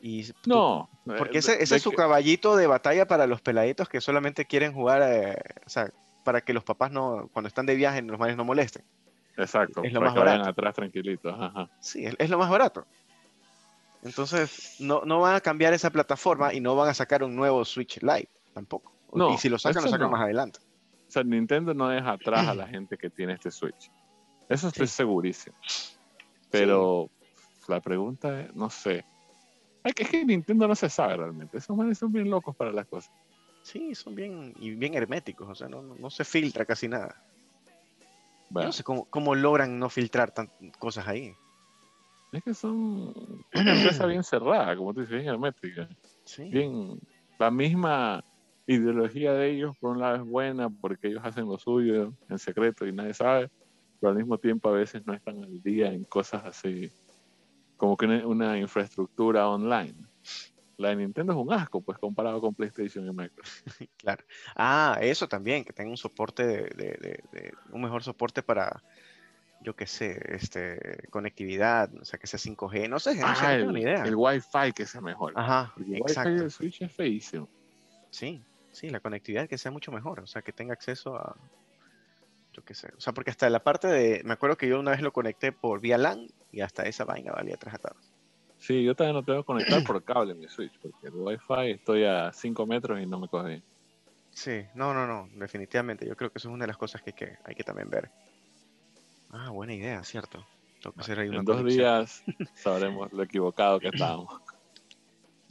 Y 0.00 0.24
tú- 0.32 0.50
No, 0.50 0.90
porque 1.04 1.36
eh, 1.36 1.38
ese, 1.38 1.56
de- 1.56 1.62
ese 1.62 1.76
es 1.76 1.82
su 1.82 1.90
que- 1.90 1.96
caballito 1.96 2.56
de 2.56 2.66
batalla 2.66 3.06
para 3.06 3.26
los 3.26 3.40
peladitos 3.40 3.88
que 3.88 4.00
solamente 4.00 4.44
quieren 4.46 4.72
jugar, 4.72 5.00
eh, 5.04 5.36
o 5.64 5.70
sea, 5.70 5.90
para 6.24 6.40
que 6.40 6.52
los 6.52 6.64
papás 6.64 6.90
no, 6.90 7.28
cuando 7.32 7.46
están 7.48 7.66
de 7.66 7.76
viaje, 7.76 8.02
los 8.02 8.18
manes 8.18 8.36
no 8.36 8.44
molesten. 8.44 8.84
Exacto, 9.36 9.82
es 9.84 9.92
lo 9.92 10.00
para 10.00 10.10
más 10.10 10.14
que 10.14 10.20
vayan 10.24 10.40
barato. 10.40 10.50
atrás 10.60 10.74
tranquilitos. 10.74 11.34
Ajá. 11.38 11.68
Sí, 11.80 12.04
es, 12.04 12.14
es 12.18 12.28
lo 12.30 12.36
más 12.38 12.50
barato. 12.50 12.84
Entonces, 14.02 14.76
no, 14.80 15.02
no 15.04 15.20
van 15.20 15.36
a 15.36 15.40
cambiar 15.40 15.72
esa 15.72 15.90
plataforma 15.90 16.52
y 16.52 16.60
no 16.60 16.74
van 16.74 16.88
a 16.88 16.94
sacar 16.94 17.22
un 17.22 17.36
nuevo 17.36 17.64
Switch 17.64 18.02
Lite 18.02 18.28
tampoco. 18.52 18.92
No, 19.14 19.32
y 19.34 19.38
si 19.38 19.48
lo 19.48 19.58
sacan, 19.58 19.84
lo 19.84 19.88
sacan 19.90 20.06
no. 20.08 20.12
más 20.12 20.22
adelante. 20.22 20.58
O 21.12 21.16
sea, 21.20 21.24
Nintendo 21.24 21.74
no 21.74 21.88
deja 21.90 22.12
atrás 22.12 22.48
a 22.48 22.54
la 22.54 22.66
gente 22.68 22.96
que 22.96 23.10
tiene 23.10 23.34
este 23.34 23.50
Switch. 23.50 23.92
Eso 24.48 24.68
estoy 24.68 24.86
Sí. 24.86 24.94
segurísimo. 24.94 25.54
Pero 26.50 27.10
la 27.68 27.80
pregunta 27.82 28.40
es, 28.40 28.54
no 28.54 28.70
sé. 28.70 29.04
Es 29.84 29.94
que, 29.94 30.04
es 30.04 30.08
que 30.08 30.24
Nintendo 30.24 30.66
no 30.66 30.74
se 30.74 30.88
sabe 30.88 31.18
realmente. 31.18 31.58
Esos 31.58 31.76
manes 31.76 31.98
son 31.98 32.10
bien 32.12 32.30
locos 32.30 32.56
para 32.56 32.72
las 32.72 32.86
cosas. 32.86 33.12
Sí, 33.60 33.94
son 33.94 34.14
bien, 34.14 34.54
y 34.56 34.70
bien 34.74 34.94
herméticos, 34.94 35.46
o 35.50 35.54
sea, 35.54 35.68
no, 35.68 35.82
no- 35.82 35.96
no 35.96 36.08
se 36.08 36.24
filtra 36.24 36.64
casi 36.64 36.88
nada. 36.88 37.14
Yo 38.48 38.62
no 38.64 38.72
sé 38.72 38.82
cómo, 38.82 39.04
cómo 39.10 39.34
logran 39.34 39.78
no 39.78 39.90
filtrar 39.90 40.30
tan, 40.30 40.50
cosas 40.78 41.06
ahí. 41.08 41.36
es 42.32 42.42
que 42.42 42.54
son 42.54 43.12
una 43.52 43.72
empresa 43.74 44.06
bien 44.06 44.22
cerrada, 44.24 44.74
como 44.76 44.94
tú 44.94 45.00
dices, 45.00 45.14
bien 45.16 45.28
hermética. 45.28 45.86
Sí. 46.24 46.44
Bien, 46.44 46.98
la 47.38 47.50
misma 47.50 48.24
ideología 48.74 49.32
de 49.32 49.50
ellos, 49.50 49.76
por 49.78 49.92
un 49.92 50.00
lado 50.00 50.16
es 50.16 50.22
buena 50.22 50.68
porque 50.70 51.08
ellos 51.08 51.22
hacen 51.24 51.46
lo 51.46 51.58
suyo 51.58 52.12
en 52.28 52.38
secreto 52.38 52.86
y 52.86 52.92
nadie 52.92 53.14
sabe, 53.14 53.48
pero 54.00 54.10
al 54.10 54.16
mismo 54.16 54.38
tiempo 54.38 54.68
a 54.68 54.72
veces 54.72 55.06
no 55.06 55.14
están 55.14 55.42
al 55.42 55.62
día 55.62 55.92
en 55.92 56.04
cosas 56.04 56.44
así, 56.44 56.90
como 57.76 57.96
que 57.96 58.06
una, 58.06 58.58
infraestructura 58.58 59.48
online. 59.48 59.94
La 60.78 60.88
de 60.88 60.96
Nintendo 60.96 61.32
es 61.32 61.38
un 61.38 61.52
asco, 61.52 61.80
pues 61.82 61.98
comparado 61.98 62.40
con 62.40 62.54
PlayStation 62.54 63.06
y 63.06 63.12
Microsoft. 63.12 63.62
Claro. 63.98 64.24
Ah, 64.56 64.98
eso 65.00 65.28
también, 65.28 65.64
que 65.64 65.72
tenga 65.72 65.90
un 65.90 65.96
soporte 65.96 66.44
de, 66.46 66.62
de- 66.62 66.98
de- 67.00 67.24
de- 67.32 67.54
un 67.70 67.82
mejor 67.82 68.02
soporte 68.02 68.42
para, 68.42 68.82
yo 69.60 69.76
qué 69.76 69.86
sé, 69.86 70.20
este, 70.34 71.06
conectividad, 71.10 71.94
o 71.94 72.04
sea, 72.04 72.18
que 72.18 72.26
sea 72.26 72.38
5G, 72.40 72.88
no 72.88 72.98
sé, 72.98 73.14
no 73.14 73.34
sé, 73.34 73.42
no 73.42 73.48
Ah, 73.48 73.56
tengo 73.58 73.70
el, 73.70 73.74
ni 73.74 73.82
idea. 73.82 74.04
el 74.04 74.16
Wi-Fi 74.16 74.72
que 74.74 74.86
sea 74.86 75.00
mejor. 75.00 75.32
Ajá, 75.36 75.72
Porque 75.74 75.94
el 75.94 76.02
Wi-Fi 76.02 76.10
exacto. 76.10 76.30
del 76.40 76.50
Switch 76.50 76.82
es 76.82 76.92
feísimo. 76.92 77.48
Sí, 78.10 78.42
sí, 78.72 78.90
la 78.90 79.00
conectividad 79.00 79.48
que 79.48 79.58
sea 79.58 79.70
mucho 79.70 79.92
mejor, 79.92 80.20
o 80.20 80.26
sea, 80.26 80.42
que 80.42 80.52
tenga 80.52 80.74
acceso 80.74 81.16
a, 81.16 81.36
yo 82.52 82.62
qué 82.64 82.74
sé, 82.74 82.88
o 82.96 83.00
sea, 83.00 83.12
porque 83.14 83.30
hasta 83.30 83.48
la 83.48 83.64
parte 83.64 83.88
de, 83.88 84.22
me 84.24 84.34
acuerdo 84.34 84.56
que 84.56 84.68
yo 84.68 84.78
una 84.78 84.90
vez 84.90 85.00
lo 85.00 85.12
conecté 85.12 85.52
por 85.52 85.80
vía 85.80 85.96
LAN 85.98 86.26
y 86.50 86.60
hasta 86.60 86.82
esa 86.84 87.04
vaina 87.04 87.32
valía 87.32 87.56
tres 87.56 87.74
atados. 87.74 88.12
Sí, 88.58 88.84
yo 88.84 88.94
también 88.94 89.16
lo 89.16 89.24
tengo 89.24 89.40
que 89.40 89.46
conectar 89.46 89.82
por 89.82 90.04
cable 90.04 90.34
mi 90.34 90.48
Switch, 90.48 90.78
porque 90.80 91.08
el 91.08 91.14
Wi-Fi 91.14 91.70
estoy 91.72 92.04
a 92.04 92.32
5 92.32 92.66
metros 92.66 93.00
y 93.00 93.06
no 93.06 93.18
me 93.18 93.28
coge 93.28 93.48
bien. 93.48 93.64
Sí, 94.30 94.64
no, 94.74 94.94
no, 94.94 95.06
no, 95.06 95.28
definitivamente, 95.38 96.06
yo 96.06 96.16
creo 96.16 96.30
que 96.30 96.38
eso 96.38 96.48
es 96.48 96.54
una 96.54 96.64
de 96.64 96.68
las 96.68 96.78
cosas 96.78 97.02
que 97.02 97.10
hay 97.10 97.14
que, 97.14 97.36
hay 97.44 97.54
que 97.54 97.64
también 97.64 97.90
ver. 97.90 98.10
Ah, 99.30 99.50
buena 99.50 99.74
idea, 99.74 100.04
cierto. 100.04 100.46
Tengo 100.80 100.94
que 100.94 101.00
hacer 101.00 101.18
ahí 101.18 101.28
una 101.28 101.38
En 101.40 101.44
dos 101.44 101.56
conexión. 101.56 101.86
días 101.86 102.22
sabremos 102.54 103.12
lo 103.12 103.22
equivocado 103.22 103.80
que 103.80 103.88
estábamos. 103.88 104.28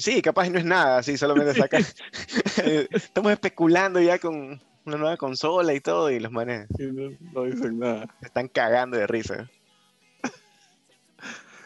Sí, 0.01 0.19
capaz 0.23 0.49
no 0.49 0.57
es 0.57 0.65
nada, 0.65 0.97
así 0.97 1.15
solamente 1.15 1.53
saca. 1.53 1.77
Estamos 2.91 3.31
especulando 3.31 4.01
ya 4.01 4.17
con 4.17 4.59
una 4.83 4.97
nueva 4.97 5.15
consola 5.15 5.75
y 5.75 5.79
todo, 5.79 6.09
y 6.09 6.19
los 6.19 6.31
manes 6.31 6.67
Y 6.79 6.85
no, 6.87 7.15
no 7.33 7.43
dicen 7.43 7.77
nada. 7.77 8.07
se 8.19 8.25
están 8.25 8.47
cagando 8.47 8.97
de 8.97 9.05
risa. 9.05 9.47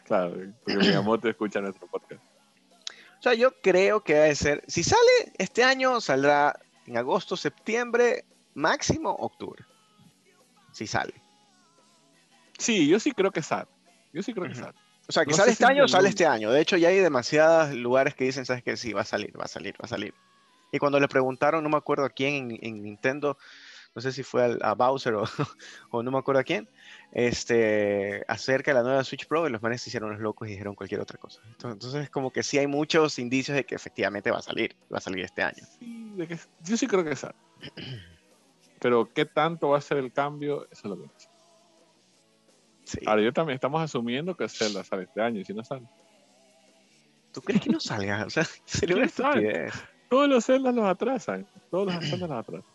Claro, 0.04 0.36
porque 0.66 0.78
Miyamoto 0.78 1.30
escucha 1.30 1.62
nuestro 1.62 1.88
podcast. 1.88 2.22
O 3.20 3.22
sea, 3.22 3.34
yo 3.34 3.60
creo 3.62 4.04
que 4.04 4.16
debe 4.16 4.36
ser. 4.36 4.64
Si 4.68 4.84
sale 4.84 5.32
este 5.38 5.64
año, 5.64 6.02
saldrá 6.02 6.60
en 6.86 6.98
agosto, 6.98 7.38
septiembre, 7.38 8.26
máximo 8.54 9.12
octubre. 9.12 9.64
Si 10.74 10.86
sale. 10.86 11.14
Sí, 12.60 12.86
yo 12.88 13.00
sí 13.00 13.14
creo 13.14 13.32
que 13.32 13.42
sale. 13.42 13.68
Yo 14.14 14.22
sí 14.22 14.34
creo 14.34 14.48
que 14.50 14.56
sale. 14.56 14.78
O 15.08 15.12
sea, 15.12 15.24
que 15.26 15.32
No 15.32 15.38
sale 15.38 15.52
este 15.52 15.66
si 15.66 15.72
año, 15.72 15.88
sale 15.88 16.10
este 16.10 16.26
año. 16.26 16.52
De 16.52 16.62
hecho, 16.62 16.78
ya 16.78 16.90
hay 16.90 16.98
demasiados 16.98 17.74
lugares 17.76 18.16
que 18.16 18.26
dicen, 18.26 18.46
¿sabes 18.46 18.64
qué? 18.64 18.76
Sí, 18.78 18.92
va 18.94 19.02
a 19.02 19.06
salir, 19.06 19.40
va 19.40 19.44
a 19.46 19.48
salir, 19.48 19.74
va 19.76 19.86
a 19.86 19.88
salir. 19.88 20.14
Y 20.72 20.80
cuando 20.80 21.00
le 21.00 21.08
preguntaron, 21.08 21.64
no 21.64 21.70
me 21.70 21.78
acuerdo 21.78 22.06
a 22.06 22.10
quién 22.10 22.52
en, 22.52 22.60
en 22.62 22.84
Nintendo, 22.84 23.38
no 23.94 24.02
sé 24.02 24.12
si 24.12 24.24
fue 24.24 24.44
al- 24.44 24.60
a 24.62 24.74
Bowser 24.74 25.14
o, 25.14 25.24
o 25.92 26.04
no 26.04 26.12
me 26.12 26.18
acuerdo 26.18 26.42
a 26.42 26.44
quién, 26.44 26.68
este, 27.12 28.24
acerca 28.28 28.72
de 28.72 28.76
la 28.76 28.84
nueva 28.84 29.04
Switch 29.04 29.28
Pro, 29.28 29.48
y 29.48 29.52
los 29.52 29.62
manes 29.62 29.82
se 29.82 29.90
hicieron 29.90 30.12
los 30.12 30.20
locos 30.20 30.48
y 30.48 30.52
dijeron 30.52 30.76
cualquier 30.76 31.00
otra 31.02 31.18
cosa. 31.20 31.40
Entonces, 31.46 31.74
entonces, 31.74 32.10
como 32.10 32.32
que 32.32 32.44
sí 32.44 32.58
hay 32.58 32.68
muchos 32.68 33.20
indicios 33.20 33.56
de 33.56 33.64
que 33.64 33.76
efectivamente 33.76 34.32
va 34.32 34.40
a 34.40 34.42
salir, 34.42 34.76
va 34.94 34.98
a 34.98 35.02
salir 35.02 35.24
este 35.24 35.44
año. 35.44 35.64
Sí, 35.80 36.12
de 36.16 36.28
que- 36.28 36.40
yo 36.62 36.76
sí 36.78 36.88
creo 36.88 37.04
que 37.04 37.16
sale. 37.16 37.36
Pero 38.80 39.10
qué 39.14 39.26
tanto 39.26 39.70
va 39.70 39.78
a 39.78 39.82
ser 39.82 39.98
el 39.98 40.12
cambio, 40.12 40.64
eso 40.72 40.82
es 40.84 40.86
lo 40.86 40.98
que 41.02 41.08
sé. 41.18 41.30
Sí. 42.86 43.00
Ahora, 43.06 43.22
yo 43.24 43.34
también 43.34 43.56
estamos 43.56 43.82
asumiendo 43.82 44.36
que 44.38 44.48
Zelda 44.48 44.84
sale 44.84 45.04
este 45.04 45.22
año, 45.22 45.42
y 45.42 45.46
si 45.46 45.54
no 45.54 45.64
sale. 45.64 45.86
¿Tú 47.34 47.42
crees 47.42 47.62
que 47.62 47.70
no 47.70 47.80
salga? 47.80 48.26
O 48.26 48.30
sea. 48.30 48.46
Todos 50.10 50.30
los 50.30 50.46
Zeldas 50.46 50.74
los 50.74 50.86
atrasan. 50.86 51.46
Todos 51.70 51.88
los 51.94 51.96
Zeldas 52.08 52.30
los 52.30 52.40
atrasan. 52.40 52.70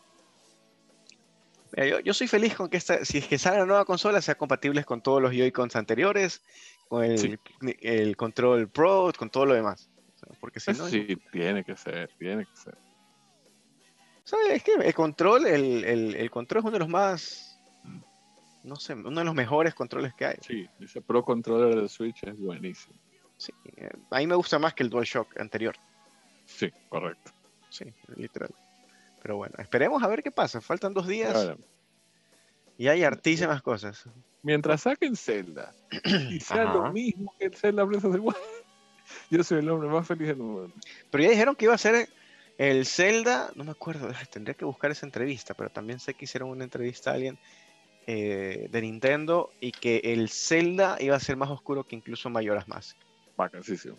Mira, 1.73 1.87
yo, 1.87 2.01
yo 2.01 2.13
soy 2.13 2.27
feliz 2.27 2.55
con 2.57 2.69
que 2.69 2.77
esta, 2.77 3.05
si 3.05 3.19
es 3.19 3.27
que 3.29 3.39
sale 3.39 3.59
la 3.59 3.67
nueva 3.67 3.85
consola, 3.85 4.21
sea 4.21 4.35
compatible 4.35 4.83
con 4.85 5.01
todos 5.01 5.23
los 5.23 5.31
Joy-Cons 5.33 5.77
anteriores, 5.77 6.43
con 6.89 7.05
el, 7.05 7.17
Sí. 7.19 7.39
el 7.81 8.17
control 8.17 8.69
Pro, 8.69 9.13
con 9.17 9.31
todo 9.31 9.47
lo 9.47 9.55
demás. 9.55 9.89
O 10.17 10.19
sea, 10.19 10.37
porque 10.41 10.59
si 10.59 10.73
no, 10.73 10.89
sí, 10.89 11.17
tiene 11.31 11.63
que 11.65 11.77
ser, 11.77 12.11
tiene 12.19 12.45
que 12.45 12.57
ser. 12.57 12.77
¿sabes? 14.25 14.49
Es 14.51 14.63
que 14.65 14.73
el 14.73 14.95
control, 14.95 15.47
el, 15.47 15.85
el- 15.85 16.15
el 16.17 16.31
control 16.31 16.59
es 16.59 16.65
uno 16.65 16.73
de 16.73 16.79
los 16.81 16.89
más 16.89 17.50
no 18.63 18.77
sé, 18.77 18.95
uno 18.95 19.21
de 19.21 19.25
los 19.25 19.35
mejores 19.35 19.75
controles 19.75 20.15
que 20.15 20.27
hay. 20.27 20.37
Sí, 20.41 20.69
ese 20.81 21.01
Pro 21.01 21.25
Controller 21.25 21.75
del 21.75 21.89
Switch 21.89 22.23
es 22.25 22.39
buenísimo. 22.39 22.95
Sí, 23.37 23.53
eh, 23.77 23.91
a 24.11 24.19
mí 24.19 24.27
me 24.27 24.35
gusta 24.35 24.59
más 24.59 24.75
que 24.75 24.83
el 24.83 24.91
DualShock 24.91 25.41
anterior. 25.41 25.75
Sí, 26.45 26.71
correcto. 26.89 27.33
Sí, 27.71 27.87
literal. 28.17 28.51
Pero 29.23 29.37
bueno, 29.37 29.55
esperemos 29.59 30.03
a 30.03 30.09
ver 30.09 30.23
qué 30.23 30.31
pasa. 30.31 30.61
Faltan 30.61 30.93
dos 30.93 31.07
días 31.07 31.57
y 32.77 32.89
hay 32.89 33.05
hartísimas 33.05 33.63
cosas. 33.63 34.09
mientras 34.43 34.83
saquen 34.83 35.15
Zelda 35.15 35.75
y 36.31 36.41
sea 36.41 36.63
Ajá. 36.63 36.75
lo 36.75 36.93
mismo 36.93 37.35
que 37.39 37.47
el 37.47 37.55
Zelda 37.55 37.85
Breath 37.85 38.05
of 38.05 38.15
the 38.15 38.21
Wild, 38.21 38.37
yo 39.31 39.45
soy 39.45 39.59
el 39.59 39.69
hombre 39.69 39.89
más 39.89 40.07
feliz 40.07 40.29
del 40.29 40.39
mundo. 40.39 40.73
Pero 41.11 41.25
ya 41.25 41.31
dijeron 41.31 41.57
que 41.57 41.67
iba 41.67 41.75
a 41.75 41.79
ser 41.79 42.09
el 42.57 42.87
Zelda, 42.87 43.51
no 43.55 43.65
me 43.65 43.71
acuerdo, 43.71 44.09
tendría 44.31 44.55
que 44.55 44.65
buscar 44.65 44.91
esa 44.91 45.07
entrevista, 45.07 45.55
pero 45.55 45.71
también 45.71 46.01
sé 46.01 46.15
que 46.15 46.25
hicieron 46.25 46.51
una 46.51 46.65
entrevista 46.65 47.11
a 47.11 47.15
alguien 47.15 47.39
eh, 48.07 48.69
de 48.71 48.81
Nintendo 48.83 49.51
y 49.61 49.73
que 49.73 49.99
el 50.05 50.29
Zelda 50.29 50.97
iba 51.01 51.17
a 51.17 51.21
ser 51.21 51.37
más 51.37 51.51
oscuro 51.51 51.85
que 51.85 51.97
incluso 51.97 52.29
Mayoras 52.31 52.67
Mask. 52.69 52.97
Vacancísimo. 53.37 53.97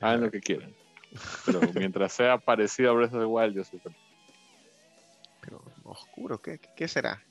Hagan 0.00 0.22
lo 0.22 0.30
que 0.30 0.40
quieran. 0.40 0.74
Pero 1.46 1.60
mientras 1.74 2.12
sea 2.12 2.38
parecido 2.38 2.90
a 2.90 2.94
Breath 2.94 3.14
of 3.14 3.20
the 3.20 3.26
Wild, 3.26 3.54
yo 3.56 3.64
soy 3.64 3.78
feliz. 3.78 3.98
Pero 5.40 5.62
oscuro, 5.84 6.40
¿qué, 6.40 6.58
qué- 6.76 6.88
será? 6.88 7.22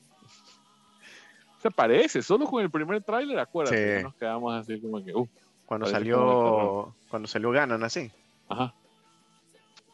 Se 1.60 1.70
parece, 1.70 2.22
solo 2.22 2.46
con 2.46 2.62
el 2.62 2.70
primer 2.70 3.02
tráiler, 3.02 3.38
acuérdate, 3.38 3.98
Sí. 3.98 4.02
nos 4.02 4.14
quedamos 4.16 4.54
así 4.54 4.80
como 4.80 5.02
que, 5.02 5.14
uh, 5.14 5.26
Cuando 5.66 5.86
salió, 5.86 6.94
cuando 7.08 7.26
salió 7.26 7.50
Ganon 7.50 7.82
así. 7.84 8.10
ajá. 8.48 8.74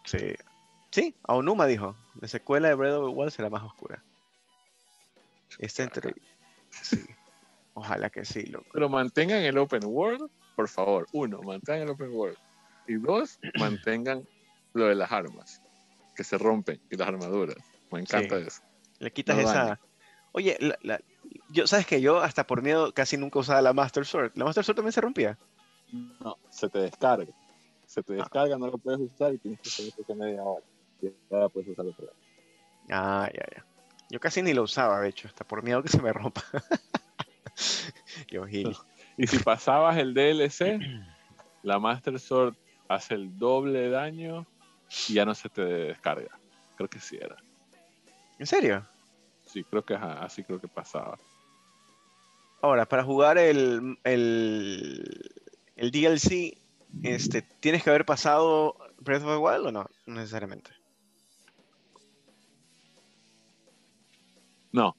Sí. 0.04 0.34
Sí, 0.90 1.14
Aonuma 1.22 1.66
dijo, 1.66 1.94
la 2.20 2.26
secuela 2.26 2.66
de 2.68 2.74
Breath 2.74 2.94
of 2.94 3.10
the 3.10 3.14
Wild 3.16 3.30
será 3.30 3.48
más 3.50 3.62
oscura. 3.62 4.02
Esta 5.58 5.82
entre... 5.82 6.14
Sí. 6.70 7.04
Ojalá 7.74 8.10
que 8.10 8.24
sí, 8.24 8.46
loco. 8.46 8.66
Pero 8.72 8.88
mantengan 8.88 9.42
el 9.42 9.56
open 9.58 9.82
world, 9.84 10.30
por 10.56 10.68
favor. 10.68 11.06
Uno, 11.12 11.40
mantengan 11.42 11.82
el 11.82 11.90
open 11.90 12.12
world. 12.12 12.36
Y 12.86 12.94
dos, 12.94 13.38
mantengan 13.58 14.26
lo 14.72 14.86
de 14.86 14.94
las 14.94 15.10
armas, 15.12 15.62
que 16.14 16.24
se 16.24 16.38
rompen, 16.38 16.80
y 16.90 16.96
las 16.96 17.08
armaduras. 17.08 17.56
Me 17.90 18.00
encanta 18.00 18.36
eso. 18.38 18.62
Le 18.98 19.12
quitas 19.12 19.36
No 19.36 19.42
esa. 19.42 19.80
Oye, 20.32 20.56
la- 20.60 20.78
la- 20.82 21.00
yo, 21.48 21.66
¿sabes 21.66 21.86
que 21.86 22.00
Yo 22.00 22.20
hasta 22.20 22.46
por 22.46 22.62
miedo 22.62 22.92
casi 22.92 23.16
nunca 23.16 23.38
usaba 23.40 23.60
la 23.62 23.72
Master 23.72 24.04
Sword. 24.04 24.32
La 24.36 24.44
Master 24.44 24.64
Sword 24.64 24.76
también 24.76 24.92
se 24.92 25.00
rompía. 25.00 25.38
No, 26.20 26.36
se 26.50 26.68
te 26.68 26.78
descarga. 26.78 27.32
Se 27.86 28.02
te 28.02 28.12
Ah. 28.12 28.16
descarga, 28.16 28.56
no 28.58 28.68
lo 28.68 28.78
puedes 28.78 29.00
usar 29.00 29.34
y 29.34 29.38
tienes 29.38 29.60
que 29.60 29.68
hacer 29.68 29.86
eso 29.98 30.14
media 30.14 30.42
hora. 30.44 30.64
Y 31.02 31.06
ya 31.08 31.48
puedes 31.48 31.68
usar 31.70 31.86
otra 31.86 32.04
vez. 32.06 32.14
Ah, 32.90 33.28
ya, 33.34 33.44
ya. 33.56 33.66
Yo 34.10 34.18
casi 34.18 34.42
ni 34.42 34.52
lo 34.52 34.64
usaba, 34.64 35.00
de 35.00 35.08
hecho, 35.08 35.28
hasta 35.28 35.44
por 35.44 35.62
miedo 35.62 35.82
que 35.82 35.88
se 35.88 36.02
me 36.02 36.12
rompa. 36.12 36.42
yo, 38.28 38.44
Gil. 38.44 38.76
Y 39.16 39.26
si 39.28 39.38
pasabas 39.38 39.96
el 39.98 40.14
DLC, 40.14 40.80
la 41.62 41.78
Master 41.78 42.18
Sword 42.18 42.56
hace 42.88 43.14
el 43.14 43.38
doble 43.38 43.88
daño 43.88 44.46
y 45.08 45.14
ya 45.14 45.24
no 45.24 45.34
se 45.34 45.48
te 45.48 45.62
descarga. 45.62 46.38
Creo 46.76 46.90
que 46.90 46.98
sí 46.98 47.18
era. 47.20 47.36
¿En 48.38 48.46
serio? 48.46 48.84
Sí, 49.46 49.62
creo 49.62 49.84
que 49.84 49.94
ajá, 49.94 50.24
así 50.24 50.42
creo 50.42 50.60
que 50.60 50.68
pasaba. 50.68 51.16
Ahora, 52.62 52.86
para 52.86 53.04
jugar 53.04 53.38
el, 53.38 53.96
el, 54.04 55.32
el 55.76 55.90
DLC, 55.90 56.58
este, 57.02 57.42
¿tienes 57.42 57.84
que 57.84 57.90
haber 57.90 58.04
pasado 58.04 58.76
Breath 58.98 59.22
of 59.22 59.30
the 59.30 59.36
Wild 59.36 59.66
o 59.66 59.72
no? 59.72 59.86
No 60.06 60.14
necesariamente. 60.14 60.79
No, 64.72 64.96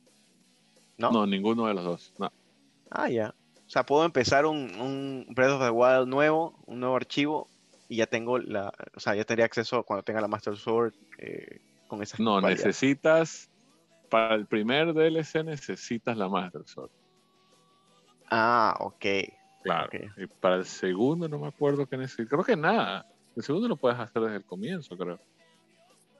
¿No? 0.97 1.11
no, 1.11 1.25
ninguno 1.25 1.67
de 1.67 1.73
los 1.73 1.83
dos. 1.83 2.13
No. 2.19 2.31
Ah, 2.89 3.09
ya. 3.09 3.33
O 3.65 3.69
sea, 3.69 3.85
puedo 3.85 4.03
empezar 4.05 4.45
un, 4.45 4.57
un 4.79 5.25
Breath 5.33 5.51
of 5.51 5.61
the 5.63 5.69
Wild 5.69 6.07
nuevo, 6.07 6.59
un 6.65 6.79
nuevo 6.81 6.95
archivo, 6.95 7.47
y 7.87 7.97
ya 7.97 8.05
tengo 8.05 8.37
la. 8.37 8.71
O 8.95 8.99
sea, 8.99 9.15
ya 9.15 9.23
tendría 9.23 9.45
acceso 9.45 9.83
cuando 9.83 10.03
tenga 10.03 10.19
la 10.21 10.27
Master 10.27 10.55
Sword 10.57 10.93
eh, 11.17 11.61
con 11.87 12.01
esas 12.03 12.19
No, 12.19 12.31
cualidades. 12.41 12.65
necesitas, 12.65 13.49
para 14.09 14.35
el 14.35 14.45
primer 14.45 14.93
DLC 14.93 15.43
necesitas 15.45 16.17
la 16.17 16.27
Master 16.27 16.63
Sword. 16.65 16.91
Ah, 18.29 18.75
ok. 18.79 19.05
Claro. 19.63 19.89
Y 20.17 20.27
para 20.27 20.55
el 20.55 20.65
segundo 20.65 21.27
no 21.29 21.39
me 21.39 21.47
acuerdo 21.47 21.85
qué 21.85 21.95
necesitas. 21.97 22.27
Creo 22.29 22.43
que 22.43 22.55
nada. 22.55 23.05
El 23.35 23.43
segundo 23.43 23.67
lo 23.67 23.75
puedes 23.77 23.97
hacer 23.99 24.21
desde 24.21 24.37
el 24.37 24.45
comienzo, 24.45 24.97
creo. 24.97 25.19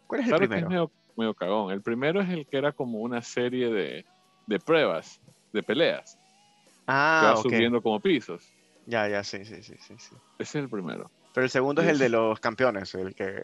¿Cuál 0.08 0.22
es 0.22 0.28
el 0.28 0.36
Claro 0.36 0.50
primero? 0.50 0.92
Medio, 1.18 1.34
cagón. 1.34 1.72
El 1.72 1.82
primero 1.82 2.22
es 2.22 2.30
el 2.30 2.46
que 2.48 2.58
era 2.58 2.72
como 2.72 3.00
una 3.00 3.22
serie 3.22 3.70
de, 3.70 4.06
de 4.48 4.60
pruebas, 4.60 5.20
de 5.54 5.64
peleas, 5.64 6.18
que 6.66 6.82
Ah, 6.88 7.22
va 7.34 7.40
ok. 7.40 7.44
subiendo 7.44 7.82
como 7.82 8.00
pisos. 8.00 8.52
Ya, 8.86 9.08
ya, 9.08 9.24
sí, 9.24 9.46
sí, 9.46 9.62
sí, 9.64 9.76
sí, 9.80 9.96
sí. 9.98 10.16
Ese 10.40 10.60
es 10.60 10.64
el 10.64 10.70
primero. 10.70 11.10
Pero 11.34 11.44
el 11.46 11.50
segundo 11.50 11.82
es 11.82 11.88
el 11.88 11.98
de 11.98 12.10
los 12.10 12.40
campeones, 12.40 12.94
el 12.96 13.14
que. 13.16 13.44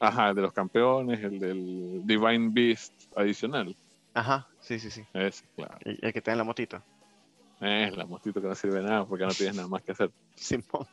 Ajá, 0.00 0.30
el 0.30 0.36
de 0.36 0.42
los 0.42 0.52
campeones, 0.52 1.22
el 1.22 1.38
del 1.38 2.06
Divine 2.06 2.48
Beast 2.52 2.92
adicional. 3.16 3.74
Ajá, 4.14 4.48
sí, 4.60 4.78
sí, 4.78 4.90
sí. 4.90 5.02
Ese, 5.14 5.46
claro. 5.54 5.76
El, 5.84 5.98
el 6.02 6.12
que 6.12 6.18
está 6.18 6.32
en 6.32 6.38
la 6.38 6.44
motito. 6.44 6.82
Es 7.60 7.94
la 7.96 8.06
mostito 8.06 8.40
que 8.40 8.48
no 8.48 8.54
sirve 8.54 8.80
de 8.80 8.88
nada 8.88 9.04
porque 9.06 9.24
no 9.26 9.32
tienes 9.32 9.54
nada 9.56 9.68
más 9.68 9.82
que 9.82 9.92
hacer. 9.92 10.10
Simón. 10.34 10.86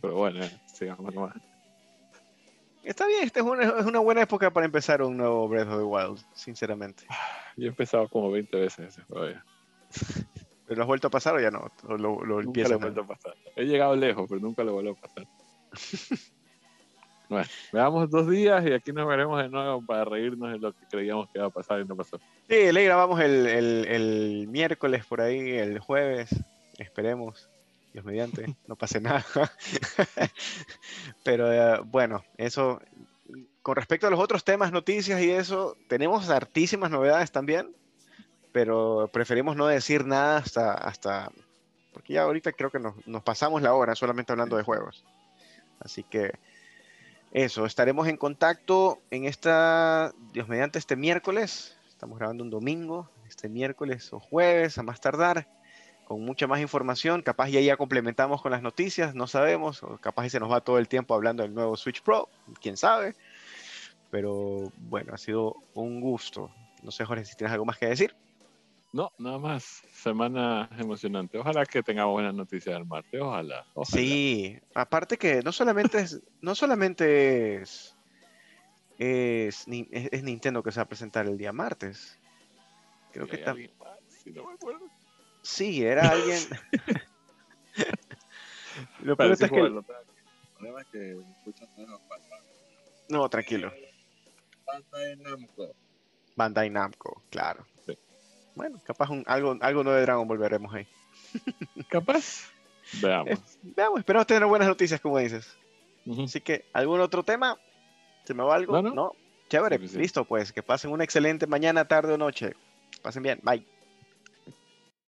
Pero 0.00 0.14
bueno, 0.14 0.42
eh, 0.44 0.60
sigamos 0.66 1.14
nomás. 1.14 1.34
Está 2.86 3.06
bien, 3.06 3.24
esta 3.24 3.40
es 3.40 3.46
una, 3.46 3.64
es 3.64 3.84
una 3.84 3.98
buena 3.98 4.22
época 4.22 4.50
para 4.52 4.64
empezar 4.66 5.02
un 5.02 5.16
nuevo 5.16 5.48
Breath 5.48 5.68
of 5.68 5.78
the 5.78 5.82
Wild, 5.84 6.20
sinceramente. 6.34 7.04
Yo 7.56 7.64
he 7.66 7.68
empezado 7.68 8.08
como 8.08 8.30
20 8.30 8.56
veces 8.60 8.88
ese 8.88 9.02
juego 9.02 9.28
ya. 9.28 9.44
¿Pero 10.66 10.76
lo 10.76 10.82
has 10.82 10.86
vuelto 10.86 11.08
a 11.08 11.10
pasar 11.10 11.34
o 11.34 11.40
ya 11.40 11.50
no? 11.50 11.68
¿O 11.84 11.96
lo, 11.96 12.24
lo 12.24 12.42
Nunca 12.42 12.62
lo 12.68 12.74
he 12.74 12.76
vuelto 12.76 13.00
a 13.00 13.06
pasar. 13.06 13.34
He 13.56 13.64
llegado 13.64 13.96
lejos, 13.96 14.26
pero 14.28 14.40
nunca 14.40 14.62
lo 14.62 14.72
vuelvo 14.74 14.92
a 14.92 15.00
pasar. 15.00 15.24
bueno, 17.28 17.46
veamos 17.72 18.08
dos 18.10 18.28
días 18.30 18.64
y 18.66 18.72
aquí 18.72 18.92
nos 18.92 19.08
veremos 19.08 19.42
de 19.42 19.48
nuevo 19.48 19.84
para 19.84 20.04
reírnos 20.04 20.52
de 20.52 20.58
lo 20.58 20.72
que 20.72 20.86
creíamos 20.88 21.26
que 21.32 21.38
iba 21.38 21.46
a 21.48 21.50
pasar 21.50 21.80
y 21.80 21.84
no 21.86 21.96
pasó. 21.96 22.18
Sí, 22.48 22.70
le 22.72 22.84
grabamos 22.84 23.20
el, 23.20 23.46
el- 23.48 23.86
el 23.88 24.48
miércoles 24.48 25.04
por 25.06 25.20
ahí, 25.20 25.40
el 25.50 25.80
jueves. 25.80 26.30
Esperemos, 26.78 27.50
Dios 27.96 28.04
mediante, 28.04 28.54
no 28.66 28.76
pase 28.76 29.00
nada. 29.00 29.24
Pero 31.24 31.50
eh, 31.50 31.80
bueno, 31.82 32.22
eso. 32.36 32.78
Con 33.62 33.74
respecto 33.74 34.06
a 34.06 34.10
los 34.10 34.20
otros 34.20 34.44
temas, 34.44 34.70
noticias 34.70 35.18
y 35.22 35.30
eso, 35.30 35.78
tenemos 35.88 36.28
hartísimas 36.28 36.90
novedades 36.90 37.32
también, 37.32 37.74
pero 38.52 39.10
preferimos 39.12 39.56
no 39.56 39.66
decir 39.66 40.06
nada 40.06 40.36
hasta, 40.36 40.74
hasta 40.74 41.32
porque 41.92 42.12
ya 42.12 42.22
ahorita 42.22 42.52
creo 42.52 42.70
que 42.70 42.78
nos, 42.78 42.94
nos 43.08 43.24
pasamos 43.24 43.62
la 43.62 43.74
hora 43.74 43.96
solamente 43.96 44.30
hablando 44.30 44.56
de 44.56 44.62
juegos. 44.62 45.04
Así 45.80 46.04
que 46.04 46.30
eso, 47.32 47.64
estaremos 47.64 48.06
en 48.06 48.18
contacto 48.18 49.00
en 49.10 49.24
esta, 49.24 50.12
Dios 50.32 50.48
mediante, 50.48 50.78
este 50.78 50.94
miércoles. 50.94 51.76
Estamos 51.88 52.18
grabando 52.18 52.44
un 52.44 52.50
domingo, 52.50 53.10
este 53.26 53.48
miércoles 53.48 54.12
o 54.12 54.20
jueves, 54.20 54.78
a 54.78 54.84
más 54.84 55.00
tardar, 55.00 55.48
con 56.06 56.20
mucha 56.24 56.46
más 56.46 56.60
información. 56.60 57.20
Capaz 57.22 57.48
ya 57.48 57.60
ya 57.60 57.76
complementamos 57.76 58.40
con 58.40 58.52
las 58.52 58.62
noticias, 58.62 59.14
no 59.14 59.26
sabemos, 59.26 59.82
o 59.82 59.98
capaz 59.98 60.26
y 60.26 60.30
se 60.30 60.40
nos 60.40 60.50
va 60.50 60.60
todo 60.60 60.78
el 60.78 60.88
tiempo 60.88 61.14
hablando 61.14 61.42
del 61.42 61.52
nuevo 61.52 61.76
Switch 61.76 62.00
Pro, 62.02 62.28
quién 62.62 62.76
sabe. 62.76 63.14
Pero 64.10 64.72
bueno, 64.88 65.12
ha 65.14 65.18
sido 65.18 65.56
un 65.74 66.00
gusto. 66.00 66.50
No 66.82 66.90
sé, 66.90 67.04
Jorge, 67.04 67.24
si 67.24 67.34
tienes 67.34 67.52
algo 67.52 67.64
más 67.64 67.76
que 67.78 67.86
decir. 67.86 68.14
No, 68.92 69.10
nada 69.18 69.38
más. 69.38 69.82
Semana 69.92 70.70
emocionante. 70.78 71.36
Ojalá 71.38 71.66
que 71.66 71.82
tengamos 71.82 72.12
buenas 72.12 72.32
noticias 72.34 72.74
del 72.76 72.86
martes. 72.86 73.20
Ojalá. 73.20 73.66
ojalá. 73.74 73.84
Sí, 74.00 74.58
aparte 74.74 75.18
que 75.18 75.42
no 75.42 75.50
solamente 75.52 75.98
es, 75.98 76.22
no 76.40 76.54
solamente 76.54 77.56
es, 77.56 77.96
es, 78.98 79.66
Ni- 79.68 79.88
es- 79.90 80.08
es 80.12 80.22
Nintendo 80.22 80.62
que 80.62 80.70
se 80.72 80.78
va 80.78 80.84
a 80.84 80.88
presentar 80.88 81.26
el 81.26 81.36
día 81.36 81.52
martes. 81.52 82.18
Creo 83.12 83.26
que 83.26 83.36
hay 83.36 83.42
tam- 83.42 83.50
alguien 83.50 83.72
más, 83.80 83.98
si 84.22 84.30
no 84.30 84.46
me 84.46 84.54
acuerdo. 84.54 84.86
Sí, 85.46 85.84
era 85.84 86.10
alguien. 86.10 86.40
Lo 89.02 89.16
peor 89.16 89.32
es 89.32 89.38
que 89.38 89.44
El 89.44 89.50
problema 90.54 90.80
es 90.80 90.86
que 90.88 91.16
escuchan 91.38 91.68
no, 93.08 93.28
tranquilo. 93.28 93.72
Bandai 94.66 95.16
Namco. 95.16 95.74
Bandai 96.34 96.70
Namco, 96.70 97.22
claro. 97.30 97.64
Sí. 97.86 97.96
Bueno, 98.54 98.80
capaz 98.84 99.10
un, 99.10 99.22
algo, 99.26 99.56
algo 99.60 99.84
nuevo 99.84 99.96
de 99.96 100.02
Dragon 100.02 100.26
Ball 100.26 100.38
veremos 100.38 100.74
ahí. 100.74 100.86
Capaz. 101.88 102.50
Veamos. 103.00 103.38
Eh, 103.38 103.58
veamos, 103.62 104.00
esperamos 104.00 104.26
tener 104.26 104.44
buenas 104.46 104.68
noticias, 104.68 105.00
como 105.00 105.18
dices. 105.18 105.56
Así 106.22 106.40
que, 106.40 106.64
¿algún 106.72 107.00
otro 107.00 107.22
tema? 107.22 107.58
¿Se 108.24 108.34
me 108.34 108.42
va 108.42 108.56
algo? 108.56 108.82
No, 108.82 108.92
no. 108.92 109.12
Chévere, 109.48 109.78
listo, 109.78 110.24
pues. 110.24 110.52
Que 110.52 110.62
pasen 110.62 110.90
una 110.90 111.04
excelente 111.04 111.46
mañana, 111.46 111.86
tarde 111.86 112.14
o 112.14 112.18
noche. 112.18 112.54
Pasen 113.02 113.22
bien, 113.22 113.40
bye. 113.42 113.64